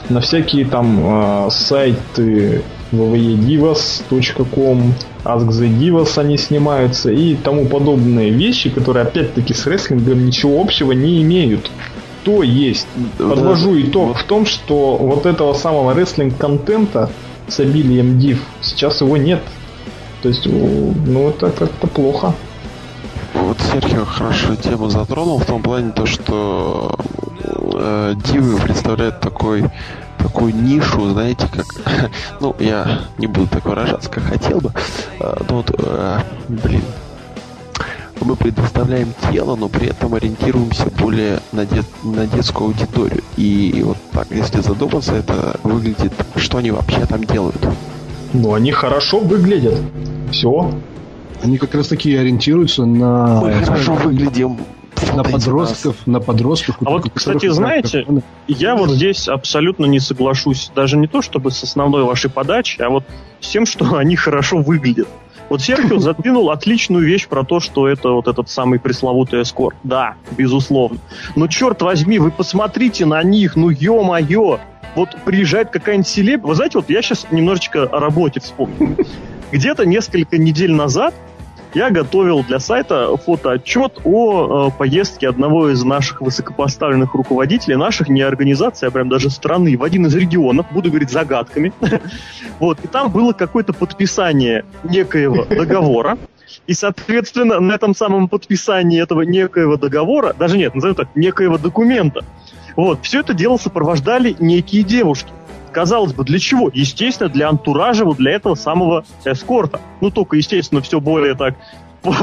на 0.10 0.22
всякие 0.22 0.66
там 0.66 1.00
э, 1.00 1.50
сайты 1.52 2.64
www.divas.com, 2.92 4.94
Ask 5.24 5.48
the 5.48 5.80
Divas 5.80 6.18
они 6.18 6.38
снимаются 6.38 7.12
и 7.12 7.36
тому 7.36 7.66
подобные 7.66 8.30
вещи, 8.30 8.70
которые 8.70 9.04
опять-таки 9.04 9.54
с 9.54 9.68
рестлингом 9.68 10.26
ничего 10.26 10.62
общего 10.62 10.94
не 10.94 11.22
имеют. 11.22 11.70
То 12.24 12.44
есть, 12.44 12.88
подвожу 13.18 13.80
итог 13.80 14.18
в 14.18 14.24
том, 14.24 14.46
что 14.46 14.98
вот 14.98 15.26
этого 15.26 15.54
самого 15.54 15.94
рестлинг-контента 15.94 17.10
с 17.48 17.60
обилием 17.60 18.20
див 18.20 18.44
сейчас 18.62 19.02
его 19.02 19.18
нет. 19.18 19.42
То 20.22 20.30
есть, 20.30 20.46
ну 20.46 21.30
это 21.30 21.52
как-то 21.52 21.88
плохо. 21.88 22.34
Вот 23.34 23.58
Серхио 23.72 24.06
хорошо 24.06 24.56
тему 24.56 24.90
затронул 24.90 25.40
в 25.40 25.46
том 25.46 25.62
плане, 25.62 25.92
то, 25.92 26.06
что 26.06 26.96
э, 27.76 28.16
дивы 28.32 28.60
представляют 28.60 29.20
такой 29.20 29.66
такую 30.28 30.54
нишу, 30.54 31.10
знаете, 31.10 31.48
как... 31.52 31.66
ну, 32.42 32.56
я 32.60 33.02
не 33.18 33.28
буду 33.28 33.48
так 33.48 33.66
выражаться, 33.66 34.10
как 34.10 34.24
хотел 34.24 34.60
бы. 34.60 34.72
Э, 35.20 35.38
но 35.50 35.58
вот, 35.58 35.74
э, 35.78 36.20
блин, 36.50 36.84
мы 38.22 38.36
предоставляем 38.36 39.14
тело, 39.32 39.56
но 39.56 39.70
при 39.70 39.88
этом 39.88 40.14
ориентируемся 40.16 40.88
более 41.00 41.40
на, 41.54 41.66
дет, 41.66 41.86
на 42.04 42.28
детскую 42.28 42.68
аудиторию. 42.70 43.24
И, 43.38 43.70
и 43.70 43.84
вот 43.84 43.98
так, 44.12 44.28
если 44.32 44.60
задуматься, 44.62 45.16
это 45.16 45.60
выглядит, 45.64 46.14
что 46.36 46.58
они 46.58 46.72
вообще 46.72 47.06
там 47.06 47.24
делают. 47.24 47.66
Ну, 48.34 48.54
они 48.54 48.72
хорошо 48.72 49.20
выглядят. 49.20 49.80
Все. 50.32 50.72
Они 51.42 51.58
как 51.58 51.74
раз 51.74 51.88
таки 51.88 52.14
ориентируются 52.16 52.86
на... 52.86 53.42
Мы 53.42 53.54
хорошо 53.64 53.94
выглядим. 53.94 54.58
На 55.14 55.24
подростков, 55.24 55.96
на 56.06 56.20
подростков. 56.20 56.76
А 56.86 56.90
вот, 56.92 57.10
кстати, 57.14 57.50
знаете, 57.50 58.06
я 58.48 58.76
вот 58.76 58.92
здесь 58.92 59.28
абсолютно 59.28 59.86
не 59.86 60.00
соглашусь. 60.00 60.72
Даже 60.76 60.98
не 60.98 61.08
то, 61.08 61.22
чтобы 61.22 61.52
с 61.52 61.64
основной 61.64 62.04
вашей 62.04 62.30
подачей, 62.30 62.84
а 62.84 62.90
вот 62.90 63.04
с 63.40 63.50
тем, 63.50 63.66
что 63.66 63.96
они 63.98 64.16
хорошо 64.16 64.58
выглядят. 64.58 65.08
Вот 65.50 65.62
Серхио 65.62 66.00
задвинул 66.00 66.52
отличную 66.52 67.06
вещь 67.06 67.28
про 67.28 67.44
то, 67.44 67.60
что 67.60 67.88
это 67.88 68.10
вот 68.10 68.28
этот 68.28 68.50
самый 68.50 68.80
пресловутый 68.80 69.42
эскорт. 69.44 69.78
Да, 69.84 70.16
безусловно. 70.38 71.00
Но 71.36 71.48
черт 71.48 71.82
возьми, 71.82 72.20
вы 72.20 72.32
посмотрите 72.32 73.06
на 73.06 73.24
них, 73.24 73.56
ну 73.56 73.70
ё-моё. 73.70 74.60
Вот 74.96 75.16
приезжает 75.24 75.70
какая-нибудь 75.70 76.08
селеб... 76.08 76.44
Вы 76.44 76.56
знаете, 76.56 76.80
вот 76.80 76.90
я 76.90 77.02
сейчас 77.02 77.28
немножечко 77.32 77.84
о 77.84 78.00
работе 78.00 78.40
вспомнил. 78.40 78.98
Где-то 79.52 79.86
несколько 79.86 80.38
недель 80.38 80.74
назад 80.74 81.14
я 81.74 81.90
готовил 81.90 82.44
для 82.44 82.60
сайта 82.60 83.16
фотоотчет 83.18 84.00
о 84.04 84.68
э, 84.68 84.78
поездке 84.78 85.30
одного 85.30 85.70
из 85.70 85.84
наших 85.84 86.22
высокопоставленных 86.22 87.14
руководителей, 87.14 87.76
наших 87.76 88.10
не 88.10 88.22
организаций, 88.22 88.88
а 88.88 88.92
прям 88.92 89.10
даже 89.10 89.30
страны, 89.30 89.78
в 89.78 89.84
один 89.84 90.06
из 90.06 90.16
регионов, 90.16 90.66
буду 90.72 90.90
говорить 90.90 91.10
загадками. 91.10 91.74
Вот, 92.60 92.80
и 92.84 92.88
там 92.88 93.12
было 93.12 93.34
какое-то 93.34 93.72
подписание 93.72 94.66
некоего 94.84 95.46
договора, 95.46 96.18
и, 96.66 96.74
соответственно, 96.74 97.60
на 97.60 97.74
этом 97.74 97.94
самом 97.94 98.28
подписании 98.28 99.00
этого 99.00 99.22
некоего 99.22 99.78
договора, 99.78 100.34
даже 100.34 100.58
нет, 100.58 100.74
назовем 100.74 100.96
так, 100.96 101.10
некоего 101.14 101.60
документа, 101.60 102.26
вот, 102.76 103.00
все 103.04 103.20
это 103.20 103.34
дело 103.34 103.58
сопровождали 103.58 104.36
некие 104.40 104.84
девушки. 104.84 105.30
Казалось 105.72 106.14
бы, 106.14 106.24
для 106.24 106.40
чего? 106.40 106.70
Естественно, 106.74 107.30
для 107.30 107.50
антуража, 107.50 108.06
вот 108.06 108.18
для 108.18 108.32
этого 108.32 108.56
самого 108.56 109.06
эскорта. 109.26 109.80
Ну, 110.02 110.12
только, 110.12 110.38
естественно, 110.38 110.82
все 110.82 111.00
более 111.00 111.36
так, 111.36 111.56
по, 112.02 112.14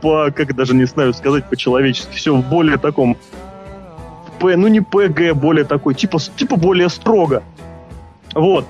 по 0.00 0.30
как 0.30 0.54
даже 0.54 0.74
не 0.74 0.84
знаю 0.84 1.14
сказать 1.14 1.48
по-человечески, 1.48 2.14
все 2.14 2.34
в 2.34 2.48
более 2.48 2.78
таком, 2.78 3.16
П, 4.38 4.56
ну 4.56 4.68
не 4.68 4.80
ПГ, 4.80 5.34
более 5.34 5.64
такой, 5.64 5.94
типа, 5.94 6.18
типа 6.18 6.56
более 6.56 6.88
строго. 6.88 7.42
Вот. 8.34 8.66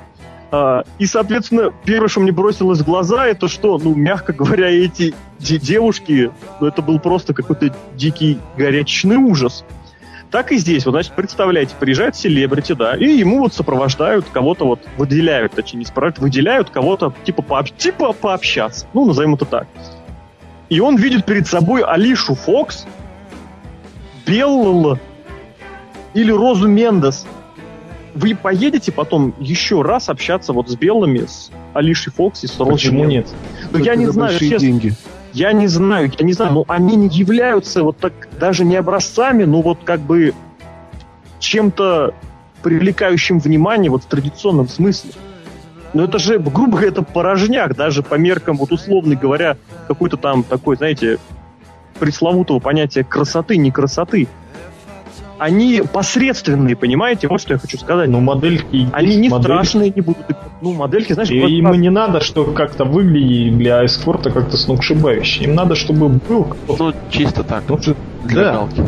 А, 0.51 0.83
и, 0.99 1.07
соответственно, 1.07 1.73
первое, 1.85 2.09
что 2.09 2.21
мне 2.21 2.33
бросилось 2.33 2.81
в 2.81 2.85
глаза, 2.85 3.27
это 3.27 3.49
что, 3.49 3.79
ну, 3.79 3.95
мягко 3.95 4.33
говоря, 4.33 4.69
эти 4.69 5.15
девушки, 5.39 6.33
ну, 6.61 6.67
это 6.67 6.83
был 6.83 6.99
просто 6.99 7.35
какой-то 7.35 7.75
дикий 7.95 8.39
горячный 8.57 9.17
ужас. 9.17 9.65
Так 10.31 10.53
и 10.53 10.59
здесь, 10.59 10.87
вот, 10.87 10.93
значит, 10.93 11.13
представляете, 11.15 11.75
приезжает 11.79 12.15
селебрити, 12.15 12.73
да, 12.73 12.97
и 12.97 13.05
ему 13.05 13.41
вот 13.41 13.53
сопровождают 13.53 14.27
кого-то, 14.33 14.65
вот, 14.65 14.81
выделяют, 14.97 15.53
точнее, 15.53 15.81
не 15.81 15.85
сопровождают, 15.85 16.19
выделяют 16.21 16.71
кого-то, 16.71 17.13
типа, 17.25 17.43
пооб... 17.43 17.69
типа 17.77 18.13
пообщаться, 18.13 18.87
ну, 18.95 19.07
назовем 19.07 19.35
это 19.35 19.45
так. 19.45 19.67
И 20.69 20.79
он 20.79 20.97
видит 20.97 21.25
перед 21.25 21.49
собой 21.49 21.83
Алишу 21.83 22.37
Фокс, 22.37 22.87
Белл 24.25 24.99
или 26.15 26.31
Розу 26.31 26.69
Мендес. 26.69 27.27
Вы 28.15 28.37
поедете 28.37 28.93
потом 28.93 29.35
еще 29.41 29.83
раз 29.83 30.09
общаться 30.09 30.53
вот 30.53 30.69
с 30.69 30.77
Беллами, 30.77 31.27
с 31.27 31.51
Алишей 31.75 32.13
Фокс 32.13 32.45
и 32.45 32.47
с 32.47 32.57
Розой 32.59 32.75
Почему 32.75 33.05
нет? 33.05 33.29
Ну, 33.73 33.79
я 33.79 33.97
не 33.97 34.07
знаю, 34.07 34.39
честно. 34.39 34.59
деньги. 34.59 34.95
Я 35.33 35.53
не 35.53 35.69
знаю, 35.69 36.11
я 36.19 36.25
не 36.25 36.33
знаю, 36.33 36.53
но 36.53 36.65
они 36.69 36.97
не 36.97 37.09
являются 37.09 37.83
вот 37.83 37.99
так 37.99 38.13
даже 38.39 38.65
не 38.65 38.77
образцами, 38.77 39.45
но 39.45 39.63
вот 39.63 39.79
как 39.85 40.01
бы 40.01 40.35
чем-то 41.39 42.15
привлекающим 42.63 43.39
внимание 43.39 43.91
вот 43.91 44.05
в 44.05 44.07
традиционном 44.07 44.69
смысле. 44.69 45.13
Но 45.93 46.05
это 46.05 46.19
же, 46.19 46.39
грубо 46.39 46.73
говоря, 46.73 46.89
это 46.89 47.03
порожняк, 47.03 47.75
даже 47.75 48.03
по 48.03 48.15
меркам, 48.15 48.57
вот 48.57 48.71
условно 48.71 49.17
говоря, 49.17 49.57
какой-то 49.89 50.17
там 50.17 50.45
такой, 50.45 50.77
знаете, 50.77 51.19
пресловутого 51.99 52.61
понятия 52.61 53.03
красоты, 53.03 53.57
не 53.57 53.71
красоты. 53.71 54.29
Они 55.41 55.83
посредственные, 55.91 56.77
понимаете? 56.77 57.27
Вот 57.27 57.41
что 57.41 57.55
я 57.55 57.59
хочу 57.59 57.79
сказать. 57.79 58.11
Ну, 58.11 58.21
модельки... 58.21 58.87
Они 58.93 59.17
не 59.17 59.31
модельки. 59.31 59.43
страшные, 59.43 59.91
не 59.91 60.03
будут... 60.03 60.27
Ну, 60.61 60.75
модельки, 60.75 61.15
знаешь... 61.15 61.31
И 61.31 61.39
им 61.39 61.73
не 61.81 61.89
надо, 61.89 62.21
что 62.21 62.45
как-то 62.45 62.85
выглядели 62.85 63.49
для 63.49 63.87
эскорта 63.87 64.31
как-то 64.31 64.59
сногсшибающе. 64.59 65.45
Им 65.45 65.55
надо, 65.55 65.77
чтобы 65.77 66.11
был... 66.11 66.55
Ну, 66.69 66.93
чисто 67.11 67.43
так. 67.43 67.65
Ну, 67.69 67.79
для 68.25 68.43
да. 68.43 68.53
галки. 68.53 68.83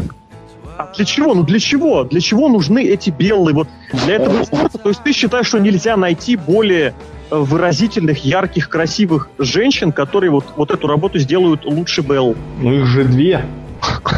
А 0.76 0.92
для 0.94 1.05
чего? 1.07 1.34
Ну 1.34 1.42
для 1.42 1.59
чего? 1.59 2.05
Для 2.05 2.20
чего 2.20 2.50
нужны 2.50 2.84
эти 2.84 3.09
белые? 3.09 3.55
Вот 3.55 3.68
для 4.05 4.16
этого 4.16 4.42
эскорта? 4.42 4.76
То 4.76 4.90
есть 4.90 5.03
ты 5.03 5.12
считаешь, 5.12 5.46
что 5.46 5.59
нельзя 5.59 5.96
найти 5.96 6.36
более 6.36 6.94
э, 7.30 7.36
выразительных, 7.36 8.26
ярких, 8.26 8.68
красивых 8.68 9.30
женщин, 9.38 9.92
которые 9.92 10.30
вот, 10.30 10.44
вот 10.57 10.70
эту 10.70 10.86
работу 10.86 11.18
сделают 11.18 11.64
лучше 11.64 12.03
Белл? 12.03 12.36
Ну 12.61 12.74
их 12.74 12.86
же 12.86 13.05
две. 13.05 13.42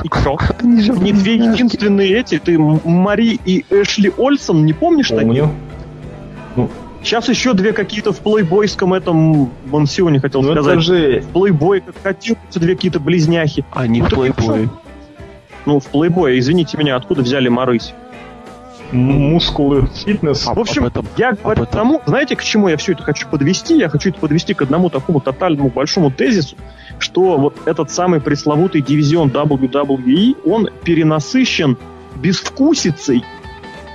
И 0.03 0.09
что? 0.09 0.39
Не 0.62 1.12
две 1.12 1.37
единственные 1.37 2.19
эти. 2.19 2.39
Ты 2.39 2.59
Мари 2.59 3.39
и 3.45 3.65
Эшли 3.71 4.12
Ольсон, 4.17 4.67
не 4.67 4.73
помнишь 4.73 5.09
Помню. 5.09 5.27
таких? 5.27 5.51
Ну, 6.57 6.71
Сейчас 7.05 7.29
еще 7.29 7.53
две 7.53 7.75
какие-то 7.75 8.12
в 8.12 8.21
плейбойском 8.21 8.95
этом 8.95 9.51
мансионе, 9.67 10.21
хотел 10.21 10.41
ну, 10.41 10.53
сказать. 10.53 10.73
Это 10.73 10.81
же... 10.81 11.21
В 11.21 11.27
плейбой 11.29 11.83
как 11.83 11.95
котируются 12.03 12.61
две 12.61 12.75
какие-то 12.75 12.99
близняхи. 12.99 13.65
Они 13.73 14.01
ну, 14.01 14.07
в 14.07 14.11
плейбое. 14.11 14.71
Ну, 15.67 15.81
в 15.81 15.87
плейбое, 15.87 16.39
извините 16.39 16.79
меня, 16.79 16.97
откуда 16.97 17.21
взяли 17.21 17.49
Марысь? 17.49 17.95
Мускулы, 18.93 19.89
фитнес. 19.95 20.47
В 20.47 20.59
общем, 20.59 20.85
этом, 20.85 21.07
я 21.16 21.32
говорю 21.32 21.62
этом. 21.62 21.72
тому, 21.72 22.03
знаете, 22.07 22.37
к 22.37 22.43
чему 22.43 22.68
я 22.68 22.76
все 22.76 22.93
это 22.93 23.03
хочу 23.03 23.28
подвести? 23.28 23.76
Я 23.76 23.89
хочу 23.89 24.11
это 24.11 24.18
подвести 24.18 24.55
к 24.55 24.62
одному 24.62 24.91
такому 24.91 25.20
тотальному 25.20 25.70
большому 25.70 26.11
тезису, 26.11 26.57
что 26.99 27.39
вот 27.39 27.57
этот 27.66 27.91
самый 27.91 28.20
пресловутый 28.20 28.82
дивизион 28.82 29.30
WWE, 29.30 30.37
он 30.45 30.68
перенасыщен 30.85 31.76
безвкусицей. 32.16 33.24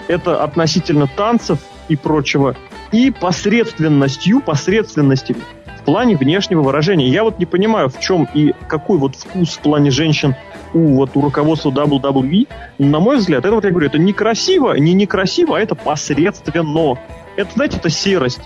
Это 0.08 0.44
относительно 0.44 1.08
танцев 1.08 1.60
и 1.88 1.96
прочего. 1.96 2.56
И 2.92 3.12
посредственностью, 3.12 4.42
посредственностями 4.42 5.42
в 5.80 5.84
плане 5.84 6.16
внешнего 6.16 6.62
выражения. 6.62 7.08
Я 7.08 7.24
вот 7.24 7.40
не 7.40 7.46
понимаю, 7.46 7.90
в 7.90 8.00
чем 8.00 8.28
и 8.34 8.54
какой 8.68 8.98
вот 8.98 9.16
вкус 9.16 9.56
в 9.56 9.60
плане 9.60 9.92
женщин 9.92 10.36
у, 10.74 10.96
вот, 10.96 11.12
у 11.16 11.22
руководства 11.22 11.72
WWE, 11.72 12.48
на 12.78 13.00
мой 13.00 13.18
взгляд, 13.18 13.46
это 13.46 13.56
вот 13.56 13.64
я 13.64 13.72
говорю, 13.72 13.88
это 13.88 13.98
некрасиво, 13.98 14.74
не 14.74 14.94
некрасиво, 14.94 15.58
а 15.58 15.62
это 15.62 15.76
посредственно. 15.76 17.00
Это, 17.36 17.52
знаете, 17.54 17.78
это 17.78 17.90
серость 17.90 18.42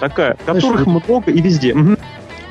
такая, 0.00 0.36
Знаешь, 0.44 0.62
которых 0.62 0.86
вот 0.86 1.08
много 1.08 1.30
и 1.30 1.40
везде. 1.40 1.74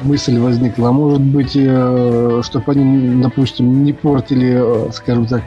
Мысль 0.02 0.38
возникла, 0.38 0.92
может 0.92 1.22
быть, 1.22 1.54
э, 1.56 2.42
чтобы 2.44 2.72
они, 2.74 3.22
допустим, 3.24 3.86
не 3.86 3.94
портили, 3.94 4.88
э, 4.88 4.92
скажем 4.92 5.26
так, 5.26 5.42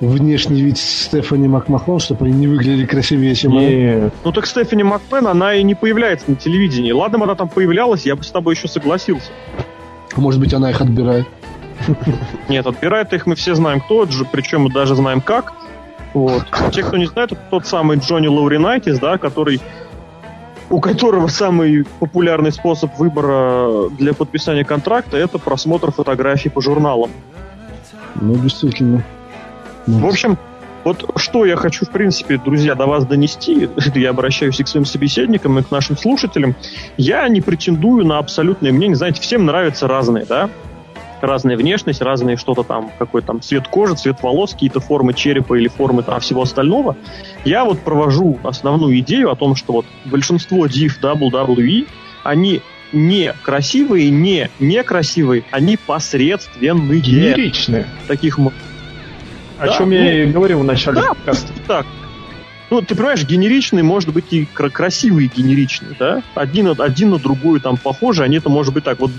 внешний 0.00 0.62
вид 0.62 0.78
Стефани 0.78 1.48
Макмахон, 1.48 2.00
чтобы 2.00 2.26
они 2.26 2.34
не 2.34 2.46
выглядели 2.46 2.86
красивее, 2.86 3.34
чем 3.34 3.56
она. 3.56 4.10
Ну 4.24 4.32
так 4.32 4.46
Стефани 4.46 4.82
Макмен, 4.82 5.26
она 5.26 5.54
и 5.54 5.62
не 5.62 5.74
появляется 5.74 6.30
на 6.30 6.36
телевидении. 6.36 6.92
Ладно, 6.92 7.22
она 7.22 7.34
там 7.34 7.48
появлялась, 7.48 8.06
я 8.06 8.16
бы 8.16 8.22
с 8.22 8.30
тобой 8.30 8.54
еще 8.54 8.68
согласился. 8.68 9.30
Может 10.16 10.40
быть, 10.40 10.54
она 10.54 10.70
их 10.70 10.80
отбирает. 10.80 11.26
Нет, 12.48 12.66
отбирает 12.66 13.12
их 13.12 13.26
мы 13.26 13.34
все 13.34 13.54
знаем 13.54 13.80
кто, 13.80 14.06
причем 14.30 14.62
мы 14.62 14.70
даже 14.70 14.94
знаем 14.94 15.20
как. 15.20 15.52
Вот. 16.14 16.44
Те, 16.72 16.82
кто 16.82 16.96
не 16.96 17.06
знает, 17.06 17.32
это 17.32 17.40
тот 17.50 17.66
самый 17.66 17.98
Джонни 17.98 18.26
Лауринайтис, 18.26 18.98
да, 18.98 19.18
который 19.18 19.60
у 20.68 20.80
которого 20.80 21.26
самый 21.26 21.84
популярный 21.98 22.52
способ 22.52 22.96
выбора 22.96 23.88
для 23.90 24.14
подписания 24.14 24.64
контракта 24.64 25.16
это 25.16 25.38
просмотр 25.38 25.90
фотографий 25.90 26.48
по 26.48 26.60
журналам. 26.60 27.10
Ну, 28.20 28.36
действительно. 28.36 29.04
В 29.86 30.06
общем, 30.06 30.38
Вот 30.82 31.10
что 31.16 31.44
я 31.44 31.56
хочу, 31.56 31.84
в 31.84 31.90
принципе, 31.90 32.38
друзья, 32.38 32.74
до 32.74 32.86
вас 32.86 33.04
донести, 33.04 33.68
я 33.94 34.10
обращаюсь 34.10 34.60
и 34.60 34.64
к 34.64 34.68
своим 34.68 34.86
собеседникам, 34.86 35.58
и 35.58 35.62
к 35.62 35.70
нашим 35.70 35.96
слушателям, 35.96 36.56
я 36.96 37.28
не 37.28 37.40
претендую 37.40 38.06
на 38.06 38.18
абсолютное 38.18 38.72
мнение, 38.72 38.96
знаете, 38.96 39.20
всем 39.20 39.44
нравятся 39.44 39.86
разные, 39.88 40.24
да, 40.24 40.48
разная 41.20 41.58
внешность, 41.58 42.00
разные 42.00 42.38
что-то 42.38 42.62
там, 42.62 42.90
какой 42.98 43.20
там 43.20 43.42
цвет 43.42 43.68
кожи, 43.68 43.94
цвет 43.94 44.22
волос, 44.22 44.52
какие-то 44.52 44.80
формы 44.80 45.12
черепа 45.12 45.54
или 45.54 45.68
формы 45.68 46.02
там 46.02 46.20
всего 46.20 46.42
остального. 46.42 46.96
Я 47.44 47.66
вот 47.66 47.80
провожу 47.80 48.38
основную 48.42 48.98
идею 49.00 49.30
о 49.30 49.36
том, 49.36 49.56
что 49.56 49.74
вот 49.74 49.86
большинство 50.06 50.66
div 50.66 50.92
WWE, 51.02 51.86
они 52.24 52.62
не 52.92 53.34
красивые, 53.42 54.10
не 54.10 54.50
некрасивые, 54.58 55.44
они 55.50 55.76
посредственные. 55.76 57.00
Генеричные. 57.00 57.86
Таких 58.08 58.38
о 59.60 59.66
да, 59.66 59.76
чем 59.76 59.90
ну, 59.90 59.94
я 59.94 60.24
и 60.24 60.26
говорил 60.26 60.60
в 60.60 60.64
начале 60.64 61.00
да, 61.00 61.08
подкаста. 61.08 61.52
Так. 61.66 61.86
Ну, 62.70 62.80
ты 62.82 62.94
понимаешь, 62.94 63.24
генеричный 63.24 63.82
может 63.82 64.12
быть 64.12 64.32
и 64.32 64.46
красивый 64.46 65.30
генеричный, 65.34 65.96
да? 65.98 66.22
Один, 66.34 66.74
один 66.78 67.10
на 67.10 67.18
другой 67.18 67.60
там 67.60 67.76
похожи, 67.76 68.22
они 68.22 68.38
это 68.38 68.48
может 68.48 68.72
быть 68.72 68.84
так. 68.84 69.00
Вот 69.00 69.10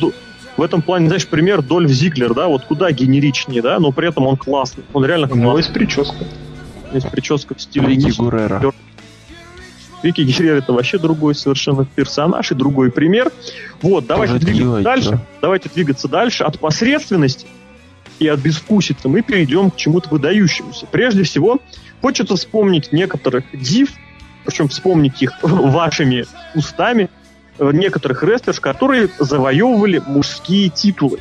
в 0.58 0.62
этом 0.62 0.82
плане, 0.82 1.08
знаешь, 1.08 1.28
пример 1.28 1.62
Дольф 1.62 1.90
Зиглер, 1.90 2.34
да, 2.34 2.48
вот 2.48 2.66
куда 2.66 2.92
генеричнее, 2.92 3.62
да, 3.62 3.78
но 3.80 3.92
при 3.92 4.08
этом 4.08 4.26
он 4.26 4.38
классный. 4.38 4.84
Он 4.94 5.06
реально 5.06 5.28
классный. 5.28 5.44
У 5.44 5.48
него 5.48 5.58
есть 5.58 5.74
прическа. 5.74 6.16
Есть 6.94 7.10
прическа 7.10 7.56
в 7.56 7.62
стиле 7.62 7.88
Вики 7.88 8.18
Гурера. 8.18 8.74
Вики 10.02 10.22
Геррер 10.22 10.56
это 10.56 10.74
вообще 10.74 10.98
другой 10.98 11.36
совершенно 11.36 11.86
персонаж 11.86 12.52
и 12.52 12.56
другой 12.56 12.92
пример. 12.92 13.32
Вот, 13.82 14.08
давайте 14.08 14.34
Тоже 14.34 14.46
двигаться 14.46 14.64
делать, 14.64 14.84
дальше. 14.84 15.12
Да? 15.12 15.22
Давайте 15.42 15.70
двигаться 15.70 16.08
дальше 16.08 16.44
от 16.44 16.58
посредственности 16.60 17.46
и 18.22 18.28
от 18.28 18.40
безвкусицы 18.40 19.10
мы 19.10 19.24
перейдем 19.24 19.72
к 19.72 19.76
чему-то 19.76 20.10
выдающемуся. 20.10 20.86
Прежде 20.86 21.24
всего, 21.24 21.60
хочется 22.02 22.36
вспомнить 22.36 22.92
некоторых 22.92 23.46
див, 23.52 23.90
причем 24.46 24.68
вспомнить 24.68 25.24
их 25.24 25.34
вашими 25.42 26.26
устами, 26.54 27.10
некоторых 27.60 28.24
рестлерш, 28.24 28.60
которые 28.60 29.10
завоевывали 29.18 30.04
мужские 30.06 30.70
титулы. 30.70 31.20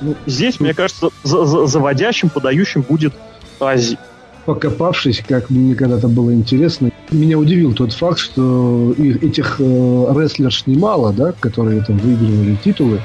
Ну, 0.00 0.14
здесь, 0.26 0.60
мне 0.60 0.74
кажется, 0.74 1.08
за 1.24 1.44
за 1.44 1.66
заводящим, 1.66 2.28
подающим 2.28 2.82
будет 2.82 3.12
Ази. 3.58 3.98
Покопавшись, 4.44 5.24
как 5.26 5.50
мне 5.50 5.74
когда-то 5.74 6.06
было 6.06 6.32
интересно, 6.32 6.90
меня 7.10 7.36
удивил 7.36 7.74
тот 7.74 7.92
факт, 7.92 8.20
что 8.20 8.94
их, 8.96 9.24
этих 9.24 9.56
э, 9.58 9.62
рестлерш 9.62 10.66
немало, 10.66 11.12
да, 11.12 11.32
которые 11.32 11.82
там 11.82 11.98
выигрывали 11.98 12.56
титулы, 12.62 13.00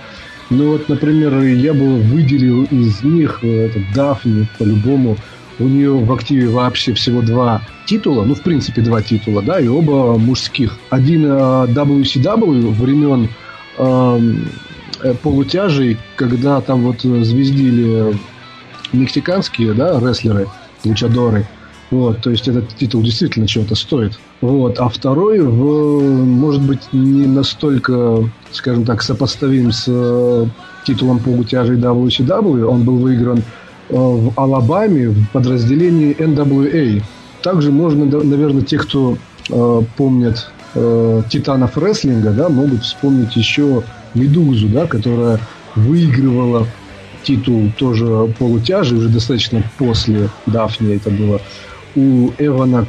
ну 0.51 0.73
вот, 0.73 0.89
например, 0.89 1.39
я 1.41 1.73
бы 1.73 1.95
выделил 1.95 2.65
из 2.65 3.03
них 3.03 3.39
э, 3.41 3.67
этот 3.67 3.83
Дафни 3.95 4.47
по-любому. 4.59 5.15
У 5.59 5.63
нее 5.63 5.93
в 5.93 6.11
активе 6.11 6.49
вообще 6.49 6.93
всего 6.93 7.21
два 7.21 7.61
титула, 7.85 8.25
ну, 8.25 8.35
в 8.35 8.41
принципе, 8.41 8.81
два 8.81 9.01
титула, 9.01 9.41
да, 9.41 9.61
и 9.61 9.67
оба 9.67 10.17
мужских. 10.17 10.77
Один 10.89 11.25
WCW 11.25 12.67
э, 12.67 12.71
времен 12.73 13.29
эм, 13.77 14.45
э, 15.01 15.13
полутяжей, 15.23 15.97
когда 16.17 16.59
там 16.59 16.81
вот 16.81 17.01
звездили 17.01 18.17
мексиканские, 18.91 19.73
да, 19.73 19.99
рестлеры, 20.01 20.47
лучадоры– 20.83 21.47
вот, 21.91 22.21
то 22.21 22.29
есть 22.29 22.47
этот 22.47 22.69
титул 22.77 23.03
действительно 23.03 23.47
чего-то 23.47 23.75
стоит. 23.75 24.17
Вот, 24.39 24.79
а 24.79 24.87
второй, 24.87 25.41
в, 25.41 26.01
может 26.01 26.61
быть, 26.61 26.79
не 26.93 27.27
настолько, 27.27 28.29
скажем 28.51 28.85
так, 28.85 29.01
сопоставим 29.01 29.73
с 29.73 29.85
э, 29.87 30.45
титулом 30.85 31.19
по 31.19 31.43
тяжей 31.43 31.77
WCW. 31.77 32.63
Он 32.63 32.83
был 32.83 32.95
выигран 32.95 33.39
э, 33.39 33.43
в 33.93 34.31
Алабаме 34.37 35.09
в 35.09 35.27
подразделении 35.33 36.15
NWA. 36.15 37.03
Также 37.43 37.71
можно, 37.73 38.05
наверное, 38.05 38.61
те, 38.61 38.77
кто 38.77 39.17
э, 39.49 39.81
помнят 39.97 40.49
э, 40.75 41.23
титанов 41.29 41.77
рестлинга, 41.77 42.31
да, 42.31 42.47
могут 42.47 42.83
вспомнить 42.83 43.35
еще 43.35 43.83
Медузу, 44.13 44.69
да, 44.69 44.87
которая 44.87 45.41
выигрывала 45.75 46.67
титул 47.23 47.69
тоже 47.77 48.33
полутяжи 48.39 48.95
уже 48.95 49.09
достаточно 49.09 49.63
после 49.77 50.29
Дафни 50.47 50.95
это 50.95 51.11
было 51.11 51.39
у 51.95 52.31
Эвана 52.37 52.85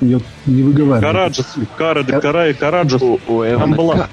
я 0.00 0.18
не 0.46 0.62
выговариваю. 0.62 1.00
Караджас, 1.00 1.54
Кара, 1.76 2.04
Кара 2.04 2.50
и. 2.50 2.54
У, 3.02 3.18
у 3.28 3.44
там, 3.44 3.72
была, 3.72 4.08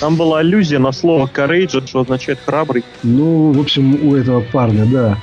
там 0.00 0.16
была 0.16 0.38
аллюзия 0.38 0.78
на 0.78 0.92
слово 0.92 1.26
courageous, 1.32 1.86
что 1.86 2.00
означает 2.00 2.38
храбрый. 2.44 2.84
Ну, 3.02 3.52
в 3.52 3.60
общем, 3.60 4.06
у 4.06 4.14
этого 4.14 4.40
парня, 4.40 4.86
да. 4.86 5.18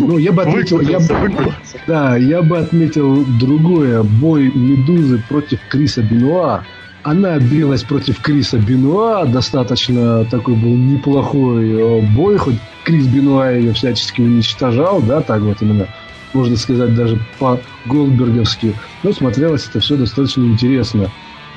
Ну, 0.00 0.18
я 0.18 0.32
бы 0.32 0.42
отметил, 0.42 0.80
я 0.80 0.98
бы, 0.98 1.54
да, 1.86 2.16
я 2.16 2.42
бы 2.42 2.58
отметил 2.58 3.24
другое. 3.38 4.02
Бой 4.02 4.50
Медузы 4.52 5.22
против 5.28 5.60
Криса 5.68 6.02
Бенуа. 6.02 6.64
Она 7.02 7.38
билась 7.38 7.82
против 7.82 8.20
Криса 8.20 8.58
Бенуа, 8.58 9.24
достаточно 9.24 10.24
такой 10.26 10.54
был 10.54 10.76
неплохой 10.76 11.70
э, 11.70 12.00
бой, 12.14 12.36
хоть 12.36 12.56
Крис 12.84 13.06
Бенуа 13.06 13.52
ее 13.52 13.72
всячески 13.72 14.20
уничтожал, 14.20 15.00
да, 15.00 15.22
так 15.22 15.40
вот 15.40 15.62
именно 15.62 15.88
можно 16.32 16.56
сказать, 16.56 16.94
даже 16.94 17.18
по-голдберговски. 17.38 18.74
Но 19.02 19.12
смотрелось 19.12 19.66
это 19.68 19.80
все 19.80 19.96
достаточно 19.96 20.42
интересно. 20.42 21.10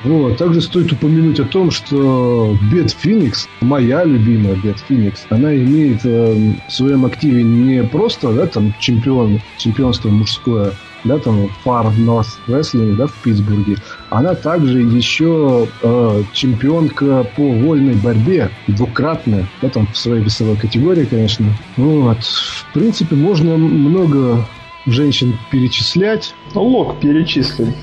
Вот. 0.04 0.36
Также 0.36 0.60
стоит 0.60 0.92
упомянуть 0.92 1.40
о 1.40 1.44
том, 1.44 1.70
что 1.70 2.56
Бет 2.70 2.90
Феникс, 2.90 3.48
моя 3.60 4.04
любимая 4.04 4.54
Бет 4.54 4.78
Феникс, 4.86 5.26
она 5.30 5.54
имеет 5.56 6.04
э, 6.04 6.52
в 6.68 6.72
своем 6.72 7.06
активе 7.06 7.42
не 7.42 7.82
просто 7.82 8.32
да, 8.32 8.46
там, 8.46 8.74
чемпион, 8.78 9.40
чемпионство 9.56 10.10
мужское, 10.10 10.72
да, 11.04 11.18
там 11.18 11.48
Far 11.64 11.94
North 11.96 12.36
Wrestling, 12.46 12.96
да, 12.96 13.06
в 13.06 13.14
Питтсбурге, 13.22 13.76
она 14.10 14.34
также 14.34 14.80
еще 14.80 15.68
э, 15.82 16.22
чемпионка 16.32 17.24
по 17.36 17.42
вольной 17.42 17.94
борьбе, 17.94 18.50
двукратная, 18.66 19.48
да, 19.62 19.70
там 19.70 19.86
в 19.86 19.96
своей 19.96 20.22
весовой 20.22 20.56
категории, 20.56 21.04
конечно. 21.04 21.46
Вот. 21.76 22.18
В 22.22 22.72
принципе, 22.74 23.16
можно 23.16 23.56
много 23.56 24.46
женщин 24.86 25.38
перечислять. 25.50 26.34
Ну, 26.54 26.62
лог 26.62 27.00
перечислим. 27.00 27.74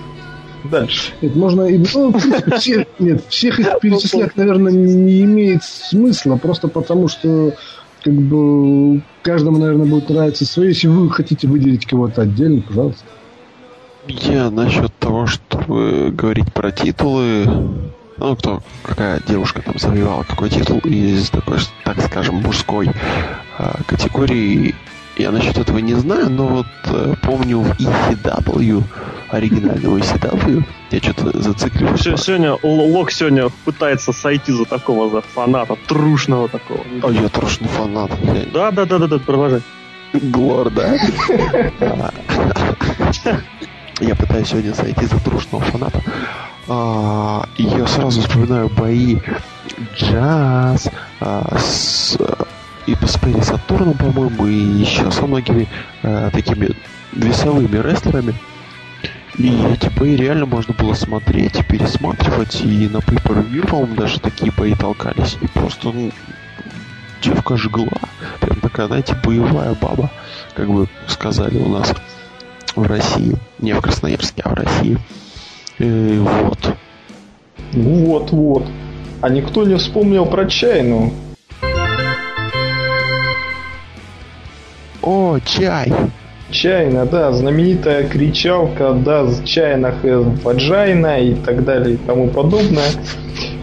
Дальше. 0.64 1.14
Нет, 1.22 1.36
можно 1.36 1.64
и 1.64 1.78
ну, 1.78 2.14
всех, 2.58 2.86
нет, 3.00 3.24
всех 3.30 3.60
их 3.60 3.80
перечислять, 3.80 4.38
наверное, 4.38 4.72
не 4.72 5.22
имеет 5.24 5.64
смысла, 5.64 6.38
просто 6.38 6.68
потому 6.68 7.08
что 7.08 7.56
как 8.04 8.14
бы 8.14 9.02
каждому, 9.22 9.58
наверное, 9.58 9.86
будет 9.86 10.10
нравиться 10.10 10.46
свое. 10.46 10.70
Если 10.70 10.88
вы 10.88 11.10
хотите 11.10 11.48
выделить 11.48 11.86
кого-то 11.86 12.24
отдельно, 12.24 12.62
пожалуйста. 12.62 13.04
Я 14.08 14.50
насчет 14.50 14.92
того, 14.98 15.28
чтобы 15.28 16.12
говорить 16.12 16.52
про 16.54 16.72
титулы, 16.72 17.46
ну, 18.18 18.36
кто, 18.36 18.62
какая 18.84 19.22
девушка 19.28 19.62
там 19.62 19.78
завоевала 19.78 20.24
какой 20.24 20.50
титул 20.50 20.80
из 20.80 21.30
такой, 21.30 21.58
так 21.84 22.02
скажем, 22.02 22.36
мужской 22.36 22.90
э, 23.58 23.74
категории, 23.86 24.76
я 25.18 25.32
насчет 25.32 25.58
этого 25.58 25.80
не 25.80 25.94
знаю, 25.94 26.30
но 26.30 26.48
вот 26.48 26.68
э, 26.86 27.14
помню 27.22 27.60
в 27.60 27.72
ECW, 27.80 28.84
оригинального 29.30 29.98
ECW, 29.98 30.64
я 30.92 31.00
что-то 31.00 31.42
зацикливаюсь. 31.42 32.02
Сегодня 32.02 32.58
Лок 32.64 33.12
сегодня 33.12 33.50
пытается 33.66 34.14
сойти 34.14 34.52
за 34.52 34.66
такого, 34.66 35.10
за 35.10 35.22
фаната, 35.22 35.78
трушного 35.88 36.48
такого. 36.50 36.82
А 37.04 37.12
я 37.12 37.30
трушный 37.30 37.68
фанат. 37.68 38.12
Да, 38.54 38.72
да, 38.72 38.86
да, 38.86 39.00
да, 39.00 39.08
да, 39.08 39.20
продолжай. 39.20 39.62
Глор, 40.14 40.70
да? 40.70 40.98
Я 44.02 44.16
пытаюсь 44.16 44.48
сегодня 44.48 44.74
сойти 44.74 45.06
за 45.06 45.20
трушного 45.20 45.64
фаната. 45.64 46.02
А, 46.68 47.46
я 47.58 47.88
сразу 47.88 48.22
вспоминаю 48.22 48.70
бои 48.70 49.18
джаз 49.96 50.90
а, 51.20 51.58
с 51.58 52.18
и 52.88 52.96
Перри 52.96 53.42
Сатурном, 53.42 53.94
по-моему, 53.94 54.48
и 54.48 54.54
еще 54.54 55.12
со 55.12 55.26
многими 55.26 55.68
э, 56.04 56.30
такими 56.34 56.72
весовыми 57.14 57.78
рестлерами. 57.78 58.34
И 59.38 59.48
эти 59.48 59.90
бои 59.98 60.16
реально 60.16 60.46
можно 60.46 60.74
было 60.74 60.94
смотреть, 60.94 61.66
пересматривать, 61.68 62.62
и 62.62 62.90
на 62.90 62.98
pay 62.98 63.22
per 63.24 63.68
по-моему, 63.68 63.96
даже 63.96 64.20
такие 64.20 64.52
бои 64.52 64.76
толкались. 64.76 65.38
И 65.42 65.48
просто, 65.48 65.92
ну, 65.92 66.12
девка 67.22 67.58
жгла. 67.58 67.98
Прям 68.40 68.60
такая, 68.60 68.88
знаете, 68.88 69.16
боевая 69.24 69.76
баба, 69.76 70.12
как 70.54 70.70
бы 70.70 70.88
сказали 71.08 71.58
у 71.58 71.70
нас 71.70 71.94
в 72.76 72.84
России. 72.84 73.36
Не 73.60 73.74
в 73.74 73.82
Красноярске, 73.82 74.42
а 74.44 74.50
в 74.50 74.54
России. 74.54 74.98
И 75.80 76.20
вот. 76.20 76.76
Ну 77.74 78.06
вот, 78.06 78.32
вот. 78.32 78.68
А 79.22 79.30
никто 79.30 79.66
не 79.66 79.76
вспомнил 79.76 80.26
про 80.26 80.46
чайну. 80.46 81.14
О, 85.04 85.40
чай! 85.44 85.92
Чайна, 86.52 87.06
да, 87.06 87.32
знаменитая 87.32 88.08
кричалка, 88.08 88.94
да, 88.94 89.26
чайна 89.46 89.94
ваджайна 90.44 91.20
и 91.20 91.34
так 91.34 91.64
далее 91.64 91.96
и 91.96 91.98
тому 91.98 92.28
подобное. 92.28 92.90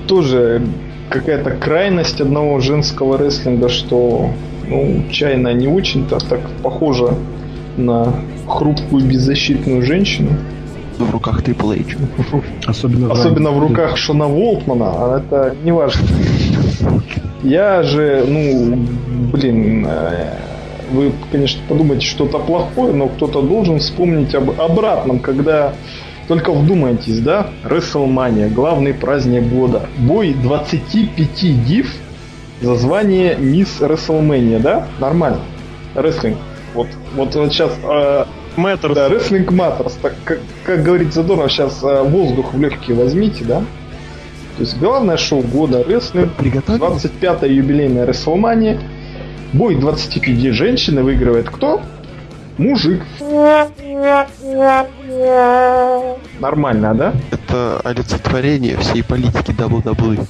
Тоже 0.06 0.62
какая-то 1.10 1.50
крайность 1.50 2.20
одного 2.20 2.60
женского 2.60 3.18
рестлинга, 3.18 3.68
что 3.68 4.30
ну, 4.66 5.04
чайна 5.10 5.52
не 5.52 5.68
очень-то 5.68 6.18
так 6.18 6.40
похожа 6.62 7.14
на 7.76 8.12
хрупкую 8.46 9.04
беззащитную 9.04 9.82
женщину. 9.82 10.30
В 10.98 11.10
руках 11.10 11.42
Triple 11.42 11.80
H. 11.80 11.96
Особенно, 12.66 13.12
Особенно 13.12 13.50
в 13.52 13.60
руках 13.60 13.96
Шона 13.96 14.26
Волтмана, 14.26 14.86
а 14.86 15.18
это 15.18 15.54
не 15.62 15.70
важно. 15.70 16.08
Я 17.44 17.84
же, 17.84 18.24
ну, 18.26 18.76
блин, 19.32 19.86
э, 19.88 20.32
вы, 20.90 21.12
конечно, 21.30 21.60
подумаете 21.68 22.06
что-то 22.06 22.38
плохое, 22.38 22.92
но 22.92 23.08
кто-то 23.08 23.42
должен 23.42 23.78
вспомнить 23.78 24.34
об 24.34 24.60
обратном, 24.60 25.20
когда 25.20 25.74
только 26.28 26.52
вдумайтесь, 26.52 27.20
да? 27.20 27.48
WrestleMania, 27.64 28.50
главный 28.50 28.92
праздник 28.92 29.44
года. 29.44 29.86
Бой 29.98 30.34
25 30.34 31.64
див 31.64 31.94
за 32.60 32.74
звание 32.76 33.36
Мисс 33.36 33.80
WrestleMania, 33.80 34.60
да? 34.60 34.86
Нормально. 35.00 35.40
Рестлинг. 35.94 36.36
Вот, 36.74 36.88
вот, 37.16 37.34
вот 37.34 37.52
сейчас... 37.52 37.72
Э, 37.82 38.24
Matters. 38.56 38.94
Да, 38.94 39.08
Wrestling 39.08 39.46
Matters. 39.46 39.92
Так, 40.02 40.14
как, 40.24 40.38
как 40.64 40.82
говорит 40.82 41.14
Задорнов, 41.14 41.50
сейчас 41.50 41.82
э, 41.82 42.02
воздух 42.02 42.52
в 42.52 42.60
легкие 42.60 42.96
возьмите, 42.96 43.44
да? 43.44 43.60
То 44.56 44.62
есть 44.64 44.76
главное 44.78 45.16
шоу 45.16 45.42
года 45.42 45.84
рестлинг, 45.84 46.32
25-я 46.40 47.46
юбилейная 47.46 48.06
WrestleMania. 48.06 48.80
Бой 49.52 49.76
25 49.76 50.52
женщин 50.52 51.02
выигрывает 51.02 51.48
кто? 51.48 51.80
Мужик. 52.58 53.02
Нормально, 56.40 56.94
да? 56.94 57.14
Это 57.30 57.80
олицетворение 57.84 58.76
всей 58.78 59.02
политики 59.02 59.50
WWE. 59.50 60.26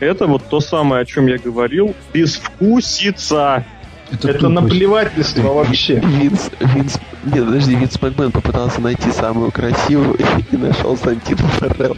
Это 0.00 0.26
вот 0.26 0.44
то 0.48 0.60
самое, 0.60 1.02
о 1.02 1.04
чем 1.04 1.26
я 1.26 1.38
говорил. 1.38 1.94
Безвкусица. 2.14 3.64
Это, 4.10 4.30
это 4.30 4.48
наплевательство 4.48 5.52
вообще. 5.52 6.00
Винс, 6.00 6.50
Винс, 6.60 6.98
нет, 7.24 7.46
подожди, 7.46 7.74
Винс 7.74 8.00
Макмен 8.00 8.30
попытался 8.30 8.80
найти 8.80 9.10
самую 9.10 9.50
красивую 9.50 10.18
и 10.50 10.56
нашел 10.56 10.96
Сантину 10.96 11.48
Ферреллу. 11.60 11.96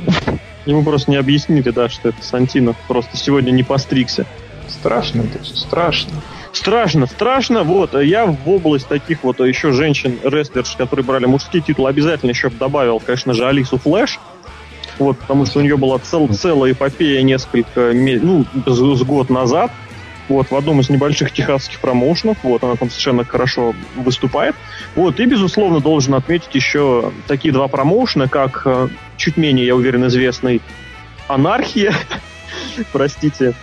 Ему 0.66 0.82
просто 0.82 1.10
не 1.10 1.16
объяснили, 1.16 1.70
да, 1.70 1.88
что 1.88 2.10
это 2.10 2.22
Сантино. 2.22 2.74
Просто 2.88 3.16
сегодня 3.16 3.50
не 3.50 3.62
постригся. 3.62 4.26
Страшно 4.68 5.22
это 5.22 5.42
все, 5.42 5.56
страшно. 5.56 6.12
Страшно, 6.54 7.06
страшно. 7.06 7.64
Вот, 7.64 8.00
я 8.00 8.26
в 8.26 8.48
область 8.48 8.86
таких 8.86 9.24
вот 9.24 9.40
еще 9.40 9.72
женщин-рестлерш, 9.72 10.76
которые 10.76 11.04
брали 11.04 11.26
мужские 11.26 11.60
титулы, 11.60 11.90
обязательно 11.90 12.30
еще 12.30 12.48
добавил, 12.48 13.00
конечно 13.00 13.34
же, 13.34 13.46
Алису 13.46 13.76
Флэш. 13.76 14.20
Вот, 14.98 15.18
потому 15.18 15.44
что 15.46 15.58
у 15.58 15.62
нее 15.62 15.76
была 15.76 15.98
цел, 15.98 16.28
целая 16.28 16.72
эпопея 16.72 17.22
несколько, 17.22 17.90
ну, 17.92 18.46
с, 18.66 18.98
с 18.98 19.02
год 19.02 19.30
назад. 19.30 19.72
Вот, 20.28 20.52
в 20.52 20.56
одном 20.56 20.80
из 20.80 20.88
небольших 20.88 21.32
техасских 21.32 21.80
промоушенов. 21.80 22.38
Вот, 22.44 22.62
она 22.62 22.76
там 22.76 22.88
совершенно 22.88 23.24
хорошо 23.24 23.74
выступает. 23.96 24.54
Вот, 24.94 25.18
и, 25.18 25.26
безусловно, 25.26 25.80
должен 25.80 26.14
отметить 26.14 26.54
еще 26.54 27.12
такие 27.26 27.52
два 27.52 27.66
промоушена, 27.66 28.28
как 28.28 28.62
э, 28.64 28.88
чуть 29.16 29.36
менее, 29.36 29.66
я 29.66 29.74
уверен, 29.74 30.06
известный 30.06 30.62
Анархия. 31.26 31.92
Простите. 32.92 33.54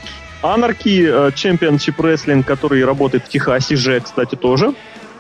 Анарки 0.42 1.06
э, 1.06 1.30
Championship 1.30 1.96
Wrestling, 1.98 2.44
который 2.44 2.84
работает 2.84 3.26
в 3.26 3.30
Техасе 3.30 3.76
же, 3.76 4.00
кстати, 4.00 4.36
тоже. 4.36 4.74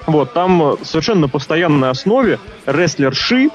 Вот, 0.08 0.34
там 0.34 0.74
э, 0.74 0.76
совершенно 0.84 1.22
на 1.22 1.28
постоянной 1.30 1.90
основе 1.90 2.40
рестлерши 2.66 3.50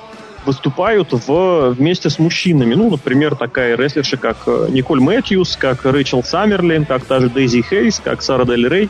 выступают 0.44 1.08
в, 1.12 1.70
вместе 1.70 2.08
с 2.08 2.18
мужчинами. 2.18 2.74
Ну, 2.74 2.88
например, 2.90 3.34
такая 3.34 3.76
рестлерша, 3.76 4.16
как 4.16 4.36
э, 4.46 4.68
Николь 4.70 5.00
Мэтьюс, 5.00 5.56
как 5.56 5.84
Рэйчел 5.84 6.22
Саммерлин, 6.22 6.84
как 6.84 7.04
та 7.04 7.20
же 7.20 7.28
Дейзи 7.28 7.62
Хейс, 7.62 8.00
как 8.02 8.22
Сара 8.22 8.44
Дель 8.44 8.68
Рей. 8.68 8.88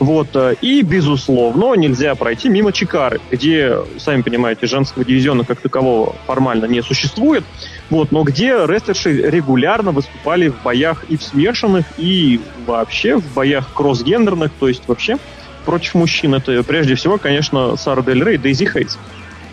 Вот. 0.00 0.28
И, 0.62 0.82
безусловно, 0.82 1.74
нельзя 1.74 2.14
пройти 2.14 2.48
мимо 2.48 2.72
Чикары, 2.72 3.20
где, 3.30 3.76
сами 3.98 4.22
понимаете, 4.22 4.66
женского 4.66 5.04
дивизиона 5.04 5.44
как 5.44 5.60
такового 5.60 6.16
формально 6.26 6.64
не 6.64 6.82
существует. 6.82 7.44
Вот, 7.90 8.10
но 8.10 8.22
где 8.22 8.52
рестлерши 8.66 9.10
регулярно 9.30 9.92
выступали 9.92 10.48
в 10.48 10.62
боях 10.62 11.04
и 11.08 11.16
в 11.16 11.22
смешанных, 11.22 11.84
и 11.98 12.40
вообще 12.66 13.16
в 13.16 13.34
боях 13.34 13.72
кроссгендерных, 13.74 14.50
то 14.58 14.68
есть 14.68 14.82
вообще 14.86 15.18
против 15.66 15.94
мужчин. 15.94 16.34
Это 16.34 16.62
прежде 16.62 16.94
всего, 16.94 17.18
конечно, 17.18 17.76
Сара 17.76 18.02
Дель 18.02 18.24
Рей, 18.24 18.38
Дейзи 18.38 18.66
Хейтс. 18.66 18.96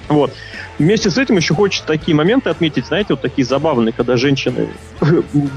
Вот. 0.08 0.32
Вместе 0.80 1.10
с 1.10 1.18
этим 1.18 1.38
еще 1.38 1.56
хочется 1.56 1.88
такие 1.88 2.16
моменты 2.16 2.50
отметить, 2.50 2.88
знаете, 2.88 3.14
вот 3.14 3.22
такие 3.22 3.46
забавные, 3.46 3.94
когда 3.94 4.16
женщины 4.16 4.70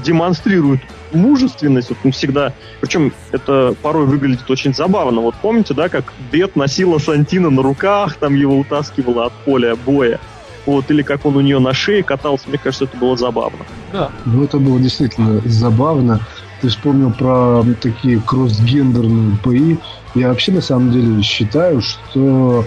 демонстрируют 0.03 0.81
мужественность, 1.13 1.89
вот 1.89 2.15
всегда, 2.15 2.53
причем 2.79 3.13
это 3.31 3.75
порой 3.81 4.05
выглядит 4.05 4.49
очень 4.49 4.73
забавно. 4.73 5.21
Вот 5.21 5.35
помните, 5.41 5.73
да, 5.73 5.89
как 5.89 6.13
Бет 6.31 6.55
носила 6.55 6.97
Сантина 6.97 7.49
на 7.49 7.61
руках, 7.61 8.15
там 8.15 8.35
его 8.35 8.57
утаскивала 8.57 9.25
от 9.25 9.33
поля 9.45 9.75
боя 9.75 10.19
вот, 10.65 10.89
или 10.91 11.01
как 11.01 11.25
он 11.25 11.37
у 11.37 11.41
нее 11.41 11.59
на 11.59 11.73
шее 11.73 12.03
катался, 12.03 12.49
мне 12.49 12.57
кажется, 12.57 12.85
это 12.85 12.97
было 12.97 13.17
забавно. 13.17 13.65
Да. 13.91 14.11
Ну, 14.25 14.43
это 14.43 14.57
было 14.57 14.79
действительно 14.79 15.41
забавно. 15.45 16.21
Ты 16.61 16.69
вспомнил 16.69 17.11
про 17.11 17.63
такие 17.81 18.21
кроссгендерные 18.21 19.37
бои. 19.43 19.77
Я 20.13 20.29
вообще, 20.29 20.51
на 20.51 20.61
самом 20.61 20.91
деле, 20.91 21.21
считаю, 21.23 21.81
что 21.81 22.65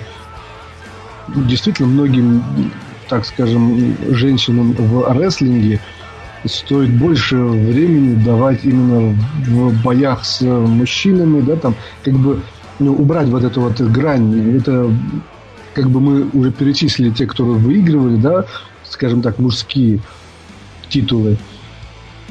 действительно 1.29 1.89
многим, 1.89 2.43
так 3.09 3.25
скажем, 3.25 3.97
женщинам 4.11 4.73
в 4.73 5.13
рестлинге 5.13 5.81
стоит 6.45 6.91
больше 6.91 7.37
времени 7.37 8.23
давать 8.23 8.65
именно 8.65 9.17
в 9.47 9.83
боях 9.83 10.25
с 10.25 10.43
мужчинами, 10.43 11.41
да, 11.41 11.57
там, 11.57 11.75
как 12.05 12.15
бы 12.15 12.43
ну, 12.79 12.95
убрать 12.95 13.29
вот 13.29 13.45
эту 13.45 13.63
вот 13.63 13.81
грань. 13.81 14.57
Это 14.57 14.91
как 15.75 15.91
бы 15.91 16.01
мы 16.01 16.29
уже 16.33 16.53
перечислили 16.53 17.11
те, 17.11 17.27
которые 17.27 17.57
выигрывали, 17.57 18.17
да, 18.17 18.45
скажем 18.85 19.23
так, 19.23 19.39
мужские 19.39 20.01
титулы. 20.89 21.37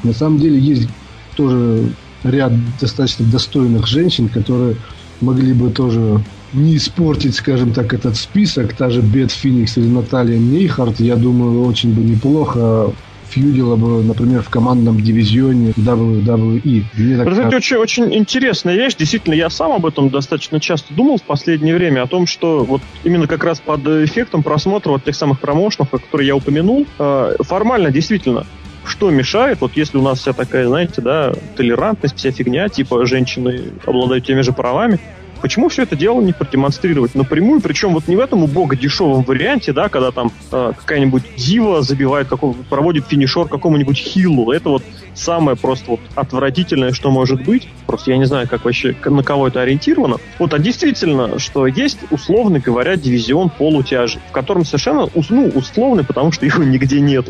На 0.02 0.12
самом 0.12 0.38
деле 0.38 0.58
есть 0.58 0.88
тоже 1.34 1.90
ряд 2.22 2.52
достаточно 2.80 3.26
достойных 3.26 3.86
женщин, 3.86 4.28
которые 4.28 4.76
могли 5.20 5.52
бы 5.52 5.70
тоже 5.70 6.22
не 6.54 6.76
испортить, 6.76 7.34
скажем 7.34 7.72
так, 7.72 7.92
этот 7.92 8.16
список. 8.16 8.74
Та 8.74 8.90
же 8.90 9.02
Бет 9.02 9.30
Феникс 9.30 9.76
или 9.76 9.86
Наталья 9.86 10.38
Нейхарт, 10.38 11.00
я 11.00 11.16
думаю, 11.16 11.64
очень 11.64 11.92
бы 11.92 12.02
неплохо 12.02 12.92
фьюдила 13.34 13.74
бы, 13.76 14.02
например, 14.02 14.42
в 14.42 14.48
командном 14.48 15.00
дивизионе 15.00 15.70
WWE. 15.70 16.84
Мне 16.94 17.16
так 17.16 17.26
Это 17.26 17.56
очень, 17.56 17.76
очень 17.76 18.14
интересная 18.14 18.76
вещь. 18.76 18.94
Действительно, 18.94 19.34
я 19.34 19.50
сам 19.50 19.72
об 19.72 19.86
этом 19.86 20.08
достаточно 20.10 20.60
часто 20.60 20.94
думал 20.94 21.18
в 21.18 21.22
последнее 21.22 21.74
время, 21.74 22.02
о 22.02 22.06
том, 22.06 22.26
что 22.26 22.64
вот 22.64 22.80
именно 23.02 23.26
как 23.26 23.42
раз 23.42 23.60
под 23.60 23.86
эффектом 23.86 24.42
просмотра 24.42 24.90
вот 24.90 25.04
тех 25.04 25.16
самых 25.16 25.40
промоушенов, 25.40 25.90
которые 25.90 26.28
я 26.28 26.36
упомянул, 26.36 26.86
э, 26.98 27.34
формально 27.40 27.90
действительно 27.90 28.46
что 28.86 29.08
мешает, 29.10 29.62
вот 29.62 29.72
если 29.76 29.96
у 29.96 30.02
нас 30.02 30.18
вся 30.18 30.34
такая, 30.34 30.68
знаете, 30.68 31.00
да, 31.00 31.32
толерантность, 31.56 32.16
вся 32.16 32.30
фигня, 32.30 32.68
типа 32.68 33.06
женщины 33.06 33.72
обладают 33.86 34.26
теми 34.26 34.42
же 34.42 34.52
правами, 34.52 35.00
Почему 35.44 35.68
все 35.68 35.82
это 35.82 35.94
дело 35.94 36.22
не 36.22 36.32
продемонстрировать 36.32 37.14
напрямую, 37.14 37.60
причем 37.60 37.92
вот 37.92 38.08
не 38.08 38.16
в 38.16 38.20
этом 38.20 38.44
убого 38.44 38.74
дешевом 38.74 39.24
варианте, 39.24 39.74
да, 39.74 39.90
когда 39.90 40.10
там 40.10 40.32
э, 40.50 40.72
какая-нибудь 40.74 41.22
дива 41.36 41.82
забивает, 41.82 42.28
какого, 42.28 42.54
проводит 42.54 43.08
финишер 43.08 43.46
какому-нибудь 43.46 43.98
хиллу. 43.98 44.52
Это 44.52 44.70
вот 44.70 44.82
самое 45.12 45.54
просто 45.54 45.90
вот 45.90 46.00
отвратительное, 46.14 46.92
что 46.92 47.10
может 47.10 47.44
быть. 47.44 47.68
Просто 47.86 48.12
я 48.12 48.16
не 48.16 48.24
знаю, 48.24 48.48
как 48.48 48.64
вообще 48.64 48.96
на 49.04 49.22
кого 49.22 49.48
это 49.48 49.60
ориентировано. 49.60 50.16
Вот, 50.38 50.54
а 50.54 50.58
действительно, 50.58 51.38
что 51.38 51.66
есть, 51.66 51.98
условно 52.10 52.58
говоря, 52.58 52.96
дивизион 52.96 53.50
полутяжи, 53.50 54.20
в 54.30 54.32
котором 54.32 54.64
совершенно, 54.64 55.10
ну, 55.28 55.48
условный, 55.48 56.04
потому 56.04 56.32
что 56.32 56.46
его 56.46 56.64
нигде 56.64 57.00
нет. 57.00 57.28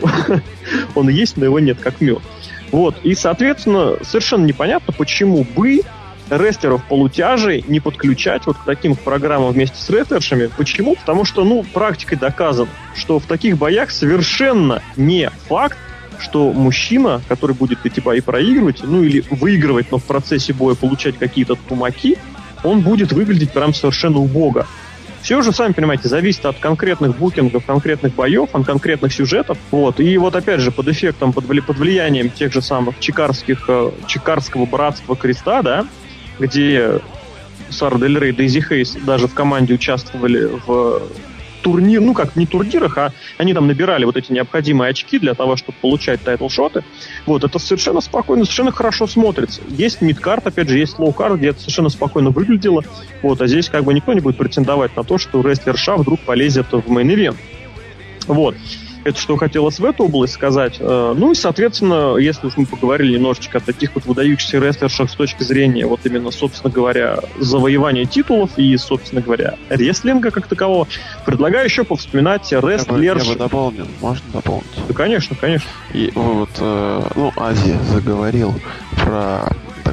Он 0.95 1.09
есть, 1.09 1.37
но 1.37 1.47
его 1.47 1.59
нет, 1.59 1.79
как 1.81 2.01
мед. 2.01 2.21
Вот, 2.71 2.95
и, 3.03 3.17
соответственно, 3.17 3.95
совершенно 4.03 4.45
непонятно, 4.45 4.95
почему 4.97 5.45
бы 5.57 5.81
рестлеров 6.37 6.85
полутяжей 6.85 7.65
не 7.69 7.81
подключать 7.81 8.47
вот 8.47 8.57
к 8.57 8.65
таким 8.65 8.97
программам 8.97 9.53
вместе 9.53 9.77
с 9.77 9.89
рестлершами. 9.91 10.51
Почему? 10.57 10.97
Потому 10.97 11.25
что, 11.25 11.45
ну, 11.45 11.65
практикой 11.65 12.17
доказано, 12.17 12.69
что 12.95 13.19
в 13.19 13.27
таких 13.27 13.59
боях 13.59 13.91
совершенно 13.91 14.83
не 14.97 15.31
факт, 15.49 15.79
что 16.21 16.53
мужчина, 16.53 17.21
который 17.29 17.55
будет 17.55 17.85
эти 17.85 18.01
бои 18.01 18.21
проигрывать, 18.21 18.83
ну 18.83 19.03
или 19.03 19.25
выигрывать, 19.31 19.91
но 19.91 19.99
в 19.99 20.05
процессе 20.05 20.53
боя 20.53 20.75
получать 20.75 21.19
какие-то 21.19 21.57
тумаки, 21.57 22.19
он 22.63 22.81
будет 22.81 23.13
выглядеть 23.13 23.53
прям 23.53 23.75
совершенно 23.75 24.19
убого. 24.19 24.67
Все 25.25 25.41
же, 25.41 25.53
сами 25.53 25.73
понимаете, 25.73 26.09
зависит 26.09 26.45
от 26.45 26.59
конкретных 26.59 27.17
букингов, 27.17 27.65
конкретных 27.65 28.15
боев, 28.15 28.51
от 28.53 28.67
конкретных 28.67 29.11
сюжетов. 29.11 29.57
Вот. 29.71 29.99
И 29.99 30.19
вот 30.19 30.37
опять 30.37 30.61
же, 30.61 30.71
под 30.71 30.89
эффектом, 30.89 31.33
под, 31.33 31.47
под 31.65 31.79
влиянием 31.79 32.29
тех 32.29 32.53
же 32.53 32.61
самых 32.61 33.01
чикарских, 33.01 33.65
э, 33.67 33.91
чикарского 34.07 34.67
братства 34.67 35.17
креста, 35.17 35.63
да, 35.63 35.87
где 36.39 37.01
Сара 37.71 37.99
Дель 37.99 38.19
Рей, 38.19 38.33
Дейзи 38.33 38.61
Хейс 38.61 38.97
даже 39.05 39.29
в 39.29 39.35
команде 39.35 39.75
участвовали 39.75 40.51
в 40.67 41.03
турнир, 41.63 42.01
ну 42.03 42.13
как 42.13 42.37
не 42.37 42.47
турнирах, 42.47 42.99
а 42.99 43.13
они 43.39 43.55
там 43.55 43.67
набирали 43.67 44.05
вот 44.05 44.17
эти 44.17 44.31
необходимые 44.31 44.91
очки 44.91 45.19
для 45.19 45.35
того, 45.35 45.57
чтобы 45.57 45.79
получать 45.81 46.21
title 46.23 46.51
shot 46.51 46.74
ы. 46.74 46.85
Вот, 47.25 47.43
это 47.43 47.59
совершенно 47.59 48.03
спокойно, 48.03 48.45
совершенно 48.45 48.71
хорошо 48.71 49.07
смотрится. 49.07 49.63
Есть 49.71 50.03
midcard, 50.03 50.47
опять 50.47 50.69
же, 50.69 50.79
есть 50.79 50.99
low 50.99 51.14
card, 51.14 51.39
где 51.39 51.49
это 51.49 51.61
совершенно 51.61 51.89
спокойно 51.89 52.31
выглядело. 52.31 52.85
Вот, 53.23 53.41
а 53.41 53.47
здесь 53.47 53.71
как 53.71 53.85
бы 53.85 53.95
никто 53.95 54.13
не 54.13 54.21
будет 54.21 54.37
претендовать 54.37 54.95
на 54.95 55.05
то, 55.05 55.17
что 55.17 55.41
рестлерша 55.41 55.97
вдруг 55.97 56.21
полезет 56.21 56.67
в 56.71 56.87
main 56.87 57.07
event. 57.07 57.37
Вот. 58.27 58.57
Это 59.05 59.19
что 59.19 59.37
хотелось 59.37 59.79
в 59.79 59.85
эту 59.85 60.05
область 60.05 60.33
сказать. 60.33 60.77
Э, 60.81 61.15
ну 61.17 61.33
и, 61.33 61.35
соответственно, 61.35 62.17
если 62.17 62.47
уж 62.47 62.57
мы 62.57 62.65
поговорили 62.65 63.15
немножечко 63.15 63.59
о 63.59 63.61
таких 63.61 63.95
вот 63.95 64.07
выдающихся 64.07 64.59
рестлершах 64.59 65.11
с 65.11 65.15
точки 65.15 65.43
зрения 65.43 65.87
вот 65.87 66.01
именно, 66.05 66.31
собственно 66.31 66.73
говоря, 66.73 67.19
завоевания 67.39 68.07
титулов 68.07 68.51
и, 68.57 68.77
собственно 68.79 69.21
говоря, 69.21 69.57
рестлинга 69.69 70.31
как 70.31 70.47
такового, 70.47 70.89
предлагаю 71.27 71.67
еще 71.67 71.85
повспоминать 71.85 72.51
рестлерш... 72.51 73.03
Я 73.03 73.15
бы, 73.15 73.25
я 73.25 73.33
бы 73.33 73.39
дополнил. 73.39 73.87
Можно 74.01 74.25
дополнить? 74.33 74.65
Да, 74.89 74.95
конечно, 74.95 75.37
конечно. 75.39 75.69
И 75.93 76.11
вот, 76.15 76.51
э, 76.59 77.03
ну, 77.15 77.33
Азия 77.37 77.79
заговорил 77.91 78.55
про 78.97 79.51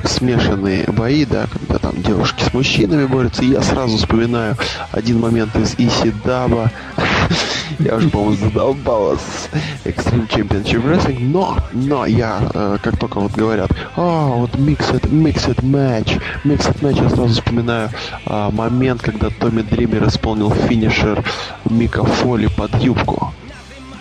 смешанные 0.08 0.86
бои, 0.88 1.26
да, 1.26 1.48
когда 1.52 1.78
там 1.78 2.02
девушки 2.02 2.44
с 2.44 2.54
мужчинами 2.54 3.06
борются, 3.06 3.44
и 3.44 3.50
я 3.50 3.62
сразу 3.62 3.98
вспоминаю 3.98 4.56
один 4.92 5.20
момент 5.20 5.56
из 5.56 5.76
Исидаба, 5.78 6.72
я 7.80 7.96
уже, 7.96 8.10
по-моему, 8.10 8.36
задолбал 8.36 9.18
с 9.18 9.50
Extreme 9.86 10.30
Championship 10.30 10.84
Wrestling, 10.84 11.20
но, 11.20 11.58
но 11.74 12.06
я, 12.06 12.40
э, 12.54 12.78
как 12.82 12.98
только 12.98 13.20
вот 13.20 13.32
говорят, 13.34 13.72
а, 13.96 14.28
вот 14.28 14.52
mixed, 14.56 15.10
mixed 15.10 15.62
match, 15.62 16.22
mixed 16.44 16.80
match, 16.82 17.02
я 17.02 17.10
сразу 17.10 17.34
вспоминаю 17.34 17.90
э, 18.26 18.50
момент, 18.52 19.02
когда 19.02 19.30
Томми 19.30 19.62
Дример 19.62 20.08
исполнил 20.08 20.52
финишер 20.52 21.24
Мика 21.70 22.04
Фоли 22.04 22.48
под 22.48 22.76
юбку. 22.82 23.34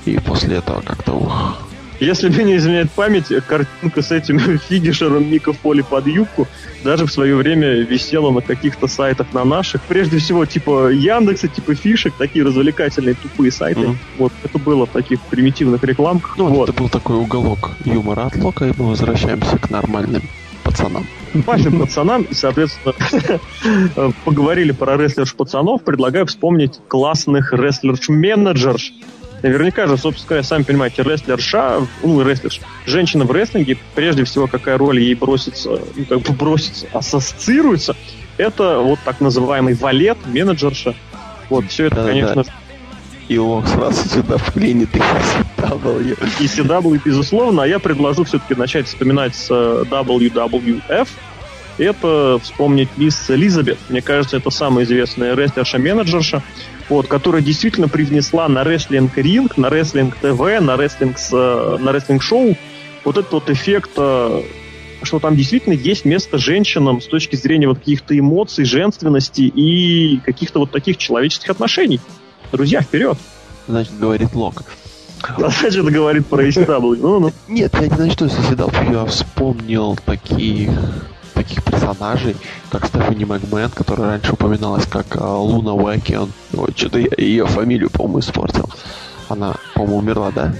И 0.05 0.19
после 0.19 0.57
этого 0.57 0.81
как-то 0.81 1.13
ух, 1.13 1.59
если 2.01 2.29
мне 2.29 2.45
не 2.45 2.57
изменяет 2.57 2.91
память, 2.91 3.27
картинка 3.47 4.03
с 4.03 4.11
этим 4.11 4.39
финишером 4.69 5.31
Мика 5.31 5.53
Фоли 5.53 5.83
под 5.83 6.07
юбку 6.07 6.49
даже 6.83 7.07
в 7.07 7.13
свое 7.13 7.37
время 7.37 7.81
висела 7.83 8.31
на 8.31 8.41
каких-то 8.41 8.87
сайтах 8.87 9.33
на 9.33 9.45
наших. 9.45 9.83
Прежде 9.83 10.19
всего, 10.19 10.47
типа 10.47 10.91
Яндекса, 10.91 11.49
типа 11.49 11.75
фишек, 11.75 12.15
такие 12.17 12.45
развлекательные 12.45 13.15
тупые 13.15 13.51
сайты. 13.53 13.81
Mm-hmm. 13.81 13.97
Вот, 14.19 14.33
это 14.43 14.59
было 14.59 14.87
в 14.87 14.91
таких 14.91 15.21
примитивных 15.23 15.85
рекламках. 15.85 16.37
Ну, 16.39 16.47
вот. 16.47 16.69
это 16.69 16.79
был 16.79 16.89
такой 16.89 17.17
уголок 17.17 17.73
юмора 17.85 18.27
от 18.27 18.37
Лока, 18.37 18.67
и 18.67 18.73
мы 18.77 18.89
возвращаемся 18.89 19.59
к 19.59 19.71
нормальным 19.71 20.23
пацанам. 20.63 21.07
Вашим 21.35 21.81
пацанам, 21.81 22.23
и, 22.23 22.35
соответственно, 22.35 22.95
поговорили 24.25 24.73
про 24.73 24.97
рестлерш 24.97 25.35
пацанов, 25.35 25.83
предлагаю 25.83 26.27
вспомнить 26.27 26.81
классных 26.89 27.53
рестлерш-менеджерш, 27.53 28.93
Наверняка 29.43 29.87
же, 29.87 29.97
собственно 29.97 30.29
говоря, 30.29 30.43
сами 30.43 30.63
понимаете, 30.63 31.03
рестлерша, 31.03 31.87
ну, 32.03 32.23
рестлерш, 32.23 32.61
женщина 32.87 33.25
в 33.25 33.31
рестлинге, 33.31 33.79
прежде 33.95 34.25
всего, 34.25 34.47
какая 34.47 34.77
роль 34.77 35.01
ей 35.01 35.15
бросится, 35.15 35.81
ну, 35.97 36.05
как 36.05 36.21
бы 36.21 36.33
бросится, 36.33 36.87
ассоциируется, 36.93 37.97
это 38.37 38.79
вот 38.79 38.99
так 39.05 39.21
называемый 39.21 39.75
валет, 39.75 40.19
менеджерша. 40.27 40.95
Вот, 41.49 41.67
все 41.69 41.87
это, 41.87 41.97
да, 41.97 42.07
конечно... 42.07 42.45
Да. 42.45 42.53
И 43.29 43.39
Лок 43.39 43.69
сразу 43.69 44.09
сюда 44.09 44.39
вклинит 44.39 44.89
и 44.97 44.99
ECW. 44.99 46.19
ECW, 46.41 47.01
безусловно, 47.05 47.63
а 47.63 47.67
я 47.67 47.79
предложу 47.79 48.25
все-таки 48.25 48.57
начать 48.57 48.89
вспоминать 48.89 49.37
с 49.37 49.49
WWF, 49.49 51.09
это 51.79 52.41
вспомнить 52.43 52.89
мисс 52.97 53.31
Элизабет. 53.31 53.79
Мне 53.89 54.03
кажется, 54.03 54.37
это 54.37 54.51
самая 54.51 54.85
известная 54.85 55.37
рестлерша-менеджерша 55.37 56.43
вот, 56.91 57.07
которая 57.07 57.41
действительно 57.41 57.89
привнесла 57.89 58.49
на 58.49 58.65
рестлинг-ринг, 58.65 59.57
на 59.57 59.71
рестлинг-ТВ, 59.71 60.61
на 60.61 60.77
рестлинг, 60.77 61.17
на 61.31 61.93
рестлинг-шоу 61.93 62.57
вот 63.05 63.17
этот 63.17 63.33
вот 63.33 63.49
эффект, 63.49 63.93
э, 63.97 64.43
что 65.03 65.21
там 65.21 65.37
действительно 65.37 65.73
есть 65.73 66.05
место 66.05 66.37
женщинам 66.37 67.01
с 67.01 67.07
точки 67.07 67.37
зрения 67.37 67.69
вот 67.69 67.79
каких-то 67.79 68.19
эмоций, 68.19 68.65
женственности 68.65 69.43
и 69.43 70.19
каких-то 70.27 70.59
вот 70.59 70.73
таких 70.73 70.99
человеческих 70.99 71.51
отношений. 71.51 72.01
Друзья, 72.53 72.83
вперед! 72.83 73.17
Значит, 73.69 73.99
говорит 73.99 74.35
Лок. 74.35 74.65
А 75.23 75.51
значит, 75.51 75.85
говорит 75.85 76.27
про 76.27 76.47
ECW. 76.47 76.97
Ну, 76.99 77.21
ну. 77.21 77.33
Нет, 77.47 77.75
я 77.75 77.89
не 77.89 77.95
знаю, 77.95 78.11
что 78.11 78.25
ECW. 78.25 78.93
Я 78.93 79.05
вспомнил 79.05 79.97
таких 80.07 80.71
таких 81.43 81.65
персонажей, 81.65 82.37
как 82.71 82.87
Стефани 82.87 83.25
Макмен, 83.25 83.71
которая 83.71 84.11
раньше 84.11 84.33
упоминалась 84.35 84.87
как 84.87 85.07
а, 85.17 85.37
Луна 85.37 85.73
Уэкион. 85.73 86.31
Вот, 86.53 86.77
что-то 86.77 86.99
я 86.99 87.09
ее 87.17 87.47
фамилию, 87.47 87.89
по-моему, 87.91 88.21
испортил. 88.21 88.69
Она, 89.29 89.55
по-моему, 89.75 89.99
умерла, 89.99 90.31
да? 90.33 90.53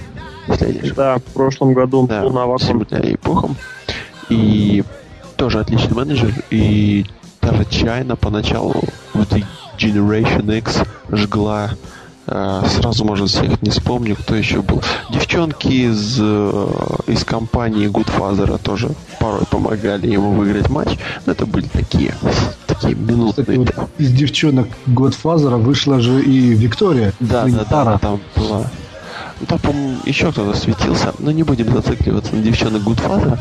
Если 0.47 0.89
да, 0.91 1.17
в 1.17 1.23
прошлом 1.23 1.73
году 1.73 2.07
да, 2.07 2.23
Луна 2.23 2.47
Вакуум. 2.47 2.85
ей 3.03 3.17
пухом. 3.17 3.55
И 4.29 4.83
тоже 5.35 5.59
отличный 5.59 5.95
менеджер. 5.95 6.33
И 6.49 7.05
даже 7.41 7.65
Чайна 7.65 8.15
поначалу 8.15 8.83
в 9.13 9.21
этой 9.21 9.45
Generation 9.77 10.57
X 10.57 10.81
жгла 11.11 11.71
Э, 11.71 12.00
сразу, 12.25 13.03
может, 13.03 13.29
всех 13.29 13.61
не 13.61 13.69
вспомню, 13.69 14.15
кто 14.15 14.35
еще 14.35 14.61
был. 14.61 14.81
Девчонки 15.09 15.67
из, 15.67 16.17
э, 16.19 16.67
из 17.07 17.23
компании 17.25 17.89
Goodfather 17.89 18.57
тоже 18.61 18.89
порой 19.19 19.41
помогали 19.49 20.07
ему 20.07 20.31
выиграть 20.31 20.69
матч. 20.69 20.97
Но 21.25 21.33
это 21.33 21.45
были 21.45 21.67
такие, 21.67 22.15
такие 22.67 22.95
минутные. 22.95 23.45
Кстати, 23.45 23.57
вот 23.57 23.89
из 23.97 24.11
девчонок 24.11 24.67
Godfather 24.87 25.57
вышла 25.57 25.99
же 25.99 26.21
и 26.21 26.53
Виктория. 26.53 27.13
Да, 27.19 27.45
да, 27.45 27.65
да, 27.69 27.97
там 27.97 28.19
была. 28.35 28.65
Ну, 29.39 29.47
там, 29.47 29.59
по-моему, 29.59 29.97
еще 30.05 30.31
кто-то 30.31 30.57
светился. 30.57 31.13
Но 31.19 31.31
не 31.31 31.43
будем 31.43 31.73
зацикливаться 31.73 32.35
на 32.35 32.43
девчонок 32.43 32.83
Goodfather. 32.83 33.39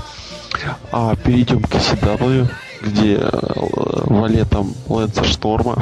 А 0.90 1.14
перейдем 1.16 1.62
к 1.62 1.74
CW 1.74 2.48
где 2.80 3.16
э, 3.16 3.28
валетом 4.06 4.74
Лэнса 4.88 5.24
Шторма 5.24 5.76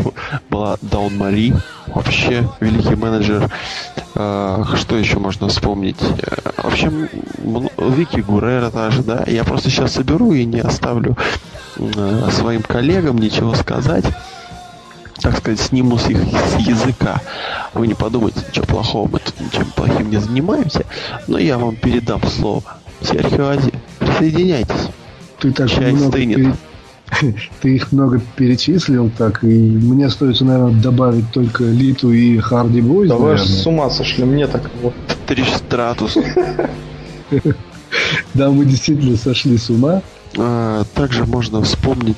была 0.50 0.76
Даун 0.82 1.16
Мари, 1.16 1.54
вообще 1.86 2.48
великий 2.60 2.94
менеджер. 2.94 3.50
Э, 4.14 4.64
что 4.76 4.96
еще 4.96 5.18
можно 5.18 5.48
вспомнить? 5.48 6.00
Э, 6.00 6.62
в 6.62 6.66
общем, 6.66 7.08
Вики 7.78 8.20
Гурера 8.20 8.70
тоже, 8.70 9.02
да. 9.02 9.24
Я 9.26 9.44
просто 9.44 9.70
сейчас 9.70 9.92
соберу 9.92 10.32
и 10.32 10.44
не 10.44 10.60
оставлю 10.60 11.16
своим 12.30 12.62
коллегам 12.62 13.18
ничего 13.18 13.54
сказать 13.54 14.04
так 15.20 15.38
сказать, 15.38 15.58
сниму 15.58 15.96
с 15.96 16.08
их 16.08 16.18
с 16.18 16.58
языка. 16.58 17.18
Вы 17.72 17.86
не 17.86 17.94
подумайте, 17.94 18.40
ничего 18.46 18.66
плохого, 18.66 19.08
мы 19.10 19.20
тут 19.20 19.40
ничем 19.40 19.64
плохим 19.70 20.10
не 20.10 20.18
занимаемся. 20.18 20.84
Но 21.28 21.38
я 21.38 21.56
вам 21.56 21.76
передам 21.76 22.20
слово. 22.28 22.62
Серхио 23.00 23.48
Ази, 23.48 23.72
присоединяйтесь 23.98 24.90
ты 25.44 25.52
так 25.52 25.68
Чай 25.68 25.92
много 25.92 26.08
стынет. 26.08 26.56
ты 27.60 27.76
их 27.76 27.92
много 27.92 28.18
перечислил, 28.34 29.10
так, 29.16 29.44
и 29.44 29.46
мне 29.46 30.06
остается, 30.06 30.46
наверное, 30.46 30.80
добавить 30.80 31.30
только 31.32 31.64
Литу 31.64 32.12
и 32.12 32.38
Харди 32.38 32.80
Бойз, 32.80 33.10
Да 33.10 33.16
вы 33.16 33.36
с 33.36 33.66
ума 33.66 33.90
сошли, 33.90 34.24
мне 34.24 34.46
так 34.46 34.70
вот. 34.82 34.94
Триш 35.26 35.48
Стратус. 35.54 36.16
Да, 38.34 38.50
мы 38.50 38.64
действительно 38.64 39.16
сошли 39.16 39.56
с 39.56 39.70
ума. 39.70 40.02
А, 40.36 40.82
также 40.94 41.24
можно 41.26 41.62
вспомнить 41.62 42.16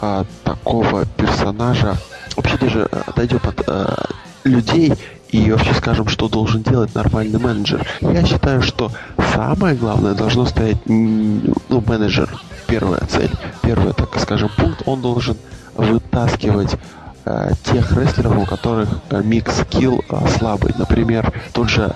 а, 0.00 0.24
такого 0.44 1.04
персонажа. 1.04 1.98
Вообще 2.36 2.56
даже 2.56 2.88
дойдем 3.14 3.40
от 3.42 3.62
а, 3.68 4.08
людей 4.44 4.94
и 5.32 5.50
вообще 5.50 5.74
скажем, 5.74 6.08
что 6.08 6.28
должен 6.28 6.62
делать 6.62 6.94
нормальный 6.94 7.38
менеджер. 7.38 7.86
Я 8.00 8.24
считаю, 8.24 8.62
что 8.62 8.90
самое 9.34 9.74
главное 9.76 10.14
должно 10.14 10.44
стоять 10.44 10.78
ну, 10.86 11.54
менеджер 11.86 12.28
первая 12.66 13.00
цель, 13.08 13.30
первый, 13.62 13.92
так 13.92 14.18
скажем, 14.20 14.50
пункт, 14.56 14.82
он 14.86 15.00
должен 15.00 15.36
вытаскивать 15.74 16.76
э, 17.24 17.50
тех 17.64 17.92
рестлеров, 17.96 18.38
у 18.38 18.46
которых 18.46 18.88
э, 19.10 19.22
микс 19.24 19.60
скилл 19.60 20.04
э, 20.08 20.28
слабый. 20.38 20.74
Например, 20.76 21.32
тот 21.52 21.68
же 21.68 21.94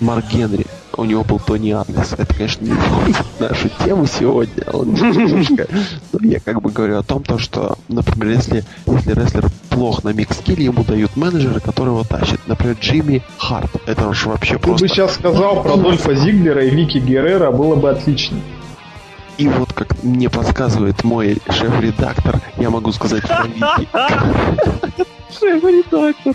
Марк 0.00 0.26
Генри, 0.30 0.66
у 0.96 1.04
него 1.04 1.24
был 1.24 1.38
Тони 1.38 1.70
Атлес. 1.70 2.12
Это, 2.12 2.34
конечно, 2.34 2.64
не 2.64 2.74
нашу 3.38 3.68
тему 3.84 4.06
сегодня. 4.06 4.64
Он 4.72 4.94
немножко... 4.94 5.66
Но 6.12 6.28
я 6.28 6.40
как 6.40 6.62
бы 6.62 6.70
говорю 6.70 6.98
о 6.98 7.02
том, 7.02 7.22
то, 7.22 7.38
что, 7.38 7.76
например, 7.88 8.36
если, 8.36 8.64
если 8.86 9.12
рестлер 9.12 9.46
плох 9.68 10.04
на 10.04 10.10
микс 10.10 10.38
скилле, 10.38 10.64
ему 10.64 10.84
дают 10.84 11.16
менеджера, 11.16 11.60
его 11.64 12.04
тащит. 12.04 12.40
Например, 12.46 12.76
Джимми 12.80 13.22
Харт. 13.38 13.70
Это 13.86 14.08
уж 14.08 14.26
вообще 14.26 14.54
Ты 14.54 14.60
просто... 14.60 14.78
Ты 14.78 14.84
бы 14.84 14.94
сейчас 14.94 15.14
сказал 15.14 15.62
про 15.62 15.76
Дольфа 15.76 16.14
Зиглера 16.14 16.64
и 16.64 16.70
Вики 16.70 16.98
Геррера, 16.98 17.50
было 17.50 17.76
бы 17.76 17.90
отлично. 17.90 18.38
И 19.38 19.48
вот 19.48 19.72
как 19.74 20.02
мне 20.02 20.30
подсказывает 20.30 21.04
мой 21.04 21.38
шеф-редактор, 21.50 22.40
я 22.56 22.70
могу 22.70 22.90
сказать 22.92 23.22
про 23.22 23.46
Вики. 23.46 23.88
Шеф-редактор. 25.38 26.34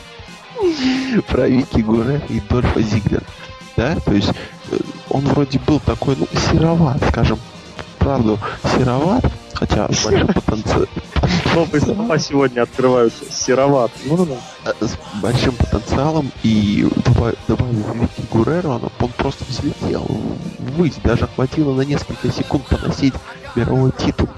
Про 1.28 1.47
Вики 1.47 1.80
Гуре 1.80 2.22
и 2.30 2.39
Дольфа 2.47 2.82
Зиглер. 2.82 3.24
Да, 3.82 3.95
то 3.95 4.13
есть 4.13 4.29
э, 4.69 4.77
он 5.09 5.21
вроде 5.21 5.57
был 5.57 5.79
такой, 5.79 6.15
ну, 6.15 6.27
сероват, 6.51 7.01
скажем, 7.09 7.39
правду, 7.97 8.38
сероват, 8.77 9.25
Хотя 9.61 9.88
с 9.91 10.05
большим 10.05 10.27
потенциалом... 10.27 10.88
Новые 11.53 11.82
слова 11.82 12.17
сегодня 12.17 12.61
открываются. 12.61 13.32
Сероват. 13.32 13.91
Ну, 14.05 14.17
ну, 14.17 14.25
ну. 14.25 14.38
С 14.79 14.97
большим 15.21 15.53
потенциалом 15.53 16.32
и 16.41 16.88
добавив 17.47 17.95
Вики 17.95 18.27
Гуреру, 18.32 18.82
он 18.99 19.09
просто 19.17 19.45
взлетел 19.47 20.05
ввысь. 20.57 20.95
Даже 21.03 21.27
хватило 21.27 21.75
на 21.75 21.82
несколько 21.82 22.32
секунд 22.32 22.65
поносить 22.67 23.13
мировой 23.55 23.91
титул. 23.97 24.29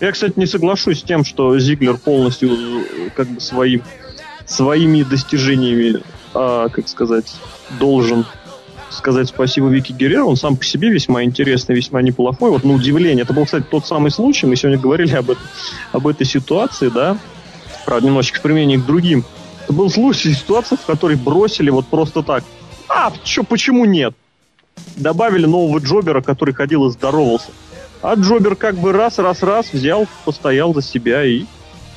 Я, 0.00 0.10
кстати, 0.10 0.32
не 0.36 0.46
соглашусь 0.46 1.00
с 1.00 1.02
тем, 1.04 1.24
что 1.24 1.56
Зиглер 1.58 1.96
полностью 1.96 2.50
как 3.14 3.28
бы 3.28 3.40
своим, 3.40 3.82
своими 4.46 5.04
достижениями, 5.04 6.02
а, 6.34 6.68
как 6.70 6.88
сказать, 6.88 7.32
должен 7.78 8.26
сказать 8.94 9.28
спасибо 9.28 9.68
Вики 9.68 9.92
Герреру. 9.92 10.28
Он 10.28 10.36
сам 10.36 10.56
по 10.56 10.64
себе 10.64 10.90
весьма 10.90 11.24
интересный, 11.24 11.74
весьма 11.74 12.02
неплохой. 12.02 12.50
Вот 12.50 12.64
на 12.64 12.72
удивление. 12.74 13.24
Это 13.24 13.32
был, 13.32 13.44
кстати, 13.44 13.64
тот 13.70 13.86
самый 13.86 14.10
случай. 14.10 14.46
Мы 14.46 14.56
сегодня 14.56 14.78
говорили 14.78 15.14
об, 15.14 15.30
этом, 15.30 15.42
об 15.92 16.06
этой 16.06 16.26
ситуации, 16.26 16.88
да. 16.88 17.18
Правда, 17.84 18.06
немножечко 18.06 18.38
в 18.38 18.42
применении 18.42 18.76
к 18.76 18.86
другим. 18.86 19.24
Это 19.64 19.72
был 19.72 19.90
случай, 19.90 20.32
ситуация, 20.32 20.76
в 20.78 20.84
которой 20.84 21.16
бросили 21.16 21.70
вот 21.70 21.86
просто 21.86 22.22
так. 22.22 22.44
А, 22.88 23.12
чё, 23.22 23.42
почему 23.42 23.84
нет? 23.84 24.14
Добавили 24.96 25.46
нового 25.46 25.78
Джобера, 25.78 26.20
который 26.20 26.54
ходил 26.54 26.86
и 26.86 26.90
здоровался. 26.90 27.50
А 28.02 28.14
Джобер 28.14 28.56
как 28.56 28.76
бы 28.76 28.92
раз-раз-раз 28.92 29.72
взял, 29.72 30.06
постоял 30.24 30.74
за 30.74 30.82
себя 30.82 31.24
и 31.24 31.44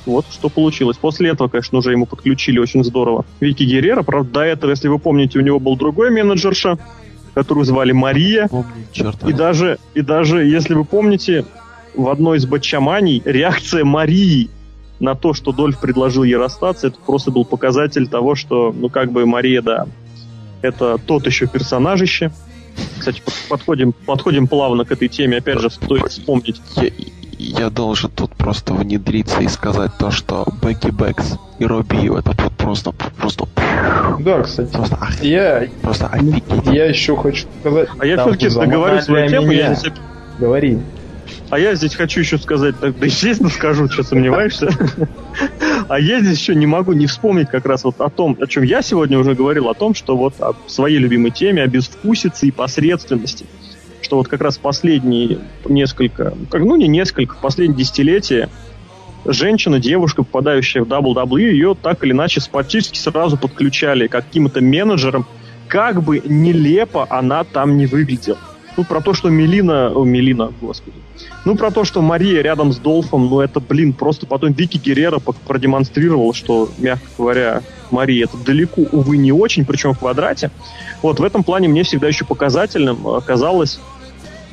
вот 0.08 0.26
что 0.32 0.50
получилось. 0.50 0.98
После 0.98 1.30
этого, 1.30 1.48
конечно, 1.48 1.78
уже 1.78 1.92
ему 1.92 2.06
подключили 2.06 2.60
очень 2.60 2.84
здорово 2.84 3.26
Вики 3.40 3.64
Геррера. 3.64 4.04
Правда, 4.04 4.32
до 4.32 4.42
этого, 4.42 4.72
если 4.72 4.88
вы 4.88 5.00
помните, 5.00 5.40
у 5.40 5.42
него 5.42 5.60
был 5.60 5.76
другой 5.76 6.10
менеджерша, 6.10 6.78
которую 7.34 7.66
звали 7.66 7.92
Мария. 7.92 8.48
Помню, 8.48 8.66
черт. 8.92 9.24
И 9.28 9.34
даже, 9.34 9.78
и 9.94 10.02
даже, 10.02 10.46
если 10.46 10.74
вы 10.74 10.86
помните, 10.86 11.46
в 11.96 12.10
одной 12.10 12.38
из 12.38 12.46
батчаманий 12.46 13.22
реакция 13.26 13.84
Марии 13.84 14.50
на 15.00 15.16
то, 15.16 15.34
что 15.34 15.52
Дольф 15.52 15.80
предложил 15.80 16.24
ей 16.24 16.38
расстаться, 16.38 16.88
это 16.88 16.98
просто 17.06 17.32
был 17.32 17.46
показатель 17.46 18.08
того, 18.08 18.36
что, 18.36 18.74
ну, 18.76 18.90
как 18.90 19.12
бы 19.12 19.26
Мария, 19.26 19.62
да, 19.62 19.88
это 20.62 20.98
тот 20.98 21.26
еще 21.26 21.48
персонажище. 21.48 22.32
Кстати, 23.00 23.22
подходим, 23.50 23.94
подходим 23.94 24.48
плавно 24.48 24.86
к 24.86 24.92
этой 24.92 25.08
теме. 25.08 25.38
Опять 25.38 25.60
же, 25.60 25.70
стоит 25.70 26.08
вспомнить. 26.08 26.62
Я, 26.76 26.90
я 27.38 27.70
должен 27.70 28.10
тут 28.12 28.36
просто 28.36 28.74
внедриться 28.74 29.42
и 29.42 29.48
сказать 29.48 29.92
то, 30.00 30.12
что 30.12 30.46
Бекки 30.62 30.90
Бэкс 30.90 31.38
и 31.60 31.66
Робби 31.66 32.18
это 32.18 32.34
вот 32.44 32.54
просто, 32.54 32.92
просто... 32.92 33.48
Да, 34.20 34.42
кстати. 34.42 34.72
Просто, 34.72 34.98
я, 35.22 35.68
просто 35.82 36.08
офигеть. 36.08 36.44
Я 36.66 36.86
еще 36.86 37.16
хочу 37.16 37.48
сказать... 37.60 37.90
А 38.00 38.06
я 38.06 38.18
все-таки 38.22 38.50
договорю 38.50 39.02
свою 39.02 39.30
тему. 39.30 39.52
Я 39.52 39.74
здесь... 39.74 39.94
Говори. 40.40 40.80
А 41.50 41.60
я 41.60 41.76
здесь 41.76 41.96
хочу 41.96 42.20
еще 42.20 42.38
сказать, 42.38 42.76
да 42.80 42.88
естественно 42.88 43.50
скажу, 43.50 43.90
что 43.90 44.04
сомневаешься. 44.04 44.70
А 45.88 46.00
я 46.00 46.20
здесь 46.20 46.40
еще 46.40 46.56
не 46.56 46.66
могу 46.66 46.94
не 46.94 47.08
вспомнить 47.08 47.50
как 47.50 47.66
раз 47.66 47.84
вот 47.84 48.02
о 48.02 48.10
том, 48.10 48.38
о 48.40 48.48
чем 48.48 48.64
я 48.64 48.82
сегодня 48.82 49.18
уже 49.18 49.36
говорил, 49.36 49.70
о 49.70 49.74
том, 49.74 49.94
что 49.94 50.18
вот 50.18 50.34
о 50.40 50.54
своей 50.68 50.98
любимой 50.98 51.32
теме, 51.32 51.64
о 51.64 51.68
безвкусице 51.68 52.48
и 52.48 52.52
посредственности. 52.52 53.46
Что 54.02 54.18
вот 54.18 54.28
как 54.28 54.42
раз 54.42 54.58
последние 54.58 55.40
несколько, 55.66 56.34
как, 56.50 56.62
ну 56.62 56.76
не 56.76 56.88
несколько, 56.88 57.36
последние 57.36 57.80
десятилетия 57.80 58.50
женщина, 59.26 59.80
девушка, 59.80 60.24
попадающая 60.24 60.84
в 60.84 60.88
WWE, 60.88 61.42
ее 61.42 61.76
так 61.80 62.04
или 62.04 62.12
иначе 62.12 62.42
практически 62.52 62.98
сразу 62.98 63.38
подключали 63.38 64.08
каким-то 64.08 64.62
менеджером, 64.62 65.26
как 65.68 66.02
бы 66.02 66.22
нелепо 66.24 67.06
она 67.10 67.44
там 67.44 67.78
не 67.78 67.86
выглядела. 67.86 68.40
Ну, 68.78 68.84
про 68.84 69.02
то, 69.02 69.16
что 69.16 69.30
Мелина... 69.30 69.90
О, 69.90 70.06
Мелина, 70.06 70.54
господи. 70.62 70.98
Ну, 71.46 71.56
про 71.56 71.72
то, 71.72 71.84
что 71.84 72.04
Мария 72.04 72.44
рядом 72.44 72.72
с 72.72 72.78
Долфом, 72.78 73.28
ну, 73.28 73.40
это, 73.40 73.60
блин, 73.60 73.92
просто 73.92 74.28
потом 74.28 74.52
Вики 74.52 74.78
Геррера 74.78 75.18
продемонстрировал, 75.20 76.34
что, 76.36 76.70
мягко 76.78 77.08
говоря, 77.18 77.64
Мария 77.90 78.26
это 78.26 78.38
далеко, 78.38 78.84
увы, 78.92 79.18
не 79.18 79.32
очень, 79.32 79.66
причем 79.66 79.94
в 79.94 80.00
квадрате. 80.00 80.52
Вот, 81.02 81.20
в 81.20 81.24
этом 81.24 81.44
плане 81.44 81.68
мне 81.68 81.82
всегда 81.82 82.08
еще 82.08 82.24
показательным 82.24 83.08
оказалось 83.08 83.80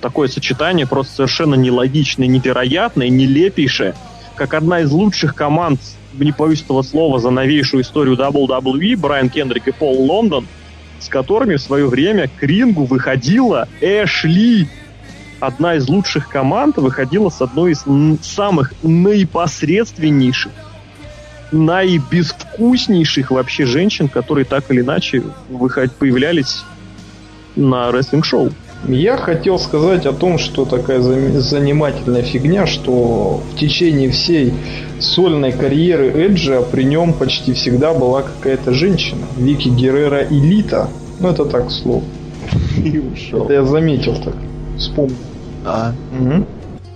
такое 0.01 0.29
сочетание 0.29 0.87
просто 0.87 1.16
совершенно 1.16 1.55
нелогичное, 1.55 2.27
невероятное, 2.27 3.11
нелепейшее, 3.11 3.95
как 4.37 4.55
одна 4.55 4.81
из 4.81 4.91
лучших 4.91 5.35
команд, 5.35 5.81
не 6.14 6.33
боюсь 6.33 6.62
этого 6.62 6.81
слова, 6.81 7.18
за 7.18 7.29
новейшую 7.29 7.83
историю 7.83 8.16
WWE, 8.16 8.97
Брайан 8.97 9.29
Кендрик 9.29 9.68
и 9.68 9.72
Пол 9.72 10.01
Лондон– 10.01 10.47
с 11.05 11.09
которыми 11.09 11.57
в 11.57 11.61
свое 11.61 11.86
время 11.86 12.28
к 12.28 12.42
рингу 12.42 12.84
выходила 12.84 13.68
Эшли. 13.80 14.68
Одна 15.40 15.74
из 15.74 15.88
лучших 15.88 16.28
команд 16.28 16.78
выходила 16.78 17.28
с 17.28 17.42
одной 17.42 17.72
из 17.72 17.84
самых 18.22 18.72
наипосредственнейших, 18.82 20.52
наибезвкуснейших 21.52 23.30
вообще 23.30 23.66
женщин, 23.66 24.09
которые 24.09 24.46
так 24.46 24.70
или 24.70 24.80
иначе 24.80 25.22
выход... 25.50 25.92
появлялись 25.96 26.64
на 27.57 27.92
рестлинг-шоу. 27.92 28.52
Я 28.89 29.16
хотел 29.16 29.59
сказать 29.59 30.05
о 30.07 30.12
том, 30.12 30.39
что 30.39 30.64
такая 30.64 31.01
занимательная 31.01 32.22
фигня, 32.22 32.66
что 32.66 33.41
в 33.53 33.59
течение 33.59 34.11
всей 34.11 34.53
сольной 35.01 35.53
карьеры 35.53 36.09
Эджа 36.09 36.61
при 36.62 36.85
нем 36.85 37.12
почти 37.12 37.55
всегда 37.55 37.95
была 37.95 38.22
какая-то 38.22 38.72
женщина. 38.72 39.26
Вики 39.37 39.68
Геррера 39.68 40.24
Элита. 40.24 40.89
Ну 41.20 41.28
это 41.28 41.45
так, 41.47 41.70
слово. 41.70 42.03
И 42.85 42.99
ушел. 42.99 43.45
Это 43.45 43.55
я 43.55 43.64
заметил 43.64 44.16
так. 44.16 44.35
Вспомнил. 44.76 45.16
А. 45.64 45.93
Угу. 46.18 46.47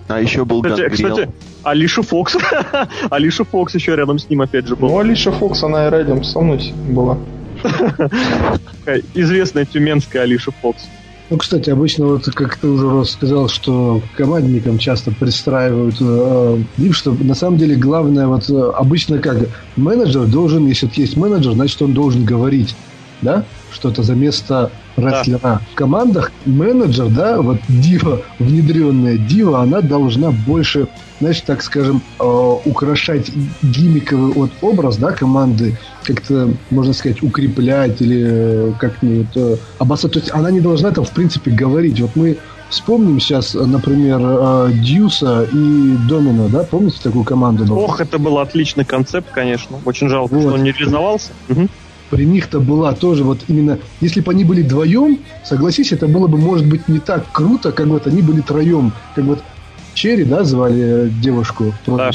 А 0.08 0.20
еще 0.20 0.44
был 0.44 0.62
кстати, 0.62 0.88
кстати, 0.88 1.28
Алиша 1.62 2.02
Фокс. 2.02 2.36
Алиша 3.10 3.44
Фокс 3.44 3.74
еще 3.74 3.94
рядом 3.94 4.18
с 4.18 4.28
ним 4.28 4.42
опять 4.42 4.66
же 4.66 4.76
был. 4.76 4.88
Ну, 4.88 4.98
Алиша 4.98 5.32
Фокс, 5.32 5.62
она 5.62 5.86
и 5.86 5.90
рядом 5.90 6.24
со 6.24 6.40
мной 6.40 6.72
была. 6.88 7.18
Известная 9.14 9.64
тюменская 9.64 10.22
Алиша 10.22 10.50
Фокс. 10.62 10.84
Ну, 11.30 11.36
кстати, 11.36 11.68
обычно, 11.68 12.06
вот 12.06 12.24
как 12.24 12.56
ты 12.56 12.68
уже 12.68 12.88
раз 12.90 13.10
сказал, 13.10 13.48
что 13.48 14.02
командникам 14.16 14.78
часто 14.78 15.10
пристраивают 15.10 15.96
э, 16.00 16.58
лифт, 16.78 16.96
что 16.96 17.12
на 17.12 17.34
самом 17.34 17.58
деле 17.58 17.76
главное, 17.76 18.26
вот 18.26 18.48
э, 18.48 18.54
обычно 18.54 19.18
как 19.18 19.48
менеджер 19.76 20.26
должен, 20.26 20.66
если 20.66 20.90
есть 20.94 21.18
менеджер, 21.18 21.52
значит 21.52 21.82
он 21.82 21.92
должен 21.92 22.24
говорить, 22.24 22.74
да, 23.20 23.44
что 23.70 23.90
это 23.90 24.02
за 24.02 24.14
место 24.14 24.72
рестлера. 24.98 25.40
Да. 25.42 25.60
В 25.72 25.74
командах 25.74 26.32
менеджер, 26.44 27.08
да, 27.08 27.40
вот 27.40 27.58
дива, 27.68 28.22
внедренная 28.38 29.16
дива, 29.16 29.60
она 29.60 29.80
должна 29.80 30.30
больше, 30.30 30.88
значит, 31.20 31.44
так 31.44 31.62
скажем, 31.62 32.02
э, 32.20 32.24
украшать 32.64 33.30
гиммиковый 33.62 34.32
вот 34.32 34.50
образ, 34.60 34.96
да, 34.96 35.12
команды, 35.12 35.76
как-то, 36.04 36.50
можно 36.70 36.92
сказать, 36.92 37.22
укреплять 37.22 38.00
или 38.00 38.24
э, 38.24 38.72
как-нибудь 38.78 39.36
э, 39.36 39.56
обоссать. 39.78 40.12
То 40.12 40.18
есть 40.18 40.32
она 40.32 40.50
не 40.50 40.60
должна 40.60 40.90
там, 40.90 41.04
в 41.04 41.10
принципе, 41.10 41.50
говорить. 41.50 42.00
Вот 42.00 42.16
мы 42.16 42.38
Вспомним 42.68 43.18
сейчас, 43.18 43.54
например, 43.54 44.20
э, 44.20 44.72
Дьюса 44.74 45.44
и 45.50 45.96
Домина, 46.06 46.48
да? 46.48 46.64
Помните 46.64 46.98
такую 47.02 47.24
команду? 47.24 47.64
Ох, 47.74 48.00
это 48.00 48.18
был 48.18 48.38
отличный 48.38 48.84
концепт, 48.84 49.30
конечно. 49.32 49.78
Очень 49.86 50.10
жалко, 50.10 50.34
вот. 50.34 50.42
что 50.42 50.52
он 50.52 50.62
не 50.62 50.72
реализовался. 50.72 51.30
Угу 51.48 51.68
при 52.10 52.24
них-то 52.24 52.60
была 52.60 52.94
тоже 52.94 53.24
вот 53.24 53.40
именно, 53.48 53.78
если 54.00 54.20
бы 54.20 54.32
они 54.32 54.44
были 54.44 54.62
вдвоем, 54.62 55.18
согласись, 55.44 55.92
это 55.92 56.06
было 56.06 56.26
бы, 56.26 56.38
может 56.38 56.66
быть, 56.66 56.88
не 56.88 56.98
так 56.98 57.24
круто, 57.32 57.72
как 57.72 57.86
вот 57.86 58.06
они 58.06 58.22
были 58.22 58.40
троем. 58.40 58.92
Как 59.14 59.24
вот 59.24 59.42
Черри, 59.94 60.24
да, 60.24 60.44
звали 60.44 61.12
девушку 61.20 61.74
в 61.86 61.96
да. 61.96 62.10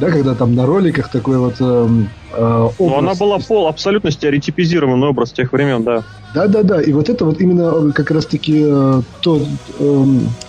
Да, 0.00 0.10
когда 0.10 0.34
там 0.34 0.54
на 0.54 0.66
роликах 0.66 1.10
такой 1.10 1.36
вот 1.38 1.56
э, 1.60 1.88
э, 2.32 2.42
образ. 2.42 2.74
Ну, 2.78 2.98
она 2.98 3.14
была 3.14 3.38
пол 3.38 3.68
абсолютно 3.68 4.10
стереотипизированный 4.10 5.08
образ 5.08 5.32
тех 5.32 5.52
времен, 5.52 5.84
да. 5.84 6.02
Да-да-да, 6.34 6.80
и 6.80 6.92
вот 6.92 7.08
это 7.08 7.24
вот 7.24 7.40
именно 7.40 7.88
э, 7.88 7.92
как 7.92 8.10
раз-таки 8.10 8.62
э, 8.64 9.02
тот 9.20 9.42
э, 9.78 10.04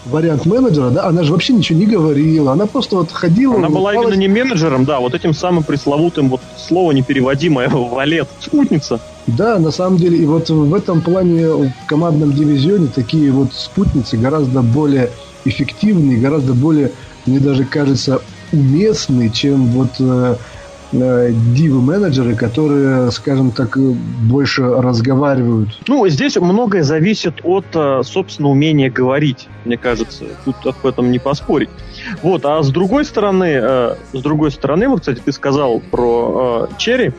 вариант 0.05 0.45
менеджера, 0.45 0.89
да, 0.89 1.05
она 1.05 1.23
же 1.23 1.33
вообще 1.33 1.53
ничего 1.53 1.79
не 1.79 1.85
говорила, 1.85 2.53
она 2.53 2.65
просто 2.65 2.95
вот 2.95 3.11
ходила... 3.11 3.57
Она 3.57 3.69
была 3.69 3.93
именно 3.93 4.13
не 4.13 4.27
менеджером, 4.27 4.85
да, 4.85 4.99
вот 4.99 5.13
этим 5.13 5.33
самым 5.33 5.63
пресловутым 5.63 6.29
вот 6.29 6.41
слово 6.55 6.93
непереводимое 6.93 7.69
валет, 7.71 8.29
спутница. 8.39 9.01
Да, 9.27 9.59
на 9.59 9.71
самом 9.71 9.97
деле, 9.97 10.17
и 10.17 10.25
вот 10.25 10.49
в 10.49 10.73
этом 10.73 11.01
плане 11.01 11.47
в 11.47 11.71
командном 11.87 12.31
дивизионе 12.31 12.87
такие 12.87 13.31
вот 13.31 13.53
спутницы 13.53 14.17
гораздо 14.17 14.61
более 14.61 15.09
эффективные, 15.45 16.17
гораздо 16.17 16.53
более, 16.53 16.91
мне 17.25 17.39
даже 17.39 17.65
кажется, 17.65 18.21
уместные, 18.51 19.29
чем 19.29 19.67
вот 19.67 19.89
э, 19.99 20.35
Э, 20.93 21.31
дивы-менеджеры, 21.31 22.35
которые, 22.35 23.11
скажем 23.11 23.51
так, 23.51 23.77
больше 23.77 24.63
разговаривают. 24.63 25.69
Ну, 25.87 26.05
здесь 26.09 26.35
многое 26.35 26.83
зависит 26.83 27.35
от, 27.43 27.65
э, 27.73 28.01
собственно, 28.03 28.49
умения 28.49 28.91
говорить, 28.91 29.47
мне 29.63 29.77
кажется. 29.77 30.25
Тут 30.43 30.55
об 30.65 30.85
этом 30.85 31.11
не 31.11 31.19
поспорить. 31.19 31.69
Вот, 32.21 32.45
а 32.45 32.61
с 32.61 32.69
другой 32.71 33.05
стороны, 33.05 33.59
э, 33.61 33.95
с 34.11 34.21
другой 34.21 34.51
стороны, 34.51 34.89
вот, 34.89 34.99
кстати, 34.99 35.21
ты 35.23 35.31
сказал 35.31 35.79
про 35.79 36.67
Черри, 36.77 37.13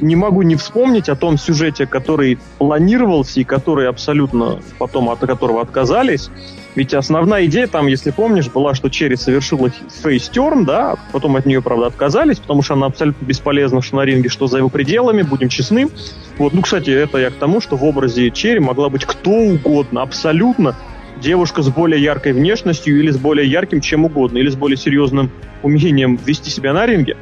не 0.00 0.16
могу 0.16 0.42
не 0.42 0.56
вспомнить 0.56 1.08
о 1.08 1.16
том 1.16 1.38
сюжете, 1.38 1.86
который 1.86 2.38
планировался 2.58 3.40
и 3.40 3.44
который 3.44 3.88
абсолютно 3.88 4.60
потом 4.78 5.08
от 5.08 5.20
которого 5.20 5.62
отказались. 5.62 6.28
Ведь 6.74 6.92
основная 6.92 7.46
идея 7.46 7.66
там, 7.68 7.86
если 7.86 8.10
помнишь, 8.10 8.48
была, 8.48 8.74
что 8.74 8.88
Черри 8.88 9.16
совершила 9.16 9.70
фейстерн, 10.02 10.64
да, 10.64 10.96
потом 11.12 11.36
от 11.36 11.46
нее, 11.46 11.62
правда, 11.62 11.86
отказались, 11.86 12.38
потому 12.38 12.62
что 12.62 12.74
она 12.74 12.86
абсолютно 12.86 13.24
бесполезна 13.24 13.80
что 13.80 13.96
на 13.96 14.02
ринге, 14.02 14.28
что 14.28 14.48
за 14.48 14.58
его 14.58 14.68
пределами, 14.68 15.22
будем 15.22 15.48
честны. 15.48 15.88
Вот, 16.38 16.52
ну, 16.52 16.62
кстати, 16.62 16.90
это 16.90 17.18
я 17.18 17.30
к 17.30 17.34
тому, 17.34 17.60
что 17.60 17.76
в 17.76 17.84
образе 17.84 18.30
Черри 18.30 18.58
могла 18.58 18.88
быть 18.88 19.04
кто 19.04 19.30
угодно, 19.30 20.02
абсолютно, 20.02 20.74
девушка 21.20 21.62
с 21.62 21.68
более 21.68 22.02
яркой 22.02 22.32
внешностью 22.32 22.98
или 22.98 23.10
с 23.10 23.18
более 23.18 23.48
ярким 23.48 23.80
чем 23.80 24.04
угодно, 24.04 24.38
или 24.38 24.50
с 24.50 24.56
более 24.56 24.76
серьезным 24.76 25.30
умением 25.62 26.18
вести 26.24 26.50
себя 26.50 26.72
на 26.72 26.86
ринге. 26.86 27.16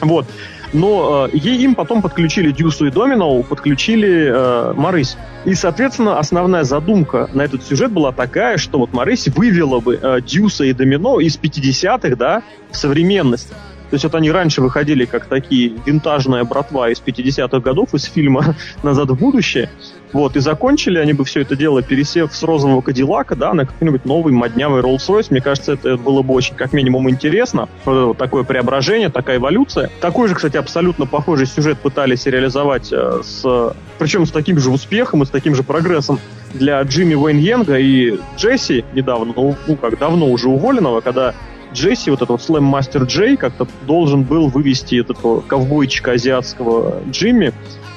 Вот. 0.00 0.26
Но 0.72 1.28
э, 1.32 1.36
им 1.36 1.74
потом 1.74 2.02
подключили 2.02 2.50
Дюсу 2.50 2.86
и 2.86 2.90
Доминоу, 2.90 3.42
подключили 3.42 4.28
э, 4.28 4.72
Марысь. 4.74 5.16
И, 5.44 5.54
соответственно, 5.54 6.18
основная 6.18 6.64
задумка 6.64 7.30
на 7.32 7.42
этот 7.42 7.62
сюжет 7.64 7.92
была 7.92 8.12
такая, 8.12 8.58
что 8.58 8.78
вот 8.78 8.92
Марысь 8.92 9.28
вывела 9.28 9.80
бы 9.80 9.98
э, 10.00 10.20
Дюса 10.20 10.64
и 10.64 10.72
Домино 10.72 11.20
из 11.20 11.38
50-х, 11.38 12.16
да, 12.16 12.42
в 12.70 12.76
современность. 12.76 13.50
То 13.90 13.94
есть 13.94 14.04
вот 14.04 14.14
они 14.16 14.30
раньше 14.30 14.60
выходили 14.60 15.04
как 15.04 15.26
такие 15.26 15.72
винтажная 15.86 16.42
братва 16.44 16.90
из 16.90 17.00
50-х 17.00 17.60
годов 17.60 17.94
из 17.94 18.04
фильма 18.04 18.56
«Назад 18.82 19.10
в 19.10 19.14
будущее». 19.14 19.70
Вот, 20.12 20.36
и 20.36 20.40
закончили 20.40 20.98
они 20.98 21.12
бы 21.12 21.24
все 21.24 21.42
это 21.42 21.56
дело, 21.56 21.82
пересев 21.82 22.34
с 22.34 22.42
розового 22.42 22.80
Кадиллака, 22.80 23.34
да, 23.34 23.52
на 23.54 23.66
какой-нибудь 23.66 24.04
новый 24.04 24.32
моднявый 24.32 24.82
Rolls-Royce. 24.82 25.26
Мне 25.30 25.40
кажется, 25.40 25.72
это 25.72 25.96
было 25.96 26.22
бы 26.22 26.34
очень, 26.34 26.54
как 26.54 26.72
минимум, 26.72 27.10
интересно. 27.10 27.68
Вот 27.84 28.16
такое 28.16 28.44
преображение, 28.44 29.08
такая 29.08 29.38
эволюция. 29.38 29.90
Такой 30.00 30.28
же, 30.28 30.34
кстати, 30.34 30.56
абсолютно 30.56 31.06
похожий 31.06 31.46
сюжет 31.46 31.78
пытались 31.78 32.26
реализовать 32.26 32.92
э, 32.92 33.20
с... 33.22 33.74
Причем 33.98 34.26
с 34.26 34.30
таким 34.30 34.58
же 34.58 34.70
успехом 34.70 35.22
и 35.22 35.26
с 35.26 35.30
таким 35.30 35.54
же 35.54 35.62
прогрессом 35.62 36.20
для 36.54 36.80
Джимми 36.82 37.14
Уэйн 37.14 37.64
и 37.76 38.18
Джесси 38.36 38.84
недавно, 38.94 39.32
ну, 39.36 39.56
ну 39.66 39.76
как 39.76 39.98
давно 39.98 40.28
уже 40.30 40.48
уволенного, 40.48 41.00
когда 41.00 41.34
Джесси, 41.72 42.10
вот 42.10 42.22
этот 42.22 42.42
Слэм 42.42 42.64
Мастер 42.64 43.02
Джей, 43.04 43.36
как-то 43.36 43.66
должен 43.86 44.22
был 44.22 44.48
вывести 44.48 45.00
этого 45.00 45.40
ковбойчика 45.40 46.12
азиатского 46.12 47.02
Джимми 47.10 47.52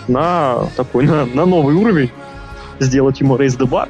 на 0.10 0.68
такой, 0.76 1.06
на, 1.06 1.26
на 1.26 1.46
новый 1.46 1.76
уровень 1.76 2.12
сделать 2.80 3.20
ему 3.20 3.38
рейс 3.38 3.56
the 3.56 3.68
bar. 3.68 3.88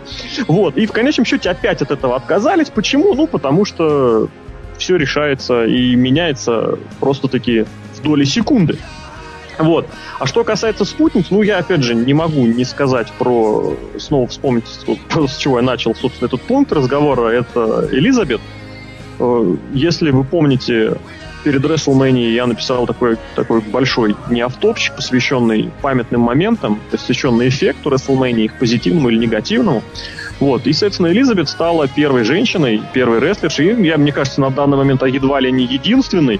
Вот. 0.48 0.78
И 0.78 0.86
в 0.86 0.92
конечном 0.92 1.26
счете 1.26 1.50
опять 1.50 1.82
от 1.82 1.92
этого 1.92 2.16
отказались. 2.16 2.70
Почему? 2.70 3.14
Ну, 3.14 3.28
потому 3.28 3.66
что 3.66 4.30
все 4.78 4.96
решается 4.96 5.66
и 5.66 5.96
меняется 5.96 6.80
просто-таки 7.00 7.66
в 7.96 8.02
доли 8.02 8.24
секунды. 8.24 8.78
Вот. 9.60 9.88
А 10.20 10.26
что 10.26 10.46
касается 10.46 10.86
спутниц, 10.86 11.26
ну, 11.32 11.42
я, 11.42 11.58
опять 11.58 11.84
же, 11.84 11.94
не 11.94 12.14
могу 12.14 12.46
не 12.46 12.64
сказать 12.64 13.12
про... 13.20 13.76
Снова 13.98 14.28
вспомнить, 14.28 14.66
с 14.68 15.38
чего 15.38 15.60
я 15.60 15.66
начал, 15.66 15.94
собственно, 15.94 16.28
этот 16.28 16.42
пункт 16.42 16.72
разговора. 16.72 17.30
Это 17.30 17.90
Элизабет. 17.92 18.40
Э, 19.20 19.56
если 19.74 20.12
вы 20.12 20.24
помните, 20.24 20.98
перед 21.44 21.64
WrestleMania 21.64 22.32
я 22.32 22.48
написал 22.48 22.86
такой, 22.86 23.18
такой 23.36 23.62
большой 23.62 24.16
не 24.30 24.42
автопчик, 24.42 24.96
посвященный 24.96 25.72
памятным 25.82 26.22
моментам, 26.22 26.80
посвященный 26.92 27.50
эффекту 27.50 27.90
WrestleMania, 27.90 28.46
их 28.46 28.60
позитивному 28.60 29.10
или 29.10 29.18
негативному. 29.18 29.84
Вот. 30.40 30.68
И, 30.68 30.74
соответственно, 30.74 31.08
Элизабет 31.08 31.50
стала 31.50 31.88
первой 31.88 32.24
женщиной, 32.24 32.82
первой 32.94 33.20
рестлершей, 33.20 33.74
и 33.74 33.86
я, 33.86 33.98
мне 33.98 34.12
кажется, 34.12 34.42
на 34.42 34.50
данный 34.50 34.78
момент 34.78 35.04
едва 35.04 35.40
ли 35.40 35.52
не 35.52 35.66
единственной, 35.66 36.40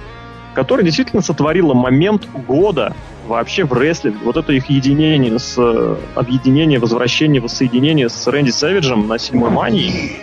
которая 0.54 0.84
действительно 0.84 1.22
сотворила 1.22 1.74
момент 1.74 2.26
года 2.46 2.94
вообще 3.26 3.64
в 3.64 3.72
рестлинге. 3.72 4.18
Вот 4.24 4.36
это 4.36 4.52
их 4.52 4.70
единение 4.70 5.38
с 5.38 5.56
объединение, 6.14 6.78
возвращение, 6.78 7.40
воссоединение 7.40 8.08
с 8.08 8.26
Рэнди 8.26 8.50
Сэвиджем 8.50 9.06
на 9.06 9.18
седьмой 9.18 9.50
мании. 9.50 10.16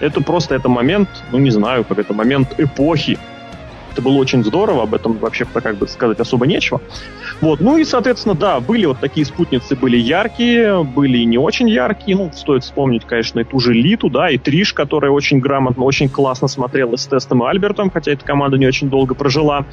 Это 0.00 0.20
просто 0.20 0.54
это 0.54 0.68
момент, 0.68 1.08
ну 1.32 1.38
не 1.38 1.50
знаю, 1.50 1.84
как 1.84 1.98
это 1.98 2.14
момент 2.14 2.54
эпохи, 2.58 3.18
это 3.96 4.02
было 4.02 4.16
очень 4.16 4.44
здорово, 4.44 4.82
об 4.82 4.94
этом 4.94 5.16
вообще 5.16 5.46
как 5.46 5.76
бы 5.76 5.88
сказать 5.88 6.20
особо 6.20 6.46
нечего. 6.46 6.82
Вот, 7.40 7.60
ну 7.60 7.78
и, 7.78 7.84
соответственно, 7.84 8.34
да, 8.34 8.60
были 8.60 8.84
вот 8.84 9.00
такие 9.00 9.24
спутницы, 9.24 9.74
были 9.74 9.96
яркие, 9.96 10.84
были 10.84 11.18
и 11.18 11.24
не 11.24 11.38
очень 11.38 11.66
яркие. 11.68 12.14
Ну, 12.16 12.30
стоит 12.34 12.62
вспомнить, 12.62 13.06
конечно, 13.06 13.40
и 13.40 13.44
ту 13.44 13.58
же 13.58 13.72
Литу, 13.72 14.10
да, 14.10 14.28
и 14.28 14.36
Триш, 14.36 14.74
которая 14.74 15.10
очень 15.10 15.40
грамотно, 15.40 15.84
очень 15.84 16.10
классно 16.10 16.46
смотрелась 16.46 17.02
с 17.02 17.06
Тестом 17.06 17.42
и 17.42 17.48
Альбертом, 17.48 17.90
хотя 17.90 18.12
эта 18.12 18.24
команда 18.24 18.58
не 18.58 18.66
очень 18.66 18.90
долго 18.90 19.14
прожила. 19.14 19.64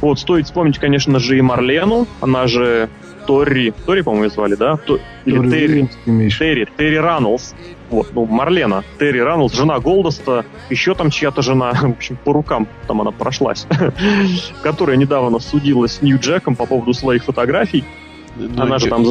Вот, 0.00 0.20
стоит 0.20 0.46
вспомнить, 0.46 0.78
конечно 0.78 1.18
же, 1.18 1.36
и 1.36 1.40
Марлену, 1.42 2.06
она 2.20 2.46
же 2.46 2.88
Тори, 3.26 3.72
Тори, 3.84 4.02
по-моему, 4.02 4.30
звали, 4.30 4.54
да? 4.54 4.76
То, 4.76 4.98
или 5.24 5.50
Терри, 5.50 5.90
Терри, 6.04 6.68
Терри 6.76 6.96
Раннелс. 6.96 7.54
Вот, 7.92 8.08
ну, 8.14 8.24
Марлена, 8.24 8.84
Терри 8.98 9.18
Раннелс, 9.18 9.52
жена 9.52 9.78
Голдоста, 9.78 10.46
еще 10.70 10.94
там 10.94 11.10
чья-то 11.10 11.42
жена, 11.42 11.72
в 11.82 11.90
общем, 11.90 12.16
по 12.16 12.32
рукам 12.32 12.66
там 12.88 13.02
она 13.02 13.10
прошлась, 13.10 13.66
которая 14.62 14.96
недавно 14.96 15.38
судилась 15.38 15.96
с 15.96 16.02
Нью-Джеком 16.02 16.56
по 16.56 16.64
поводу 16.64 16.94
своих 16.94 17.22
фотографий. 17.22 17.84
Ну, 18.36 18.62
она 18.62 18.78
же 18.78 18.88
там 18.88 19.04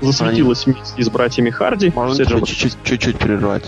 засветилась 0.00 0.64
вместе 0.64 1.02
с 1.02 1.10
братьями 1.10 1.50
Харди. 1.50 1.92
Можно 1.92 2.24
чуть-чуть 2.24 3.18
прервать? 3.18 3.64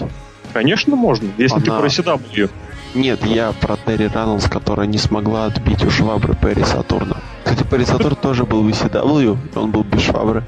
Конечно, 0.52 0.94
можно, 0.94 1.28
если 1.38 1.58
ты 1.58 1.66
про 1.66 1.86
CW. 1.86 2.48
Нет, 2.94 3.24
я 3.24 3.52
про 3.52 3.76
Терри 3.76 4.04
Раннелс, 4.04 4.44
которая 4.44 4.86
не 4.86 4.98
смогла 4.98 5.46
отбить 5.46 5.82
у 5.84 5.90
швабры 5.90 6.36
Перри 6.36 6.62
Сатурна. 6.62 7.16
Кстати, 7.42 7.66
Перри 7.68 7.84
Сатурн 7.84 8.14
тоже 8.14 8.44
был 8.44 8.62
в 8.62 8.68
ECW, 8.68 9.38
он 9.56 9.70
был 9.72 9.82
без 9.82 10.02
швабры. 10.02 10.44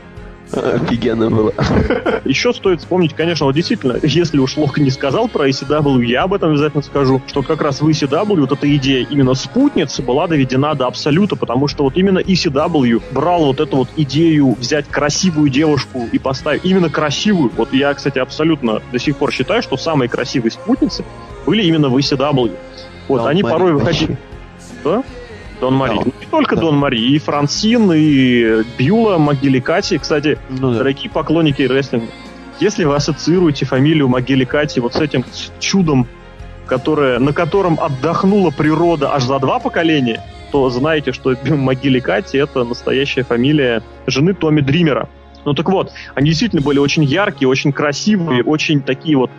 Офигенно 0.55 1.31
было. 1.31 1.53
Еще 2.25 2.53
стоит 2.53 2.81
вспомнить, 2.81 3.15
конечно, 3.15 3.47
вот 3.47 3.55
действительно, 3.55 3.99
если 4.03 4.39
уж 4.39 4.57
Лок 4.57 4.79
не 4.79 4.91
сказал 4.91 5.29
про 5.29 5.49
ECW, 5.49 6.05
я 6.05 6.23
об 6.23 6.35
этом 6.35 6.51
обязательно 6.51 6.83
скажу, 6.83 7.21
что 7.27 7.43
как 7.43 7.61
раз 7.61 7.81
в 7.81 7.89
ECW 7.89 8.41
вот 8.41 8.53
эта 8.53 8.77
идея 8.77 9.07
именно 9.09 9.35
спутницы 9.35 10.03
была 10.03 10.27
доведена 10.27 10.75
до 10.75 10.87
абсолюта, 10.87 11.37
потому 11.37 11.69
что 11.69 11.85
вот 11.85 11.97
именно 11.97 12.19
ECW 12.19 13.03
брал 13.13 13.47
вот 13.47 13.61
эту 13.61 13.77
вот 13.77 13.89
идею 13.97 14.55
взять 14.59 14.87
красивую 14.89 15.51
девушку 15.51 16.09
и 16.11 16.19
поставить 16.19 16.65
именно 16.65 16.91
красивую. 16.91 17.51
Вот 17.57 17.73
я, 17.73 17.93
кстати, 17.95 18.19
абсолютно 18.19 18.83
до 18.93 18.99
сих 18.99 19.17
пор 19.17 19.33
считаю, 19.33 19.63
что 19.63 19.77
самые 19.77 20.09
красивые 20.09 20.51
спутницы 20.53 21.05
были 21.47 21.63
именно 21.63 21.89
в 21.89 21.97
ECW. 21.97 22.57
Вот, 23.09 23.19
Дон 23.19 23.29
они 23.29 23.43
порой 23.43 23.73
выходили... 23.73 24.17
Да? 24.83 25.03
Дон 25.65 25.77
Мари. 25.77 25.97
Да. 25.97 26.03
Ну, 26.05 26.13
не 26.21 26.27
только 26.27 26.57
да. 26.57 26.61
Дон 26.61 26.77
Мари, 26.77 27.01
и 27.01 27.19
Франсин, 27.19 27.91
и 27.95 28.65
Бьюла, 28.77 29.17
Могиликати. 29.17 29.97
Кстати, 29.97 30.39
ну, 30.51 30.73
да. 30.73 30.79
дорогие 30.79 31.09
поклонники 31.09 31.63
рестлинга, 31.63 32.09
если 32.61 32.85
вы 32.85 32.95
ассоциируете 32.95 33.65
фамилию 33.65 34.09
Могиликати 34.09 34.81
вот 34.81 34.93
с 34.93 35.01
этим 35.01 35.25
чудом, 35.61 36.07
которое, 36.67 37.19
на 37.19 37.33
котором 37.33 37.81
отдохнула 37.81 38.51
природа 38.51 39.15
аж 39.15 39.25
за 39.25 39.39
два 39.39 39.59
поколения, 39.59 40.23
то 40.53 40.69
знаете, 40.69 41.13
что 41.13 41.35
Могиликати 41.47 42.37
это 42.37 42.65
настоящая 42.65 43.23
фамилия 43.23 43.83
жены 44.07 44.35
Томми 44.35 44.61
Дримера. 44.61 45.09
Ну 45.47 45.55
так 45.55 45.71
вот, 45.71 45.93
они 46.15 46.29
действительно 46.29 46.61
были 46.61 46.79
очень 46.79 47.05
яркие, 47.05 47.49
очень 47.49 47.73
красивые, 47.73 48.43
очень 48.43 48.83
такие 48.83 49.17
вот 49.17 49.31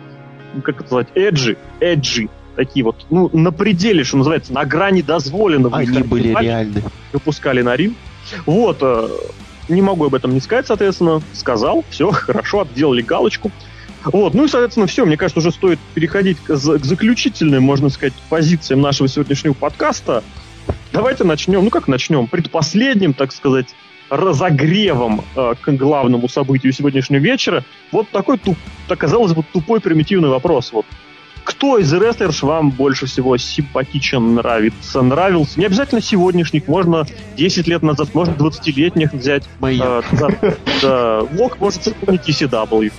как 0.64 0.80
это 0.80 0.84
назвать, 0.84 1.08
эджи, 1.14 1.56
эджи, 1.78 2.28
такие 2.56 2.84
вот, 2.84 3.06
ну, 3.10 3.30
на 3.32 3.52
пределе, 3.52 4.02
что 4.02 4.16
называется, 4.16 4.52
на 4.52 4.64
грани 4.64 5.02
дозволенного. 5.02 5.76
Они 5.76 6.02
были 6.02 6.28
реальны. 6.28 6.82
Выпускали 7.12 7.62
на 7.62 7.76
ринг. 7.76 7.96
Вот, 8.44 8.78
э, 8.80 9.08
не 9.68 9.82
могу 9.82 10.06
об 10.06 10.14
этом 10.14 10.34
не 10.34 10.40
сказать, 10.40 10.66
соответственно, 10.66 11.22
сказал, 11.32 11.84
все, 11.90 12.10
хорошо, 12.12 12.62
отделали 12.62 13.02
галочку. 13.02 13.52
Вот, 14.04 14.34
ну 14.34 14.44
и, 14.44 14.48
соответственно, 14.48 14.86
все, 14.86 15.04
мне 15.04 15.16
кажется, 15.16 15.40
уже 15.40 15.50
стоит 15.50 15.78
переходить 15.94 16.38
к, 16.38 16.54
к 16.54 16.84
заключительным, 16.84 17.62
можно 17.62 17.88
сказать, 17.88 18.14
позициям 18.28 18.80
нашего 18.80 19.08
сегодняшнего 19.08 19.52
подкаста. 19.52 20.22
Давайте 20.92 21.24
начнем, 21.24 21.64
ну 21.64 21.70
как 21.70 21.88
начнем, 21.88 22.26
предпоследним, 22.26 23.14
так 23.14 23.32
сказать, 23.32 23.66
разогревом 24.08 25.24
э, 25.34 25.54
к 25.60 25.72
главному 25.72 26.28
событию 26.28 26.72
сегодняшнего 26.72 27.20
вечера. 27.20 27.64
Вот 27.90 28.08
такой, 28.10 28.38
туп, 28.38 28.56
так 28.86 28.98
казалось 28.98 29.32
бы, 29.32 29.44
тупой 29.52 29.80
примитивный 29.80 30.28
вопрос. 30.28 30.72
Вот 30.72 30.86
кто 31.46 31.78
из 31.78 31.92
рестлерш 31.92 32.42
вам 32.42 32.70
больше 32.70 33.06
всего 33.06 33.36
симпатичен, 33.36 34.34
нравится, 34.34 35.00
нравился? 35.00 35.58
Не 35.60 35.66
обязательно 35.66 36.02
сегодняшних, 36.02 36.66
можно 36.66 37.06
10 37.36 37.68
лет 37.68 37.82
назад, 37.82 38.14
можно 38.14 38.32
20-летних 38.32 39.12
взять. 39.12 39.44
Моя. 39.60 40.02
Э, 40.12 40.16
да, 40.18 40.28
да, 40.82 41.20
Лок 41.38 41.60
может 41.60 41.82
вспомнить 41.82 42.28
ECW. 42.28 42.92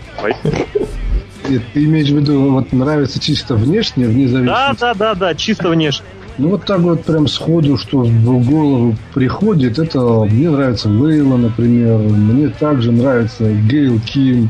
Нет, 1.49 1.61
ты 1.73 1.83
имеешь 1.83 2.07
в 2.07 2.15
виду, 2.15 2.51
вот 2.51 2.71
нравится 2.71 3.19
чисто 3.19 3.55
внешне, 3.55 4.07
вне 4.07 4.27
зависимости? 4.27 4.45
Да, 4.45 4.75
да, 4.79 4.93
да, 4.93 5.15
да, 5.15 5.35
чисто 5.35 5.69
внешне. 5.69 6.05
Ну 6.37 6.49
вот 6.49 6.65
так 6.65 6.79
вот 6.79 7.03
прям 7.03 7.27
сходу, 7.27 7.77
что 7.77 7.99
в 7.99 8.47
голову 8.47 8.95
приходит, 9.13 9.77
это 9.79 9.99
мне 9.99 10.49
нравится 10.49 10.87
Лейла, 10.87 11.35
например, 11.35 11.97
мне 11.97 12.49
также 12.49 12.91
нравится 12.91 13.51
Гейл 13.51 13.99
Ким, 13.99 14.49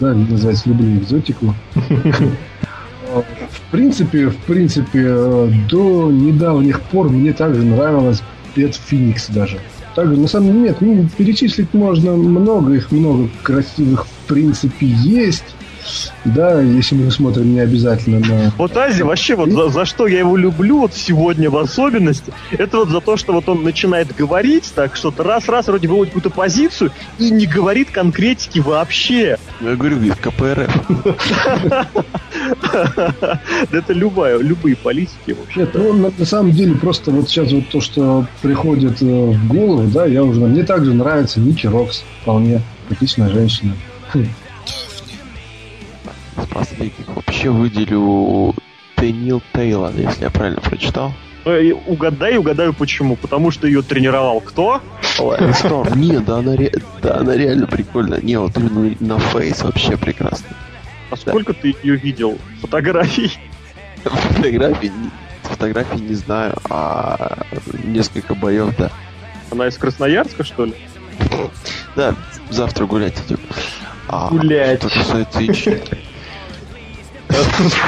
да, 0.00 0.14
называется 0.14 0.68
«Люблю 0.68 0.98
экзотику». 0.98 1.54
В 3.14 3.70
принципе, 3.70 4.28
в 4.28 4.36
принципе, 4.36 5.50
до 5.70 6.10
недавних 6.10 6.82
пор 6.82 7.08
мне 7.08 7.32
также 7.32 7.62
нравилась 7.62 8.22
Пет 8.54 8.74
Феникс 8.74 9.28
даже. 9.28 9.58
также, 9.94 10.16
на 10.16 10.28
самом 10.28 10.48
деле, 10.48 10.60
нет, 10.60 10.76
ну, 10.80 11.08
перечислить 11.16 11.72
можно 11.72 12.12
много, 12.12 12.74
их 12.74 12.92
много 12.92 13.28
красивых 13.42 14.06
в 14.06 14.26
принципе 14.26 14.86
есть. 14.86 15.56
Да, 16.24 16.60
если 16.60 16.94
мы 16.94 17.10
смотрим 17.10 17.54
не 17.54 17.60
обязательно 17.60 18.20
на... 18.20 18.52
Вот 18.58 18.76
Ази, 18.76 19.02
вообще, 19.02 19.36
вот 19.36 19.50
за, 19.50 19.68
за 19.68 19.84
что 19.84 20.06
я 20.06 20.20
его 20.20 20.36
люблю, 20.36 20.80
вот 20.80 20.94
сегодня 20.94 21.50
в 21.50 21.56
особенности, 21.56 22.32
это 22.50 22.78
вот 22.78 22.90
за 22.90 23.00
то, 23.00 23.16
что 23.16 23.32
вот 23.32 23.48
он 23.48 23.62
начинает 23.62 24.14
говорить 24.14 24.72
так, 24.74 24.96
что-то 24.96 25.22
раз-раз 25.22 25.68
вроде 25.68 25.88
выводит 25.88 26.14
какую-то 26.14 26.30
позицию 26.30 26.92
и 27.18 27.30
не 27.30 27.46
говорит 27.46 27.90
конкретики 27.90 28.58
вообще. 28.58 29.38
Я 29.60 29.76
говорю, 29.76 29.96
говорит, 29.96 30.16
КПРФ. 30.16 30.70
Это 33.72 33.92
любая, 33.92 34.38
любые 34.38 34.76
политики 34.76 35.36
вообще. 35.38 35.60
Нет, 35.60 35.74
на, 35.74 36.12
на 36.16 36.24
самом 36.24 36.52
деле, 36.52 36.74
просто 36.74 37.10
вот 37.10 37.28
сейчас 37.28 37.52
вот 37.52 37.68
то, 37.68 37.80
что 37.80 38.26
приходит 38.42 39.02
э, 39.02 39.04
в 39.04 39.48
голову, 39.48 39.88
да, 39.88 40.06
я 40.06 40.22
уже... 40.24 40.40
Мне 40.40 40.64
также 40.64 40.94
нравится 40.94 41.40
Ники 41.40 41.66
Рокс, 41.66 42.04
вполне. 42.22 42.62
Отличная 42.90 43.28
женщина. 43.28 43.74
Последних 46.58 47.06
вообще 47.06 47.50
выделю 47.50 48.52
Тенил 48.96 49.40
Тейлор, 49.52 49.92
если 49.94 50.24
я 50.24 50.30
правильно 50.30 50.60
прочитал. 50.60 51.12
Ну, 51.44 51.82
угадай, 51.86 52.36
угадаю 52.36 52.74
почему. 52.74 53.14
Потому 53.14 53.52
что 53.52 53.68
ее 53.68 53.82
тренировал 53.82 54.40
кто? 54.40 54.82
Сторм. 55.54 55.94
Не, 56.00 56.18
да 56.18 56.38
она, 56.38 56.56
ре... 56.56 56.72
да 57.00 57.18
она 57.18 57.36
реально 57.36 57.68
прикольная. 57.68 58.20
Не, 58.20 58.38
вот 58.40 58.56
именно 58.56 58.96
на 58.98 59.18
фейс 59.20 59.62
вообще 59.62 59.96
прекрасно. 59.96 60.48
А 61.10 61.16
сколько 61.16 61.54
ты 61.54 61.76
ее 61.82 61.94
видел? 61.94 62.38
Фотографий? 62.60 63.38
Фотографии, 64.02 64.92
фотографии 65.42 66.00
не 66.00 66.14
знаю, 66.14 66.56
а 66.70 67.38
несколько 67.84 68.34
боев, 68.34 68.74
да. 68.76 68.90
Она 69.50 69.68
из 69.68 69.76
Красноярска, 69.76 70.44
что 70.44 70.66
ли? 70.66 70.74
Да, 71.96 72.14
завтра 72.50 72.86
гулять 72.86 73.14
идем. 73.26 73.38
А, 74.08 74.28
гулять. 74.28 74.80
Что 74.80 74.88
касается 74.88 75.46
Ичи... 75.46 75.80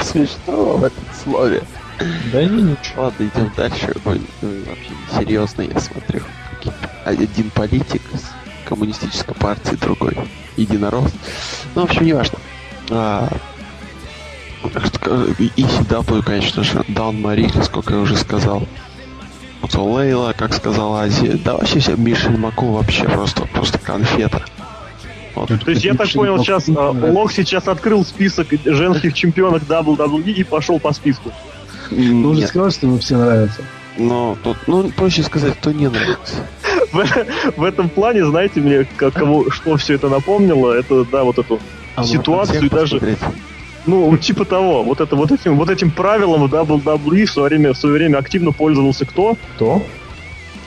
Смешно 0.02 0.76
в 0.76 0.84
этом 0.84 1.04
слове. 1.22 1.62
Да 2.32 2.44
не 2.44 2.62
ничего. 2.62 3.02
Ладно, 3.02 3.24
идем 3.24 3.52
дальше. 3.56 3.94
Ой, 4.04 4.20
ну, 4.42 4.48
вообще 4.66 5.18
серьезно 5.18 5.62
я 5.62 5.80
смотрю. 5.80 6.22
Один 7.04 7.50
политик 7.50 8.02
из 8.12 8.22
коммунистической 8.66 9.34
партии, 9.34 9.76
другой 9.76 10.16
единорос. 10.56 11.10
Ну, 11.74 11.82
в 11.82 11.84
общем, 11.84 12.04
неважно. 12.04 12.38
А, 12.90 13.28
и 15.38 15.62
CW, 15.62 16.22
конечно 16.22 16.62
же, 16.62 16.84
Даун 16.88 17.20
Мари, 17.20 17.50
сколько 17.62 17.94
я 17.94 18.00
уже 18.00 18.16
сказал. 18.16 18.66
Лейла, 19.74 20.34
как 20.36 20.54
сказала 20.54 21.02
Азия. 21.02 21.38
Да 21.44 21.56
вообще 21.56 21.80
вся 21.80 21.92
Мишель 21.94 22.36
Маку 22.36 22.72
вообще 22.72 23.04
просто, 23.04 23.44
просто 23.46 23.78
конфета. 23.78 24.42
Вот. 25.34 25.48
То 25.48 25.70
есть 25.70 25.84
я 25.84 25.94
так 25.94 26.10
понял, 26.12 26.38
сейчас 26.38 26.68
а, 26.68 26.90
Лох 26.90 27.32
сейчас 27.32 27.68
открыл 27.68 28.04
список 28.04 28.48
женских 28.64 29.14
чемпионок 29.14 29.62
WWE 29.62 30.32
и 30.32 30.44
пошел 30.44 30.78
по 30.80 30.92
списку. 30.92 31.32
Ну, 31.90 32.30
уже 32.30 32.46
сказал, 32.46 32.70
что 32.70 32.86
ему 32.86 32.98
все 32.98 33.16
нравятся. 33.16 33.62
Но 33.96 34.36
тут, 34.42 34.56
ну, 34.66 34.90
проще 34.90 35.22
сказать, 35.22 35.54
кто 35.54 35.72
не 35.72 35.88
нравится. 35.88 36.46
В, 36.92 37.04
в 37.56 37.64
этом 37.64 37.88
плане, 37.88 38.24
знаете, 38.24 38.60
мне 38.60 38.86
как, 38.96 39.14
кого, 39.14 39.50
что 39.50 39.76
все 39.76 39.94
это 39.94 40.08
напомнило, 40.08 40.72
это, 40.72 41.04
да, 41.04 41.22
вот 41.22 41.38
эту 41.38 41.60
а 41.94 42.04
ситуацию 42.04 42.68
даже... 42.68 43.16
Ну, 43.86 44.16
типа 44.16 44.44
того. 44.44 44.82
Вот, 44.82 45.00
это, 45.00 45.16
вот, 45.16 45.30
этим, 45.32 45.56
вот 45.56 45.70
этим 45.70 45.90
правилом 45.90 46.44
WWE 46.44 47.24
в 47.24 47.30
свое 47.30 47.48
время, 47.48 47.72
в 47.72 47.76
свое 47.76 47.94
время 47.94 48.18
активно 48.18 48.52
пользовался 48.52 49.06
кто? 49.06 49.36
Кто? 49.56 49.82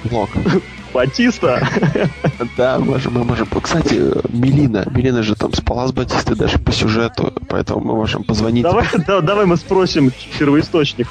Лок. 0.09 0.29
Батиста. 0.93 1.67
Да, 2.57 2.79
можем, 2.79 3.13
мы 3.13 3.23
можем. 3.23 3.47
Кстати, 3.61 3.95
Мелина. 4.29 4.85
Мелина 4.91 5.23
же 5.23 5.35
там 5.35 5.53
спала 5.53 5.87
с 5.87 5.91
Батистой 5.91 6.35
даже 6.35 6.59
по 6.59 6.71
сюжету, 6.71 7.33
поэтому 7.47 7.79
мы 7.79 7.95
можем 7.95 8.23
позвонить. 8.23 8.63
Давай, 8.63 8.85
да, 9.07 9.21
давай 9.21 9.45
мы 9.45 9.57
спросим 9.57 10.11
первоисточник. 10.37 11.07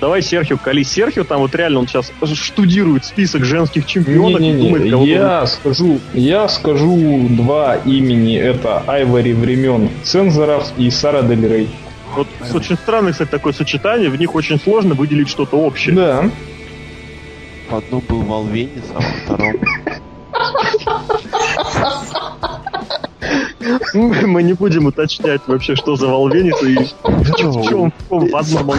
Давай 0.00 0.20
Серхио, 0.20 0.58
кали 0.58 0.82
Серхио, 0.82 1.24
там 1.24 1.40
вот 1.40 1.54
реально 1.54 1.80
он 1.80 1.88
сейчас 1.88 2.12
штудирует 2.34 3.04
список 3.04 3.44
женских 3.44 3.86
чемпионов 3.86 4.40
не, 4.40 4.52
не, 4.52 4.54
не. 4.54 4.68
думает, 4.68 4.90
кого 4.90 5.06
я 5.06 5.40
будет. 5.40 5.50
скажу, 5.52 6.00
я 6.12 6.48
скажу 6.48 7.28
два 7.30 7.76
имени, 7.76 8.36
это 8.36 8.82
Айвори 8.86 9.32
времен 9.32 9.88
Цензоров 10.02 10.70
и 10.76 10.90
Сара 10.90 11.22
Дель 11.22 11.46
Рей. 11.46 11.68
Вот 12.14 12.28
Айвори. 12.40 12.58
очень 12.58 12.76
странное, 12.76 13.12
кстати, 13.12 13.30
такое 13.30 13.54
сочетание, 13.54 14.10
в 14.10 14.18
них 14.18 14.34
очень 14.34 14.60
сложно 14.60 14.94
выделить 14.94 15.28
что-то 15.28 15.56
общее. 15.56 15.94
Да. 15.94 16.30
В 17.70 17.74
одном 17.76 18.02
был 18.06 18.20
Волвенис, 18.20 18.84
а 18.94 19.00
во 19.00 19.34
втором... 19.36 19.54
Мы 23.94 24.42
не 24.42 24.52
будем 24.52 24.86
уточнять 24.86 25.42
вообще, 25.46 25.76
что 25.76 25.96
за 25.96 26.06
Волвенис 26.06 26.62
и 26.62 26.76
в 27.02 27.34
чем, 27.34 27.92
в 28.08 28.36
одном 28.36 28.70
он 28.70 28.78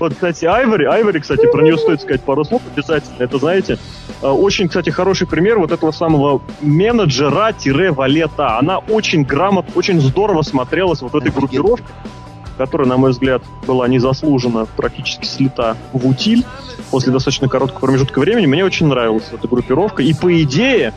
вот, 0.00 0.14
кстати, 0.14 0.44
Айвори, 0.44 0.84
Айвори, 0.84 1.20
кстати, 1.20 1.46
про 1.46 1.62
нее 1.62 1.76
стоит 1.76 2.00
сказать 2.00 2.22
пару 2.22 2.44
слов 2.44 2.62
обязательно. 2.72 3.22
Это, 3.22 3.38
знаете, 3.38 3.78
э, 4.22 4.26
очень, 4.26 4.68
кстати, 4.68 4.90
хороший 4.90 5.26
пример 5.26 5.58
вот 5.58 5.72
этого 5.72 5.90
самого 5.90 6.42
менеджера-валета. 6.60 8.58
Она 8.58 8.78
очень 8.78 9.24
грамотно, 9.24 9.72
очень 9.74 10.00
здорово 10.00 10.42
смотрелась 10.42 11.00
вот 11.00 11.14
этой 11.14 11.30
группировке, 11.30 11.86
которая, 12.56 12.88
на 12.88 12.96
мой 12.96 13.10
взгляд, 13.10 13.42
была 13.66 13.88
незаслуженно 13.88 14.66
практически 14.76 15.24
слита 15.24 15.76
в 15.92 16.06
утиль 16.06 16.44
после 16.90 17.12
достаточно 17.12 17.48
короткого 17.48 17.80
промежутка 17.80 18.18
времени. 18.20 18.46
Мне 18.46 18.64
очень 18.64 18.86
нравилась 18.86 19.28
эта 19.32 19.46
группировка. 19.46 20.02
И 20.02 20.14
по 20.14 20.42
идее, 20.42 20.92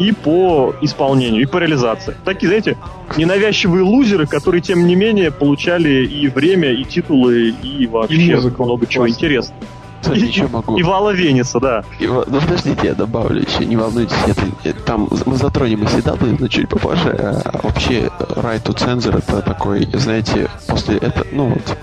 и 0.00 0.12
по 0.12 0.74
исполнению, 0.80 1.42
и 1.42 1.46
по 1.46 1.58
реализации. 1.58 2.16
Такие, 2.24 2.48
знаете, 2.48 2.76
ненавязчивые 3.16 3.84
лузеры, 3.84 4.26
которые, 4.26 4.62
тем 4.62 4.86
не 4.86 4.96
менее, 4.96 5.30
получали 5.30 6.06
и 6.06 6.26
время, 6.28 6.72
и 6.72 6.84
титулы, 6.84 7.50
и 7.62 7.86
вообще 7.86 8.16
и 8.16 8.34
музыку, 8.34 8.64
много 8.64 8.86
чего 8.86 9.08
интересного. 9.08 9.60
Кстати, 10.00 10.20
и, 10.20 10.26
еще 10.26 10.48
могу. 10.48 10.78
И 10.78 10.82
Вала 10.82 11.10
Венеса, 11.10 11.60
да. 11.60 11.84
И, 11.98 12.06
ну, 12.06 12.24
подождите, 12.24 12.80
я 12.84 12.94
добавлю 12.94 13.42
еще, 13.42 13.66
не 13.66 13.76
волнуйтесь, 13.76 14.16
это, 14.64 14.80
там 14.80 15.08
мы 15.26 15.36
затронем 15.36 15.84
и 15.84 15.86
седаблы, 15.86 16.34
но 16.38 16.48
чуть 16.48 16.70
попозже. 16.70 17.14
А, 17.18 17.60
вообще, 17.62 18.10
Right 18.18 18.62
to 18.62 18.74
Censor 18.74 19.18
это 19.18 19.42
такой, 19.42 19.86
знаете, 19.92 20.48
после 20.66 20.96
этого, 20.96 21.26
ну 21.32 21.48
вот, 21.48 21.78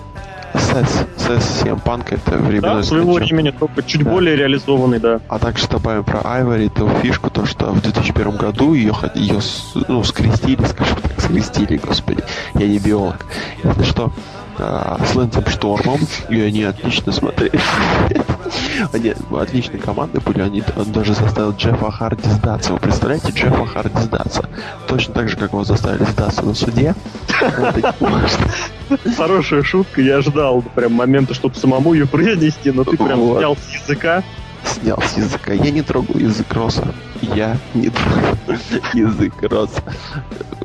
Сэс 0.85 1.63
CM 1.63 1.81
Punk 1.83 2.05
это 2.09 2.37
временной 2.37 2.77
Да, 2.77 2.83
своего 2.83 3.13
времени, 3.13 3.51
только 3.51 3.83
чуть 3.83 4.03
да. 4.03 4.11
более 4.11 4.35
реализованный, 4.35 4.99
да. 4.99 5.19
А 5.27 5.39
также 5.39 5.67
добавим 5.67 6.03
про 6.03 6.21
Айвори 6.23 6.69
ту 6.69 6.89
фишку, 7.01 7.29
то 7.29 7.45
что 7.45 7.67
в 7.71 7.81
2001 7.81 8.37
году 8.37 8.73
ее, 8.73 8.93
ее 9.15 9.39
ну, 9.87 10.03
скрестили, 10.03 10.63
скажем 10.65 10.97
так, 10.97 11.19
скрестили, 11.19 11.77
господи, 11.77 12.23
я 12.55 12.67
не 12.67 12.79
биолог. 12.79 13.25
Это 13.63 13.83
что, 13.83 14.11
а, 14.59 14.99
с 15.05 15.15
Лэнсом 15.15 15.45
Штормом, 15.47 15.99
и 16.29 16.41
они 16.41 16.63
отлично 16.63 17.11
смотрели. 17.11 17.59
они 18.93 19.13
отличные 19.31 19.79
команды 19.79 20.19
были, 20.19 20.41
они 20.41 20.63
он 20.75 20.91
даже 20.91 21.13
заставил 21.13 21.51
Джеффа 21.51 21.91
Харди 21.91 22.29
сдаться. 22.29 22.73
Вы 22.73 22.79
представляете, 22.79 23.31
Джеффа 23.31 23.65
Харди 23.65 23.99
сдаться? 24.01 24.49
Точно 24.87 25.13
так 25.13 25.29
же, 25.29 25.37
как 25.37 25.51
его 25.51 25.63
заставили 25.63 26.05
сдаться 26.05 26.43
на 26.43 26.53
суде. 26.53 26.95
Хорошая 29.15 29.63
шутка, 29.63 30.01
я 30.01 30.21
ждал 30.21 30.61
прям 30.61 30.93
момента, 30.93 31.33
чтобы 31.33 31.55
самому 31.55 31.93
ее 31.93 32.07
произнести, 32.07 32.71
но 32.71 32.83
ты 32.83 32.97
прям 32.97 33.19
снял 33.37 33.55
с 33.55 33.73
языка. 33.73 34.23
Снял 34.63 35.01
с 35.01 35.17
языка. 35.17 35.53
Я 35.53 35.71
не 35.71 35.81
трогал 35.81 36.19
язык 36.19 36.51
Роса. 36.53 36.83
Я 37.21 37.57
не 37.73 37.89
трогал 37.89 38.37
язык 38.93 39.33
Роса. 39.41 39.81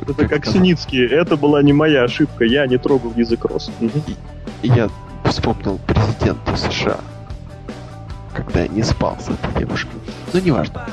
Это 0.00 0.28
как 0.28 0.46
Синицкий. 0.46 1.06
Это 1.06 1.36
была 1.36 1.62
не 1.62 1.72
моя 1.72 2.04
ошибка. 2.04 2.44
Я 2.44 2.66
не 2.66 2.78
трогал 2.78 3.12
язык 3.16 3.44
Роса. 3.44 3.70
Я 4.62 4.88
вспомнил 5.24 5.78
президента 5.86 6.56
США, 6.56 6.98
когда 8.34 8.62
я 8.62 8.68
не 8.68 8.82
спал 8.82 9.16
с 9.20 9.28
этой 9.28 9.60
девушкой. 9.60 10.00
Ну, 10.32 10.40
неважно. 10.40 10.86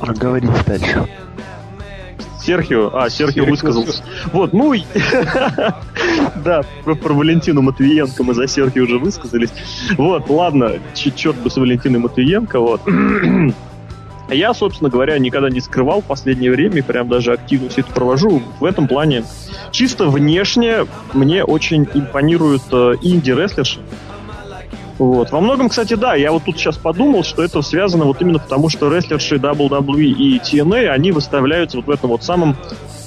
Говорите 0.00 0.54
дальше. 0.66 1.06
Серхио, 2.40 2.90
а, 2.94 3.10
Серхио 3.10 3.44
высказался. 3.44 4.02
Вот, 4.32 4.52
ну, 4.52 4.72
да, 6.44 6.62
про, 6.84 6.94
Валентину 6.94 7.62
Матвиенко 7.62 8.22
мы 8.22 8.34
за 8.34 8.46
Серхио 8.46 8.84
уже 8.84 8.98
высказались. 8.98 9.50
Вот, 9.96 10.28
ладно, 10.30 10.74
черт 10.94 11.36
бы 11.36 11.50
с 11.50 11.56
Валентиной 11.56 11.98
Матвиенко, 11.98 12.58
вот. 12.58 12.80
Я, 14.30 14.54
собственно 14.54 14.90
говоря, 14.90 15.18
никогда 15.18 15.50
не 15.50 15.60
скрывал 15.60 16.02
в 16.02 16.04
последнее 16.04 16.52
время, 16.52 16.82
прям 16.84 17.08
даже 17.08 17.32
активно 17.32 17.68
все 17.68 17.80
это 17.80 17.92
провожу. 17.92 18.42
В 18.60 18.64
этом 18.64 18.86
плане 18.86 19.24
чисто 19.72 20.06
внешне 20.06 20.86
мне 21.12 21.44
очень 21.44 21.88
импонируют 21.92 22.62
э, 22.70 22.94
инди-рестлерши. 23.02 23.80
Вот. 25.00 25.30
Во 25.30 25.40
многом, 25.40 25.70
кстати, 25.70 25.94
да, 25.94 26.14
я 26.14 26.30
вот 26.30 26.44
тут 26.44 26.58
сейчас 26.58 26.76
подумал, 26.76 27.24
что 27.24 27.42
это 27.42 27.62
связано 27.62 28.04
вот 28.04 28.20
именно 28.20 28.38
потому, 28.38 28.68
что 28.68 28.94
рестлерши 28.94 29.36
WWE 29.36 30.02
и 30.02 30.38
TNA, 30.38 30.88
они 30.88 31.10
выставляются 31.10 31.78
вот 31.78 31.86
в 31.86 31.90
этом 31.90 32.10
вот 32.10 32.22
самом 32.22 32.54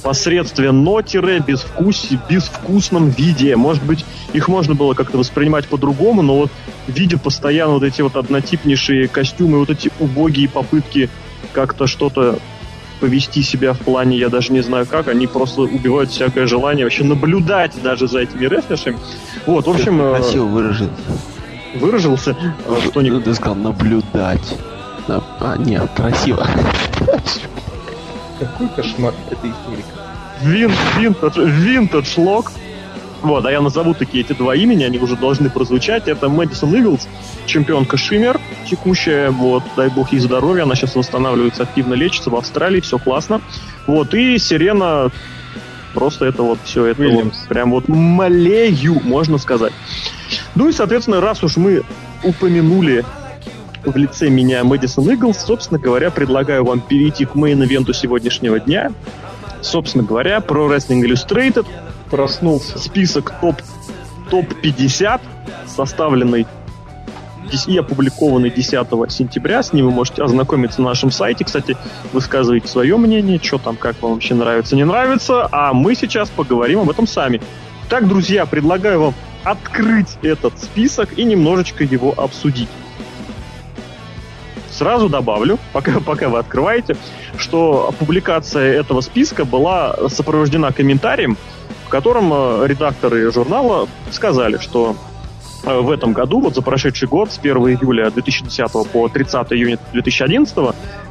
посредственно-безвкусе, 0.02 2.20
безвкусном 2.28 3.10
виде. 3.10 3.56
Может 3.56 3.84
быть, 3.84 4.03
их 4.34 4.48
можно 4.48 4.74
было 4.74 4.95
как-то 4.95 5.20
воспринимать 5.20 5.68
по-другому, 5.68 6.24
но 6.24 6.38
вот 6.38 6.49
видя 6.88 7.20
постоянно 7.20 7.74
вот 7.74 7.84
эти 7.84 8.02
вот 8.02 8.15
однотипнейшие 8.15 9.07
костюмы, 9.07 9.60
вот 9.60 9.70
эти 9.70 9.91
убогие 9.99 10.49
попытки 10.49 11.11
как-то 11.52 11.86
что-то 11.86 12.40
повести 13.02 13.44
себя 13.44 13.74
в 13.74 13.80
плане, 13.80 14.18
я 14.18 14.30
даже 14.30 14.52
не 14.52 14.61
знаю 14.61 14.88
как, 14.88 15.10
они 15.10 15.28
просто 15.28 15.61
убивают 15.61 16.10
всякое 16.10 16.48
желание 16.48 16.88
вообще 16.88 17.03
наблюдать 17.03 17.74
даже 17.84 18.07
за 18.07 18.22
этими 18.22 18.48
рестлершами. 18.48 18.98
Вот, 19.45 19.68
в 19.68 19.70
общем... 19.70 20.02
Э, 20.02 20.15
Красиво 20.15 20.45
выражен 20.45 20.90
выразился. 21.76 22.36
Что 22.86 23.02
не... 23.02 23.12
Ты 23.22 23.34
сказал 23.34 23.56
наблюдать. 23.56 24.58
А, 25.08 25.56
нет, 25.58 25.90
красиво. 25.95 26.48
Какой 28.40 28.68
кошмар, 28.70 29.14
это 29.30 29.48
истерика. 29.48 29.90
Вин, 30.41 30.72
винтаж, 30.98 31.38
винтаж 31.38 32.18
лог. 32.18 32.52
Вот, 33.22 33.45
а 33.45 33.52
я 33.52 33.62
назову 33.62 33.94
такие 33.94 34.26
эти 34.26 34.34
два 34.34 34.54
имени, 34.54 34.84
они 34.84 35.00
уже 35.00 35.16
должны 35.16 35.50
прозвучать. 35.50 36.10
Это 36.10 36.28
Мэдисон 36.28 36.76
Иглс, 36.76 37.08
чемпионка 37.45 37.95
Шиммер, 37.95 38.38
текущая, 38.70 39.30
вот, 39.30 39.64
дай 39.78 39.88
бог 39.88 40.12
ей 40.12 40.20
здоровья, 40.20 40.64
она 40.64 40.76
сейчас 40.76 40.95
восстанавливается, 40.95 41.64
активно 41.64 41.94
лечится 41.94 42.30
в 42.30 42.36
Австралии, 42.36 42.82
все 42.82 43.00
классно. 43.00 43.40
Вот, 43.88 44.14
и 44.14 44.38
Сирена, 44.38 45.10
просто 45.94 46.26
это 46.26 46.44
вот 46.44 46.60
все, 46.66 46.86
это 46.88 47.02
вот, 47.02 47.34
прям 47.48 47.72
вот 47.72 47.88
малею, 47.88 49.00
можно 49.06 49.38
сказать. 49.38 49.72
Ну 50.55 50.69
и, 50.69 50.71
соответственно, 50.71 51.21
раз 51.21 51.43
уж 51.43 51.57
мы 51.57 51.84
упомянули 52.23 53.03
в 53.84 53.95
лице 53.97 54.30
меня 54.30 54.63
Мэдисон 54.63 55.11
Иглс, 55.11 55.39
собственно 55.39 55.80
говоря, 55.80 56.09
предлагаю 56.09 56.63
вам 56.63 56.80
перейти 56.80 57.25
к 57.25 57.35
мейн-ивенту 57.35 57.93
сегодняшнего 57.93 58.59
дня. 58.59 58.91
Собственно 59.61 60.03
говоря, 60.03 60.39
про 60.41 60.67
Wrestling 60.67 61.01
Illustrated. 61.03 61.65
Проснулся. 62.09 62.77
Список 62.77 63.34
топ, 63.41 63.55
топ-50, 64.30 65.21
составленный 65.65 66.45
и 67.67 67.77
опубликованный 67.77 68.49
10 68.49 68.88
сентября. 69.11 69.63
С 69.63 69.73
ним 69.73 69.85
вы 69.85 69.91
можете 69.91 70.23
ознакомиться 70.23 70.81
на 70.81 70.89
нашем 70.89 71.11
сайте. 71.11 71.43
Кстати, 71.43 71.77
высказывайте 72.11 72.67
свое 72.67 72.97
мнение, 72.97 73.39
что 73.41 73.57
там, 73.57 73.75
как 73.75 74.01
вам 74.01 74.13
вообще 74.13 74.34
нравится, 74.34 74.75
не 74.75 74.85
нравится. 74.85 75.47
А 75.51 75.73
мы 75.73 75.95
сейчас 75.95 76.30
поговорим 76.30 76.80
об 76.80 76.89
этом 76.89 77.07
сами. 77.07 77.41
Так, 77.89 78.07
друзья, 78.07 78.45
предлагаю 78.45 79.01
вам 79.01 79.13
открыть 79.44 80.18
этот 80.22 80.57
список 80.60 81.18
и 81.18 81.24
немножечко 81.24 81.84
его 81.84 82.14
обсудить. 82.15 82.70
Сразу 84.72 85.10
добавлю, 85.10 85.60
пока, 85.74 85.99
пока 85.99 86.30
вы 86.30 86.40
открываете, 86.40 86.98
что 87.38 87.94
публикация 87.99 88.74
этого 88.74 89.02
списка 89.02 89.45
была 89.45 89.95
сопровождена 90.10 90.72
комментарием, 90.72 91.38
в 91.86 91.90
котором 91.90 92.32
э, 92.34 92.68
редакторы 92.68 93.32
журнала 93.32 93.88
сказали, 94.11 94.57
что 94.57 94.95
э, 95.65 95.80
в 95.80 95.91
этом 95.91 96.14
году, 96.14 96.40
вот 96.40 96.56
за 96.56 96.61
прошедший 96.61 97.07
год, 97.07 97.32
с 97.32 97.38
1 97.38 97.56
июля 97.56 98.10
2010 98.10 98.72
по 98.91 99.10
30 99.10 99.53
июня 99.53 99.78
2011, 99.91 100.57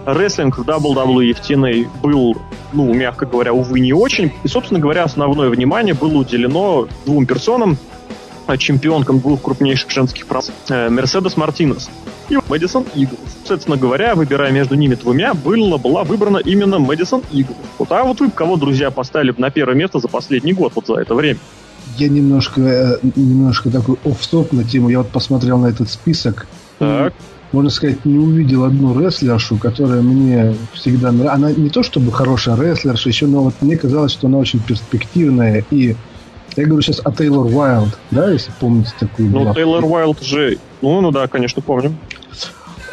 рестлинг 0.06 0.58
в 0.58 0.62
WWE 0.62 1.34
в 1.34 1.40
TNA 1.40 1.88
был, 2.02 2.36
ну, 2.72 2.92
мягко 2.92 3.26
говоря, 3.26 3.52
увы, 3.52 3.78
не 3.78 3.92
очень. 3.92 4.32
И, 4.42 4.48
собственно 4.48 4.80
говоря, 4.80 5.04
основное 5.04 5.50
внимание 5.50 5.94
было 5.94 6.18
уделено 6.18 6.88
двум 7.04 7.26
персонам, 7.26 7.78
чемпионкам 8.56 9.20
двух 9.20 9.42
крупнейших 9.42 9.90
женских 9.90 10.26
прав 10.26 10.44
э, 10.68 10.88
Мерседес 10.88 11.36
Мартинес 11.36 11.90
и 12.28 12.38
Мэдисон 12.48 12.84
Иглс. 12.94 13.18
Собственно 13.44 13.76
говоря, 13.76 14.14
выбирая 14.14 14.52
между 14.52 14.74
ними 14.74 14.94
двумя, 14.94 15.34
была, 15.34 15.78
была 15.78 16.04
выбрана 16.04 16.38
именно 16.38 16.78
Мэдисон 16.78 17.22
Иглс. 17.32 17.56
Вот, 17.78 17.92
а 17.92 18.04
вот 18.04 18.20
вы 18.20 18.30
кого, 18.30 18.56
друзья, 18.56 18.90
поставили 18.90 19.34
на 19.36 19.50
первое 19.50 19.74
место 19.74 19.98
за 19.98 20.08
последний 20.08 20.52
год, 20.52 20.72
вот 20.74 20.86
за 20.86 20.94
это 20.94 21.14
время? 21.14 21.38
Я 21.96 22.08
немножко, 22.08 22.60
э, 22.60 22.98
немножко 23.16 23.70
такой 23.70 23.96
оф-стоп 24.04 24.52
на 24.52 24.64
тему. 24.64 24.88
Я 24.88 24.98
вот 24.98 25.10
посмотрел 25.10 25.58
на 25.58 25.66
этот 25.66 25.90
список. 25.90 26.46
Так. 26.78 27.12
можно 27.52 27.70
сказать, 27.70 28.04
не 28.04 28.18
увидел 28.18 28.64
одну 28.64 28.98
рестлершу, 28.98 29.56
которая 29.56 30.02
мне 30.02 30.56
всегда 30.72 31.12
нравилась. 31.12 31.34
Она 31.34 31.52
не 31.52 31.70
то 31.70 31.82
чтобы 31.82 32.10
хорошая 32.10 32.56
рестлерша, 32.56 33.08
еще, 33.08 33.26
но 33.26 33.44
вот 33.44 33.54
мне 33.60 33.76
казалось, 33.76 34.12
что 34.12 34.26
она 34.26 34.38
очень 34.38 34.60
перспективная 34.60 35.64
и 35.70 35.94
я 36.56 36.66
говорю 36.66 36.82
сейчас 36.82 37.00
о 37.04 37.12
Тейлор 37.12 37.46
Уайлд, 37.46 37.98
да, 38.10 38.30
если 38.30 38.52
помните 38.60 38.92
такую. 38.98 39.30
Ну, 39.30 39.54
Тейлор 39.54 39.84
Уайлд 39.84 40.22
же... 40.22 40.58
Ну, 40.80 41.00
ну 41.00 41.10
да, 41.10 41.28
конечно, 41.28 41.62
помню. 41.62 41.94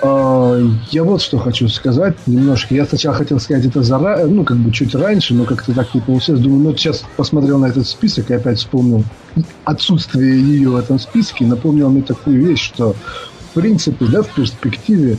А, 0.02 0.58
я 0.92 1.04
вот 1.04 1.22
что 1.22 1.38
хочу 1.38 1.68
сказать 1.68 2.16
немножко. 2.26 2.74
Я 2.74 2.86
сначала 2.86 3.16
хотел 3.16 3.40
сказать 3.40 3.66
это 3.66 3.84
за, 3.84 3.98
ну, 4.28 4.44
как 4.44 4.58
бы 4.58 4.72
чуть 4.72 4.96
раньше, 4.96 5.34
но 5.34 5.46
как-то 5.46 5.74
так 5.74 5.94
не 5.94 6.02
получилось. 6.02 6.42
Думаю, 6.42 6.64
ну, 6.64 6.78
сейчас 6.78 7.04
посмотрел 7.18 7.58
на 7.58 7.66
этот 7.66 7.88
список 7.88 8.32
и 8.32 8.34
опять 8.34 8.60
вспомнил 8.60 9.04
отсутствие 9.66 10.40
ее 10.40 10.70
в 10.70 10.76
этом 10.78 11.00
списке. 11.00 11.46
Напомнил 11.46 11.90
мне 11.90 12.02
такую 12.02 12.46
вещь, 12.46 12.64
что 12.64 12.96
в 13.50 13.54
принципе, 13.54 14.06
да, 14.06 14.22
в 14.22 14.30
перспективе 14.30 15.18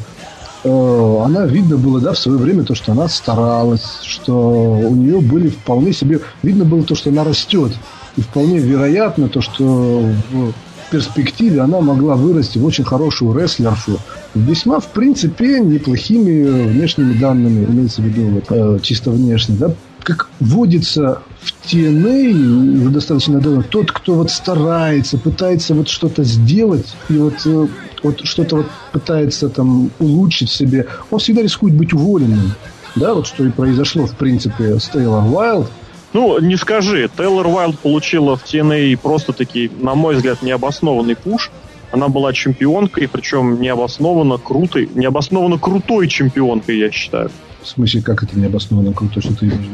э, 0.65 1.23
она 1.25 1.45
видно 1.47 1.77
было, 1.77 2.01
да, 2.01 2.13
в 2.13 2.19
свое 2.19 2.39
время 2.39 2.65
то, 2.65 2.75
что 2.75 2.93
она 2.93 3.09
старалась, 3.09 4.03
что 4.03 4.33
у 4.33 4.95
нее 4.95 5.21
были 5.21 5.49
вполне 5.49 5.93
себе... 5.93 6.21
Видно 6.43 6.65
было 6.65 6.83
то, 6.85 6.95
что 6.95 7.11
она 7.11 7.25
растет. 7.25 7.73
И 8.17 8.23
вполне 8.23 8.59
вероятно 8.59 9.29
то, 9.29 9.41
что 9.41 10.03
в 10.33 10.53
перспективе 10.91 11.61
она 11.61 11.81
могла 11.81 12.17
вырасти 12.17 12.59
в 12.59 12.65
очень 12.65 12.85
хорошую 12.85 13.39
рестлершу. 13.39 13.99
Весьма, 14.35 14.81
в 14.81 14.89
принципе, 14.89 15.61
неплохими 15.61 16.69
внешними 16.69 17.15
данными, 17.15 17.65
имеется 17.65 18.03
в 18.03 18.05
виду 18.05 18.43
э, 18.51 18.79
чисто 18.83 19.11
внешне, 19.11 19.57
да, 19.57 19.73
как 20.03 20.29
водится 20.41 21.23
в 21.41 21.53
TNA 21.67 22.81
уже 22.81 22.91
достаточно 22.91 23.41
давно, 23.41 23.63
тот, 23.63 23.93
кто 23.93 24.15
вот 24.15 24.31
старается, 24.31 25.19
пытается 25.19 25.75
вот 25.75 25.89
что-то 25.89 26.25
сделать 26.25 26.95
и 27.09 27.15
вот, 27.15 27.35
э, 27.45 27.67
вот 28.03 28.21
что-то 28.25 28.57
вот 28.57 28.67
пытается 28.93 29.49
там 29.49 29.91
улучшить 29.99 30.51
себе, 30.51 30.87
он 31.11 31.19
всегда 31.19 31.43
рискует 31.43 31.75
быть 31.75 31.93
уволенным. 31.93 32.53
Да, 32.97 33.15
вот 33.15 33.27
что 33.27 33.45
и 33.45 33.51
произошло, 33.51 34.07
в 34.07 34.17
принципе, 34.17 34.81
с 34.81 34.89
Тейлор 34.89 35.25
Уайлд. 35.33 35.71
Ну, 36.13 36.41
не 36.41 36.57
скажи. 36.57 37.09
Тейлор 37.17 37.47
Уайлд 37.47 37.79
получила 37.79 38.37
в 38.37 38.45
TNA 38.45 38.97
просто-таки, 38.97 39.71
на 39.79 39.95
мой 39.95 40.17
взгляд, 40.17 40.43
необоснованный 40.43 41.17
пуш. 41.17 41.51
Она 41.93 42.09
была 42.09 42.33
чемпионкой, 42.33 43.09
причем 43.09 43.61
необоснованно 43.61 44.39
крутой, 44.39 44.89
необоснованно 44.95 45.59
крутой 45.59 46.09
чемпионкой, 46.09 46.79
я 46.79 46.91
считаю. 46.91 47.31
В 47.63 47.67
смысле, 47.67 48.01
как 48.03 48.23
это 48.23 48.39
необоснованно 48.39 48.93
круто, 48.93 49.21
что 49.21 49.37
ты 49.37 49.47
имеешь 49.47 49.67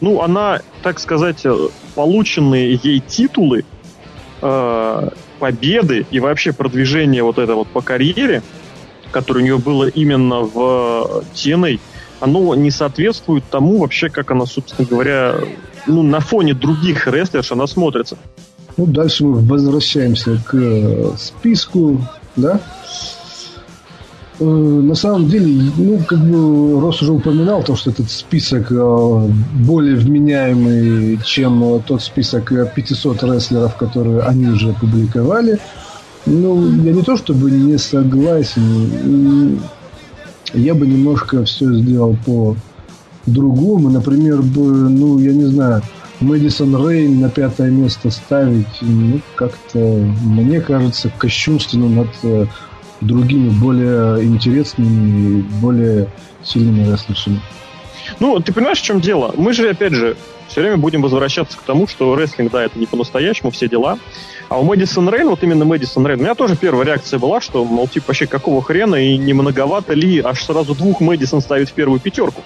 Ну, 0.00 0.22
она, 0.22 0.60
так 0.82 0.98
сказать, 0.98 1.44
полученные 1.94 2.80
ей 2.82 3.00
титулы, 3.00 3.64
э, 4.42 5.08
победы 5.38 6.06
и 6.10 6.20
вообще 6.20 6.52
продвижение 6.52 7.22
вот 7.22 7.38
это 7.38 7.54
вот 7.54 7.68
по 7.68 7.80
карьере, 7.80 8.42
которое 9.10 9.40
у 9.40 9.42
нее 9.42 9.58
было 9.58 9.88
именно 9.88 10.40
в 10.40 11.24
TNA, 11.34 11.80
оно 12.20 12.54
не 12.54 12.70
соответствует 12.70 13.44
тому 13.50 13.78
вообще, 13.78 14.08
как 14.08 14.30
она, 14.30 14.46
собственно 14.46 14.86
говоря, 14.86 15.34
ну, 15.86 16.02
на 16.02 16.20
фоне 16.20 16.54
других 16.54 17.06
рестлерш 17.08 17.52
она 17.52 17.66
смотрится. 17.66 18.16
Ну, 18.76 18.86
дальше 18.86 19.24
мы 19.24 19.40
возвращаемся 19.40 20.40
к 20.46 20.54
э, 20.54 21.12
списку, 21.18 22.00
да. 22.36 22.60
Э, 24.38 24.44
на 24.44 24.94
самом 24.94 25.28
деле, 25.28 25.70
ну, 25.76 25.98
как 26.06 26.18
бы 26.20 26.80
Рос 26.80 27.02
уже 27.02 27.12
упоминал, 27.12 27.62
то, 27.62 27.74
что 27.74 27.90
этот 27.90 28.10
список 28.10 28.70
э, 28.70 29.28
более 29.54 29.96
вменяемый, 29.96 31.18
чем 31.24 31.82
тот 31.86 32.02
список 32.02 32.52
500 32.74 33.22
рестлеров, 33.24 33.76
которые 33.76 34.20
они 34.22 34.48
уже 34.48 34.70
опубликовали. 34.70 35.58
Ну, 36.26 36.70
я 36.82 36.92
не 36.92 37.02
то 37.02 37.16
чтобы 37.16 37.50
не 37.50 37.78
согласен, 37.78 39.60
я 40.54 40.74
бы 40.74 40.86
немножко 40.86 41.44
все 41.44 41.72
сделал 41.74 42.16
по 42.24 42.56
другому. 43.26 43.90
Например, 43.90 44.42
бы, 44.42 44.88
ну, 44.88 45.18
я 45.18 45.32
не 45.32 45.44
знаю, 45.44 45.82
Мэдисон 46.20 46.76
Рейн 46.76 47.20
на 47.20 47.30
пятое 47.30 47.70
место 47.70 48.10
ставить, 48.10 48.66
ну, 48.80 49.20
как-то, 49.36 49.78
мне 50.22 50.60
кажется, 50.60 51.10
кощунственно 51.18 51.88
над 51.88 52.08
э, 52.22 52.46
другими 53.00 53.48
более 53.48 54.24
интересными 54.24 55.38
и 55.38 55.42
более 55.60 56.08
сильными 56.42 56.90
рестлершами. 56.90 57.40
Ну, 58.20 58.38
ты 58.38 58.52
понимаешь, 58.52 58.78
в 58.78 58.84
чем 58.84 59.00
дело? 59.00 59.34
Мы 59.36 59.54
же, 59.54 59.70
опять 59.70 59.94
же, 59.94 60.16
все 60.46 60.60
время 60.60 60.76
будем 60.76 61.00
возвращаться 61.00 61.56
к 61.56 61.62
тому, 61.62 61.86
что 61.86 62.14
рестлинг, 62.14 62.52
да, 62.52 62.64
это 62.64 62.78
не 62.78 62.86
по-настоящему, 62.86 63.50
все 63.50 63.66
дела. 63.66 63.98
А 64.50 64.58
у 64.58 64.64
Мэдисон 64.64 65.08
Рейн, 65.08 65.28
вот 65.28 65.42
именно 65.42 65.64
Мэдисон 65.64 66.06
Рейн, 66.06 66.20
у 66.20 66.22
меня 66.22 66.34
тоже 66.34 66.54
первая 66.54 66.84
реакция 66.84 67.18
была, 67.18 67.40
что, 67.40 67.64
мол, 67.64 67.88
типа, 67.88 68.08
вообще 68.08 68.26
какого 68.26 68.62
хрена 68.62 68.96
и 68.96 69.16
не 69.16 69.32
многовато 69.32 69.94
ли 69.94 70.20
аж 70.20 70.44
сразу 70.44 70.74
двух 70.74 71.00
Мэдисон 71.00 71.40
ставить 71.40 71.70
в 71.70 71.72
первую 71.72 71.98
пятерку. 71.98 72.42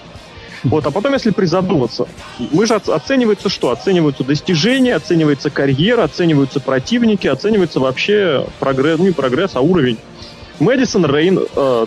Вот, 0.63 0.85
а 0.85 0.91
потом, 0.91 1.13
если 1.13 1.29
призадуматься, 1.29 2.07
мы 2.39 2.65
же 2.65 2.75
оценивается 2.75 3.49
что? 3.49 3.69
Оцениваются 3.69 4.23
достижения, 4.23 4.95
оценивается 4.95 5.49
карьера, 5.49 6.03
оцениваются 6.03 6.59
противники, 6.59 7.27
оценивается 7.27 7.79
вообще 7.79 8.47
прогресс, 8.59 8.97
ну 8.97 9.05
не 9.05 9.11
прогресс, 9.11 9.51
а 9.55 9.61
уровень. 9.61 9.97
Мэдисон 10.59 11.05
Рейн, 11.05 11.39
э, 11.55 11.85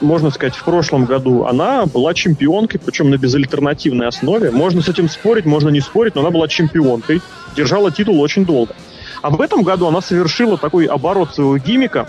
можно 0.00 0.30
сказать, 0.30 0.54
в 0.54 0.64
прошлом 0.64 1.04
году, 1.04 1.44
она 1.44 1.86
была 1.86 2.14
чемпионкой, 2.14 2.80
причем 2.84 3.10
на 3.10 3.16
безальтернативной 3.16 4.08
основе. 4.08 4.50
Можно 4.50 4.82
с 4.82 4.88
этим 4.88 5.08
спорить, 5.08 5.44
можно 5.44 5.68
не 5.68 5.80
спорить, 5.80 6.14
но 6.14 6.20
она 6.22 6.30
была 6.30 6.48
чемпионкой, 6.48 7.22
держала 7.56 7.90
титул 7.90 8.20
очень 8.20 8.44
долго. 8.44 8.74
А 9.22 9.30
в 9.30 9.40
этом 9.40 9.62
году 9.62 9.86
она 9.86 10.00
совершила 10.00 10.58
такой 10.58 10.86
оборот 10.86 11.34
своего 11.34 11.56
гимика. 11.58 12.08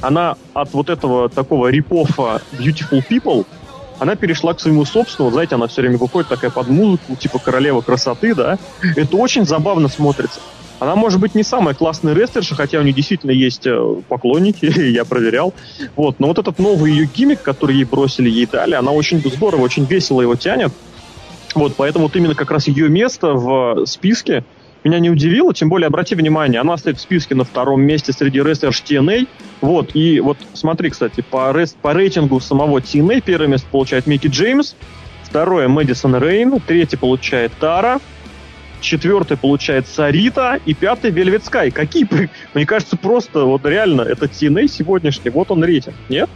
Она 0.00 0.36
от 0.54 0.72
вот 0.72 0.88
этого 0.88 1.28
такого 1.28 1.68
рипофа 1.68 2.42
Beautiful 2.52 3.02
People– 3.08 3.46
она 4.00 4.16
перешла 4.16 4.54
к 4.54 4.60
своему 4.60 4.86
собственному, 4.86 5.30
знаете, 5.30 5.56
она 5.56 5.66
все 5.66 5.82
время 5.82 5.98
выходит 5.98 6.28
такая 6.28 6.50
под 6.50 6.68
музыку, 6.68 7.16
типа 7.16 7.38
королева 7.38 7.82
красоты, 7.82 8.34
да. 8.34 8.58
Это 8.96 9.16
очень 9.18 9.44
забавно 9.44 9.88
смотрится. 9.88 10.40
Она 10.80 10.96
может 10.96 11.20
быть 11.20 11.34
не 11.34 11.42
самая 11.42 11.74
классная 11.74 12.14
рестлерша, 12.14 12.54
хотя 12.54 12.78
у 12.78 12.82
нее 12.82 12.94
действительно 12.94 13.32
есть 13.32 13.66
э, 13.66 13.96
поклонники, 14.08 14.64
я 14.90 15.04
проверял. 15.04 15.52
Вот, 15.94 16.18
но 16.18 16.28
вот 16.28 16.38
этот 16.38 16.58
новый 16.58 16.90
ее 16.90 17.04
гиммик, 17.04 17.42
который 17.42 17.76
ей 17.76 17.84
бросили, 17.84 18.30
ей 18.30 18.46
дали, 18.46 18.74
она 18.74 18.90
очень 18.90 19.20
здорово, 19.20 19.60
очень 19.60 19.84
весело 19.84 20.22
его 20.22 20.36
тянет. 20.36 20.72
Вот, 21.54 21.74
поэтому 21.76 22.06
вот 22.06 22.16
именно 22.16 22.34
как 22.34 22.50
раз 22.50 22.66
ее 22.66 22.88
место 22.88 23.34
в 23.34 23.84
списке 23.84 24.44
меня 24.82 24.98
не 25.00 25.10
удивило, 25.10 25.52
тем 25.52 25.68
более, 25.68 25.88
обрати 25.88 26.14
внимание, 26.14 26.62
она 26.62 26.78
стоит 26.78 26.96
в 26.96 27.02
списке 27.02 27.34
на 27.34 27.44
втором 27.44 27.82
месте 27.82 28.14
среди 28.14 28.40
рестлерш 28.40 28.82
TNA, 28.82 29.28
вот, 29.60 29.94
и 29.94 30.20
вот 30.20 30.38
смотри, 30.54 30.88
кстати, 30.88 31.20
по, 31.20 31.52
рест, 31.52 31.76
по 31.76 31.92
рейтингу 31.92 32.40
самого 32.40 32.78
TNA 32.78 33.20
первое 33.20 33.48
место 33.48 33.68
получает 33.70 34.06
Микки 34.06 34.28
Джеймс, 34.28 34.74
второе 35.22 35.68
Мэдисон 35.68 36.16
Рейн, 36.16 36.58
третье 36.66 36.96
получает 36.96 37.52
Тара, 37.60 38.00
четвертый 38.80 39.36
получает 39.36 39.86
Сарита 39.86 40.58
и 40.66 40.74
пятый 40.74 41.10
Вельвет 41.10 41.44
Скай. 41.44 41.70
Какие, 41.70 42.08
мне 42.54 42.66
кажется, 42.66 42.96
просто 42.96 43.44
вот 43.44 43.64
реально 43.64 44.02
это 44.02 44.26
TNA 44.26 44.68
сегодняшний, 44.68 45.30
вот 45.30 45.50
он 45.50 45.64
рейтинг, 45.64 45.94
нет? 46.08 46.28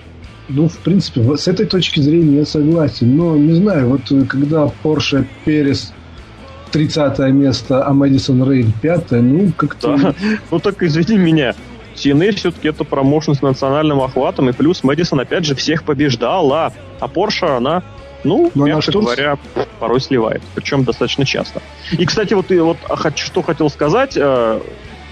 Ну, 0.48 0.68
в 0.68 0.76
принципе, 0.78 1.36
с 1.36 1.48
этой 1.48 1.66
точки 1.66 2.00
зрения 2.00 2.38
я 2.38 2.44
согласен. 2.44 3.16
Но, 3.16 3.36
не 3.36 3.54
знаю, 3.54 3.88
вот 3.88 4.02
когда 4.28 4.70
Porsche 4.82 5.24
Перес 5.44 5.92
30 6.70 7.18
место, 7.30 7.86
а 7.86 7.92
Мэдисон 7.92 8.50
Рейн 8.50 8.72
5 8.82 9.10
ну, 9.12 9.52
как-то... 9.56 9.96
Да. 9.96 10.14
Ну, 10.50 10.58
так 10.58 10.82
извини 10.82 11.16
меня. 11.16 11.54
TNA 11.94 12.32
все-таки 12.34 12.68
это 12.68 12.82
промоушен 12.84 13.34
с 13.34 13.42
национальным 13.42 14.00
охватом, 14.00 14.48
и 14.48 14.52
плюс 14.52 14.82
Мэдисон, 14.82 15.20
опять 15.20 15.44
же, 15.44 15.54
всех 15.54 15.84
побеждала. 15.84 16.72
А 17.00 17.06
Porsche, 17.06 17.56
она, 17.56 17.84
ну, 18.24 18.50
Но 18.54 18.66
мягко 18.66 18.90
она 18.92 19.00
говоря, 19.02 19.38
порой 19.78 20.00
сливает. 20.00 20.42
Причем 20.54 20.84
достаточно 20.84 21.24
часто. 21.24 21.62
И, 21.92 22.04
кстати, 22.04 22.34
вот, 22.34 22.50
и, 22.50 22.58
вот 22.58 22.78
что 23.16 23.42
хотел 23.42 23.70
сказать, 23.70 24.16
э, 24.16 24.60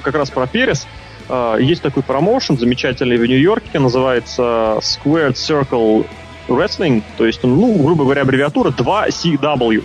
как 0.03 0.15
раз 0.15 0.31
про 0.31 0.47
Перес. 0.47 0.87
Э, 1.29 1.57
есть 1.61 1.83
такой 1.83 2.03
промоушен 2.03 2.59
замечательный 2.59 3.17
в 3.17 3.27
Нью-Йорке, 3.27 3.79
называется 3.79 4.79
Squared 4.81 5.35
Circle 5.35 6.07
Wrestling, 6.49 7.03
то 7.17 7.27
есть, 7.27 7.43
ну, 7.43 7.83
грубо 7.83 8.05
говоря, 8.05 8.23
аббревиатура 8.23 8.71
2CW. 8.71 9.85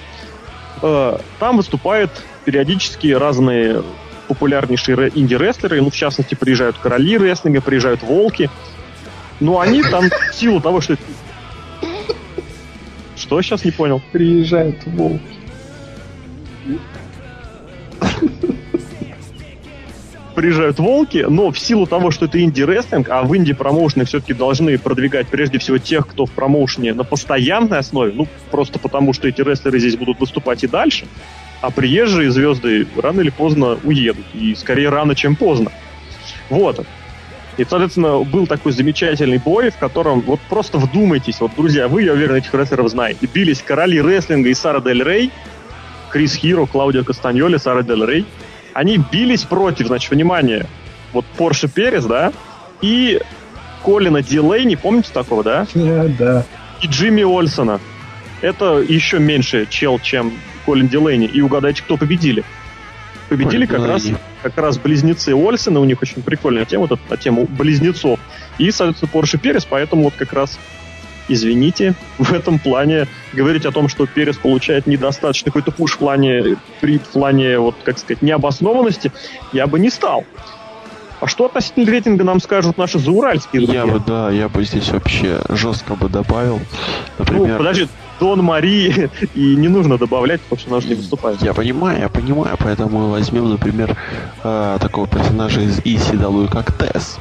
Э, 0.82 1.18
там 1.40 1.58
выступают 1.58 2.12
периодически 2.46 3.08
разные 3.08 3.84
популярнейшие 4.28 5.12
инди-рестлеры, 5.16 5.82
ну, 5.82 5.90
в 5.90 5.96
частности, 5.96 6.36
приезжают 6.36 6.78
короли 6.78 7.18
рестлинга, 7.18 7.62
приезжают 7.62 8.04
волки. 8.04 8.50
Но 9.40 9.60
они 9.60 9.84
там 9.84 10.10
в 10.10 10.36
силу 10.36 10.60
того, 10.60 10.82
что... 10.82 10.98
Что 13.28 13.42
сейчас 13.42 13.66
не 13.66 13.72
понял? 13.72 14.02
Приезжают 14.14 14.86
волки 14.86 15.22
приезжают 20.34 20.78
волки, 20.78 21.26
но 21.28 21.52
в 21.52 21.58
силу 21.58 21.88
того, 21.88 22.12
что 22.12 22.26
это 22.26 22.40
инди-рестлинг, 22.40 23.10
а 23.10 23.24
в 23.24 23.36
инди-промоушены 23.36 24.06
все-таки 24.06 24.36
должны 24.36 24.78
продвигать 24.78 25.28
прежде 25.30 25.58
всего 25.58 25.80
тех, 25.80 26.06
кто 26.06 26.28
в 26.28 26.32
промоушене 26.32 26.94
на 26.94 27.04
постоянной 27.04 27.80
основе, 27.80 28.14
ну, 28.14 28.28
просто 28.52 28.78
потому, 28.78 29.14
что 29.14 29.28
эти 29.28 29.42
рестлеры 29.42 29.80
здесь 29.80 29.98
будут 29.98 30.20
выступать 30.20 30.64
и 30.64 30.68
дальше, 30.68 31.08
а 31.60 31.72
приезжие 31.72 32.30
звезды 32.30 32.86
рано 32.96 33.22
или 33.22 33.32
поздно 33.32 33.80
уедут, 33.84 34.28
и 34.36 34.54
скорее 34.54 34.90
рано, 34.90 35.16
чем 35.16 35.36
поздно. 35.36 35.72
Вот. 36.52 36.86
И, 37.58 37.66
соответственно, 37.66 38.20
был 38.20 38.48
такой 38.48 38.72
замечательный 38.72 39.40
бой, 39.40 39.72
в 39.72 39.78
котором, 39.78 40.22
вот 40.22 40.40
просто 40.50 40.78
вдумайтесь, 40.78 41.40
вот, 41.40 41.52
друзья, 41.56 41.88
вы, 41.88 42.04
я 42.04 42.14
уверен, 42.14 42.36
этих 42.36 42.54
рестлеров 42.54 42.90
знаете. 42.90 43.28
Бились 43.34 43.62
короли 43.62 44.00
рестлинга 44.00 44.50
и 44.50 44.54
Сара 44.54 44.80
Дель 44.80 45.04
Рей, 45.04 45.32
Крис 46.12 46.36
Хиро, 46.36 46.66
Клаудио 46.68 47.04
Кастаньоли, 47.04 47.58
Сара 47.58 47.84
Дель 47.84 48.06
Рей– 48.06 48.26
они 48.78 49.00
бились 49.00 49.42
против, 49.42 49.88
значит, 49.88 50.12
внимание, 50.12 50.68
вот 51.12 51.26
Порше 51.36 51.68
Перес, 51.68 52.06
да, 52.06 52.32
и 52.80 53.20
Колина 53.84 54.22
Дилейни, 54.22 54.76
помните 54.76 55.10
такого, 55.12 55.44
да? 55.44 55.66
Yeah, 55.74 56.16
да. 56.16 56.46
И 56.84 56.86
Джимми 56.86 57.24
Ольсона. 57.24 57.80
Это 58.42 58.78
еще 58.78 59.18
меньше 59.18 59.66
чел, 59.68 59.98
чем 59.98 60.32
Колин 60.68 60.90
Дилейни. 60.90 61.26
И 61.26 61.42
угадайте, 61.42 61.82
кто 61.82 61.98
победили. 61.98 62.44
Победили 63.30 63.66
как 63.66 63.86
раз, 63.86 64.08
как 64.42 64.58
раз 64.58 64.78
близнецы 64.78 65.36
Ольсона, 65.36 65.80
у 65.80 65.86
них 65.86 66.02
очень 66.02 66.22
прикольная 66.22 66.66
тема, 66.66 66.88
вот 66.88 67.00
на 67.10 67.18
тему 67.18 67.46
близнецов. 67.46 68.20
И, 68.58 68.72
соответственно, 68.72 69.12
Порше 69.12 69.38
Перес, 69.38 69.66
поэтому 69.66 70.04
вот 70.04 70.14
как 70.18 70.34
раз 70.34 70.58
извините, 71.28 71.96
в 72.18 72.34
этом 72.34 72.60
плане 72.60 73.08
говорить 73.34 73.66
о 73.66 73.72
том, 73.72 73.90
что 73.90 74.06
Перес 74.06 74.38
получает 74.38 74.88
недостаточно 74.88 75.52
какой-то 75.52 75.72
пуш 75.72 75.94
в 75.94 75.98
плане, 75.98 76.58
при 76.82 77.00
плане, 77.00 77.60
вот, 77.60 77.76
как 77.84 77.98
сказать, 77.98 78.22
необоснованности, 78.22 79.12
я 79.54 79.68
бы 79.68 79.80
не 79.80 79.90
стал. 79.90 80.26
А 81.20 81.26
что 81.26 81.46
относительно 81.46 81.90
рейтинга 81.90 82.24
нам 82.24 82.40
скажут 82.40 82.78
наши 82.78 83.00
зауральские 83.00 83.64
друзья? 83.64 83.86
Я 83.86 83.92
бы, 83.92 84.02
да, 84.06 84.30
я 84.30 84.50
бы 84.50 84.64
здесь 84.64 84.90
вообще 84.90 85.42
жестко 85.50 85.96
бы 85.96 86.10
добавил. 86.10 86.60
Например... 87.18 87.54
Ну, 87.54 87.58
подожди, 87.58 87.88
Дон 88.20 88.44
Мари 88.44 89.10
и 89.36 89.56
не 89.56 89.68
нужно 89.68 89.98
добавлять, 89.98 90.42
потому 90.42 90.60
что 90.60 90.72
она 90.72 90.82
же 90.82 90.88
не 90.90 90.96
выступает. 90.96 91.42
Я 91.42 91.54
понимаю, 91.54 92.00
я 92.00 92.10
понимаю, 92.10 92.58
поэтому 92.60 93.10
возьмем, 93.10 93.50
например, 93.50 93.98
э, 94.44 94.78
такого 94.80 95.08
персонажа 95.08 95.62
из 95.62 95.80
ECW, 95.80 96.50
как 96.50 96.72
Тесс 96.78 97.18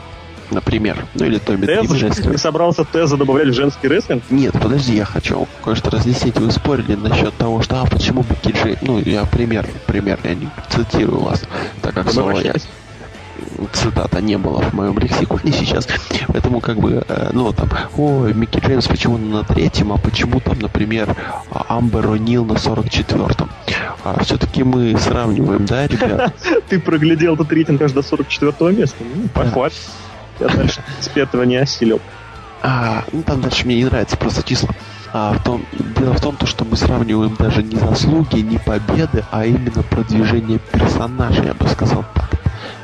например. 0.50 1.04
Ну 1.14 1.24
или 1.24 1.38
Томми 1.38 1.66
Тез? 1.66 2.16
Ты 2.16 2.38
собрался 2.38 2.84
Теза 2.84 3.16
добавлять 3.16 3.48
в 3.48 3.54
женский 3.54 3.88
рестлинг? 3.88 4.22
Нет, 4.30 4.54
подожди, 4.60 4.94
я 4.94 5.04
хочу 5.04 5.48
кое-что 5.64 5.90
разъяснить. 5.90 6.38
Вы 6.38 6.50
спорили 6.50 6.94
насчет 6.94 7.34
того, 7.36 7.62
что 7.62 7.80
а 7.80 7.86
почему 7.86 8.22
Бекки 8.22 8.56
Джей... 8.56 8.78
Ну, 8.82 9.00
я 9.00 9.24
пример, 9.24 9.66
пример, 9.86 10.18
я 10.24 10.34
не 10.34 10.48
цитирую 10.68 11.20
вас, 11.20 11.42
так 11.82 11.94
как 11.94 12.10
слово 12.12 12.40
я 12.40 12.54
цитата 13.72 14.20
не 14.20 14.36
было 14.38 14.60
в 14.60 14.72
моем 14.72 14.98
лексиконе 14.98 15.52
сейчас. 15.52 15.88
Поэтому 16.28 16.60
как 16.60 16.78
бы, 16.78 17.04
э, 17.06 17.30
ну 17.32 17.52
там, 17.52 17.68
о, 17.96 18.26
Микки 18.26 18.58
Джеймс 18.58 18.86
почему 18.86 19.18
на 19.18 19.44
третьем, 19.44 19.92
а 19.92 19.98
почему 19.98 20.40
там, 20.40 20.58
например, 20.58 21.14
Амбер 21.50 22.06
О'Нил 22.06 22.44
на 22.44 22.54
44-м. 22.54 23.50
А 24.04 24.22
все-таки 24.22 24.62
мы 24.62 24.96
сравниваем, 24.98 25.66
да, 25.66 25.86
ребят? 25.86 26.34
Ты 26.68 26.78
проглядел 26.78 27.34
этот 27.34 27.52
рейтинг 27.52 27.82
аж 27.82 27.92
до 27.92 28.00
44-го 28.00 28.70
места. 28.70 29.02
Ну, 29.02 29.28
похваль. 29.28 29.72
Я 30.40 30.48
дальше 30.48 30.82
с 31.00 31.08
пятого 31.08 31.42
не 31.44 31.56
осилил. 31.56 32.00
А, 32.62 33.04
ну 33.12 33.22
там 33.22 33.40
дальше 33.40 33.64
мне 33.64 33.76
не 33.76 33.84
нравится 33.84 34.16
просто 34.16 34.42
числа. 34.42 34.70
А, 35.12 35.32
в 35.32 35.42
том, 35.42 35.64
дело 35.98 36.14
в 36.14 36.20
том, 36.20 36.36
то, 36.36 36.46
что 36.46 36.64
мы 36.64 36.76
сравниваем 36.76 37.34
даже 37.36 37.62
не 37.62 37.76
заслуги, 37.76 38.40
не 38.40 38.58
победы, 38.58 39.24
а 39.30 39.46
именно 39.46 39.82
продвижение 39.82 40.58
персонажа, 40.58 41.42
я 41.42 41.54
бы 41.54 41.68
сказал 41.68 42.04
так. 42.14 42.25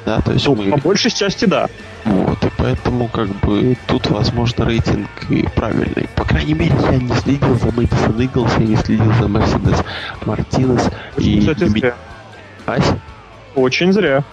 Да, 0.05 0.20
то 0.20 0.33
есть 0.33 0.47
ну, 0.47 0.55
мы... 0.55 0.70
по 0.70 0.79
большей 0.79 1.11
части 1.11 1.45
да. 1.45 1.69
Вот, 2.05 2.45
и 2.45 2.49
поэтому 2.57 3.09
как 3.09 3.29
бы 3.41 3.77
тут, 3.87 4.09
возможно, 4.11 4.65
рейтинг 4.65 5.09
и 5.31 5.47
правильный. 5.55 6.09
По 6.16 6.24
крайней 6.24 6.55
мере, 6.55 6.74
я 6.91 6.97
не 6.97 7.15
следил 7.15 7.57
за 7.59 7.70
Мэдисон 7.70 8.20
Иглс, 8.20 8.53
я 8.59 8.66
не 8.66 8.77
следил 8.77 9.12
за 9.15 9.29
Мерседес 9.29 9.83
Мартинес 10.27 10.91
и... 11.19 11.41
Кстати, 11.41 11.65
зря. 11.66 11.95
Ась? 12.66 12.93
Очень 13.55 13.93
зря. 13.93 14.24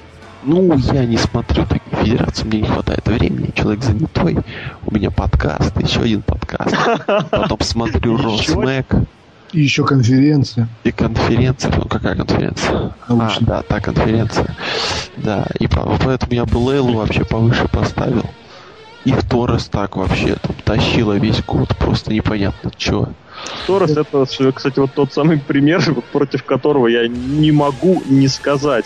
Ну, 0.43 0.77
я 0.77 1.05
не 1.05 1.17
смотрю 1.17 1.65
такие 1.65 2.03
федерации, 2.03 2.45
мне 2.45 2.61
не 2.61 2.67
хватает 2.67 3.05
времени. 3.05 3.51
Человек 3.53 3.83
занятой. 3.83 4.37
У 4.85 4.93
меня 4.93 5.11
подкаст, 5.11 5.77
еще 5.81 6.01
один 6.01 6.21
подкаст. 6.21 6.75
Потом 7.29 7.59
смотрю 7.59 8.17
Росмэк. 8.17 8.87
И 9.51 9.61
еще 9.61 9.83
конференция. 9.83 10.67
И 10.83 10.91
конференция. 10.91 11.73
Ну, 11.75 11.85
какая 11.85 12.15
конференция? 12.15 12.93
Научная. 13.07 13.37
А, 13.39 13.45
да, 13.45 13.61
та 13.63 13.79
конференция. 13.79 14.55
Да, 15.17 15.47
и 15.59 15.67
поэтому 15.67 16.33
я 16.33 16.45
бы 16.45 16.57
Лейлу 16.57 16.97
вообще 16.97 17.25
повыше 17.25 17.67
поставил. 17.67 18.25
И 19.05 19.11
в 19.11 19.23
Торрес 19.27 19.65
так 19.65 19.95
вообще 19.95 20.35
там 20.35 20.55
тащила 20.63 21.13
весь 21.13 21.41
год, 21.43 21.75
просто 21.77 22.13
непонятно, 22.13 22.71
что. 22.77 23.09
Торрес 23.65 23.91
это, 23.91 24.25
кстати, 24.51 24.79
вот 24.79 24.93
тот 24.93 25.13
самый 25.13 25.39
пример, 25.39 25.81
против 26.11 26.43
которого 26.43 26.87
я 26.87 27.07
не 27.07 27.51
могу 27.51 28.03
не 28.05 28.27
сказать. 28.27 28.85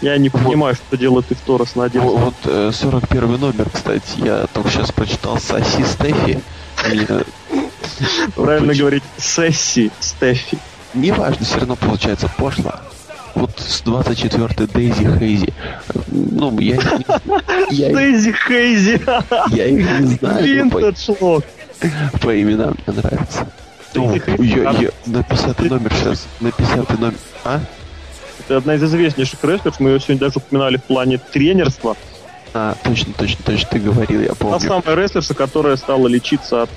Я 0.00 0.16
не 0.18 0.30
понимаю, 0.30 0.74
вот. 0.74 0.86
что 0.88 0.96
делает 0.96 1.30
их 1.30 1.38
Торос 1.38 1.76
на 1.76 1.84
один. 1.84 2.02
Вот, 2.02 2.34
вот 2.44 2.74
41 2.74 3.22
э, 3.22 3.36
номер, 3.38 3.68
кстати, 3.72 4.18
я 4.18 4.46
только 4.52 4.70
сейчас 4.70 4.90
прочитал 4.90 5.38
Саси 5.38 5.84
Стефи. 5.84 6.40
Правильно 8.34 8.74
говорить 8.74 9.02
Сесси, 9.18 9.90
Стефи. 10.00 10.58
Неважно, 10.94 11.44
все 11.44 11.58
равно 11.58 11.76
получается 11.76 12.30
пошло. 12.36 12.74
Вот 13.34 13.50
с 13.58 13.82
24-й 13.82 14.66
Дейзи 14.66 15.18
Хейзи. 15.18 15.54
Ну, 16.08 16.58
я, 16.58 16.78
я, 17.70 17.88
Дейзи 17.94 18.32
Хейзи. 18.32 19.00
я 19.50 19.66
их 19.66 20.00
не 20.00 20.06
знаю. 20.16 20.44
Винтедж 20.44 21.10
лог. 21.20 21.44
по 22.20 22.40
именам 22.40 22.76
мне 22.86 22.96
нравится. 22.96 23.48
Ну, 23.94 24.14
на 25.06 25.22
50 25.22 25.60
номер 25.60 25.92
сейчас. 25.94 26.26
На 26.40 26.50
50 26.52 27.00
номер. 27.00 27.14
А? 27.44 27.60
Это 28.40 28.56
одна 28.58 28.74
из 28.74 28.84
известнейших 28.84 29.42
рестлеров. 29.44 29.80
Мы 29.80 29.90
ее 29.90 30.00
сегодня 30.00 30.20
даже 30.20 30.34
упоминали 30.36 30.76
в 30.76 30.84
плане 30.84 31.18
тренерства. 31.18 31.96
А, 32.54 32.74
точно, 32.84 33.14
точно, 33.14 33.44
точно, 33.44 33.68
ты 33.70 33.78
говорил, 33.78 34.20
я 34.20 34.28
Та 34.28 34.34
помню. 34.34 34.60
самая 34.60 34.94
рестлерша, 34.94 35.32
которая 35.32 35.76
стала 35.76 36.06
лечиться 36.06 36.62
от 36.62 36.70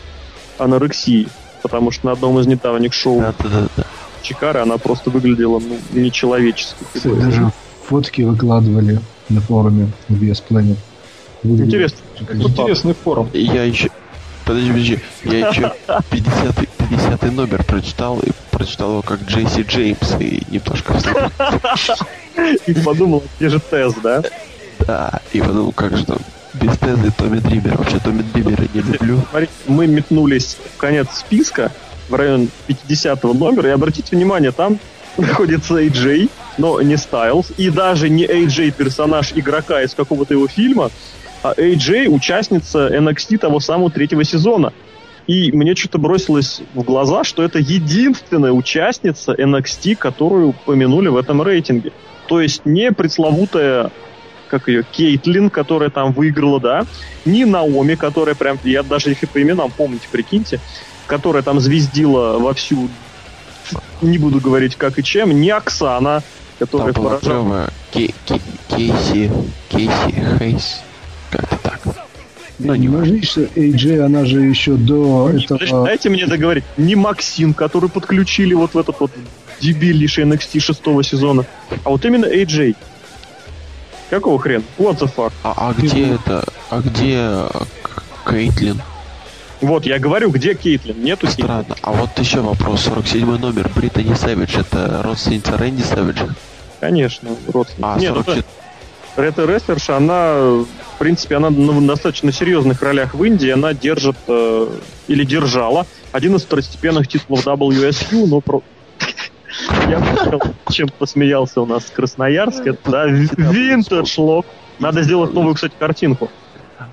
анорексии. 0.58 1.28
Потому 1.62 1.92
что 1.92 2.08
на 2.08 2.12
одном 2.12 2.40
из 2.40 2.48
недавних 2.48 2.94
шоу 2.94 3.22
Да, 3.22 3.34
да, 3.40 3.50
да, 3.50 3.68
да. 3.78 3.84
Чикары 4.22 4.60
она 4.60 4.78
просто 4.78 5.10
выглядела 5.10 5.60
ну, 5.60 5.78
нечеловечески. 6.00 6.76
Кстати, 6.94 7.16
даже 7.16 7.52
фотки 7.88 8.22
выкладывали 8.22 9.00
на 9.30 9.42
форуме 9.42 9.90
VS 10.10 10.44
Planet. 10.50 10.78
Интересно. 11.44 11.98
шикарно. 12.18 12.42
Интересный 12.44 12.94
форум. 12.94 13.30
Я 13.34 13.64
еще... 13.64 13.90
Подожди, 14.46 14.70
подожди. 14.70 15.00
Я 15.24 15.50
еще 15.50 15.74
50 16.12 16.56
50 16.90 17.32
номер 17.34 17.64
прочитал 17.64 18.20
и 18.20 18.32
прочитал 18.52 18.92
его 18.92 19.02
как 19.02 19.24
Джейси 19.24 19.62
Джеймс 19.62 20.16
и 20.20 20.44
немножко 20.50 20.94
встал. 20.94 21.32
И 22.68 22.74
подумал, 22.74 23.24
где 23.38 23.50
же 23.50 23.62
Тез, 23.72 23.94
да? 24.04 24.22
Да, 24.80 25.22
и 25.32 25.40
подумал, 25.40 25.72
как 25.72 25.96
же 25.96 26.06
там 26.06 26.18
без 26.62 26.78
Тезы 26.78 27.12
Томми 27.18 27.40
Дримера. 27.40 27.78
Вообще 27.78 28.00
Томми 28.00 28.24
Дримера 28.34 28.64
не 28.74 28.82
люблю. 28.82 29.20
Смотрите, 29.30 29.54
мы 29.68 29.88
метнулись 29.88 30.58
в 30.76 30.78
конец 30.78 31.08
списка, 31.14 31.72
в 32.10 32.14
район 32.14 32.50
50 32.68 33.24
номера, 33.24 33.70
и 33.70 33.72
обратите 33.72 34.16
внимание, 34.16 34.52
там 34.52 34.80
находится 35.18 35.82
AJ, 35.82 36.30
но 36.58 36.82
не 36.82 36.98
Стайлз, 36.98 37.52
и 37.58 37.70
даже 37.70 38.10
не 38.10 38.26
AJ 38.26 38.72
персонаж 38.72 39.32
игрока 39.36 39.82
из 39.82 39.94
какого-то 39.94 40.34
его 40.34 40.48
фильма, 40.48 40.92
а 41.44 41.54
AJ 41.54 42.08
участница 42.08 42.88
NXT 42.88 43.38
того 43.38 43.60
самого 43.60 43.92
третьего 43.92 44.24
сезона. 44.24 44.74
И 45.28 45.52
мне 45.52 45.76
что-то 45.76 45.98
бросилось 45.98 46.62
в 46.76 46.84
глаза, 46.84 47.24
что 47.24 47.44
это 47.44 47.58
единственная 47.58 48.52
участница 48.52 49.34
NXT, 49.34 49.96
которую 49.96 50.50
упомянули 50.50 51.08
в 51.08 51.18
этом 51.18 51.42
рейтинге. 51.42 51.92
То 52.28 52.42
есть 52.42 52.66
не 52.66 52.92
пресловутая 52.92 53.92
как 54.60 54.70
ее, 54.70 54.84
Кейтлин, 54.84 55.50
которая 55.50 55.90
там 55.90 56.14
выиграла, 56.14 56.62
да, 56.62 56.86
не 57.26 57.44
Наоми, 57.44 57.96
которая 57.96 58.36
прям, 58.36 58.58
я 58.64 58.84
даже 58.84 59.12
их 59.12 59.22
и 59.24 59.26
по 59.26 59.42
именам 59.42 59.70
помните, 59.70 60.08
прикиньте, 60.10 60.62
которая 61.08 61.44
там 61.44 61.60
звездила 61.60 62.38
вовсю, 62.40 62.88
не 64.02 64.18
буду 64.18 64.40
говорить 64.40 64.78
как 64.78 64.98
и 64.98 65.04
чем, 65.04 65.32
не 65.42 65.50
Оксана, 65.50 66.24
Там 66.58 66.68
которая 66.68 66.94
была 66.94 67.10
поражала. 67.18 67.70
Кей- 67.92 68.16
Кей- 68.26 68.42
Кейси... 68.70 69.32
Кейси 69.68 70.38
Хейс. 70.40 70.82
Как-то 71.32 71.58
так. 71.58 71.82
Ну, 72.58 72.76
не 72.76 72.88
важно. 72.88 73.22
Что 73.22 73.42
AJ, 73.42 74.00
она 74.00 74.24
же 74.24 74.40
еще 74.42 74.76
до 74.76 75.26
Подожди, 75.28 75.66
этого... 75.66 75.86
Дайте 75.86 76.10
мне 76.10 76.26
договорить. 76.28 76.64
Не 76.78 76.96
Максим, 76.96 77.54
который 77.54 77.90
подключили 77.90 78.54
вот 78.54 78.74
в 78.74 78.78
этот 78.78 79.02
вот 79.02 79.12
дебильнейший 79.60 80.24
NXT 80.24 80.62
шестого 80.62 81.04
сезона, 81.04 81.46
а 81.84 81.90
вот 81.90 82.06
именно 82.06 82.26
AJ. 82.26 82.76
Какого 84.16 84.40
хрена? 84.40 84.64
What 84.78 84.98
the 85.00 85.14
fuck? 85.14 85.34
А, 85.44 85.54
а 85.58 85.74
где 85.74 86.14
это? 86.14 86.42
А 86.70 86.80
где 86.80 87.28
К- 88.24 88.32
Кейтлин? 88.32 88.82
Вот, 89.60 89.86
я 89.86 90.00
говорю, 90.00 90.30
где 90.30 90.56
Кейтлин? 90.56 91.04
Нету 91.04 91.28
Кейтлин. 91.28 91.46
Странно. 91.48 91.76
А 91.82 91.92
вот 91.92 92.18
еще 92.18 92.40
вопрос. 92.40 92.84
47 92.84 93.38
номер. 93.38 93.70
Британи 93.76 94.14
Сэвидж. 94.14 94.58
Это 94.58 95.02
родственница 95.04 95.58
Рэнди 95.58 95.82
Сэвиджа? 95.82 96.30
Конечно, 96.80 97.32
родственник. 97.52 97.86
А, 97.86 98.00
Нет, 98.00 98.12
это- 98.16 98.24
44... 98.24 98.44
Эта 99.18 99.46
рестлерша, 99.46 99.98
она, 99.98 100.34
в 100.36 100.66
принципе, 100.98 101.36
она 101.36 101.50
на 101.50 101.86
достаточно 101.86 102.32
серьезных 102.32 102.82
ролях 102.82 103.16
в 103.16 103.22
Индии. 103.22 103.50
Она 103.50 103.74
держит, 103.74 104.16
э, 104.30 104.68
или 105.10 105.26
держала, 105.26 105.86
один 106.14 106.38
из 106.38 106.44
второстепенных 106.44 107.10
титулов 107.10 107.46
WSU, 107.46 108.28
но 108.28 108.40
про... 108.40 108.62
Я 109.90 110.00
понял, 110.00 110.42
чем 110.72 110.90
посмеялся 110.90 111.62
у 111.62 111.66
нас 111.66 111.86
Красноярск. 111.86 112.66
Это, 112.66 112.92
да, 112.92 113.06
винтедж 113.08 114.20
лог. 114.20 114.46
Надо 114.80 115.04
сделать 115.04 115.34
новую, 115.34 115.56
кстати, 115.56 115.74
картинку. 115.78 116.30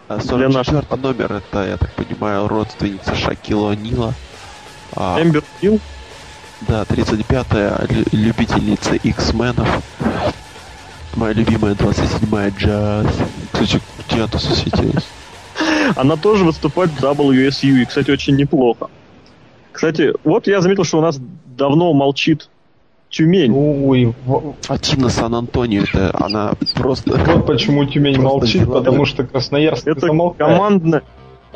А 0.08 0.16
Для 0.18 0.50
44 0.50 1.00
номер. 1.00 1.32
Это, 1.32 1.66
я 1.66 1.76
так 1.76 1.92
понимаю, 1.94 2.46
родственница 2.48 3.14
Шакила 3.16 3.72
Нила. 3.72 4.14
А, 4.94 5.20
Эмбер 5.20 5.42
Хилл. 5.60 5.80
да, 6.60 6.82
35-я 6.82 7.86
лю- 7.88 8.04
любительница 8.12 8.94
X-менов. 8.94 9.82
Моя 11.16 11.32
любимая 11.34 11.74
27-я 11.74 12.48
Джаз. 12.50 13.06
Кстати, 13.52 13.80
у 13.98 14.02
тебя-то 14.10 14.38
засветилась. 14.38 15.06
Она 15.96 16.16
тоже 16.16 16.44
выступает 16.44 16.90
в 16.92 17.02
WSU, 17.02 17.82
и, 17.82 17.84
кстати, 17.84 18.10
очень 18.10 18.36
неплохо. 18.36 18.88
Кстати, 19.72 20.12
вот 20.24 20.46
я 20.46 20.60
заметил, 20.60 20.84
что 20.84 20.98
у 20.98 21.02
нас 21.02 21.18
давно 21.46 21.92
молчит 21.92 22.48
Тюмень. 23.12 23.52
Ой, 23.54 24.14
А 24.68 24.78
Тина 24.78 25.08
Сан-Антонио, 25.10 25.82
это 25.84 26.10
она 26.18 26.54
просто... 26.74 27.12
вот 27.14 27.46
почему 27.46 27.84
Тюмень 27.84 28.14
Просто 28.14 28.28
молчит, 28.28 28.72
потому 28.72 29.04
что 29.04 29.24
Красноярск 29.24 29.86
Это 29.86 30.06
замолкает. 30.06 30.52
командная... 30.56 31.02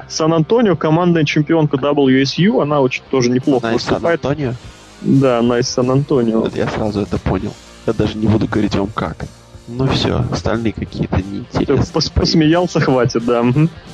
Сан-Антонио, 0.08 0.76
командная 0.76 1.24
чемпионка 1.24 1.78
WSU, 1.78 2.60
она 2.62 2.80
очень 2.80 3.02
тоже 3.10 3.30
неплохо 3.30 3.66
Она 3.68 3.74
выступает. 3.74 4.22
Сан-Антонио? 4.22 4.52
Да, 5.00 5.38
она 5.38 5.58
из 5.58 5.68
Сан-Антонио. 5.68 6.46
Я 6.54 6.68
сразу 6.68 7.00
это 7.00 7.18
понял. 7.18 7.52
Я 7.86 7.94
даже 7.94 8.16
не 8.18 8.26
буду 8.26 8.46
говорить 8.46 8.76
вам 8.76 8.88
как. 8.94 9.24
Ну 9.68 9.86
все, 9.88 10.24
остальные 10.30 10.74
какие-то 10.74 11.16
неинтересные. 11.16 11.76
пос- 11.92 12.12
посмеялся, 12.14 12.78
хватит, 12.80 13.24
да. 13.24 13.44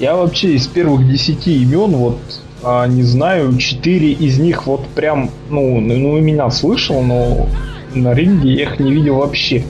Я 0.01 0.16
вообще 0.16 0.55
из 0.55 0.66
первых 0.66 1.09
десяти 1.09 1.62
имен, 1.62 1.93
вот, 1.93 2.18
а, 2.62 2.86
не 2.86 3.02
знаю, 3.02 3.56
четыре 3.59 4.12
из 4.12 4.39
них 4.39 4.66
вот 4.66 4.86
прям, 4.89 5.30
ну, 5.51 5.80
ну, 5.80 6.18
имена 6.18 6.51
слышал, 6.51 7.02
но 7.02 7.48
на 7.94 8.14
ринге 8.14 8.52
я 8.55 8.62
их 8.62 8.78
не 8.78 8.93
видел 8.93 9.16
вообще. 9.16 9.64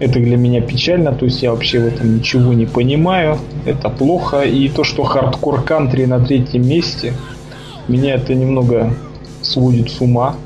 Это 0.00 0.18
для 0.18 0.36
меня 0.36 0.62
печально, 0.62 1.12
то 1.12 1.26
есть 1.26 1.42
я 1.42 1.50
вообще 1.50 1.78
в 1.78 1.86
этом 1.86 2.16
ничего 2.16 2.54
не 2.54 2.66
понимаю. 2.66 3.38
Это 3.66 3.90
плохо. 3.90 4.40
И 4.42 4.68
то, 4.68 4.82
что 4.82 5.04
хардкор 5.04 5.62
кантри 5.62 6.06
на 6.06 6.24
третьем 6.24 6.66
месте, 6.66 7.12
меня 7.86 8.14
это 8.14 8.34
немного 8.34 8.94
сводит 9.42 9.90
с 9.90 10.00
ума. 10.00 10.36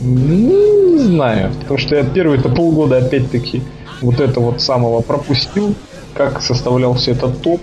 Ну, 0.00 0.92
не 0.92 0.98
знаю. 0.98 1.50
Потому 1.60 1.78
что 1.78 1.96
я 1.96 2.04
первые-то 2.04 2.50
полгода 2.50 2.98
опять-таки 2.98 3.62
вот 4.02 4.20
это 4.20 4.38
вот 4.38 4.60
самого 4.60 5.00
пропустил. 5.00 5.74
Как 6.14 6.42
составлялся 6.42 7.10
этот 7.10 7.40
топ. 7.40 7.62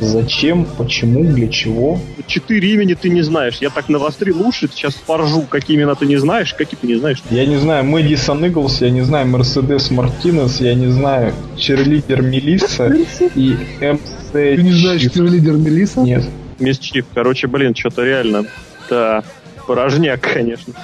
Зачем, 0.00 0.64
почему, 0.64 1.24
для 1.24 1.48
чего. 1.48 1.98
Четыре 2.26 2.72
имени 2.74 2.94
ты 2.94 3.08
не 3.08 3.22
знаешь. 3.22 3.58
Я 3.60 3.70
так 3.70 3.88
навострил 3.88 4.46
уши, 4.46 4.68
сейчас 4.72 4.94
поржу, 4.94 5.42
какие 5.42 5.76
имена 5.76 5.94
ты 5.94 6.06
не 6.06 6.16
знаешь, 6.16 6.54
какие 6.54 6.78
ты 6.78 6.86
не 6.86 6.96
знаешь. 6.96 7.22
Я 7.30 7.46
не 7.46 7.56
знаю 7.56 7.84
Мэдисон 7.84 8.44
Иглс, 8.44 8.80
я 8.80 8.90
не 8.90 9.02
знаю 9.02 9.26
Мерседес 9.26 9.90
Мартинес, 9.90 10.60
я 10.60 10.74
не 10.74 10.88
знаю 10.88 11.34
Черлидер 11.56 12.22
Мелисса 12.22 12.94
и 13.34 13.56
МС... 13.80 14.00
Ты 14.32 14.56
не 14.58 14.72
знаешь, 14.72 15.08
кто 15.10 15.24
лидер 15.24 15.54
Мелиса? 15.54 16.00
Нет. 16.00 16.24
Мисс 16.58 16.78
Чиф, 16.78 17.06
короче, 17.14 17.46
блин, 17.46 17.74
что-то 17.74 18.04
реально, 18.04 18.44
да, 18.90 19.22
порожняк, 19.66 20.20
конечно. 20.20 20.74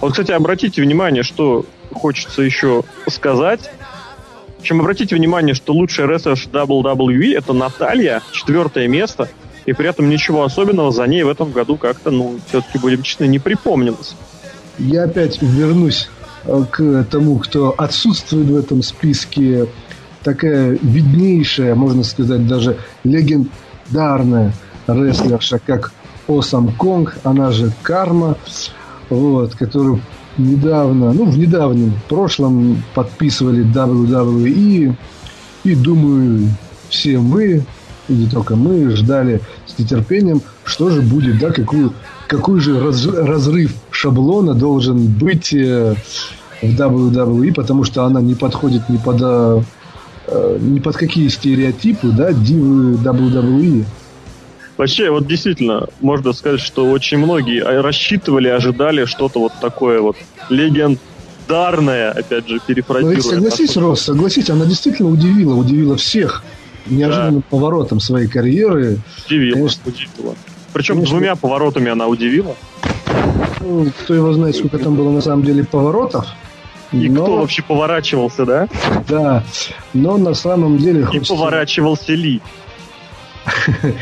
Вот, 0.00 0.12
кстати, 0.12 0.30
обратите 0.32 0.82
внимание, 0.82 1.22
что 1.22 1.66
хочется 1.92 2.42
еще 2.42 2.84
сказать. 3.08 3.70
Общем, 4.64 4.80
обратите 4.80 5.14
внимание, 5.14 5.54
что 5.54 5.74
лучшая 5.74 6.06
рестлер 6.06 6.38
WWE 6.50 7.36
это 7.36 7.52
Наталья, 7.52 8.22
четвертое 8.32 8.88
место, 8.88 9.28
и 9.66 9.74
при 9.74 9.90
этом 9.90 10.08
ничего 10.08 10.42
особенного 10.42 10.90
за 10.90 11.06
ней 11.06 11.22
в 11.22 11.28
этом 11.28 11.52
году 11.52 11.76
как-то, 11.76 12.10
ну, 12.10 12.38
все-таки, 12.48 12.78
будем 12.78 13.02
честны, 13.02 13.26
не 13.26 13.38
припомнилось. 13.38 14.16
Я 14.78 15.02
опять 15.02 15.42
вернусь 15.42 16.08
э, 16.46 16.64
к 16.70 17.04
тому, 17.10 17.40
кто 17.40 17.74
отсутствует 17.76 18.46
в 18.46 18.56
этом 18.56 18.82
списке. 18.82 19.66
Такая 20.22 20.78
виднейшая, 20.80 21.74
можно 21.74 22.02
сказать, 22.02 22.46
даже 22.46 22.78
легендарная 23.04 24.54
рестлерша, 24.86 25.58
как 25.58 25.92
Осам 26.26 26.72
Конг, 26.72 27.18
она 27.22 27.50
же 27.50 27.70
Карма, 27.82 28.38
вот, 29.10 29.56
которую 29.56 30.00
недавно, 30.38 31.12
ну, 31.12 31.24
в 31.24 31.38
недавнем 31.38 31.92
прошлом 32.08 32.82
подписывали 32.94 33.64
WWE, 33.64 34.94
и, 35.64 35.74
думаю, 35.74 36.48
все 36.88 37.18
мы, 37.18 37.64
и 38.08 38.12
не 38.12 38.28
только 38.28 38.56
мы, 38.56 38.90
ждали 38.90 39.40
с 39.66 39.78
нетерпением, 39.78 40.42
что 40.64 40.90
же 40.90 41.02
будет, 41.02 41.38
да, 41.38 41.50
какую, 41.50 41.92
какой 42.28 42.60
же 42.60 42.80
раз- 42.80 43.06
разрыв 43.06 43.72
шаблона 43.90 44.54
должен 44.54 45.06
быть 45.06 45.52
э, 45.54 45.94
в 46.62 46.66
WWE, 46.66 47.54
потому 47.54 47.84
что 47.84 48.04
она 48.04 48.20
не 48.20 48.34
подходит 48.34 48.88
ни 48.88 48.98
под, 48.98 49.20
э, 49.22 49.62
э, 50.26 50.58
ни 50.60 50.80
под 50.80 50.96
какие 50.96 51.28
стереотипы, 51.28 52.08
да, 52.08 52.32
дивы 52.32 52.94
WWE. 52.94 53.84
Вообще, 54.76 55.10
вот 55.10 55.26
действительно, 55.26 55.86
можно 56.00 56.32
сказать, 56.32 56.60
что 56.60 56.90
очень 56.90 57.18
многие 57.18 57.62
рассчитывали, 57.80 58.48
ожидали 58.48 59.04
что-то 59.04 59.38
вот 59.38 59.52
такое 59.60 60.00
вот 60.00 60.16
легендарное, 60.48 62.10
опять 62.10 62.48
же, 62.48 62.58
перефразируя. 62.66 63.16
Ну, 63.16 63.22
согласись, 63.22 63.76
Рос, 63.76 64.00
согласись, 64.02 64.50
она 64.50 64.66
действительно 64.66 65.10
удивила, 65.10 65.54
удивила 65.54 65.96
всех 65.96 66.42
неожиданным 66.86 67.40
да. 67.40 67.46
поворотом 67.50 68.00
своей 68.00 68.26
карьеры. 68.26 68.98
Удивила, 69.26 69.54
Конечно, 69.54 69.82
удивила. 69.86 70.34
Причем 70.72 70.94
Конечно, 70.96 71.16
двумя 71.16 71.36
поворотами 71.36 71.90
она 71.90 72.08
удивила. 72.08 72.56
Ну, 73.60 73.86
кто 74.00 74.14
его 74.14 74.32
знает, 74.32 74.56
сколько 74.56 74.78
там 74.78 74.96
было 74.96 75.10
на 75.10 75.20
самом 75.20 75.44
деле 75.44 75.64
поворотов. 75.64 76.26
И 76.92 77.08
но... 77.08 77.22
кто 77.22 77.36
вообще 77.38 77.62
поворачивался, 77.62 78.44
да? 78.44 78.68
Да, 79.08 79.44
но 79.92 80.16
на 80.16 80.34
самом 80.34 80.78
деле... 80.78 81.00
И 81.00 81.04
хочется... 81.04 81.34
поворачивался 81.34 82.12
ли? 82.12 82.40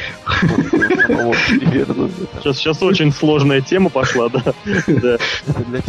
Сейчас, 1.07 2.57
сейчас 2.57 2.83
очень 2.83 3.13
сложная 3.13 3.61
тема 3.61 3.91
пошла, 3.91 4.29
да. 4.29 5.19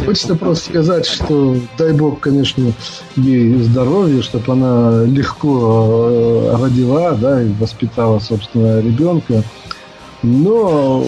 Хочется 0.04 0.34
просто 0.36 0.70
сказать, 0.70 1.06
что 1.06 1.56
дай 1.78 1.92
бог, 1.92 2.20
конечно, 2.20 2.72
ей 3.16 3.54
здоровья, 3.62 4.22
чтобы 4.22 4.52
она 4.52 5.04
легко 5.04 6.08
э, 6.10 6.56
родила, 6.60 7.12
да, 7.12 7.42
и 7.42 7.48
воспитала, 7.52 8.18
собственно, 8.18 8.80
ребенка. 8.80 9.42
Но 10.22 11.04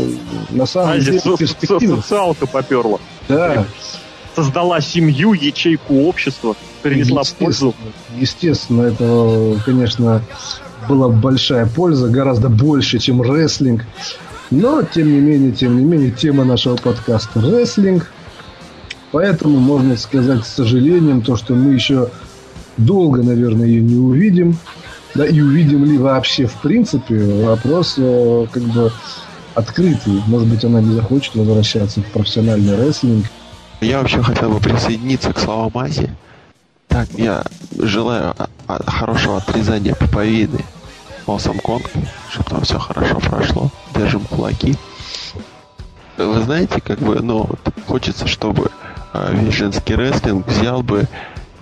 на 0.51 0.67
самом 0.67 1.01
деле 1.01 1.21
перспектива... 1.39 1.97
Социалка 1.97 2.47
поперла. 2.47 2.99
Да. 3.29 3.67
Создала 4.35 4.83
семью, 4.83 5.33
ячейку 5.33 6.05
общества, 6.07 6.55
принесла 6.83 7.23
пользу. 7.39 7.75
Естественно, 8.19 8.83
это, 8.83 9.59
конечно, 9.65 10.23
была 10.89 11.09
большая 11.09 11.67
польза, 11.67 12.09
гораздо 12.09 12.49
больше, 12.49 12.99
чем 12.99 13.23
рестлинг. 13.23 13.85
Но, 14.51 14.83
тем 14.83 15.13
не 15.13 15.21
менее, 15.21 15.53
тем 15.53 15.77
не 15.79 15.85
менее, 15.85 16.11
тема 16.11 16.45
нашего 16.45 16.77
подкаста– 16.77 17.41
рестлинг. 17.43 18.11
Поэтому 19.13 19.59
можно 19.59 19.97
сказать 19.97 20.45
с 20.45 20.55
сожалением 20.55 21.23
то, 21.23 21.37
что 21.37 21.55
мы 21.55 21.73
еще 21.73 22.11
долго, 22.77 23.23
наверное, 23.23 23.67
ее 23.67 23.83
не 23.83 23.97
увидим. 23.97 24.59
Да, 25.15 25.25
и 25.25 25.41
увидим 25.41 25.85
ли 25.85 25.97
вообще 25.97 26.47
в 26.47 26.55
принципе, 26.61 27.19
вопрос 27.43 27.95
э, 27.97 28.47
как 28.53 28.63
бы 28.65 28.93
открытый. 29.55 30.23
Может 30.27 30.49
быть, 30.49 30.65
она 30.65 30.83
не 30.83 30.95
захочет 30.95 31.35
возвращаться 31.35 32.01
в 32.01 32.07
профессиональный 32.13 32.77
рестлинг. 32.77 33.25
Я 33.81 34.01
вообще 34.01 34.23
хотел 34.23 34.51
бы 34.51 34.61
присоединиться 34.61 35.33
к 35.33 35.39
словам 35.39 35.73
Ази. 35.79 36.11
Так, 36.89 37.09
я 37.17 37.45
желаю 37.79 38.35
хорошего 38.67 39.39
отрезания 39.39 39.95
пуповины 39.95 40.65
Awesome 41.27 41.61
Kong, 41.63 41.85
чтобы 42.31 42.51
там 42.51 42.61
все 42.63 42.79
хорошо 42.79 43.19
прошло. 43.19 43.71
Держим 43.95 44.21
кулаки. 44.21 44.77
Вы 46.17 46.41
знаете, 46.43 46.81
как 46.81 46.99
бы, 47.01 47.17
ну, 47.21 47.49
хочется, 47.87 48.27
чтобы 48.27 48.71
э, 49.13 49.35
весь 49.35 49.55
женский 49.55 49.95
рестлинг 49.95 50.47
взял 50.47 50.83
бы 50.83 51.07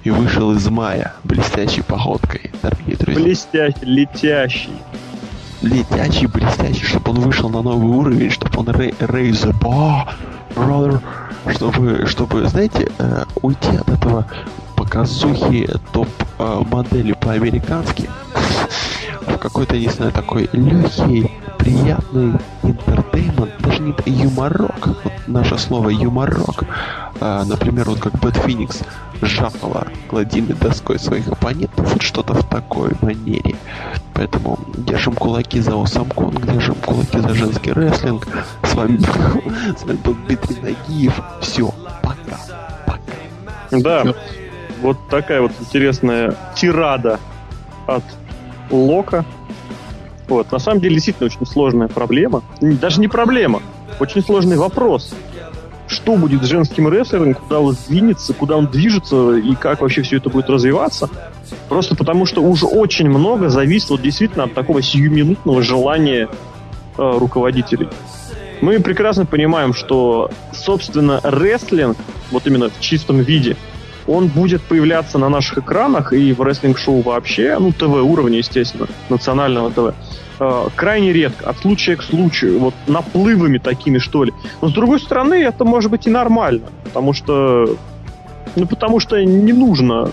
и 0.04 0.10
вышел 0.10 0.52
из 0.52 0.68
мая 0.68 1.14
блестящей 1.24 1.82
походкой, 1.82 2.52
дорогие 2.62 2.96
друзья. 2.96 3.22
Блестящий, 3.22 3.84
летящий. 3.84 4.76
Летящий, 5.62 6.26
блестящий, 6.26 6.84
чтобы 6.84 7.12
он 7.12 7.20
вышел 7.20 7.48
на 7.48 7.62
новый 7.62 7.88
уровень, 7.88 8.30
чтобы 8.30 8.60
он 8.60 8.66
raise 8.66 9.44
the 9.44 9.58
bar, 9.58 10.08
brother, 10.54 11.00
чтобы, 11.54 12.06
чтобы, 12.06 12.46
знаете, 12.48 12.88
э, 12.98 13.24
уйти 13.42 13.76
от 13.76 13.88
этого 13.88 14.26
показухи 14.76 15.68
топ-модели 15.92 17.12
э, 17.12 17.16
по-американски 17.16 18.10
какой-то, 19.44 19.76
не 19.76 19.88
знаю, 19.88 20.10
такой 20.10 20.48
легкий, 20.54 21.30
приятный 21.58 22.32
интертеймент, 22.62 23.50
даже 23.58 23.82
не 23.82 23.94
юморок, 24.06 24.86
вот 24.86 25.12
наше 25.26 25.58
слово 25.58 25.90
юморок, 25.90 26.64
а, 27.20 27.44
например, 27.44 27.90
вот 27.90 28.00
как 28.00 28.14
Бэт 28.20 28.38
Феникс 28.38 28.80
жахала 29.20 29.86
гладильной 30.08 30.54
доской 30.54 30.98
своих 30.98 31.28
оппонентов, 31.28 31.92
вот 31.92 32.00
что-то 32.00 32.32
в 32.32 32.48
такой 32.48 32.92
манере. 33.02 33.56
Поэтому 34.14 34.58
держим 34.78 35.12
кулаки 35.12 35.60
за 35.60 35.76
Осам 35.76 36.06
Конг, 36.06 36.40
держим 36.46 36.76
кулаки 36.76 37.18
за 37.18 37.34
женский 37.34 37.72
рестлинг. 37.72 38.26
С 38.62 38.74
вами, 38.74 38.98
с 39.78 39.82
вами 39.82 39.98
был 39.98 40.16
Дмитрий 40.26 40.56
Нагиев. 40.62 41.20
Все, 41.42 41.70
пока, 42.02 42.40
пока. 42.86 43.78
Да, 43.78 44.04
вот 44.80 44.96
такая 45.10 45.42
вот 45.42 45.52
интересная 45.60 46.34
тирада 46.54 47.20
от 47.86 48.04
Лока. 48.70 49.24
Вот. 50.28 50.50
На 50.52 50.58
самом 50.58 50.80
деле, 50.80 50.94
действительно 50.94 51.26
очень 51.26 51.46
сложная 51.46 51.88
проблема. 51.88 52.42
Даже 52.60 53.00
не 53.00 53.08
проблема, 53.08 53.62
очень 54.00 54.22
сложный 54.22 54.56
вопрос. 54.56 55.14
Что 55.86 56.16
будет 56.16 56.42
с 56.42 56.46
женским 56.46 56.88
рестлингом, 56.88 57.34
куда 57.34 57.60
он 57.60 57.76
двинется, 57.88 58.32
куда 58.32 58.56
он 58.56 58.68
движется 58.68 59.34
и 59.34 59.54
как 59.54 59.82
вообще 59.82 60.02
все 60.02 60.16
это 60.16 60.30
будет 60.30 60.48
развиваться. 60.48 61.10
Просто 61.68 61.94
потому, 61.94 62.24
что 62.24 62.42
уже 62.42 62.66
очень 62.66 63.08
много 63.08 63.50
зависит 63.50 63.90
вот 63.90 64.00
действительно 64.00 64.44
от 64.44 64.54
такого 64.54 64.80
сиюминутного 64.80 65.62
желания 65.62 66.28
э, 66.96 67.18
руководителей. 67.18 67.88
Мы 68.62 68.80
прекрасно 68.80 69.26
понимаем, 69.26 69.74
что, 69.74 70.30
собственно, 70.52 71.20
рестлинг, 71.22 71.98
вот 72.30 72.46
именно 72.46 72.70
в 72.70 72.80
чистом 72.80 73.20
виде, 73.20 73.56
он 74.06 74.28
будет 74.28 74.62
появляться 74.62 75.18
на 75.18 75.28
наших 75.28 75.58
экранах 75.58 76.12
и 76.12 76.32
в 76.32 76.42
рестлинг-шоу 76.42 77.02
вообще, 77.02 77.56
ну, 77.58 77.72
ТВ 77.72 78.02
уровня, 78.02 78.38
естественно, 78.38 78.86
национального 79.08 79.70
ТВ, 79.70 79.94
э, 80.40 80.66
крайне 80.74 81.12
редко, 81.12 81.48
от 81.48 81.58
случая 81.58 81.96
к 81.96 82.02
случаю, 82.02 82.58
вот 82.58 82.74
наплывами 82.86 83.58
такими, 83.58 83.98
что 83.98 84.24
ли. 84.24 84.32
Но, 84.60 84.68
с 84.68 84.72
другой 84.72 85.00
стороны, 85.00 85.34
это 85.34 85.64
может 85.64 85.90
быть 85.90 86.06
и 86.06 86.10
нормально, 86.10 86.66
потому 86.84 87.12
что, 87.12 87.76
ну, 88.56 88.66
потому 88.66 89.00
что 89.00 89.22
не 89.24 89.52
нужно 89.52 90.10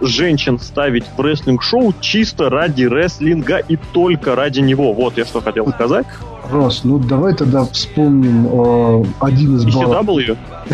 женщин 0.00 0.58
ставить 0.58 1.04
в 1.16 1.20
рестлинг-шоу 1.20 1.94
чисто 2.00 2.50
ради 2.50 2.84
рестлинга 2.84 3.58
и 3.58 3.76
только 3.92 4.34
ради 4.34 4.60
него. 4.60 4.92
Вот 4.92 5.18
я 5.18 5.24
что 5.24 5.40
хотел 5.40 5.68
сказать. 5.68 6.06
Рос, 6.50 6.82
ну 6.84 6.98
давай 6.98 7.34
тогда 7.34 7.64
вспомним 7.64 8.46
э, 8.46 9.04
один 9.20 9.56
из 9.56 9.64
баллов... 9.64 10.06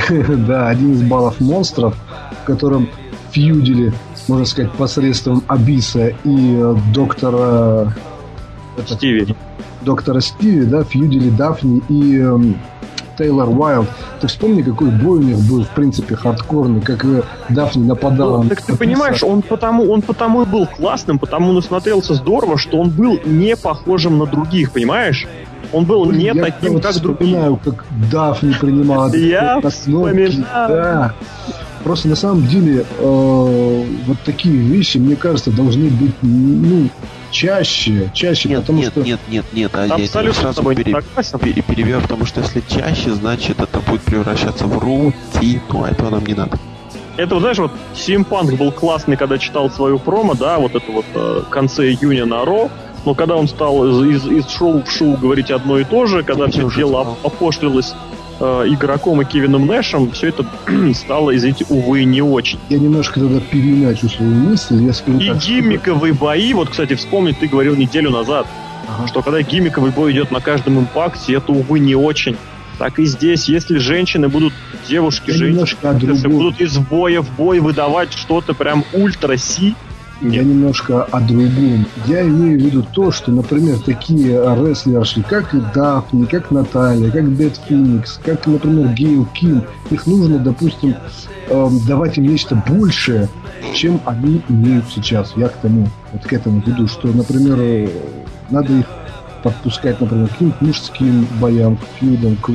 да, 0.47 0.69
один 0.69 0.93
из 0.93 1.03
баллов 1.03 1.41
монстров, 1.41 1.97
в 2.45 2.47
котором 2.47 2.89
фьюдили, 3.33 3.93
можно 4.29 4.45
сказать, 4.45 4.71
посредством 4.73 5.43
Абиса 5.49 6.09
и 6.09 6.15
э, 6.25 6.77
доктора... 6.93 7.95
Стиви. 8.87 9.35
Доктора 9.83 10.21
Стиви, 10.21 10.67
да, 10.67 10.85
фьюдили 10.85 11.31
Дафни 11.31 11.83
и 11.89 12.21
э, 12.21 12.39
Тейлор 13.17 13.49
Уайлд. 13.49 13.89
Ты 14.21 14.27
вспомни, 14.27 14.61
какой 14.61 14.91
бой 14.91 15.21
у 15.21 15.23
них 15.23 15.39
был, 15.39 15.65
в 15.65 15.71
принципе, 15.71 16.17
хардкорный, 16.17 16.83
как 16.83 17.05
э, 17.07 17.23
Дафни 17.49 17.83
нападала. 17.83 18.43
Ну, 18.43 18.49
так 18.51 18.61
ты 18.61 18.77
понимаешь, 18.77 19.23
он 19.23 19.41
потому, 19.41 19.91
он 19.91 20.03
потому 20.03 20.43
и 20.43 20.45
был 20.45 20.67
классным, 20.67 21.19
потому 21.19 21.51
он 21.51 21.63
смотрелся 21.63 22.15
здорово, 22.15 22.59
что 22.59 22.79
он 22.79 22.91
был 22.91 23.19
не 23.25 23.57
похожим 23.57 24.19
на 24.19 24.27
других, 24.27 24.73
понимаешь? 24.73 25.27
Он 25.73 25.87
был 25.87 26.11
не 26.13 26.27
я 26.27 26.35
таким, 26.35 26.79
как 26.79 27.01
другие. 27.01 27.33
Я 27.33 27.59
как 27.65 27.85
Дафни 28.13 28.53
принимала 28.53 29.13
Я 29.15 29.61
вспоминаю. 29.61 31.15
Просто 31.85 32.09
на 32.09 32.17
самом 32.17 32.47
деле 32.47 32.87
э, 32.99 33.85
вот 34.07 34.17
такие 34.25 34.57
вещи, 34.57 34.97
мне 34.97 35.17
кажется, 35.17 35.51
должны 35.51 35.91
быть 35.91 36.15
ну, 36.23 36.89
чаще, 37.31 38.11
чаще, 38.15 38.49
нет, 38.49 38.61
потому 38.63 38.79
нет, 38.79 38.91
что... 38.93 39.03
Нет, 39.03 39.21
нет, 39.29 39.45
нет, 39.53 39.71
а 39.75 39.99
я 39.99 40.33
сразу 40.33 40.63
пере, 40.63 40.97
пере, 41.43 41.63
перебью, 41.63 42.01
потому 42.01 42.25
что 42.25 42.41
если 42.41 42.63
чаще, 42.67 43.11
значит 43.11 43.61
это 43.61 43.81
будет 43.81 44.01
превращаться 44.01 44.67
в 44.67 44.79
рутину, 44.79 45.85
а 45.85 45.91
этого 45.91 46.09
нам 46.09 46.25
не 46.25 46.33
надо. 46.33 46.59
Это, 47.19 47.39
знаешь, 47.39 47.59
вот 47.59 47.73
Симпанк 47.95 48.55
был 48.55 48.73
классный, 48.73 49.19
когда 49.19 49.37
читал 49.37 49.71
свою 49.71 49.99
промо, 49.99 50.35
да, 50.35 50.59
вот 50.59 50.75
это 50.75 50.91
вот 50.91 51.05
э, 51.15 51.43
в 51.47 51.51
конце 51.51 51.91
июня 51.91 52.25
на 52.25 52.47
Ро, 52.47 52.71
но 53.05 53.15
когда 53.15 53.37
он 53.37 53.47
стал 53.47 53.87
из, 53.87 54.25
из, 54.25 54.27
из 54.27 54.49
шоу 54.49 54.83
в 54.83 54.91
шоу 54.91 55.19
говорить 55.19 55.51
одно 55.51 55.79
и 55.79 55.85
то 55.85 56.07
же, 56.07 56.23
когда 56.23 56.47
все 56.49 56.71
дело 56.75 57.15
опошлилось 57.23 57.95
э, 58.41 58.65
игроком 58.69 59.23
и 59.23 59.25
Кевином 59.25 59.67
Нэшем, 59.67 60.11
все 60.13 60.29
это 60.29 60.47
стало, 60.95 61.35
извините, 61.37 61.67
увы, 61.69 62.05
не 62.05 62.23
очень. 62.23 62.59
Я 62.69 62.79
немножко 62.79 63.21
тогда 63.21 63.41
переиначу 63.41 64.09
свою 64.09 64.33
мысль. 64.33 64.83
Я 64.83 64.93
скажу 64.93 65.19
и 65.19 65.29
так, 65.29 65.39
гиммиковые 65.39 66.15
что... 66.15 66.25
бои, 66.25 66.53
вот, 66.55 66.71
кстати, 66.71 66.95
вспомнить, 66.95 67.39
ты 67.39 67.49
говорил 67.49 67.77
неделю 67.77 68.11
назад, 68.11 68.47
ага. 68.89 69.07
что 69.09 69.23
когда 69.23 69.43
гиммиковый 69.43 69.91
бой 69.91 70.13
идет 70.13 70.31
на 70.31 70.41
каждом 70.41 70.79
импакте, 70.79 71.35
это, 71.35 71.53
увы, 71.53 71.79
не 71.79 71.95
очень. 71.95 72.37
Так 72.79 72.99
и 72.99 73.05
здесь, 73.05 73.49
если 73.49 73.79
женщины 73.79 74.29
будут, 74.29 74.53
девушки, 74.89 75.31
я 75.31 75.37
женщины, 75.37 76.29
будут 76.29 76.61
из 76.61 76.77
боя 76.79 77.23
в 77.23 77.37
бой 77.37 77.61
выдавать 77.61 78.13
что-то 78.13 78.53
прям 78.53 78.85
ультра-си, 78.93 79.77
я 80.31 80.43
немножко 80.43 81.05
о 81.05 81.21
другом. 81.21 81.87
Я 82.07 82.23
имею 82.23 82.59
в 82.59 82.63
виду 82.63 82.85
то, 82.93 83.11
что, 83.11 83.31
например, 83.31 83.79
такие 83.79 84.39
рестлерши, 84.39 85.23
как 85.23 85.55
Дафни, 85.73 86.25
как 86.25 86.51
Наталья, 86.51 87.11
как 87.11 87.29
Бет 87.29 87.61
Феникс, 87.69 88.21
как, 88.25 88.47
например, 88.47 88.89
Гейл 88.89 89.27
Ким, 89.35 89.65
их 89.91 90.07
нужно, 90.07 90.39
допустим, 90.39 90.95
эм, 91.49 91.81
давать 91.87 92.19
им 92.19 92.27
нечто 92.27 92.55
большее, 92.67 93.29
чем 93.75 94.01
они 94.05 94.43
имеют 94.49 94.87
сейчас. 94.95 95.33
Я 95.37 95.49
к 95.49 95.57
тому, 95.57 95.89
вот 96.13 96.25
к 96.25 96.33
этому 96.33 96.63
веду, 96.65 96.87
что, 96.89 97.09
например, 97.09 97.91
надо 98.51 98.73
их 98.73 98.87
подпускать, 99.43 100.01
например, 100.01 100.29
к 100.29 100.61
мужским 100.61 101.27
боям, 101.41 101.77
к 101.77 101.81
фьюдам, 101.99 102.37
к 102.37 102.51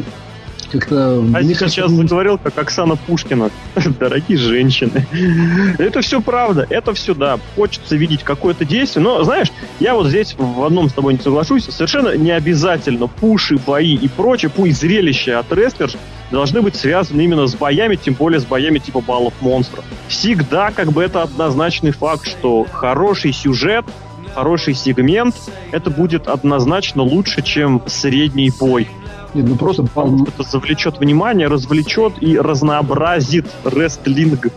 как-то... 0.71 1.17
А 1.17 1.19
мне 1.19 1.53
сейчас 1.53 1.75
кажется, 1.75 1.95
заговорил, 1.95 2.37
как 2.37 2.57
Оксана 2.57 2.95
Пушкина. 2.95 3.49
Дорогие 3.99 4.37
женщины. 4.37 5.05
Это 5.77 6.01
все 6.01 6.21
правда, 6.21 6.65
это 6.69 6.93
все, 6.93 7.13
да. 7.13 7.39
Хочется 7.55 7.95
видеть 7.95 8.23
какое-то 8.23 8.65
действие. 8.65 9.03
Но, 9.03 9.23
знаешь, 9.23 9.51
я 9.79 9.95
вот 9.95 10.07
здесь 10.07 10.35
в 10.37 10.63
одном 10.63 10.89
с 10.89 10.93
тобой 10.93 11.13
не 11.13 11.19
соглашусь. 11.19 11.65
Совершенно 11.65 12.15
не 12.15 12.31
обязательно 12.31 13.07
пуши, 13.07 13.57
бои 13.57 13.95
и 13.95 14.07
прочее, 14.07 14.51
пусть 14.55 14.79
зрелище 14.79 15.33
от 15.33 15.51
рестлеров 15.51 15.95
должны 16.31 16.61
быть 16.61 16.75
связаны 16.75 17.21
именно 17.21 17.47
с 17.47 17.55
боями, 17.55 17.95
тем 17.95 18.13
более 18.13 18.39
с 18.39 18.45
боями 18.45 18.79
типа 18.79 19.01
баллов 19.01 19.33
монстров. 19.41 19.83
Всегда 20.07 20.71
как 20.71 20.91
бы 20.91 21.03
это 21.03 21.23
однозначный 21.23 21.91
факт, 21.91 22.27
что 22.27 22.65
хороший 22.71 23.33
сюжет, 23.33 23.85
хороший 24.33 24.73
сегмент, 24.73 25.35
это 25.71 25.89
будет 25.89 26.27
однозначно 26.27 27.03
лучше, 27.03 27.41
чем 27.41 27.81
средний 27.87 28.51
бой. 28.57 28.87
Нет, 29.33 29.47
ну 29.47 29.55
просто 29.55 29.83
бал... 29.95 30.23
это 30.23 30.43
завлечет 30.43 30.99
внимание, 30.99 31.47
развлечет 31.47 32.13
и 32.21 32.37
разнообразит 32.37 33.45
рестлинг. 33.63 34.47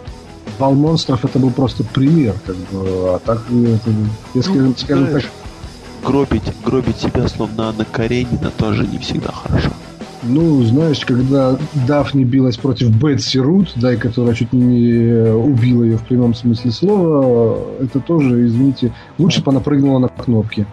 Бал 0.59 0.75
монстров 0.75 1.25
это 1.25 1.39
был 1.39 1.51
просто 1.51 1.85
пример, 1.85 2.35
как 2.47 2.57
бы, 2.57 3.15
а 3.15 3.19
так, 3.25 3.43
это, 3.51 3.91
если, 4.35 4.59
ну, 4.59 4.75
скажем 4.77 5.07
так... 5.07 5.25
Гробить, 6.05 6.43
гробить 6.65 6.99
себя 6.99 7.29
словно 7.29 7.69
Анна 7.69 7.85
Каренина 7.85 8.51
тоже 8.57 8.87
не 8.87 8.99
всегда 8.99 9.31
хорошо. 9.33 9.71
Ну, 10.25 10.63
знаешь, 10.63 11.05
когда 11.05 11.59
Дафни 11.87 12.23
билась 12.25 12.57
против 12.57 12.91
Бетси 12.91 13.39
Рут, 13.39 13.73
да, 13.77 13.93
и 13.95 13.97
которая 13.97 14.35
чуть 14.35 14.53
не 14.53 15.33
убила 15.33 15.83
ее 15.83 15.97
в 15.97 16.07
прямом 16.07 16.35
смысле 16.35 16.71
слова, 16.71 17.59
это 17.81 17.99
тоже, 17.99 18.47
извините, 18.47 18.93
лучше 19.19 19.43
бы 19.43 19.51
она 19.51 19.61
прыгнула 19.61 19.99
на 19.99 20.09
кнопки. 20.09 20.67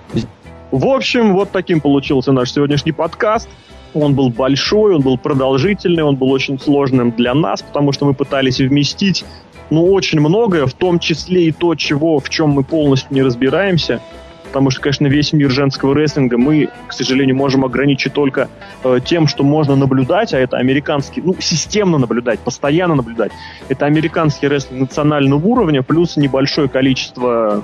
В 0.71 0.85
общем, 0.85 1.33
вот 1.33 1.49
таким 1.51 1.81
получился 1.81 2.31
наш 2.31 2.51
сегодняшний 2.51 2.91
подкаст. 2.91 3.49
Он 3.93 4.13
был 4.15 4.29
большой, 4.29 4.95
он 4.95 5.01
был 5.01 5.17
продолжительный, 5.17 6.03
он 6.03 6.15
был 6.15 6.31
очень 6.31 6.59
сложным 6.59 7.11
для 7.11 7.33
нас, 7.33 7.61
потому 7.61 7.91
что 7.91 8.05
мы 8.05 8.13
пытались 8.13 8.59
вместить 8.59 9.25
ну, 9.69 9.91
очень 9.91 10.19
многое, 10.19 10.65
в 10.65 10.73
том 10.73 10.99
числе 10.99 11.45
и 11.45 11.51
то, 11.51 11.75
чего, 11.75 12.19
в 12.19 12.29
чем 12.29 12.49
мы 12.49 12.63
полностью 12.63 13.13
не 13.13 13.21
разбираемся. 13.21 14.01
Потому 14.49 14.71
что, 14.71 14.81
конечно, 14.81 15.05
весь 15.05 15.31
мир 15.31 15.51
женского 15.51 15.93
рестлинга 15.93 16.39
мы, 16.39 16.69
к 16.87 16.93
сожалению, 16.93 17.35
можем 17.35 17.65
ограничить 17.65 18.13
только 18.13 18.49
э, 18.83 18.97
тем, 19.05 19.27
что 19.27 19.43
можно 19.43 19.75
наблюдать, 19.75 20.33
а 20.33 20.39
это 20.39 20.57
американский, 20.57 21.21
ну, 21.23 21.35
системно 21.39 21.99
наблюдать, 21.99 22.39
постоянно 22.39 22.95
наблюдать. 22.95 23.31
Это 23.67 23.85
американский 23.85 24.47
рестлинг 24.47 24.81
национального 24.81 25.45
уровня, 25.45 25.83
плюс 25.83 26.17
небольшое 26.17 26.67
количество 26.67 27.63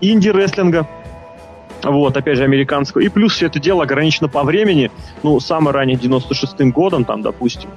инди-рестлинга, 0.00 0.88
вот, 1.82 2.16
опять 2.16 2.36
же, 2.36 2.44
американского. 2.44 3.02
И 3.02 3.08
плюс 3.08 3.34
все 3.34 3.46
это 3.46 3.58
дело 3.58 3.84
ограничено 3.84 4.28
по 4.28 4.42
времени, 4.42 4.90
ну, 5.22 5.40
самое 5.40 5.74
ранее 5.74 5.96
96-м 5.96 6.70
годом, 6.72 7.04
там, 7.04 7.22
допустим. 7.22 7.70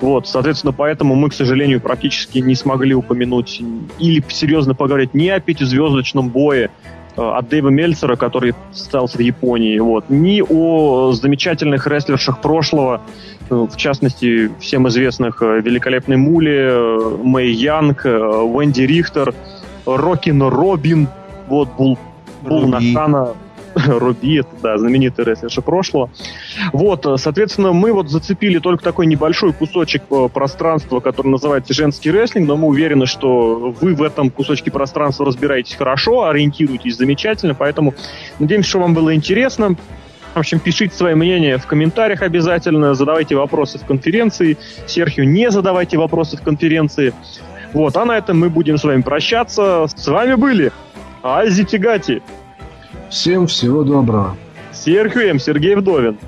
Вот, 0.00 0.28
соответственно, 0.28 0.72
поэтому 0.72 1.14
мы, 1.14 1.30
к 1.30 1.34
сожалению, 1.34 1.80
практически 1.80 2.38
не 2.38 2.54
смогли 2.54 2.94
упомянуть 2.94 3.60
или 3.98 4.22
серьезно 4.28 4.74
поговорить 4.74 5.12
ни 5.12 5.28
о 5.28 5.40
пятизвездочном 5.40 6.28
бое 6.28 6.70
э, 7.16 7.20
от 7.20 7.48
Дэйва 7.48 7.68
Мельцера, 7.68 8.14
который 8.14 8.54
состоялся 8.72 9.18
в 9.18 9.20
Японии, 9.20 9.78
вот, 9.80 10.04
ни 10.08 10.40
о 10.40 11.12
замечательных 11.12 11.88
рестлершах 11.88 12.40
прошлого, 12.40 13.00
э, 13.50 13.54
в 13.54 13.76
частности, 13.76 14.52
всем 14.60 14.86
известных 14.86 15.42
э, 15.42 15.60
великолепной 15.60 16.16
Муле, 16.16 16.72
Мэй 17.24 17.52
Янг, 17.52 18.04
Венди 18.04 18.82
Рихтер, 18.82 19.34
Рокин 19.84 20.42
Робин, 20.42 21.08
вот, 21.48 21.70
Булл, 21.76 21.98
Булл 22.42 22.68
Накано, 22.68 23.34
Руби, 23.86 24.40
это, 24.40 24.48
да, 24.62 24.78
знаменитый 24.78 25.24
рестлерша 25.24 25.62
прошлого. 25.62 26.10
Вот, 26.72 27.06
э, 27.06 27.16
соответственно, 27.16 27.72
мы 27.72 27.92
вот 27.92 28.10
зацепили 28.10 28.58
только 28.58 28.82
такой 28.82 29.06
небольшой 29.06 29.52
кусочек 29.52 30.02
э, 30.10 30.28
пространства, 30.32 31.00
который 31.00 31.28
называется 31.28 31.74
женский 31.74 32.10
рестлинг, 32.10 32.48
но 32.48 32.56
мы 32.56 32.68
уверены, 32.68 33.06
что 33.06 33.74
вы 33.80 33.94
в 33.94 34.02
этом 34.02 34.30
кусочке 34.30 34.70
пространства 34.70 35.26
разбираетесь 35.26 35.74
хорошо, 35.74 36.24
ориентируетесь 36.24 36.96
замечательно, 36.96 37.54
поэтому 37.54 37.94
надеемся, 38.38 38.70
что 38.70 38.80
вам 38.80 38.94
было 38.94 39.14
интересно. 39.14 39.76
В 40.34 40.38
общем, 40.38 40.60
пишите 40.60 40.94
свои 40.94 41.14
мнения 41.14 41.58
в 41.58 41.66
комментариях 41.66 42.22
обязательно, 42.22 42.94
задавайте 42.94 43.34
вопросы 43.34 43.78
в 43.78 43.84
конференции. 43.84 44.56
Серхио, 44.86 45.24
не 45.24 45.50
задавайте 45.50 45.98
вопросы 45.98 46.36
в 46.36 46.42
конференции. 46.42 47.12
Вот, 47.72 47.96
а 47.96 48.04
на 48.04 48.16
этом 48.16 48.38
мы 48.38 48.48
будем 48.48 48.78
с 48.78 48.84
вами 48.84 49.02
прощаться. 49.02 49.86
С 49.88 50.06
вами 50.06 50.34
были 50.34 50.72
Ази 51.22 51.64
Тигати. 51.64 52.22
Всем 53.10 53.46
всего 53.46 53.84
доброго. 53.84 54.36
Серхием 54.70 55.38
Сергей 55.38 55.74
Вдовин. 55.74 56.18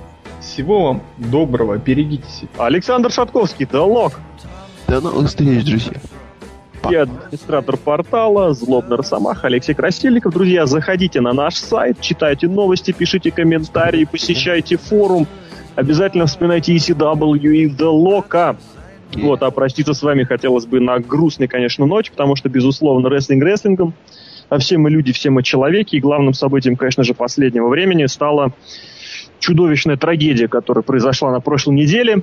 Всего 0.41 0.87
вам 0.87 1.03
доброго, 1.19 1.77
берегите 1.77 2.29
себя. 2.31 2.49
Александр 2.57 3.13
Шатковский, 3.13 3.67
Делок. 3.67 4.19
До 4.89 5.03
новых 5.03 5.29
встреч, 5.29 5.65
друзья. 5.67 5.93
И 6.91 6.95
администратор 6.95 7.77
портала 7.77 8.55
Злобный 8.55 8.97
Росомах 8.97 9.45
Алексей 9.45 9.75
Красильников. 9.75 10.33
Друзья, 10.33 10.65
заходите 10.65 11.21
на 11.21 11.35
наш 11.35 11.57
сайт, 11.57 12.01
читайте 12.01 12.49
новости, 12.49 12.93
пишите 12.93 13.31
комментарии, 13.31 14.09
посещайте 14.11 14.79
форум. 14.79 15.27
Обязательно 15.75 16.25
вспоминайте 16.25 16.75
ECW 16.75 17.47
и 17.53 17.69
The 17.69 17.93
Loca. 17.93 18.57
Вот, 19.17 19.43
а 19.43 19.51
проститься 19.51 19.93
с 19.93 20.03
вами 20.03 20.25
хотелось 20.25 20.65
бы 20.65 20.81
на 20.81 20.99
грустной, 20.99 21.47
конечно, 21.47 21.85
ночь, 21.85 22.11
потому 22.11 22.37
что, 22.37 22.49
безусловно, 22.49 23.11
рестлинг 23.11 23.45
рестлингом– 23.45 23.93
а 24.05 24.30
все 24.59 24.79
мы 24.79 24.91
люди, 24.91 25.13
все 25.13 25.31
мы 25.31 25.43
человеки, 25.43 25.97
и 25.97 26.01
главным 26.01 26.35
событием, 26.35 26.77
конечно 26.77 27.05
же, 27.05 27.15
последнего 27.15 27.69
времени 27.69 28.07
стала 28.07 28.53
чудовищная 29.39 29.97
трагедия, 29.97 30.49
которая 30.49 30.83
произошла 30.83 31.31
на 31.31 31.41
прошлой 31.41 31.75
неделе. 31.75 32.23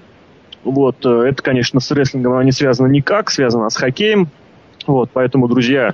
Вот, 0.64 1.06
э, 1.06 1.10
это, 1.30 1.42
конечно, 1.42 1.80
с 1.80 1.90
рестлингом 1.92 2.34
она 2.34 2.44
не 2.44 2.52
связана 2.52 2.88
никак, 2.88 3.32
связана 3.32 3.70
с 3.70 3.78
хоккеем. 3.78 4.30
Вот, 4.86 5.10
поэтому, 5.14 5.48
друзья, 5.48 5.94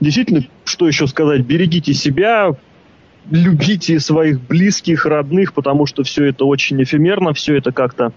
действительно, 0.00 0.44
что 0.64 0.86
еще 0.86 1.06
сказать, 1.06 1.42
берегите 1.42 1.94
себя, 1.94 2.54
любите 3.30 3.98
своих 4.00 4.40
близких, 4.40 5.06
родных, 5.06 5.52
потому 5.52 5.86
что 5.86 6.02
все 6.02 6.26
это 6.26 6.44
очень 6.44 6.82
эфемерно, 6.82 7.32
все 7.32 7.56
это 7.56 7.72
как-то 7.72 8.12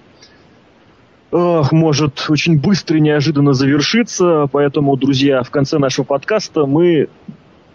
может 1.32 2.26
очень 2.30 2.60
быстро 2.60 2.98
и 2.98 3.02
неожиданно 3.02 3.54
завершиться. 3.54 4.48
Поэтому, 4.52 4.96
друзья, 4.98 5.44
в 5.44 5.50
конце 5.50 5.78
нашего 5.78 6.06
подкаста 6.06 6.66
мы 6.66 7.10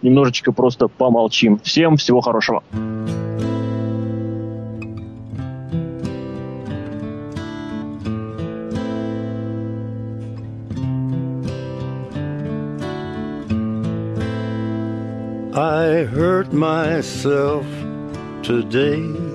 немножечко 0.01 0.51
просто 0.51 0.87
помолчим. 0.87 1.59
Всем 1.59 1.97
всего 1.97 2.21
хорошего. 2.21 2.63
I 15.57 16.03
hurt 16.03 16.51
myself 16.51 17.65
today 18.43 19.34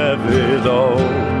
is 0.31 0.65
all 0.65 1.40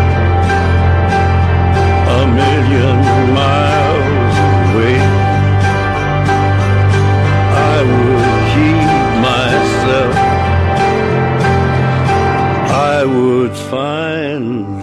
woods 13.11 13.61
find 13.69 14.80